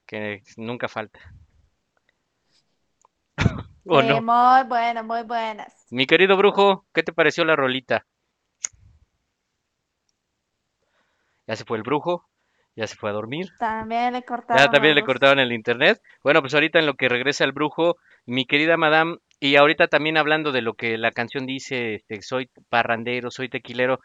que 0.07 0.41
nunca 0.57 0.87
falta. 0.87 1.19
¿O 3.87 4.01
Sí, 4.01 4.07
no? 4.07 4.21
muy 4.21 4.63
buenas, 4.67 5.05
muy 5.05 5.23
buenas. 5.23 5.73
Mi 5.89 6.05
querido 6.05 6.37
brujo, 6.37 6.85
¿qué 6.93 7.03
te 7.03 7.13
pareció 7.13 7.43
la 7.45 7.55
rolita? 7.55 8.05
Ya 11.47 11.55
se 11.55 11.65
fue 11.65 11.77
el 11.77 11.83
brujo, 11.83 12.25
ya 12.75 12.87
se 12.87 12.95
fue 12.95 13.09
a 13.09 13.13
dormir. 13.13 13.47
También 13.59 14.13
le 14.13 14.23
cortaron. 14.23 14.65
Ya 14.65 14.71
también 14.71 14.95
le 14.95 15.03
cortaron 15.03 15.39
el 15.39 15.51
internet. 15.51 15.99
Bueno, 16.23 16.41
pues 16.41 16.53
ahorita 16.53 16.79
en 16.79 16.85
lo 16.85 16.93
que 16.95 17.09
regresa 17.09 17.43
el 17.43 17.51
brujo, 17.51 17.97
mi 18.25 18.45
querida 18.45 18.77
madame, 18.77 19.17
y 19.39 19.55
ahorita 19.55 19.87
también 19.87 20.17
hablando 20.17 20.51
de 20.51 20.61
lo 20.61 20.75
que 20.75 20.97
la 20.97 21.11
canción 21.11 21.45
dice, 21.45 21.95
este, 21.95 22.21
soy 22.21 22.49
parrandero, 22.69 23.31
soy 23.31 23.49
tequilero, 23.49 23.99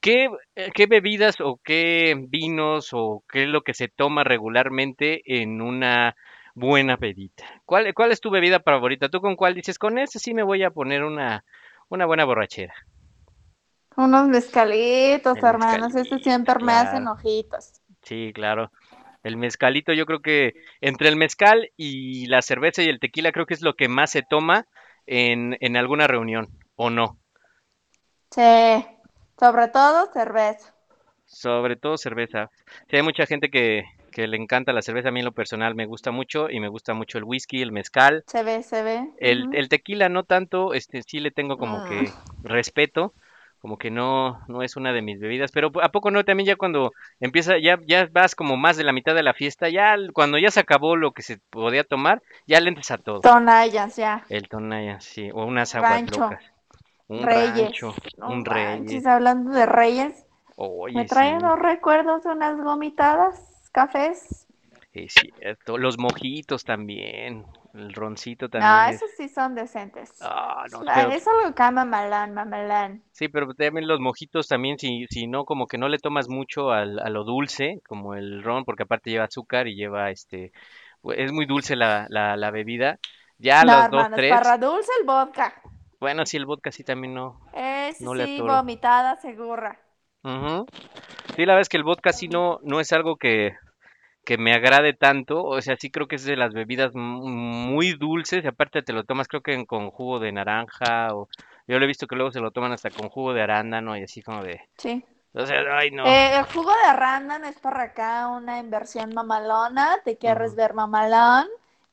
¿qué, 0.00 0.28
eh, 0.54 0.70
qué 0.74 0.86
bebidas 0.86 1.40
o 1.40 1.58
qué 1.64 2.14
vinos 2.28 2.90
o 2.92 3.24
qué 3.32 3.44
es 3.44 3.48
lo 3.48 3.62
que 3.62 3.74
se 3.74 3.88
toma 3.88 4.22
regularmente 4.22 5.22
en 5.24 5.62
una 5.62 6.14
buena 6.54 6.96
pedita? 6.96 7.44
¿Cuál, 7.64 7.92
cuál 7.94 8.12
es 8.12 8.20
tu 8.20 8.30
bebida 8.30 8.60
favorita? 8.60 9.08
¿Tú 9.08 9.20
con 9.20 9.36
cuál 9.36 9.54
dices? 9.54 9.78
Con 9.78 9.98
ese 9.98 10.18
sí 10.18 10.34
me 10.34 10.42
voy 10.42 10.62
a 10.62 10.70
poner 10.70 11.04
una, 11.04 11.44
una 11.88 12.06
buena 12.06 12.24
borrachera. 12.24 12.74
Unos 13.96 14.28
mezcalitos, 14.28 15.38
El 15.38 15.44
hermanos. 15.44 15.92
Mezcalito, 15.92 16.18
siempre 16.18 16.54
me 16.64 16.72
hacen 16.72 17.06
ojitos. 17.06 17.72
Sí, 18.02 18.32
claro. 18.34 18.72
El 19.22 19.36
mezcalito, 19.36 19.92
yo 19.92 20.06
creo 20.06 20.20
que 20.20 20.54
entre 20.80 21.08
el 21.08 21.16
mezcal 21.16 21.70
y 21.76 22.26
la 22.26 22.42
cerveza 22.42 22.82
y 22.82 22.88
el 22.88 22.98
tequila, 22.98 23.32
creo 23.32 23.46
que 23.46 23.54
es 23.54 23.62
lo 23.62 23.74
que 23.74 23.88
más 23.88 24.10
se 24.10 24.22
toma 24.22 24.66
en, 25.06 25.56
en 25.60 25.76
alguna 25.76 26.06
reunión, 26.06 26.48
¿o 26.74 26.90
no? 26.90 27.18
Sí. 28.30 28.84
Sobre 29.38 29.68
todo 29.68 30.10
cerveza. 30.12 30.74
Sobre 31.26 31.76
todo 31.76 31.96
cerveza. 31.96 32.50
Sí, 32.88 32.96
hay 32.96 33.02
mucha 33.02 33.26
gente 33.26 33.50
que, 33.50 33.84
que 34.12 34.28
le 34.28 34.36
encanta 34.36 34.72
la 34.72 34.82
cerveza. 34.82 35.08
A 35.08 35.12
mí 35.12 35.20
en 35.20 35.26
lo 35.26 35.32
personal 35.32 35.74
me 35.74 35.86
gusta 35.86 36.12
mucho 36.12 36.48
y 36.48 36.60
me 36.60 36.68
gusta 36.68 36.94
mucho 36.94 37.18
el 37.18 37.24
whisky, 37.24 37.62
el 37.62 37.72
mezcal. 37.72 38.22
Se 38.26 38.42
ve, 38.42 38.62
se 38.62 38.82
ve. 38.82 39.10
El, 39.18 39.68
tequila 39.68 40.08
no 40.08 40.24
tanto, 40.24 40.74
este 40.74 41.02
sí 41.02 41.18
le 41.20 41.30
tengo 41.30 41.56
como 41.58 41.78
Mm. 41.78 41.88
que 41.88 42.10
respeto, 42.44 43.12
como 43.60 43.78
que 43.78 43.90
no, 43.90 44.40
no 44.48 44.62
es 44.62 44.76
una 44.76 44.92
de 44.92 45.02
mis 45.02 45.20
bebidas, 45.20 45.52
pero 45.52 45.70
¿a 45.82 45.90
poco 45.90 46.10
no? 46.10 46.24
También 46.24 46.46
ya 46.46 46.56
cuando 46.56 46.92
empieza, 47.20 47.58
ya, 47.58 47.78
ya 47.86 48.08
vas 48.12 48.34
como 48.34 48.56
más 48.56 48.76
de 48.76 48.84
la 48.84 48.92
mitad 48.92 49.14
de 49.14 49.22
la 49.22 49.34
fiesta, 49.34 49.68
ya 49.68 49.96
cuando 50.12 50.38
ya 50.38 50.50
se 50.50 50.60
acabó 50.60 50.96
lo 50.96 51.12
que 51.12 51.22
se 51.22 51.38
podía 51.50 51.84
tomar, 51.84 52.22
ya 52.46 52.60
le 52.60 52.68
entras 52.68 52.90
a 52.90 52.98
todo. 52.98 53.20
Tonallas, 53.22 53.96
ya. 53.96 54.24
El 54.28 54.48
tonaya, 54.48 55.00
sí, 55.00 55.30
o 55.32 55.44
unas 55.44 55.74
aguas 55.74 55.90
Rancho. 55.90 56.16
locas. 56.16 56.44
Un 57.08 57.24
Reyes. 57.26 57.72
rancho, 57.72 57.94
No 58.18 58.28
un 58.32 58.44
reyes. 58.44 59.06
hablando 59.06 59.50
de 59.52 59.66
reyes, 59.66 60.26
Oye, 60.56 60.94
me 60.94 61.04
traen 61.04 61.42
sí, 61.42 61.46
los 61.46 61.58
recuerdos 61.58 62.24
unas 62.26 62.56
gomitadas, 62.60 63.38
cafés. 63.72 64.46
es 64.92 65.14
cierto. 65.14 65.78
Los 65.78 65.98
mojitos 65.98 66.64
también, 66.64 67.44
el 67.74 67.92
roncito 67.94 68.46
No, 68.46 68.50
también 68.50 68.94
es- 68.94 68.96
esos 68.96 69.10
sí 69.16 69.28
son 69.28 69.54
decentes. 69.54 70.12
Ah, 70.20 70.64
no, 70.70 70.80
Ah, 70.86 70.92
pero- 70.94 71.10
Es 71.10 71.26
algo 71.26 71.54
que 71.54 71.70
mamalán, 71.70 72.34
mamalán. 72.34 73.02
Sí, 73.12 73.28
pero 73.28 73.52
también 73.54 73.86
los 73.88 74.00
mojitos 74.00 74.48
también, 74.48 74.78
si, 74.78 75.06
si 75.08 75.26
no, 75.26 75.44
como 75.44 75.66
que 75.66 75.78
no 75.78 75.88
le 75.88 75.98
tomas 75.98 76.28
mucho 76.28 76.70
al, 76.70 76.98
a 76.98 77.08
lo 77.08 77.24
dulce, 77.24 77.80
como 77.86 78.14
el 78.14 78.42
ron, 78.42 78.64
porque 78.64 78.84
aparte 78.84 79.10
lleva 79.10 79.24
azúcar 79.24 79.66
y 79.68 79.74
lleva 79.74 80.10
este, 80.10 80.52
pues, 81.00 81.18
es 81.18 81.32
muy 81.32 81.46
dulce 81.46 81.74
la, 81.76 82.06
la, 82.08 82.36
la 82.36 82.50
bebida. 82.50 82.98
Ya 83.38 83.64
No, 83.64 83.72
las 83.72 83.90
dos, 83.90 84.06
tres, 84.14 84.30
para 84.30 84.58
dulce 84.58 84.90
el 85.00 85.06
vodka. 85.06 85.52
bueno, 86.00 86.26
sí, 86.26 86.36
el 86.36 86.46
vodka 86.46 86.70
sí 86.70 86.84
también 86.84 87.14
no. 87.14 87.40
Ese 87.54 88.04
No 88.04 88.14
sí, 88.14 88.40
vomitada 88.40 89.16
segura. 89.16 89.78
Sí, 90.22 91.44
la 91.46 91.54
verdad 91.54 91.60
es 91.62 91.68
que 91.68 91.76
el 91.76 91.84
vodka 91.84 92.12
sí 92.12 92.28
no, 92.28 92.60
no 92.62 92.78
es 92.80 92.92
algo 92.92 93.16
que, 93.16 93.56
que 94.24 94.38
me 94.38 94.54
agrade 94.54 94.94
tanto, 94.94 95.44
o 95.44 95.60
sea, 95.62 95.76
sí 95.76 95.90
creo 95.90 96.06
que 96.08 96.16
es 96.16 96.24
de 96.24 96.36
las 96.36 96.52
bebidas 96.52 96.94
mu- 96.94 97.28
muy 97.28 97.92
dulces, 97.94 98.44
y 98.44 98.46
aparte 98.48 98.82
te 98.82 98.92
lo 98.92 99.04
tomas 99.04 99.28
creo 99.28 99.42
que 99.42 99.54
en- 99.54 99.66
con 99.66 99.90
jugo 99.90 100.20
de 100.20 100.32
naranja, 100.32 101.14
o 101.14 101.28
yo 101.66 101.78
lo 101.78 101.84
he 101.84 101.88
visto 101.88 102.06
que 102.06 102.16
luego 102.16 102.32
se 102.32 102.40
lo 102.40 102.50
toman 102.52 102.72
hasta 102.72 102.90
con 102.90 103.08
jugo 103.08 103.34
de 103.34 103.42
arándano 103.42 103.96
y 103.96 104.02
así 104.04 104.22
como 104.22 104.42
de, 104.44 104.60
Sí. 104.78 105.04
o 105.34 105.46
sea, 105.46 105.60
ay 105.78 105.90
no. 105.92 106.06
Eh, 106.06 106.38
el 106.38 106.44
jugo 106.44 106.70
de 106.72 106.84
arándano 106.90 107.46
es 107.46 107.58
para 107.60 107.82
acá 107.84 108.28
una 108.28 108.58
inversión 108.58 109.14
mamalona. 109.14 109.98
Te 110.04 110.18
quieres 110.18 110.54
ver 110.56 110.74
mamalón, 110.74 111.46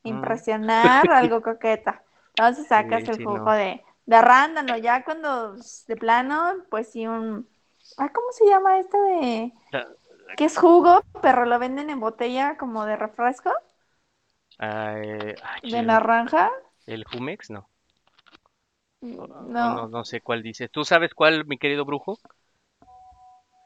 impresionar, 0.03 1.11
algo 1.11 1.41
coqueta. 1.43 2.03
Entonces 2.29 2.67
sacas 2.67 3.07
Sí, 3.07 3.09
el 3.09 3.17
sí, 3.17 3.23
jugo 3.23 3.51
no. 3.51 3.53
de, 3.53 3.83
de 4.05 4.15
arándano. 4.15 4.77
Ya 4.77 5.03
cuando 5.03 5.55
de 5.87 5.95
plano, 5.97 6.55
pues 6.69 6.89
sí, 6.91 7.07
un. 7.07 7.47
Ah, 7.97 8.09
¿cómo 8.13 8.31
se 8.31 8.45
llama 8.47 8.79
esto 8.79 8.97
de.? 9.03 9.53
Que 10.35 10.45
es 10.45 10.57
jugo, 10.57 11.03
pero 11.21 11.45
lo 11.45 11.59
venden 11.59 11.91
en 11.91 11.99
botella 11.99 12.57
como 12.57 12.85
de 12.85 12.95
refresco, 12.95 13.51
Ay, 14.57 15.35
ay, 15.41 15.61
de 15.63 15.81
naranja. 15.83 16.49
¿El 16.87 17.05
Jumex? 17.05 17.49
No. 17.51 17.69
No, 19.17 19.27
No. 19.41 19.69
no, 19.69 19.87
no 19.87 20.03
sé 20.05 20.21
cuál 20.21 20.41
dices. 20.41 20.71
¿Tú 20.71 20.83
sabes 20.85 21.13
cuál, 21.13 21.45
mi 21.45 21.57
querido 21.57 21.85
brujo? 21.85 22.19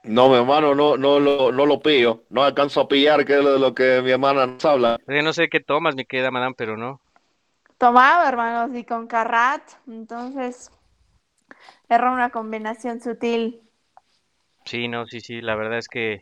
No, 0.06 0.30
mi 0.30 0.36
hermano, 0.36 0.74
no, 0.76 0.96
no 0.98 1.20
lo, 1.20 1.52
no 1.52 1.66
lo 1.66 1.80
pillo. 1.82 2.24
No 2.30 2.44
alcanzo 2.44 2.82
a 2.82 2.88
pillar 2.88 3.26
que 3.26 3.38
es 3.38 3.44
lo, 3.44 3.58
lo 3.58 3.74
que 3.74 4.02
mi 4.02 4.12
hermana 4.12 4.46
nos 4.46 4.64
habla. 4.66 4.98
Que 5.08 5.22
no 5.22 5.34
sé 5.34 5.50
qué 5.50 5.60
tomas, 5.62 5.96
mi 5.96 6.06
querida 6.06 6.32
madame, 6.32 6.56
pero 6.58 6.78
no. 6.78 7.02
Tomaba, 7.78 8.28
hermanos, 8.28 8.76
y 8.76 8.84
con 8.84 9.06
carrat. 9.06 9.62
Entonces, 9.86 10.72
era 11.88 12.12
una 12.12 12.30
combinación 12.30 13.00
sutil. 13.00 13.62
Sí, 14.66 14.88
no, 14.90 15.06
sí, 15.08 15.22
sí, 15.22 15.42
la 15.42 15.56
verdad 15.56 15.78
es 15.80 15.88
que 15.88 16.22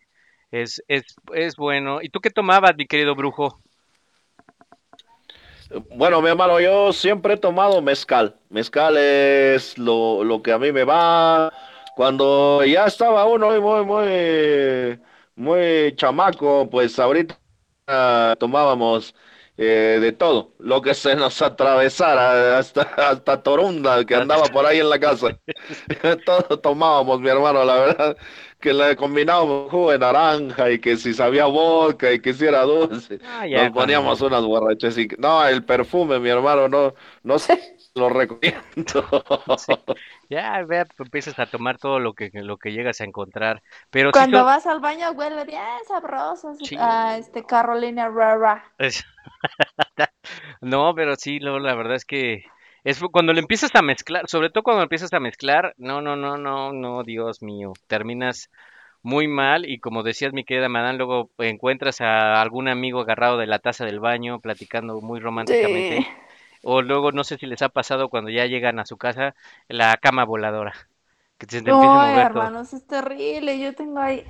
es, 0.52 0.84
es, 0.88 1.04
es 1.34 1.56
bueno. 1.56 2.02
¿Y 2.02 2.10
tú 2.10 2.20
qué 2.20 2.30
tomabas, 2.30 2.76
mi 2.78 2.86
querido 2.86 3.16
brujo? 3.16 3.60
Bueno, 5.96 6.22
mi 6.22 6.30
hermano, 6.30 6.60
yo 6.60 6.92
siempre 6.92 7.36
he 7.36 7.38
tomado 7.38 7.82
mezcal. 7.82 8.36
Mezcal 8.50 8.98
es 8.98 9.78
lo, 9.78 10.24
lo 10.24 10.42
que 10.42 10.52
a 10.52 10.60
mí 10.60 10.72
me 10.72 10.84
va. 10.84 11.52
Cuando 11.96 12.64
ya 12.66 12.86
estaba 12.86 13.26
uno 13.26 13.50
muy, 13.62 13.86
muy, 13.86 15.00
muy 15.36 15.96
chamaco, 15.96 16.70
pues 16.70 17.00
ahorita 17.00 17.40
ah, 17.88 18.36
tomábamos 18.38 19.16
eh, 19.58 20.00
de 20.02 20.12
todo, 20.12 20.54
lo 20.60 20.82
que 20.82 20.94
se 20.94 21.16
nos 21.16 21.42
atravesara, 21.42 22.58
hasta, 22.58 22.82
hasta 22.82 23.44
Torunda 23.44 24.04
que 24.06 24.16
andaba 24.16 24.46
por 24.46 24.66
ahí 24.66 24.80
en 24.80 24.90
la 24.90 25.00
casa. 25.00 25.38
Todo 26.26 26.60
tomábamos, 26.60 27.20
mi 27.22 27.30
hermano, 27.30 27.64
la 27.64 27.76
verdad, 27.76 28.18
que 28.62 28.74
le 28.74 28.96
combinábamos 28.96 29.70
jugo 29.72 29.92
de 29.92 30.00
naranja 30.00 30.72
y 30.72 30.80
que 30.80 30.96
si 30.98 31.14
sabía 31.14 31.46
vodka 31.48 32.12
y 32.14 32.22
que 32.22 32.34
si 32.34 32.46
era 32.46 32.62
dulce. 32.64 33.20
Ah, 33.26 33.46
ya, 33.48 33.64
Nos 33.66 33.74
poníamos 33.74 34.22
unas 34.22 34.44
borrachas 34.46 34.98
y 34.98 35.08
no, 35.18 35.46
el 35.46 35.66
perfume, 35.66 36.20
mi 36.20 36.30
hermano, 36.30 36.70
no, 36.70 36.94
no 37.24 37.40
se 37.40 37.60
lo 37.96 38.10
recomiendo. 38.10 38.62
Ya, 40.30 40.64
vea, 40.64 40.86
pues, 40.86 41.00
empiezas 41.02 41.38
a 41.40 41.46
tomar 41.46 41.78
todo 41.78 42.00
lo 42.00 42.14
que, 42.14 42.30
lo 42.34 42.58
que 42.58 42.72
llegas 42.72 43.02
a 43.02 43.04
encontrar. 43.04 43.62
Pero 43.90 44.12
Cuando 44.12 44.46
vas 44.46 44.66
al 44.66 44.80
baño 44.80 45.12
huele 45.12 45.44
bien 45.44 45.60
sabroso. 45.88 46.56
Sí. 46.64 46.78
a 46.80 47.18
este 47.18 47.44
Carolina 47.46 48.06
Herrera. 48.06 48.64
es- 48.78 49.04
No, 50.62 50.94
pero 50.96 51.16
sí, 51.16 51.40
lo- 51.40 51.60
la 51.60 51.76
verdad 51.76 51.96
es 51.96 52.06
que 52.06 52.46
es 52.84 53.00
cuando 53.12 53.34
le 53.34 53.42
empiezas 53.42 53.72
a 53.76 53.82
mezclar, 53.82 54.28
sobre 54.28 54.50
todo 54.50 54.64
cuando 54.64 54.84
empiezas 54.84 55.14
a 55.14 55.20
mezclar, 55.20 55.74
no, 55.78 56.02
no, 56.02 56.16
no, 56.16 56.38
no, 56.38 56.74
no, 56.74 57.04
Dios 57.04 57.42
mío, 57.42 57.74
terminas 57.88 58.50
muy 59.04 59.28
mal 59.28 59.66
y 59.70 59.80
como 59.80 60.04
decías 60.04 60.34
mi 60.34 60.44
querida 60.46 60.70
Madame, 60.70 60.98
luego 60.98 61.32
encuentras 61.40 62.02
a 62.02 62.42
algún 62.42 62.68
amigo 62.68 63.02
agarrado 63.02 63.38
de 63.38 63.48
la 63.48 63.60
taza 63.60 63.86
del 63.86 64.00
baño 64.00 64.40
platicando 64.40 65.02
muy 65.02 65.20
románticamente. 65.20 66.06
O 66.64 66.82
luego 66.82 67.12
no 67.12 67.24
sé 67.24 67.38
si 67.38 67.48
les 67.48 67.62
ha 67.64 67.70
pasado 67.70 68.10
cuando 68.10 68.30
ya 68.30 68.46
llegan 68.46 68.80
a 68.80 68.86
su 68.86 68.98
casa 68.98 69.36
la 69.68 69.98
cama 69.98 70.26
voladora, 70.26 70.74
que 71.38 71.48
se 71.48 71.62
te 71.62 71.72
empieza 71.72 71.98
a 71.98 72.00
Ay, 72.00 72.02
mover 72.02 72.30
todo. 72.30 72.52
hermanos, 72.52 72.74
es 72.74 72.86
terrible. 72.88 73.60
Yo 73.60 73.76
tengo 73.76 74.00
ahí. 74.00 74.26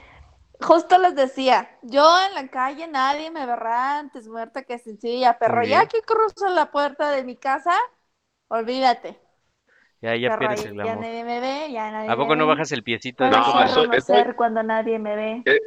Justo 0.61 0.97
les 0.99 1.15
decía, 1.15 1.69
yo 1.81 2.05
en 2.27 2.35
la 2.35 2.47
calle 2.49 2.87
nadie 2.87 3.31
me 3.31 3.45
verá 3.45 3.99
antes 3.99 4.27
muerta 4.27 4.63
que 4.63 4.77
sencilla, 4.79 5.37
pero 5.39 5.63
ya 5.63 5.87
que 5.87 6.01
cruzo 6.03 6.47
la 6.49 6.71
puerta 6.71 7.09
de 7.11 7.23
mi 7.23 7.35
casa, 7.35 7.73
olvídate. 8.51 9.19
Ya, 10.01 10.15
ya 10.15 10.35
pierdes 10.37 10.65
ahí 10.65 10.71
el 10.71 10.77
ya 10.77 10.95
nadie 10.95 11.23
me 11.23 11.39
ve, 11.39 11.71
ya 11.71 11.91
nadie 11.91 12.09
¿A 12.09 12.15
poco 12.15 12.29
me 12.29 12.37
no 12.37 12.45
ve. 12.47 12.53
bajas 12.53 12.71
el 12.71 12.83
piecito? 12.83 13.23
No, 13.27 13.43
como- 13.43 13.61
eso- 13.63 13.81
reconocer 13.83 14.35
cuando 14.35 14.63
nadie 14.63 14.97
me 14.99 15.15
ve. 15.15 15.43
Eh, 15.45 15.59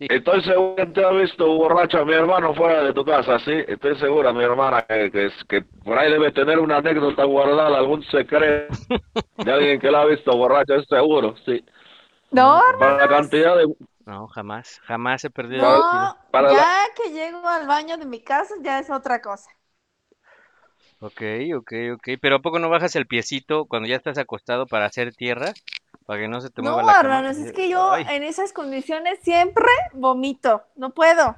Estoy 0.00 0.42
seguro 0.42 0.74
que 0.74 0.86
te 0.86 1.04
ha 1.04 1.10
visto 1.10 1.46
borracha 1.46 2.00
a 2.00 2.04
mi 2.04 2.14
hermano 2.14 2.54
fuera 2.54 2.82
de 2.82 2.92
tu 2.92 3.04
casa, 3.04 3.38
sí. 3.40 3.52
Estoy 3.68 3.96
segura, 3.98 4.32
mi 4.32 4.42
hermana, 4.42 4.82
que, 4.82 5.10
que, 5.10 5.26
es- 5.26 5.44
que 5.48 5.62
por 5.84 5.98
ahí 5.98 6.10
debe 6.10 6.32
tener 6.32 6.58
una 6.58 6.78
anécdota 6.78 7.24
guardada, 7.24 7.76
algún 7.78 8.02
secreto 8.04 8.74
de 9.36 9.52
alguien 9.52 9.78
que 9.80 9.90
la 9.90 10.00
ha 10.02 10.06
visto 10.06 10.36
borracha, 10.36 10.76
es 10.76 10.86
seguro, 10.88 11.34
sí. 11.44 11.64
No, 12.32 12.60
Para 12.78 12.96
la 12.96 13.08
cantidad 13.08 13.56
de... 13.56 13.72
No, 14.06 14.26
jamás, 14.28 14.80
jamás 14.84 15.24
he 15.24 15.30
perdido 15.30 15.62
no, 15.62 16.16
para 16.30 16.48
la- 16.52 16.58
ya 16.58 16.76
que 16.96 17.10
llego 17.12 17.46
al 17.48 17.66
baño 17.66 17.96
de 17.96 18.04
mi 18.06 18.20
casa 18.20 18.54
ya 18.62 18.78
es 18.80 18.90
otra 18.90 19.20
cosa. 19.22 19.50
Ok, 21.06 21.22
ok, 21.56 21.72
ok. 21.94 22.08
Pero 22.20 22.36
¿a 22.36 22.42
poco 22.42 22.58
no 22.58 22.68
bajas 22.70 22.96
el 22.96 23.06
piecito 23.06 23.66
cuando 23.66 23.88
ya 23.88 23.96
estás 23.96 24.18
acostado 24.18 24.66
para 24.66 24.86
hacer 24.86 25.14
tierra? 25.14 25.52
Para 26.06 26.20
que 26.20 26.28
no 26.28 26.40
se 26.40 26.50
te 26.50 26.62
No, 26.62 26.72
mueva 26.72 26.82
la 26.82 26.94
cama. 26.96 27.22
hermanos, 27.22 27.36
es 27.38 27.52
que 27.52 27.68
yo 27.68 27.92
Ay, 27.92 28.06
en 28.08 28.24
esas 28.24 28.52
condiciones 28.52 29.20
siempre 29.22 29.66
vomito, 29.92 30.64
no 30.74 30.92
puedo. 30.92 31.36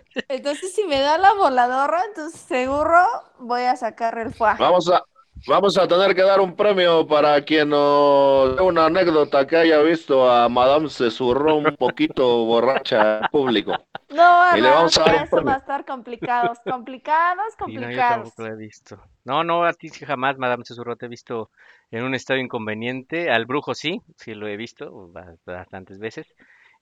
Entonces, 0.28 0.74
si 0.74 0.84
me 0.84 1.00
da 1.00 1.16
la 1.18 1.32
voladora, 1.34 2.04
entonces 2.04 2.38
seguro 2.40 2.98
voy 3.38 3.62
a 3.62 3.76
sacar 3.76 4.18
el 4.18 4.32
fuá. 4.34 4.58
Vamos 4.58 4.88
a, 4.90 5.02
vamos 5.46 5.76
a 5.78 5.86
tener 5.88 6.14
que 6.14 6.22
dar 6.22 6.40
un 6.40 6.54
premio 6.56 7.06
para 7.06 7.42
quien 7.44 7.70
nos 7.70 8.56
dé 8.56 8.62
una 8.62 8.86
anécdota 8.86 9.46
que 9.46 9.56
haya 9.56 9.80
visto 9.82 10.30
a 10.30 10.48
Madame 10.48 10.88
se 10.88 11.10
zurró 11.10 11.56
un 11.56 11.76
poquito 11.76 12.44
borracha 12.44 13.20
en 13.20 13.28
público. 13.28 13.86
No, 14.08 14.26
Y 14.50 14.60
le 14.60 14.70
hermanos, 14.70 14.70
vamos 14.70 14.98
a 14.98 15.02
dar 15.02 15.24
eso 15.24 15.42
premio. 15.44 15.44
va 15.44 15.54
a 15.54 15.58
estar 15.58 15.84
complicados, 15.84 16.58
complicados, 16.66 17.54
sí, 17.64 17.78
no, 17.78 17.90
yo 17.90 18.04
complicados. 18.04 18.04
tampoco 18.04 18.42
lo 18.42 18.48
he 18.54 18.56
visto. 18.56 19.00
No, 19.24 19.42
no, 19.44 19.64
a 19.64 19.72
ti 19.72 19.88
sí 19.88 20.04
jamás, 20.04 20.38
Madame 20.38 20.64
Susurro, 20.64 20.96
te 20.96 21.06
he 21.06 21.08
visto 21.08 21.50
en 21.90 22.04
un 22.04 22.14
estado 22.14 22.40
inconveniente. 22.40 23.30
Al 23.30 23.46
brujo 23.46 23.74
sí, 23.74 24.02
sí 24.18 24.34
lo 24.34 24.48
he 24.48 24.56
visto 24.56 25.08
ba- 25.12 25.36
bastantes 25.46 25.98
veces. 25.98 26.26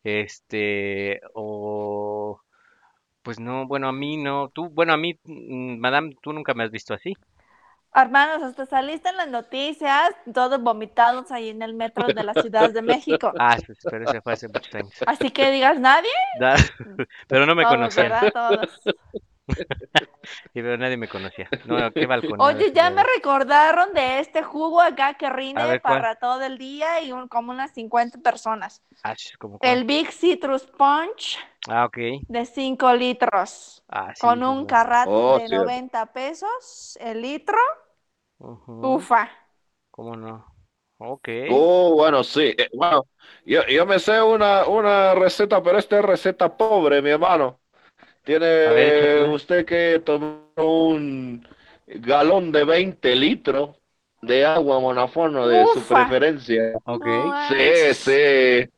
Este, 0.04 1.20
o... 1.34 2.40
Pues 3.22 3.40
no, 3.40 3.66
bueno, 3.68 3.88
a 3.88 3.92
mí 3.92 4.16
no. 4.18 4.50
Tú, 4.50 4.70
bueno, 4.70 4.92
a 4.94 4.96
mí, 4.98 5.18
mm, 5.24 5.78
Madame, 5.80 6.16
tú 6.22 6.32
nunca 6.32 6.54
me 6.54 6.64
has 6.64 6.70
visto 6.72 6.94
así. 6.94 7.14
Hermanos, 7.94 8.42
hasta 8.42 8.64
saliste 8.64 9.10
en 9.10 9.18
las 9.18 9.28
noticias, 9.28 10.14
todos 10.32 10.62
vomitados 10.62 11.30
ahí 11.30 11.50
en 11.50 11.60
el 11.60 11.74
metro 11.74 12.08
de 12.08 12.22
la 12.22 12.32
Ciudad 12.34 12.70
de 12.70 12.80
México. 12.80 13.32
Ah, 13.38 13.56
sí, 13.58 13.72
pero 13.90 14.04
ese 14.04 14.20
fue 14.22 14.32
hace 14.32 14.48
muchos 14.48 14.74
años. 14.74 14.92
Así 15.06 15.30
que 15.30 15.50
digas 15.50 15.78
nadie, 15.78 16.10
Da- 16.40 16.56
Pero 17.28 17.46
no 17.46 17.54
me 17.54 17.64
todos, 17.64 17.76
conocían. 17.76 18.10
¿verdad? 18.10 18.32
Todos. 18.32 18.80
Sí, 20.22 20.60
pero 20.62 20.78
nadie 20.78 20.96
me 20.96 21.08
conocía. 21.08 21.48
No, 21.66 21.90
qué 21.92 22.06
balcón. 22.06 22.40
Oye, 22.40 22.72
ya 22.72 22.90
me 22.90 23.02
recordaron 23.16 23.92
de 23.94 24.20
este 24.20 24.42
jugo 24.42 24.80
acá 24.80 25.14
que 25.14 25.28
rinde 25.28 25.62
ver, 25.66 25.82
¿cuál? 25.82 26.00
para 26.00 26.14
todo 26.16 26.42
el 26.42 26.58
día 26.58 27.00
y 27.02 27.12
un- 27.12 27.28
como 27.28 27.52
unas 27.52 27.72
50 27.72 28.18
personas. 28.18 28.82
como 29.38 29.58
El 29.62 29.84
Big 29.84 30.12
Citrus 30.12 30.64
Punch 30.66 31.38
Ah, 31.68 31.84
ok. 31.86 31.98
de 32.28 32.46
5 32.46 32.92
litros. 32.94 33.82
Ah, 33.88 34.12
sí, 34.14 34.20
con 34.20 34.42
un 34.42 34.60
sí. 34.60 34.66
carrate 34.66 35.10
Oh, 35.10 35.38
de 35.38 35.48
sí. 35.48 35.54
90 35.54 36.06
pesos 36.12 36.96
el 37.00 37.22
litro. 37.22 37.58
Ujú, 38.48 38.74
Ufa. 38.94 39.28
¿Cómo 39.90 40.16
no? 40.16 40.46
Ok. 40.98 41.28
Oh, 41.44 41.94
bueno, 41.94 42.22
sí. 42.24 42.54
eh, 42.56 42.68
bueno, 42.72 43.06
yo, 43.44 43.66
yo 43.66 43.84
me 43.86 43.98
sé 43.98 44.22
una, 44.22 44.66
una 44.66 45.14
receta, 45.14 45.62
pero 45.62 45.78
esta 45.78 45.98
es 45.98 46.04
receta 46.04 46.56
pobre, 46.56 47.02
mi 47.02 47.10
hermano. 47.10 47.60
Tiene 48.24 48.46
A 48.64 48.72
ver, 48.72 48.88
échatela. 48.88 49.28
usted 49.30 49.66
que 49.66 50.00
tomar 50.04 50.40
un 50.56 51.46
galón 51.86 52.52
de 52.52 52.64
20 52.64 53.16
litros 53.16 53.76
de 54.22 54.44
agua 54.46 54.80
monafono 54.80 55.48
de 55.48 55.66
su 55.66 55.80
Ufa. 55.80 55.86
preferencia. 55.86 56.74
Ok. 56.84 57.06
No 57.06 57.26
Sí, 57.48 57.54
manches. 57.54 57.96
sí. 57.96 58.68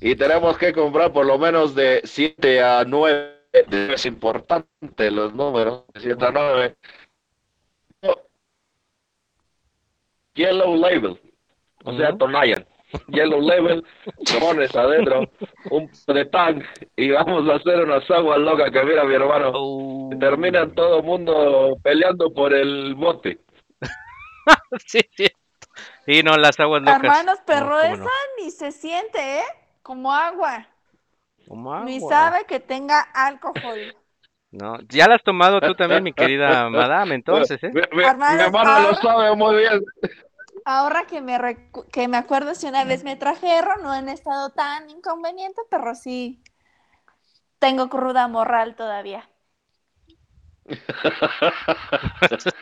Y 0.00 0.16
tenemos 0.16 0.56
que 0.58 0.72
comprar 0.72 1.12
por 1.12 1.26
lo 1.26 1.38
menos 1.38 1.74
de 1.74 2.00
7 2.04 2.62
a 2.62 2.84
9. 2.86 3.36
Es 3.52 4.06
importante 4.06 5.10
los 5.10 5.34
números. 5.34 5.84
de 5.94 6.00
7 6.00 6.26
a 6.26 6.30
9. 6.30 6.76
Yellow 10.34 10.76
Label. 10.76 11.20
O 11.84 11.92
sea, 11.96 12.10
Ujú. 12.10 12.18
Tonayan. 12.18 12.66
Yellow 13.08 13.40
Label. 13.40 13.84
Lo 14.34 14.40
pones 14.40 14.74
adentro. 14.74 15.22
Un 15.70 15.90
de 16.08 16.24
tang. 16.26 16.62
Y 16.96 17.10
vamos 17.10 17.48
a 17.48 17.54
hacer 17.56 17.80
unas 17.84 18.08
aguas 18.10 18.38
locas 18.38 18.70
que 18.70 18.82
mira 18.84 19.04
mi 19.04 19.14
hermano. 19.14 19.52
Oh. 19.54 20.10
Terminan 20.18 20.74
todo 20.74 20.98
el 20.98 21.04
mundo 21.04 21.76
peleando 21.82 22.32
por 22.32 22.52
el 22.54 22.94
bote. 22.94 23.38
Sí, 24.86 25.00
sí. 25.16 25.26
Sí, 26.06 26.22
no, 26.22 26.36
las 26.36 26.58
aguas 26.58 26.82
locas. 26.82 26.96
Hermanos, 27.02 27.38
No, 27.46 27.54
cómo 27.60 27.78
esa 27.80 27.96
no. 27.96 28.10
ni 28.38 28.50
se 28.50 28.72
siente, 28.72 29.38
¿eh? 29.38 29.44
Como 29.82 30.12
agua. 30.12 30.66
Como 31.46 31.78
Ni 31.84 31.96
agua. 31.98 32.08
sabe 32.10 32.44
que 32.46 32.58
tenga 32.60 33.00
alcohol. 33.00 33.94
No, 34.52 34.78
ya 34.88 35.06
la 35.06 35.14
has 35.14 35.22
tomado 35.22 35.62
tú 35.62 35.74
también, 35.74 36.02
mi 36.02 36.12
querida 36.12 36.68
madame, 36.78 37.14
entonces, 37.14 37.62
¿eh? 37.62 37.70
Mi, 37.70 37.82
mi- 37.92 38.02
hermano 38.40 38.80
lo 38.80 38.94
sabe 38.96 39.34
muy 39.36 39.56
bien. 39.56 39.80
Ahora 40.64 41.06
que 41.06 41.20
me, 41.20 41.38
recu- 41.38 41.86
que 41.92 42.08
me 42.08 42.16
acuerdo 42.16 42.54
si 42.54 42.66
una 42.66 42.84
vez 42.84 43.04
me 43.04 43.16
trajeron, 43.16 43.82
no 43.82 43.94
en 43.94 44.08
estado 44.08 44.50
tan 44.50 44.88
inconveniente, 44.88 45.60
pero 45.70 45.94
sí 45.94 46.42
tengo 47.60 47.88
cruda 47.88 48.26
moral 48.26 48.74
todavía. 48.74 49.30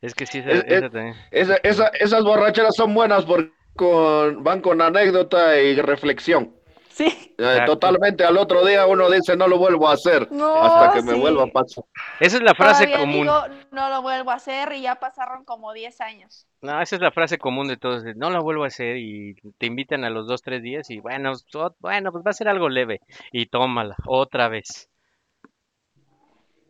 Es 0.00 0.14
que 0.14 0.26
sí, 0.26 0.38
esa, 0.38 0.50
Es- 0.50 0.60
es- 0.60 0.66
esa 0.78 0.90
también. 0.90 1.14
Esa- 1.30 1.56
esa- 1.64 1.88
esas 1.88 2.24
borracheras 2.24 2.76
son 2.76 2.94
buenas 2.94 3.24
porque 3.24 3.50
con, 3.76 4.44
van 4.44 4.60
con 4.60 4.80
anécdota 4.80 5.60
y 5.60 5.74
reflexión. 5.80 6.54
Sí. 6.94 7.34
Eh, 7.38 7.58
totalmente 7.66 8.22
al 8.24 8.38
otro 8.38 8.64
día 8.64 8.86
uno 8.86 9.10
dice 9.10 9.36
no 9.36 9.48
lo 9.48 9.58
vuelvo 9.58 9.88
a 9.88 9.94
hacer 9.94 10.30
No, 10.30 10.62
hasta 10.62 10.92
que 10.94 11.02
me 11.02 11.14
vuelva 11.14 11.42
a 11.42 11.46
pasar. 11.48 11.82
Esa 12.20 12.36
es 12.36 12.42
la 12.44 12.54
frase 12.54 12.84
Todavía 12.84 12.98
común. 13.04 13.22
digo, 13.22 13.42
no 13.72 13.88
lo 13.90 14.00
vuelvo 14.00 14.30
a 14.30 14.34
hacer 14.34 14.72
y 14.74 14.82
ya 14.82 14.94
pasaron 15.00 15.44
como 15.44 15.72
10 15.72 16.00
años. 16.00 16.46
No, 16.62 16.80
esa 16.80 16.94
es 16.94 17.02
la 17.02 17.10
frase 17.10 17.36
común 17.36 17.66
de 17.66 17.76
todos. 17.78 18.04
de, 18.04 18.14
No 18.14 18.30
la 18.30 18.38
vuelvo 18.38 18.62
a 18.62 18.68
hacer 18.68 18.96
y 18.98 19.34
te 19.58 19.66
invitan 19.66 20.04
a 20.04 20.10
los 20.10 20.28
dos, 20.28 20.40
tres 20.42 20.62
días 20.62 20.88
y 20.88 21.00
bueno, 21.00 21.32
so- 21.34 21.74
bueno, 21.80 22.12
pues 22.12 22.22
va 22.24 22.30
a 22.30 22.34
ser 22.34 22.46
algo 22.48 22.68
leve 22.68 23.00
y 23.32 23.46
tómala 23.46 23.96
otra 24.06 24.48
vez. 24.48 24.88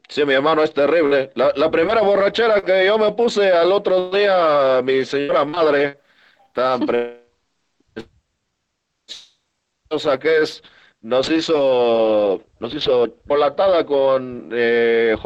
Sí, 0.09 0.25
mi 0.25 0.33
hermano, 0.33 0.63
es 0.63 0.73
terrible. 0.73 1.33
La, 1.35 1.53
la 1.57 1.71
primera 1.71 2.01
borrachera 2.01 2.63
que 2.63 2.87
yo 2.87 2.97
me 2.97 3.13
puse 3.13 3.53
al 3.53 3.73
otro 3.73 4.09
día, 4.11 4.81
mi 4.83 5.05
señora 5.05 5.45
madre, 5.45 5.99
tan 6.55 6.81
preciosa 9.95 10.19
que 10.19 10.43
es, 10.43 10.63
nos 11.01 11.31
hizo, 11.31 12.43
nos 12.59 12.75
hizo 12.75 13.07
chocolatada 13.09 13.85
con 13.87 14.51
eh. 14.53 15.17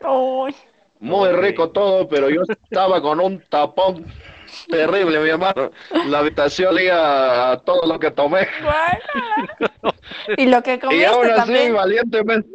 Uy, 0.00 0.54
Muy 1.00 1.30
rico 1.32 1.70
todo, 1.70 2.08
pero 2.08 2.30
yo 2.30 2.42
estaba 2.48 3.00
con 3.02 3.20
un 3.20 3.40
tapón 3.48 4.06
terrible, 4.68 5.18
mi 5.20 5.30
hermano. 5.30 5.70
La 6.06 6.20
habitación 6.20 6.68
olía 6.74 7.52
a 7.52 7.60
todo 7.60 7.86
lo 7.86 7.98
que 7.98 8.10
tomé. 8.10 8.48
bueno. 8.58 9.94
y 10.36 10.46
lo 10.46 10.62
que 10.62 10.74
Y 10.74 10.78
comiste 10.78 11.06
aún 11.06 11.30
así, 11.30 11.34
también. 11.34 11.74
valientemente, 11.74 12.48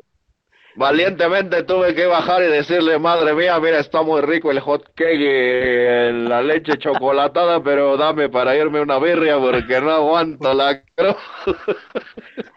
valientemente 0.77 1.63
tuve 1.63 1.93
que 1.95 2.05
bajar 2.05 2.43
y 2.43 2.47
decirle, 2.47 2.97
madre 2.99 3.33
mía, 3.33 3.59
mira, 3.59 3.79
está 3.79 4.03
muy 4.03 4.21
rico 4.21 4.51
el 4.51 4.59
hot 4.59 4.83
cake 4.95 5.19
y 5.19 6.27
la 6.29 6.41
leche 6.41 6.77
chocolatada, 6.77 7.61
pero 7.61 7.97
dame 7.97 8.29
para 8.29 8.55
irme 8.55 8.79
una 8.81 8.99
birria 8.99 9.37
porque 9.39 9.81
no 9.81 9.91
aguanto 9.91 10.53
la 10.53 10.81
creo. 10.95 11.17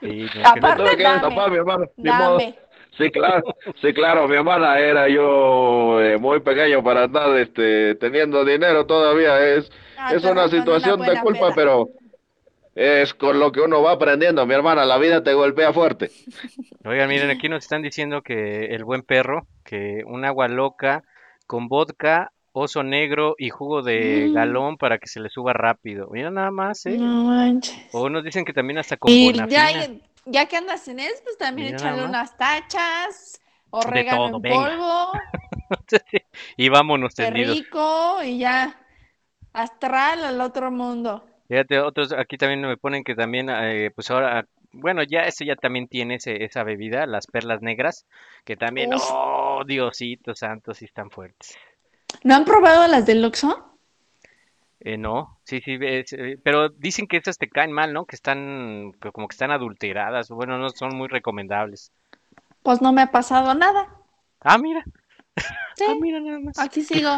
Y 0.02 0.22
no, 0.24 0.30
que 0.30 0.38
no- 0.38 0.48
Aparte, 0.48 0.82
tuve 0.82 0.96
que 0.96 1.02
dame, 1.02 1.20
tapar, 1.20 1.50
mi 1.50 1.56
hermano. 1.56 1.84
ni 1.96 2.10
modo. 2.10 2.38
dame. 2.38 2.54
Sí, 2.98 3.10
claro, 3.10 3.42
sí, 3.80 3.94
claro, 3.94 4.28
mi 4.28 4.36
hermana 4.36 4.78
era 4.78 5.08
yo 5.08 6.00
eh, 6.02 6.18
muy 6.18 6.40
pequeño 6.40 6.82
para 6.84 7.04
andar 7.04 7.34
este, 7.38 7.94
teniendo 7.94 8.44
dinero 8.44 8.84
todavía. 8.86 9.38
Es, 9.54 9.70
Ah, 10.02 10.14
es 10.14 10.24
una 10.24 10.48
situación 10.48 10.98
de 11.02 11.20
culpa, 11.20 11.48
peda. 11.48 11.54
pero 11.54 11.88
es 12.74 13.14
con 13.14 13.38
lo 13.38 13.52
que 13.52 13.60
uno 13.60 13.82
va 13.82 13.92
aprendiendo, 13.92 14.46
mi 14.46 14.54
hermana. 14.54 14.84
La 14.84 14.98
vida 14.98 15.22
te 15.22 15.34
golpea 15.34 15.72
fuerte. 15.72 16.10
Oigan, 16.84 17.08
miren, 17.08 17.30
aquí 17.30 17.48
nos 17.48 17.64
están 17.64 17.82
diciendo 17.82 18.22
que 18.22 18.66
el 18.74 18.84
buen 18.84 19.02
perro, 19.02 19.46
que 19.64 20.02
un 20.06 20.24
agua 20.24 20.48
loca 20.48 21.02
con 21.46 21.68
vodka, 21.68 22.32
oso 22.52 22.82
negro 22.82 23.34
y 23.38 23.50
jugo 23.50 23.82
de 23.82 24.28
Mm. 24.30 24.34
galón 24.34 24.76
para 24.76 24.98
que 24.98 25.06
se 25.06 25.20
le 25.20 25.28
suba 25.28 25.52
rápido. 25.52 26.08
Mira 26.10 26.30
nada 26.30 26.50
más, 26.50 26.84
¿eh? 26.86 26.96
No 26.98 27.24
manches. 27.24 27.88
O 27.92 28.08
nos 28.08 28.24
dicen 28.24 28.44
que 28.44 28.52
también 28.52 28.78
hasta 28.78 28.96
con 28.96 29.10
Y 29.12 29.32
ya, 29.48 29.88
ya 30.26 30.46
que 30.46 30.56
andas 30.56 30.86
en 30.88 31.00
eso, 31.00 31.22
pues 31.24 31.36
también 31.38 31.68
Mira 31.68 31.78
échale 31.78 32.04
unas 32.04 32.36
tachas, 32.36 33.40
orégano 33.70 34.26
todo, 34.26 34.36
en 34.36 34.42
venga. 34.42 34.56
polvo, 34.56 35.12
y 36.56 36.68
vámonos 36.68 37.14
qué 37.14 37.24
tendidos. 37.24 37.56
rico, 37.58 38.22
y 38.24 38.38
ya, 38.38 38.80
astral 39.52 40.24
al 40.24 40.40
otro 40.40 40.70
mundo. 40.70 41.24
Fíjate, 41.50 41.80
otros 41.80 42.12
aquí 42.12 42.38
también 42.38 42.60
me 42.60 42.76
ponen 42.76 43.02
que 43.02 43.16
también, 43.16 43.50
eh, 43.50 43.90
pues 43.92 44.08
ahora, 44.12 44.46
bueno, 44.70 45.02
ya 45.02 45.22
ese 45.22 45.44
ya 45.44 45.56
también 45.56 45.88
tiene 45.88 46.14
ese, 46.14 46.44
esa 46.44 46.62
bebida, 46.62 47.06
las 47.06 47.26
perlas 47.26 47.60
negras, 47.60 48.06
que 48.44 48.56
también, 48.56 48.94
Uf. 48.94 49.02
oh, 49.10 49.64
Diosito 49.66 50.36
santo, 50.36 50.74
sí 50.74 50.84
están 50.84 51.10
fuertes. 51.10 51.58
¿No 52.22 52.36
han 52.36 52.44
probado 52.44 52.86
las 52.86 53.04
del 53.04 53.24
Oxxo? 53.24 53.66
Eh, 54.78 54.96
no, 54.96 55.40
sí, 55.42 55.60
sí, 55.60 55.76
es, 55.80 56.12
eh, 56.12 56.38
pero 56.40 56.68
dicen 56.68 57.08
que 57.08 57.16
estas 57.16 57.36
te 57.36 57.48
caen 57.48 57.72
mal, 57.72 57.92
¿no? 57.92 58.04
Que 58.04 58.14
están, 58.14 58.92
que 59.02 59.10
como 59.10 59.26
que 59.26 59.34
están 59.34 59.50
adulteradas, 59.50 60.28
bueno, 60.28 60.56
no 60.56 60.70
son 60.70 60.94
muy 60.94 61.08
recomendables. 61.08 61.90
Pues 62.62 62.80
no 62.80 62.92
me 62.92 63.02
ha 63.02 63.10
pasado 63.10 63.56
nada. 63.56 63.88
Ah, 64.40 64.56
mira, 64.56 64.84
Sí, 65.76 65.84
ah, 65.88 65.94
mira 66.00 66.20
nada 66.20 66.38
más. 66.40 66.58
aquí 66.58 66.82
sigo. 66.84 67.10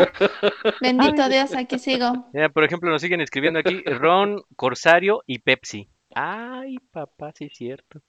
Bendito 0.80 1.28
Dios, 1.28 1.54
aquí 1.54 1.78
sigo. 1.78 2.28
Mira, 2.32 2.48
por 2.48 2.64
ejemplo, 2.64 2.90
nos 2.90 3.02
siguen 3.02 3.20
escribiendo 3.20 3.58
aquí 3.58 3.82
Ron, 3.84 4.42
Corsario 4.56 5.22
y 5.26 5.38
Pepsi. 5.40 5.88
Ay, 6.14 6.76
papá, 6.90 7.32
sí 7.34 7.46
es 7.46 7.54
cierto. 7.56 8.00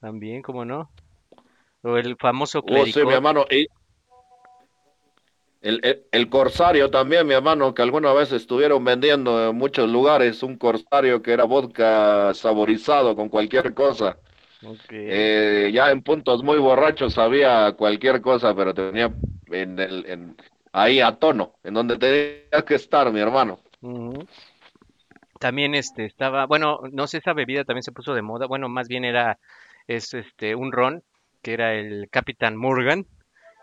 También, 0.00 0.42
¿cómo 0.42 0.64
no? 0.64 0.90
O 1.82 1.96
el 1.96 2.16
famoso 2.16 2.60
Oh, 2.60 2.62
sí, 2.68 2.74
mi 2.74 2.92
clericot. 2.92 3.12
hermano. 3.12 3.44
Y 3.50 3.66
el, 5.60 5.80
el, 5.82 6.06
el 6.12 6.28
corsario 6.28 6.90
también, 6.90 7.26
mi 7.26 7.34
hermano, 7.34 7.74
que 7.74 7.82
alguna 7.82 8.12
vez 8.12 8.30
estuvieron 8.32 8.84
vendiendo 8.84 9.50
en 9.50 9.56
muchos 9.56 9.88
lugares 9.90 10.42
un 10.42 10.56
corsario 10.56 11.22
que 11.22 11.32
era 11.32 11.44
vodka 11.44 12.32
saborizado 12.34 13.16
con 13.16 13.28
cualquier 13.28 13.74
cosa. 13.74 14.16
Eh, 14.92 15.70
ya 15.72 15.90
en 15.90 16.02
puntos 16.02 16.42
muy 16.42 16.58
borrachos 16.58 17.16
había 17.18 17.72
cualquier 17.72 18.20
cosa, 18.20 18.54
pero 18.54 18.74
tenía 18.74 19.12
en 19.50 19.78
el, 19.78 20.04
en, 20.06 20.36
ahí 20.72 21.00
a 21.00 21.16
tono, 21.18 21.54
en 21.62 21.74
donde 21.74 21.96
tenía 21.98 22.64
que 22.66 22.74
estar, 22.74 23.12
mi 23.12 23.20
hermano. 23.20 23.58
También 25.38 25.74
este 25.74 26.06
estaba, 26.06 26.46
bueno, 26.46 26.80
no 26.92 27.06
sé, 27.06 27.18
esa 27.18 27.32
bebida 27.34 27.64
también 27.64 27.82
se 27.82 27.92
puso 27.92 28.14
de 28.14 28.22
moda. 28.22 28.46
Bueno, 28.46 28.68
más 28.68 28.88
bien 28.88 29.04
era 29.04 29.38
es 29.86 30.14
este 30.14 30.54
un 30.54 30.72
ron 30.72 31.02
que 31.42 31.52
era 31.52 31.74
el 31.74 32.08
Capitán 32.10 32.56
Morgan, 32.56 33.04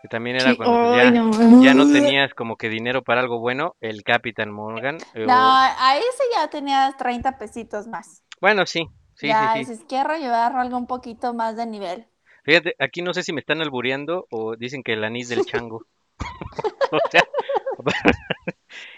que 0.02 0.08
también 0.08 0.36
era 0.36 0.52
Sí, 0.52 0.56
cuando 0.56 0.86
ya, 0.94 1.10
no. 1.10 1.30
ya 1.60 1.74
no 1.74 1.86
tenías 1.86 2.32
como 2.34 2.56
que 2.56 2.68
dinero 2.68 3.02
para 3.02 3.20
algo 3.20 3.40
bueno, 3.40 3.74
el 3.80 4.02
Capitán 4.04 4.52
Morgan. 4.52 4.96
o- 5.16 5.26
No, 5.26 5.34
a 5.34 5.96
ese 5.96 6.22
ya 6.34 6.48
tenías 6.48 6.96
30 6.96 7.36
pesitos 7.38 7.86
más. 7.88 8.22
bueno, 8.40 8.66
sí, 8.66 8.86
sí, 9.24 9.28
ya, 9.28 9.52
sí, 9.54 9.64
sí. 9.64 9.70
dices, 9.70 9.84
quiero 9.88 10.16
llevar 10.16 10.56
algo 10.56 10.76
un 10.76 10.86
poquito 10.86 11.34
más 11.34 11.56
de 11.56 11.66
nivel. 11.66 12.06
Fíjate, 12.44 12.74
aquí 12.78 13.02
no 13.02 13.14
sé 13.14 13.22
si 13.22 13.32
me 13.32 13.40
están 13.40 13.60
albureando 13.62 14.26
o 14.30 14.56
dicen 14.56 14.82
que 14.82 14.92
el 14.92 15.04
anís 15.04 15.28
del 15.28 15.44
chango. 15.44 15.84
O 16.90 16.98
sea, 17.10 17.24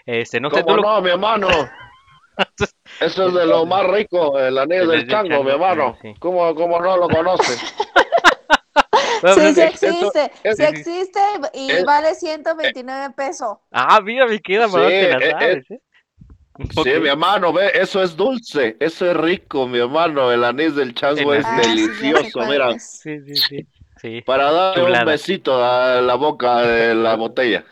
este, 0.05 0.39
no 0.39 0.49
sé, 0.51 0.57
tú 0.61 0.65
¿Cómo 0.67 0.77
lo- 0.77 0.83
no, 0.83 1.01
mi 1.01 1.09
hermano? 1.09 1.47
Eso 3.01 3.27
es 3.27 3.33
de 3.33 3.45
lo 3.45 3.65
más 3.65 3.87
rico, 3.87 4.37
el 4.39 4.57
anís 4.57 4.81
El 4.81 4.87
del 4.89 4.99
del 4.99 5.09
chango, 5.09 5.29
chango, 5.29 5.43
mi 5.43 5.51
hermano. 5.51 5.97
sí. 6.01 6.13
¿Cómo, 6.19 6.53
cómo 6.53 6.79
no 6.79 6.97
lo 6.97 7.07
conoces? 7.09 7.59
No, 9.23 9.33
Sí, 9.33 9.53
sí 9.55 9.61
existe, 9.61 10.31
sí 10.55 10.63
existe 10.63 11.19
y 11.53 11.71
es- 11.71 11.85
vale 11.85 12.13
129 12.13 13.13
pesos. 13.15 13.57
Ah, 13.71 13.99
mira, 14.01 14.27
mi 14.27 14.39
queda, 14.39 14.67
Sí, 14.67 14.73
te 14.75 15.07
la 15.07 15.17
eh, 15.17 15.31
sabes, 15.31 15.71
¿eh? 15.71 15.81
Sí, 16.83 16.89
mi 16.99 17.09
hermano, 17.09 17.53
ve, 17.53 17.71
eso 17.73 18.01
es 18.01 18.15
dulce, 18.15 18.77
eso 18.79 19.09
es 19.09 19.17
rico, 19.17 19.67
mi 19.67 19.79
hermano. 19.79 20.31
El 20.31 20.43
anís 20.43 20.75
del 20.75 20.93
chango 20.93 21.33
El 21.33 21.41
es. 21.41 21.45
Ah, 21.45 21.61
delicioso, 21.61 22.39
mira. 22.47 22.71
es. 22.71 22.99
Sí, 23.01 23.19
sí, 23.21 23.35
sí. 23.35 23.67
Sí. 24.01 24.21
Para 24.21 24.51
darle 24.51 24.83
Chulada. 24.83 25.03
un 25.03 25.07
besito 25.07 25.63
a 25.63 26.01
la 26.01 26.15
boca 26.15 26.61
de 26.61 26.93
la 26.95 27.15
botella. 27.15 27.63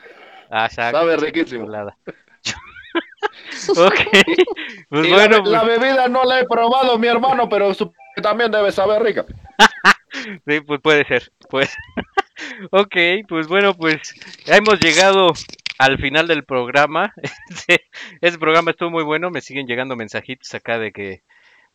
Ah, 0.49 0.65
exacto. 0.65 0.99
Sabe 0.99 1.17
riquísimo. 1.17 1.65
Chulada. 1.65 1.97
Ok. 3.77 3.99
Pues 4.89 5.09
bueno, 5.09 5.37
la, 5.43 5.49
la 5.49 5.61
pues, 5.61 5.79
bebida 5.79 6.07
no 6.07 6.23
la 6.23 6.39
he 6.39 6.45
probado, 6.45 6.97
mi 6.99 7.07
hermano, 7.07 7.49
pero 7.49 7.73
supongo 7.73 7.97
que 8.15 8.21
también 8.21 8.51
debe 8.51 8.71
saber 8.71 9.01
rica. 9.01 9.25
sí, 10.47 10.61
pues 10.61 10.81
puede 10.81 11.05
ser. 11.05 11.31
Pues. 11.49 11.73
Ok, 12.71 12.95
pues 13.29 13.47
bueno, 13.47 13.73
pues 13.73 14.13
ya 14.45 14.57
hemos 14.57 14.77
llegado 14.81 15.31
al 15.77 15.97
final 15.99 16.27
del 16.27 16.45
programa. 16.45 17.13
Este, 18.21 18.37
programa 18.37 18.71
estuvo 18.71 18.89
muy 18.91 19.03
bueno. 19.03 19.29
Me 19.29 19.41
siguen 19.41 19.67
llegando 19.67 19.95
mensajitos 19.95 20.53
acá 20.53 20.79
de 20.79 20.91
que, 20.91 21.21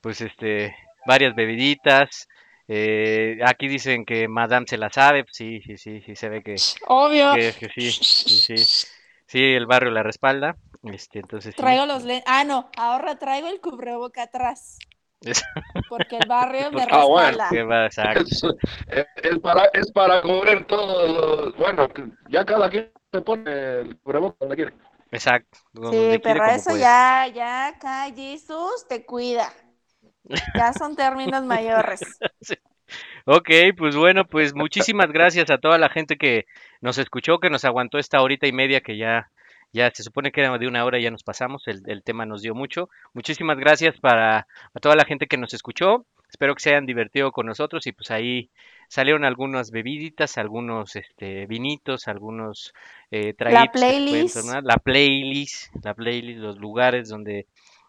pues, 0.00 0.20
este, 0.20 0.74
varias 1.06 1.34
bebiditas. 1.34 2.28
Eh, 2.68 3.38
aquí 3.44 3.68
dicen 3.68 4.04
que 4.04 4.28
Madame 4.28 4.66
se 4.68 4.78
la 4.78 4.90
sabe. 4.90 5.24
Sí, 5.30 5.60
sí, 5.62 5.76
sí, 5.76 6.00
sí, 6.00 6.14
se 6.16 6.28
ve 6.28 6.42
que, 6.42 6.54
Obvio. 6.86 7.32
que, 7.34 7.52
que 7.58 7.68
sí, 7.68 7.90
sí, 7.90 8.56
sí. 8.56 8.90
Sí, 9.26 9.42
el 9.54 9.66
barrio 9.66 9.90
la 9.90 10.02
respalda. 10.02 10.56
Este, 10.82 11.20
entonces 11.20 11.54
sí. 11.54 11.60
Traigo 11.60 11.86
los 11.86 12.04
lentes. 12.04 12.24
Ah, 12.26 12.44
no, 12.44 12.70
ahora 12.76 13.16
traigo 13.18 13.48
el 13.48 13.60
cubreboca 13.60 14.22
atrás. 14.24 14.78
Porque 15.88 16.16
el 16.18 16.28
barrio 16.28 16.70
me 16.72 16.84
Ah, 16.90 17.04
bueno, 17.04 17.38
respalda. 17.38 17.64
va, 17.64 17.86
exacto. 17.86 18.56
Es, 19.22 19.38
para, 19.40 19.64
es 19.72 19.92
para 19.92 20.22
cubrir 20.22 20.64
todo. 20.66 21.06
lo- 21.06 21.52
Bueno, 21.52 21.88
ya 22.28 22.44
cada 22.44 22.68
quien 22.70 22.90
se 23.12 23.20
pone 23.22 23.80
el 23.80 23.98
cubrebocas 24.00 24.38
donde 24.40 24.56
quiere. 24.56 24.74
Exacto. 25.12 25.58
donde 25.72 26.16
Sí, 26.16 26.20
quiere, 26.20 26.20
pero 26.20 26.40
como 26.42 26.50
eso 26.50 26.64
puede. 26.64 26.80
ya, 26.80 27.26
ya 27.34 27.68
acá 27.68 28.10
Jesús 28.14 28.86
te 28.88 29.04
cuida. 29.04 29.52
Ya 30.54 30.72
son 30.72 30.96
términos 30.96 31.44
mayores. 31.44 32.00
Ok, 33.26 33.50
pues 33.76 33.96
bueno, 33.96 34.24
pues 34.26 34.54
muchísimas 34.54 35.10
gracias 35.12 35.50
a 35.50 35.58
toda 35.58 35.78
la 35.78 35.88
gente 35.88 36.16
que 36.16 36.46
nos 36.80 36.98
escuchó, 36.98 37.38
que 37.38 37.50
nos 37.50 37.64
aguantó 37.64 37.98
esta 37.98 38.20
horita 38.22 38.46
y 38.46 38.52
media 38.52 38.80
que 38.80 38.96
ya, 38.96 39.30
ya 39.72 39.90
se 39.92 40.02
supone 40.02 40.32
que 40.32 40.40
era 40.40 40.56
de 40.58 40.66
una 40.66 40.84
hora 40.84 40.98
y 40.98 41.02
ya 41.02 41.10
nos 41.10 41.22
pasamos, 41.22 41.66
el, 41.68 41.82
el 41.86 42.02
tema 42.02 42.26
nos 42.26 42.42
dio 42.42 42.54
mucho. 42.54 42.88
Muchísimas 43.12 43.58
gracias 43.58 43.98
para 44.00 44.38
a 44.74 44.80
toda 44.80 44.96
la 44.96 45.04
gente 45.04 45.26
que 45.26 45.36
nos 45.36 45.54
escuchó. 45.54 46.06
Espero 46.28 46.54
que 46.54 46.62
se 46.62 46.70
hayan 46.70 46.86
divertido 46.86 47.32
con 47.32 47.46
nosotros 47.46 47.86
y 47.86 47.92
pues 47.92 48.10
ahí 48.10 48.50
salieron 48.90 49.24
algunas 49.24 49.70
bebiditas, 49.70 50.36
algunos 50.36 50.96
este 50.96 51.46
vinitos, 51.46 52.08
algunos 52.08 52.74
eh, 53.12 53.34
traguitos 53.34 53.80
pueden 53.80 54.04
playlist. 54.04 54.36
la 54.64 54.76
playlist, 54.78 55.84
la 55.84 55.94
playlist, 55.94 56.40
los 56.40 56.58
lugares 56.58 57.08
donde 57.08 57.46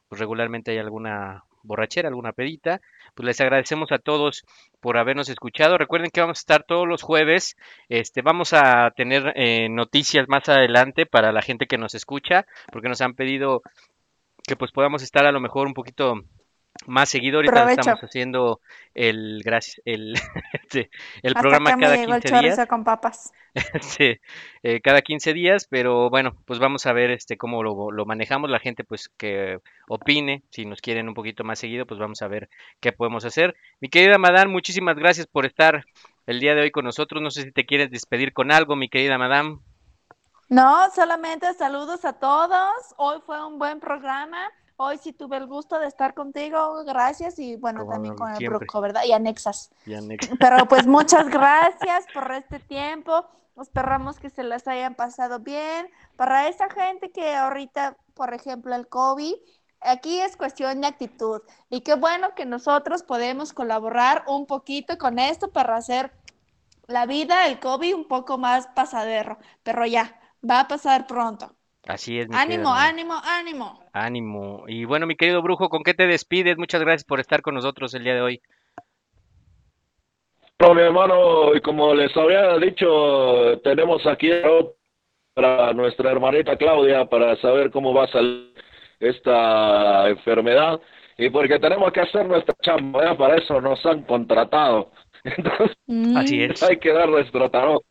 pues, 0.07 0.19
regularmente 0.19 0.71
hay 0.71 0.77
alguna 0.77 1.43
borrachera, 1.63 2.07
alguna 2.07 2.33
pedita. 2.33 2.81
Pues 3.15 3.25
les 3.25 3.41
agradecemos 3.41 3.91
a 3.91 3.97
todos 3.97 4.45
por 4.79 4.99
habernos 4.99 5.27
escuchado. 5.29 5.79
Recuerden 5.79 6.11
que 6.11 6.21
vamos 6.21 6.37
a 6.37 6.41
estar 6.41 6.63
todos 6.63 6.87
los 6.87 7.01
jueves. 7.01 7.57
Este, 7.89 8.21
vamos 8.21 8.53
a 8.53 8.91
tener 8.95 9.33
eh, 9.35 9.69
noticias 9.69 10.27
más 10.27 10.49
adelante 10.49 11.07
para 11.07 11.31
la 11.31 11.41
gente 11.41 11.65
que 11.65 11.79
nos 11.79 11.95
escucha, 11.95 12.45
porque 12.71 12.89
nos 12.89 13.01
han 13.01 13.15
pedido 13.15 13.63
que 14.43 14.55
pues 14.55 14.71
podamos 14.71 15.01
estar 15.01 15.25
a 15.25 15.31
lo 15.31 15.39
mejor 15.39 15.65
un 15.65 15.73
poquito 15.73 16.21
más 16.87 17.09
seguido. 17.09 17.37
Ahorita 17.37 17.53
Provecho. 17.53 17.81
estamos 17.81 18.03
haciendo 18.03 18.61
el 18.93 19.43
el 19.85 20.13
este, 20.53 20.89
el 21.21 21.35
Hasta 21.35 21.39
programa 21.39 21.77
cada 21.77 21.95
llegó 21.95 22.13
el 22.15 22.21
15 22.21 22.39
días. 22.39 22.67
con 22.67 22.83
papas. 22.83 23.31
Eh, 24.63 24.79
cada 24.81 25.01
15 25.01 25.33
días, 25.33 25.67
pero 25.67 26.09
bueno, 26.09 26.37
pues 26.45 26.59
vamos 26.59 26.85
a 26.85 26.93
ver 26.93 27.09
este 27.09 27.35
cómo 27.35 27.63
lo, 27.63 27.91
lo 27.91 28.05
manejamos, 28.05 28.49
la 28.49 28.59
gente 28.59 28.83
pues 28.83 29.09
que 29.17 29.59
opine, 29.89 30.43
si 30.51 30.65
nos 30.65 30.81
quieren 30.81 31.07
un 31.07 31.15
poquito 31.15 31.43
más 31.43 31.57
seguido, 31.59 31.87
pues 31.87 31.99
vamos 31.99 32.21
a 32.21 32.27
ver 32.27 32.47
qué 32.79 32.91
podemos 32.91 33.25
hacer. 33.25 33.55
Mi 33.79 33.89
querida 33.89 34.19
Madame, 34.19 34.51
muchísimas 34.51 34.95
gracias 34.95 35.25
por 35.25 35.45
estar 35.47 35.83
el 36.27 36.39
día 36.39 36.53
de 36.53 36.61
hoy 36.61 36.71
con 36.71 36.85
nosotros. 36.85 37.21
No 37.21 37.31
sé 37.31 37.41
si 37.43 37.51
te 37.51 37.65
quieres 37.65 37.89
despedir 37.89 38.33
con 38.33 38.51
algo, 38.51 38.75
mi 38.75 38.87
querida 38.87 39.17
Madame. 39.17 39.57
No, 40.47 40.89
solamente 40.91 41.53
saludos 41.53 42.05
a 42.05 42.13
todos. 42.19 42.71
Hoy 42.97 43.19
fue 43.25 43.45
un 43.45 43.57
buen 43.57 43.79
programa. 43.79 44.51
Hoy 44.83 44.97
sí 44.97 45.13
tuve 45.13 45.37
el 45.37 45.45
gusto 45.45 45.77
de 45.77 45.85
estar 45.85 46.15
contigo. 46.15 46.83
Gracias. 46.83 47.37
Y 47.37 47.55
bueno, 47.55 47.81
Como 47.81 47.91
también 47.91 48.15
con 48.15 48.35
el. 48.35 48.49
Bruco, 48.49 48.81
¿verdad? 48.81 49.03
Y 49.05 49.11
anexas. 49.11 49.69
Y 49.85 49.93
Pero 50.39 50.65
pues 50.67 50.87
muchas 50.87 51.29
gracias 51.29 52.05
por 52.11 52.31
este 52.31 52.57
tiempo. 52.57 53.27
Esperamos 53.61 54.17
que 54.19 54.31
se 54.31 54.41
las 54.41 54.67
hayan 54.67 54.95
pasado 54.95 55.39
bien. 55.39 55.87
Para 56.15 56.47
esa 56.47 56.67
gente 56.71 57.11
que 57.11 57.35
ahorita, 57.35 57.95
por 58.15 58.33
ejemplo, 58.33 58.73
el 58.73 58.87
COVID, 58.87 59.35
aquí 59.81 60.19
es 60.19 60.35
cuestión 60.35 60.81
de 60.81 60.87
actitud. 60.87 61.41
Y 61.69 61.81
qué 61.81 61.93
bueno 61.93 62.33
que 62.33 62.47
nosotros 62.47 63.03
podemos 63.03 63.53
colaborar 63.53 64.23
un 64.25 64.47
poquito 64.47 64.97
con 64.97 65.19
esto 65.19 65.51
para 65.51 65.75
hacer 65.75 66.11
la 66.87 67.05
vida, 67.05 67.45
el 67.45 67.59
COVID, 67.59 67.93
un 67.93 68.07
poco 68.07 68.39
más 68.39 68.65
pasadero. 68.69 69.37
Pero 69.61 69.85
ya, 69.85 70.19
va 70.43 70.61
a 70.61 70.67
pasar 70.67 71.05
pronto. 71.05 71.55
Así 71.87 72.19
es, 72.19 72.29
mi 72.29 72.35
Ánimo, 72.35 72.73
ánimo, 72.73 73.15
ánimo. 73.23 73.79
Ánimo. 73.93 74.63
Y 74.67 74.85
bueno, 74.85 75.07
mi 75.07 75.15
querido 75.15 75.41
Brujo, 75.41 75.69
¿con 75.69 75.83
qué 75.83 75.93
te 75.93 76.05
despides? 76.05 76.57
Muchas 76.57 76.81
gracias 76.81 77.03
por 77.03 77.19
estar 77.19 77.41
con 77.41 77.55
nosotros 77.55 77.93
el 77.93 78.03
día 78.03 78.13
de 78.13 78.21
hoy. 78.21 78.41
Bueno, 80.59 80.75
mi 80.75 80.81
hermano, 80.81 81.55
y 81.55 81.61
como 81.61 81.95
les 81.95 82.15
había 82.15 82.55
dicho, 82.59 83.59
tenemos 83.63 84.05
aquí 84.05 84.29
para 85.33 85.73
nuestra 85.73 86.11
hermanita 86.11 86.55
Claudia 86.55 87.05
para 87.05 87.35
saber 87.37 87.71
cómo 87.71 87.93
va 87.95 88.03
a 88.03 88.11
salir 88.11 88.53
esta 88.99 90.07
enfermedad 90.07 90.79
y 91.17 91.29
porque 91.29 91.57
tenemos 91.59 91.91
que 91.91 92.01
hacer 92.01 92.27
nuestra 92.27 92.55
chamba, 92.61 93.11
¿eh? 93.11 93.15
para 93.15 93.37
eso 93.37 93.59
nos 93.59 93.83
han 93.85 94.03
contratado. 94.03 94.91
Entonces 95.23 95.77
Así 96.13 96.41
Mm, 96.41 96.43
es. 96.43 96.61
hay 96.61 96.77
que 96.79 96.91
dar 96.93 97.09
nuestro 97.09 97.49
tarot. 97.49 97.83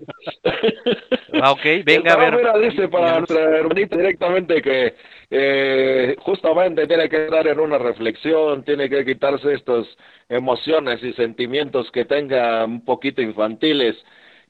Ah, 1.39 1.52
ok, 1.52 1.65
venga 1.85 2.12
a 2.15 2.16
ver. 2.16 2.35
mira, 2.36 2.59
dice 2.59 2.89
para 2.89 3.19
nuestra 3.19 3.40
hermanita 3.59 3.97
directamente 3.97 4.62
que 4.62 4.94
eh, 5.31 6.16
justamente 6.20 6.86
tiene 6.86 7.09
que 7.09 7.24
estar 7.24 7.47
en 7.47 7.61
una 7.61 7.78
reflexión, 7.78 8.65
tiene 8.65 8.89
que 8.89 9.05
quitarse 9.05 9.55
estas 9.55 9.86
emociones 10.28 11.02
y 11.02 11.12
sentimientos 11.15 11.90
que 11.93 12.05
tenga 12.05 12.65
un 12.65 12.85
poquito 12.85 13.23
infantiles. 13.23 13.97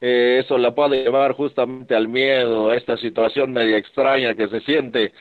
Eh, 0.00 0.40
eso 0.44 0.56
la 0.58 0.74
puede 0.74 1.02
llevar 1.04 1.32
justamente 1.34 1.94
al 1.94 2.08
miedo, 2.08 2.70
a 2.70 2.76
esta 2.76 2.96
situación 2.96 3.52
media 3.52 3.76
extraña 3.76 4.34
que 4.34 4.48
se 4.48 4.60
siente. 4.60 5.12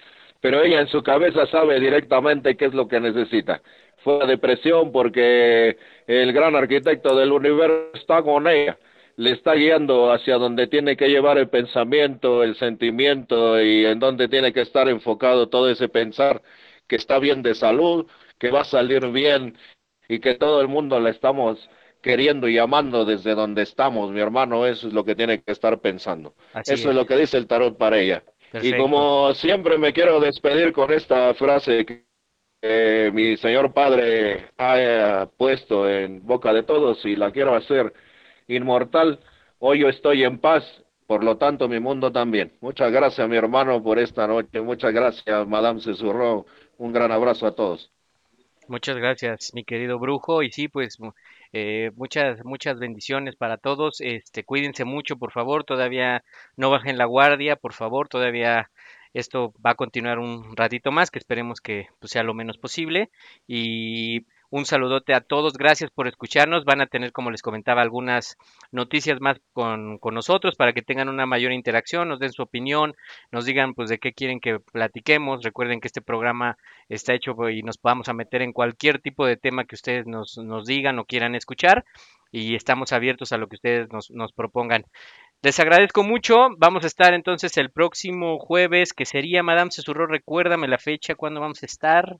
pero 0.41 0.61
ella 0.63 0.79
en 0.81 0.87
su 0.87 1.03
cabeza 1.03 1.45
sabe 1.47 1.79
directamente 1.81 2.55
qué 2.55 2.65
es 2.65 2.73
lo 2.73 2.87
que 2.87 2.99
necesita. 3.01 3.61
Fue 4.03 4.23
a 4.23 4.25
depresión 4.25 4.91
porque 4.91 5.77
el 6.07 6.33
gran 6.33 6.55
arquitecto 6.55 7.15
del 7.15 7.31
universo 7.31 7.91
está 7.93 8.21
con 8.21 8.47
ella, 8.47 8.77
le 9.17 9.31
está 9.31 9.53
guiando 9.53 10.11
hacia 10.11 10.37
donde 10.37 10.67
tiene 10.67 10.95
que 10.95 11.09
llevar 11.09 11.37
el 11.37 11.49
pensamiento, 11.49 12.43
el 12.43 12.55
sentimiento 12.55 13.61
y 13.61 13.85
en 13.85 13.99
donde 13.99 14.29
tiene 14.29 14.53
que 14.53 14.61
estar 14.61 14.87
enfocado 14.87 15.49
todo 15.49 15.69
ese 15.69 15.89
pensar 15.89 16.41
que 16.87 16.95
está 16.95 17.19
bien 17.19 17.41
de 17.43 17.55
salud, 17.55 18.07
que 18.37 18.49
va 18.49 18.61
a 18.61 18.65
salir 18.65 19.05
bien 19.07 19.57
y 20.07 20.19
que 20.19 20.35
todo 20.35 20.61
el 20.61 20.67
mundo 20.67 20.99
la 20.99 21.09
estamos 21.09 21.69
queriendo 22.01 22.47
y 22.47 22.57
amando 22.57 23.05
desde 23.05 23.35
donde 23.35 23.63
estamos, 23.63 24.11
mi 24.11 24.21
hermano, 24.21 24.65
eso 24.65 24.87
es 24.87 24.93
lo 24.93 25.03
que 25.03 25.15
tiene 25.15 25.41
que 25.41 25.51
estar 25.51 25.79
pensando. 25.79 26.33
Así 26.53 26.73
eso 26.73 26.89
es 26.89 26.95
lo 26.95 27.05
que 27.05 27.17
dice 27.17 27.37
el 27.37 27.47
tarot 27.47 27.77
para 27.77 27.99
ella. 27.99 28.23
Y 28.61 28.75
como 28.77 29.33
siempre 29.33 29.77
me 29.77 29.93
quiero 29.93 30.19
despedir 30.19 30.73
con 30.73 30.91
esta 30.91 31.33
frase 31.33 31.85
que 31.85 32.08
eh, 32.61 33.11
mi 33.13 33.37
señor 33.37 33.73
padre 33.73 34.49
ha 34.57 34.75
eh, 34.77 35.27
puesto 35.37 35.89
en 35.89 36.25
boca 36.25 36.53
de 36.53 36.63
todos 36.63 37.05
y 37.05 37.15
la 37.15 37.31
quiero 37.31 37.55
hacer 37.55 37.93
inmortal. 38.47 39.19
Hoy 39.59 39.79
yo 39.79 39.89
estoy 39.89 40.23
en 40.23 40.39
paz, 40.39 40.63
por 41.07 41.23
lo 41.23 41.37
tanto 41.37 41.67
mi 41.67 41.79
mundo 41.79 42.11
también. 42.11 42.53
Muchas 42.61 42.91
gracias 42.91 43.27
mi 43.29 43.37
hermano 43.37 43.81
por 43.81 43.99
esta 43.99 44.27
noche. 44.27 44.61
Muchas 44.61 44.93
gracias 44.93 45.47
Madame 45.47 45.81
Cesurro. 45.81 46.45
Un 46.77 46.93
gran 46.93 47.11
abrazo 47.11 47.47
a 47.47 47.55
todos. 47.55 47.91
Muchas 48.69 48.97
gracias, 48.97 49.51
mi 49.55 49.63
querido 49.63 49.97
brujo. 49.97 50.43
Y 50.43 50.51
sí, 50.51 50.67
pues 50.67 50.97
eh, 51.53 51.89
muchas, 51.95 52.45
muchas 52.45 52.77
bendiciones 52.77 53.35
para 53.35 53.57
todos. 53.57 53.99
Este, 53.99 54.43
cuídense 54.43 54.85
mucho, 54.85 55.17
por 55.17 55.31
favor. 55.31 55.63
Todavía 55.63 56.23
no 56.55 56.69
bajen 56.69 56.99
la 56.99 57.05
guardia, 57.05 57.55
por 57.55 57.73
favor. 57.73 58.09
Todavía 58.09 58.69
esto 59.13 59.53
va 59.65 59.71
a 59.71 59.75
continuar 59.75 60.19
un 60.19 60.55
ratito 60.55 60.91
más, 60.91 61.11
que 61.11 61.19
esperemos 61.19 61.61
que 61.61 61.87
pues, 61.99 62.11
sea 62.11 62.23
lo 62.23 62.33
menos 62.33 62.57
posible. 62.57 63.09
Y 63.47 64.25
un 64.51 64.65
saludote 64.65 65.13
a 65.13 65.21
todos. 65.21 65.53
Gracias 65.53 65.91
por 65.91 66.07
escucharnos. 66.07 66.65
Van 66.65 66.81
a 66.81 66.87
tener, 66.87 67.11
como 67.11 67.31
les 67.31 67.41
comentaba, 67.41 67.81
algunas 67.81 68.37
noticias 68.71 69.21
más 69.21 69.39
con, 69.53 69.97
con 69.99 70.15
nosotros 70.15 70.55
para 70.55 70.73
que 70.73 70.81
tengan 70.81 71.09
una 71.09 71.25
mayor 71.25 71.51
interacción, 71.51 72.09
nos 72.09 72.19
den 72.19 72.31
su 72.31 72.41
opinión, 72.41 72.95
nos 73.31 73.45
digan 73.45 73.73
pues 73.73 73.89
de 73.89 73.99
qué 73.99 74.13
quieren 74.13 74.39
que 74.39 74.59
platiquemos. 74.59 75.43
Recuerden 75.43 75.79
que 75.81 75.87
este 75.87 76.01
programa 76.01 76.57
está 76.87 77.13
hecho 77.13 77.35
y 77.49 77.63
nos 77.63 77.79
vamos 77.81 78.09
a 78.09 78.13
meter 78.13 78.41
en 78.41 78.53
cualquier 78.53 78.99
tipo 78.99 79.25
de 79.25 79.37
tema 79.37 79.65
que 79.65 79.75
ustedes 79.75 80.07
nos, 80.07 80.37
nos 80.37 80.65
digan 80.65 80.99
o 80.99 81.05
quieran 81.05 81.35
escuchar 81.35 81.85
y 82.31 82.55
estamos 82.55 82.91
abiertos 82.91 83.31
a 83.31 83.37
lo 83.37 83.47
que 83.47 83.55
ustedes 83.55 83.91
nos, 83.91 84.11
nos 84.11 84.33
propongan. 84.33 84.85
Les 85.41 85.57
agradezco 85.59 86.03
mucho. 86.03 86.49
Vamos 86.57 86.83
a 86.83 86.87
estar 86.87 87.13
entonces 87.13 87.55
el 87.57 87.71
próximo 87.71 88.39
jueves, 88.39 88.91
que 88.93 89.05
sería 89.05 89.41
Madame 89.41 89.71
Cesurro. 89.71 90.05
Recuérdame 90.05 90.67
la 90.67 90.77
fecha, 90.77 91.15
cuándo 91.15 91.39
vamos 91.39 91.63
a 91.63 91.65
estar. 91.65 92.17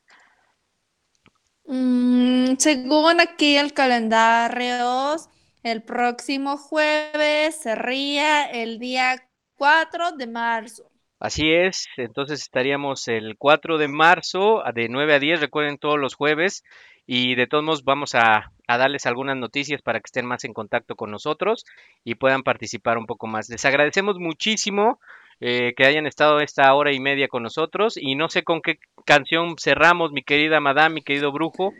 Mm, 1.66 2.56
según 2.58 3.20
aquí 3.20 3.58
el 3.58 3.74
calendario, 3.74 5.18
el 5.64 5.84
próximo 5.84 6.56
jueves 6.58 7.56
sería 7.62 8.46
el 8.46 8.80
día 8.80 9.22
4 9.56 10.14
de 10.14 10.28
marzo. 10.28 10.90
Así 11.20 11.52
es, 11.52 11.88
entonces 11.98 12.42
estaríamos 12.42 13.10
el 13.10 13.38
4 13.38 13.78
de 13.78 13.90
marzo 13.90 14.64
de 14.74 14.88
9 14.88 15.16
a 15.16 15.20
10, 15.20 15.42
recuerden 15.42 15.78
todos 15.78 16.00
los 16.00 16.16
jueves, 16.16 16.64
y 17.12 17.34
de 17.34 17.48
todos 17.48 17.64
modos 17.64 17.84
vamos 17.84 18.14
a, 18.14 18.52
a 18.68 18.78
darles 18.78 19.08
algunas 19.08 19.36
noticias 19.36 19.82
para 19.82 20.00
que 20.00 20.06
estén 20.06 20.28
más 20.28 20.44
en 20.44 20.54
contacto 20.54 20.96
con 20.96 21.10
nosotros 21.10 21.66
y 22.04 22.14
puedan 22.14 22.44
participar 22.44 23.00
un 23.00 23.08
poco 23.08 23.26
más. 23.26 23.50
Les 23.50 23.66
agradecemos 23.66 24.20
muchísimo 24.20 25.00
eh, 25.40 25.74
que 25.76 25.88
hayan 25.88 26.06
estado 26.06 26.40
esta 26.40 26.72
hora 26.76 26.94
y 26.94 27.00
media 27.00 27.28
con 27.28 27.42
nosotros 27.42 27.98
y 27.98 28.14
no 28.14 28.30
sé 28.30 28.44
con 28.44 28.62
qué 28.62 28.78
canción 29.06 29.56
cerramos, 29.58 30.12
mi 30.12 30.22
querida 30.22 30.60
madame, 30.60 30.96
mi 30.96 31.02
querido 31.02 31.32
brujo. 31.32 31.74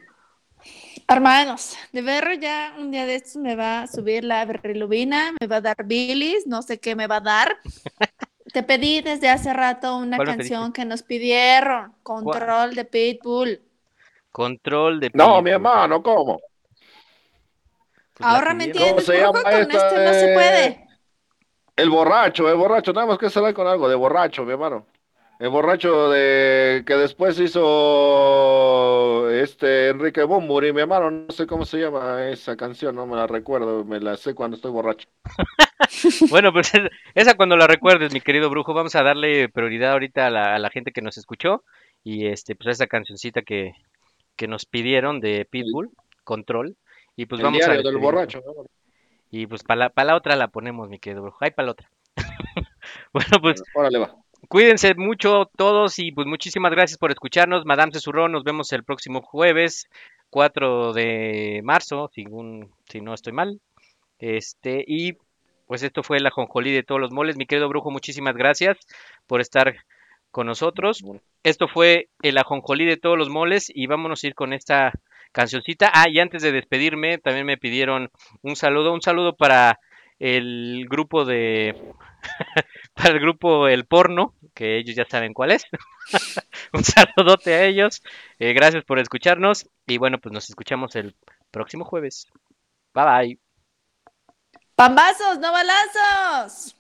Hermanos, 1.08 1.78
de 1.92 2.02
ver 2.02 2.40
ya 2.40 2.74
un 2.80 2.90
día 2.90 3.06
de 3.06 3.14
estos 3.14 3.36
me 3.36 3.56
va 3.56 3.84
a 3.84 3.88
subir 3.88 4.24
la 4.24 4.44
bilirrubina, 4.46 5.36
me 5.40 5.46
va 5.46 5.58
a 5.58 5.62
dar 5.62 5.86
bilis, 5.86 6.48
no 6.48 6.64
sé 6.64 6.80
qué 6.80 6.96
me 6.96 7.06
va 7.06 7.18
a 7.18 7.22
dar. 7.22 7.58
Te 8.52 8.64
pedí 8.64 9.02
desde 9.02 9.30
hace 9.30 9.54
rato 9.54 9.96
una 9.96 10.18
¿Cuál 10.18 10.30
me 10.30 10.38
canción 10.38 10.74
que 10.74 10.86
nos 10.86 11.04
pidieron, 11.04 11.94
Control 12.02 12.74
de 12.74 12.86
Pitbull. 12.86 13.69
Control 14.32 15.00
de 15.00 15.12
No, 15.14 15.42
mi 15.42 15.52
hermano, 15.52 16.02
¿cómo? 16.02 16.40
Pues 18.18 18.30
Ahora 18.30 18.54
me 18.54 18.66
entiendes, 18.66 18.92
¿Cómo 18.92 19.02
se 19.02 19.18
brujo, 19.18 19.34
llama 19.34 19.50
con 19.52 19.62
esta, 19.62 19.88
este 19.88 20.06
no 20.06 20.14
se 20.14 20.34
puede. 20.34 20.88
El 21.76 21.90
borracho, 21.90 22.50
el 22.50 22.56
borracho, 22.58 22.94
tenemos 22.94 23.18
que 23.18 23.30
salir 23.30 23.54
con 23.54 23.66
algo 23.68 23.88
de 23.88 23.96
borracho, 23.96 24.44
mi 24.44 24.52
hermano. 24.52 24.86
El 25.40 25.48
borracho 25.50 26.10
de 26.10 26.84
que 26.86 26.96
después 26.96 27.40
hizo 27.40 29.30
este 29.30 29.88
Enrique 29.90 30.24
Bumburi, 30.24 30.74
mi 30.74 30.82
hermano, 30.82 31.10
no 31.10 31.32
sé 31.32 31.48
cómo 31.48 31.64
se 31.64 31.80
llama 31.80 32.28
esa 32.28 32.58
canción, 32.58 32.94
no 32.96 33.08
me 33.08 33.16
la 33.16 33.26
recuerdo, 33.26 33.86
me 33.86 34.02
la 34.02 34.18
sé 34.18 34.36
cuando 34.36 34.56
estoy 34.58 34.72
borracho. 34.72 35.08
Bueno, 36.30 36.52
pues 36.54 36.74
es- 36.74 36.90
esa 37.16 37.36
cuando 37.36 37.56
la 37.58 37.68
recuerdes, 37.68 38.14
mi 38.14 38.22
querido 38.22 38.50
brujo, 38.50 38.74
vamos 38.74 38.96
a 38.96 39.04
darle 39.04 39.50
prioridad 39.50 39.94
ahorita 39.94 40.28
a 40.28 40.30
la, 40.30 40.56
a 40.56 40.60
la 40.60 40.70
gente 40.70 40.92
que 40.92 41.02
nos 41.02 41.18
escuchó 41.18 41.64
y 42.04 42.28
este, 42.28 42.56
pues 42.56 42.68
a 42.68 42.72
esa 42.72 42.88
cancioncita 42.88 43.42
que, 43.42 43.72
que 44.40 44.48
nos 44.48 44.66
pidieron 44.66 45.20
de 45.20 45.44
Pitbull, 45.44 45.90
Control, 46.24 46.78
y 47.18 47.26
pues 47.26 47.40
El 47.40 47.44
vamos 47.44 47.58
a 47.62 47.66
diario 47.74 47.84
del 47.84 47.94
despedirnos. 47.94 48.14
borracho. 48.14 48.44
Y 49.30 49.48
pues 49.48 49.64
para 49.64 49.80
la, 49.80 49.90
pa' 49.90 50.06
la 50.06 50.16
otra 50.16 50.38
la 50.38 50.48
ponemos, 50.48 50.88
mi 50.88 50.98
querido 50.98 51.24
brujo. 51.24 51.38
Ay, 51.42 51.52
para 51.52 51.66
la 51.66 51.72
otra. 51.74 51.92
bueno, 53.14 53.38
pues 53.42 53.62
Órale, 53.76 54.00
va. 54.00 54.16
cuídense 54.48 54.96
mucho 54.96 55.50
todos 55.58 56.00
y 56.00 56.14
pues 56.14 56.26
muchísimas 56.26 56.72
gracias 56.72 56.98
por 56.98 57.12
escucharnos. 57.12 57.66
Madame 57.66 57.92
Cesurró, 57.92 58.30
nos 58.30 58.46
vemos 58.46 58.72
el 58.72 58.86
próximo 58.86 59.22
jueves, 59.22 59.90
4 60.30 60.94
de 60.94 61.60
marzo, 61.66 62.10
si, 62.16 62.26
un- 62.30 62.72
si 62.90 63.02
no 63.02 63.14
estoy 63.14 63.34
mal. 63.34 63.60
Este, 64.20 64.86
y 64.88 65.18
pues 65.68 65.84
esto 65.84 66.02
fue 66.02 66.22
la 66.22 66.32
jonjolí 66.32 66.72
de 66.72 66.84
todos 66.84 67.02
los 67.02 67.12
moles. 67.12 67.36
Mi 67.36 67.46
querido 67.46 67.68
brujo, 67.68 67.92
muchísimas 67.92 68.36
gracias 68.38 68.78
por 69.28 69.42
estar 69.42 69.76
con 70.32 70.48
nosotros. 70.48 71.04
Esto 71.44 71.68
fue 71.68 72.10
el 72.22 72.38
ajonjolí 72.38 72.86
de 72.86 72.98
todos 72.98 73.18
los 73.18 73.30
moles 73.30 73.72
y 73.74 73.88
vámonos 73.88 74.24
a 74.24 74.28
ir 74.28 74.36
con 74.36 74.54
esta 74.54 74.94
cancioncita. 75.32 75.92
Ah, 75.94 76.10
y 76.10 76.20
antes 76.20 76.42
de 76.42 76.52
despedirme, 76.52 77.18
también 77.18 77.46
me 77.46 77.58
pidieron 77.58 78.12
un 78.42 78.56
saludo, 78.56 78.94
un 78.94 79.02
saludo 79.02 79.36
para 79.36 79.80
el 80.20 80.86
grupo 80.90 81.24
de 81.24 81.76
para 82.94 83.14
el 83.14 83.20
grupo 83.20 83.68
El 83.68 83.86
Porno, 83.86 84.34
que 84.54 84.78
ellos 84.78 84.96
ya 84.96 85.06
saben 85.06 85.34
cuál 85.34 85.52
es. 85.52 85.66
un 86.74 86.84
saludote 86.84 87.54
a 87.54 87.64
ellos. 87.64 88.02
Eh, 88.40 88.54
gracias 88.54 88.84
por 88.84 89.00
escucharnos 89.00 89.70
y 89.88 89.98
bueno, 89.98 90.20
pues 90.20 90.34
nos 90.34 90.50
escuchamos 90.50 90.96
el 90.96 91.16
próximo 91.52 91.86
jueves. 91.86 92.28
Bye 92.94 93.06
bye. 93.06 93.40
¡Pambazos, 94.76 95.40
no 95.40 95.52
balazos! 95.52 96.79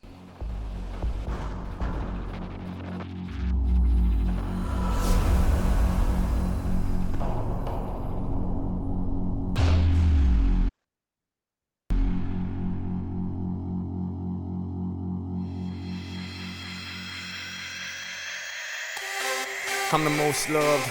I'm 19.91 20.03
the 20.03 20.11
most 20.11 20.47
loved 20.51 20.87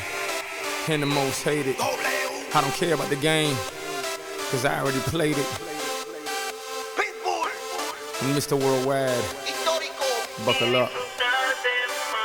and 0.89 1.01
the 1.01 1.07
most 1.07 1.45
hated. 1.45 1.77
I 1.79 2.61
don't 2.61 2.75
care 2.75 2.95
about 2.95 3.09
the 3.11 3.17
game, 3.17 3.55
cause 4.51 4.65
I 4.65 4.81
already 4.81 4.99
played 5.07 5.39
it. 5.39 5.47
And 8.23 8.35
Mr. 8.35 8.59
Worldwide, 8.59 9.23
buckle 10.45 10.75
up. 10.75 10.91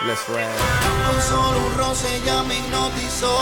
Let's 0.08 0.28
ride. 0.28 0.50
Con 1.06 1.22
solo 1.22 1.60
un 1.62 1.78
roce 1.78 2.10
ya 2.26 2.42
me 2.42 2.58
hipnotizó. 2.58 3.38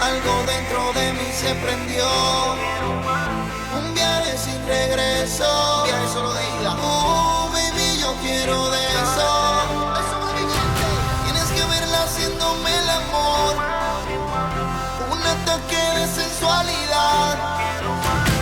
Algo 0.00 0.34
dentro 0.46 0.92
de 0.94 1.12
mí 1.12 1.28
se 1.34 1.54
prendió. 1.56 2.08
Un 3.76 3.92
viaje 3.92 4.38
sin 4.38 4.66
regreso. 4.66 5.84
Viaje 5.84 6.08
solo 6.14 6.32
de 6.32 6.42
ida. 6.62 6.74
Oh, 6.80 7.46
uh, 7.46 7.52
baby, 7.52 8.00
yo 8.00 8.14
quiero 8.22 8.70
de 8.70 8.86
eso. 8.86 9.37
Un 15.48 15.54
ataque 15.54 15.98
de 15.98 16.06
sensualidad. 16.06 17.38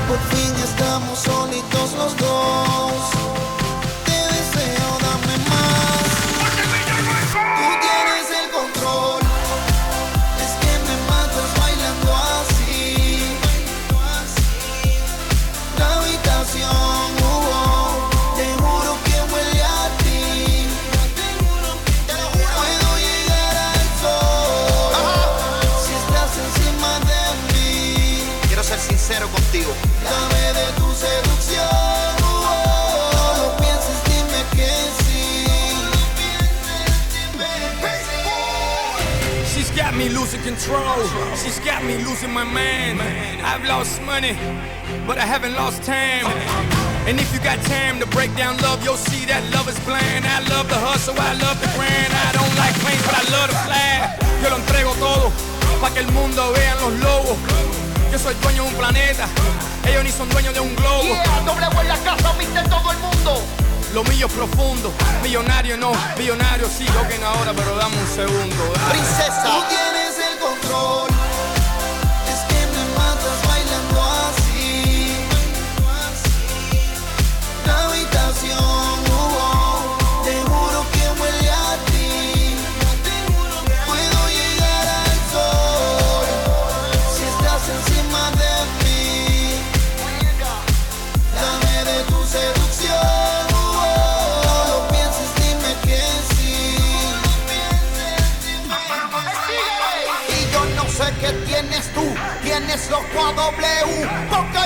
Por 0.08 0.18
fin 0.18 0.54
estamos 0.56 1.18
solitos 1.20 1.92
los 1.92 2.16
dos. 2.16 2.75
Control. 40.46 41.02
She's 41.34 41.58
got 41.66 41.82
me 41.82 41.98
losing 42.06 42.32
my 42.32 42.44
man. 42.44 43.02
I've 43.42 43.64
lost 43.66 44.00
money, 44.02 44.38
but 45.06 45.18
I 45.18 45.26
haven't 45.26 45.54
lost 45.58 45.82
time. 45.82 46.26
And 47.08 47.18
if 47.18 47.34
you 47.34 47.40
got 47.42 47.58
time 47.66 47.98
to 47.98 48.06
break 48.14 48.30
down 48.36 48.54
love, 48.62 48.78
you'll 48.84 49.02
see 49.10 49.26
that 49.26 49.42
love 49.50 49.66
is 49.66 49.78
blind. 49.82 50.22
I 50.22 50.38
love 50.46 50.68
the 50.70 50.78
hustle, 50.78 51.18
I 51.18 51.34
love 51.42 51.58
the 51.58 51.70
grind. 51.74 52.12
I 52.14 52.30
don't 52.38 52.54
like 52.62 52.74
planes, 52.78 53.02
but 53.02 53.14
I 53.18 53.24
love 53.34 53.48
to 53.50 53.58
fly. 53.66 53.90
Yo 54.42 54.46
lo 54.50 54.56
entrego 54.62 54.94
todo, 55.02 55.32
pa' 55.82 55.90
que 55.90 56.00
el 56.06 56.10
mundo 56.14 56.52
vean 56.54 56.78
los 56.78 56.94
lobos. 57.02 57.36
Yo 58.12 58.18
soy 58.18 58.34
dueño 58.38 58.62
de 58.62 58.68
un 58.70 58.76
planeta, 58.78 59.26
ellos 59.82 60.04
ni 60.04 60.10
son 60.10 60.28
dueños 60.30 60.54
de 60.54 60.60
un 60.60 60.74
globo. 60.76 61.10
Yeah, 61.10 61.42
doble 61.44 61.66
en 61.66 61.88
la 61.88 61.98
casa, 62.06 62.32
viste 62.38 62.62
todo 62.70 62.92
el 62.92 62.98
mundo. 62.98 63.42
Lo 63.94 64.04
mío 64.04 64.26
es 64.26 64.32
profundo, 64.32 64.92
millonario 65.22 65.76
no, 65.76 65.92
millonario 66.18 66.68
sí, 66.68 66.84
toquen 66.86 67.22
ahora, 67.24 67.52
pero 67.56 67.74
dame 67.76 67.96
un 67.96 68.06
segundo. 68.06 68.62
Princesa, 68.90 69.42
tú 69.42 69.64
tienes 69.70 70.05
control. 70.66 71.15
Tienes 102.76 102.90
loco 102.90 103.26
a 103.26 103.32
W, 103.32 104.08
poca 104.28 104.65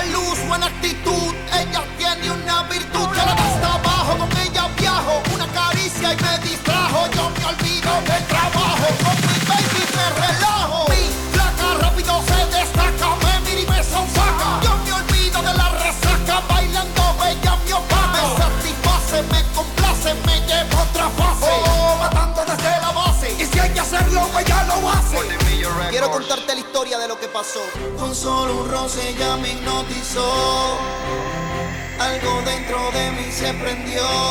se 33.41 33.53
prendió. 33.55 34.30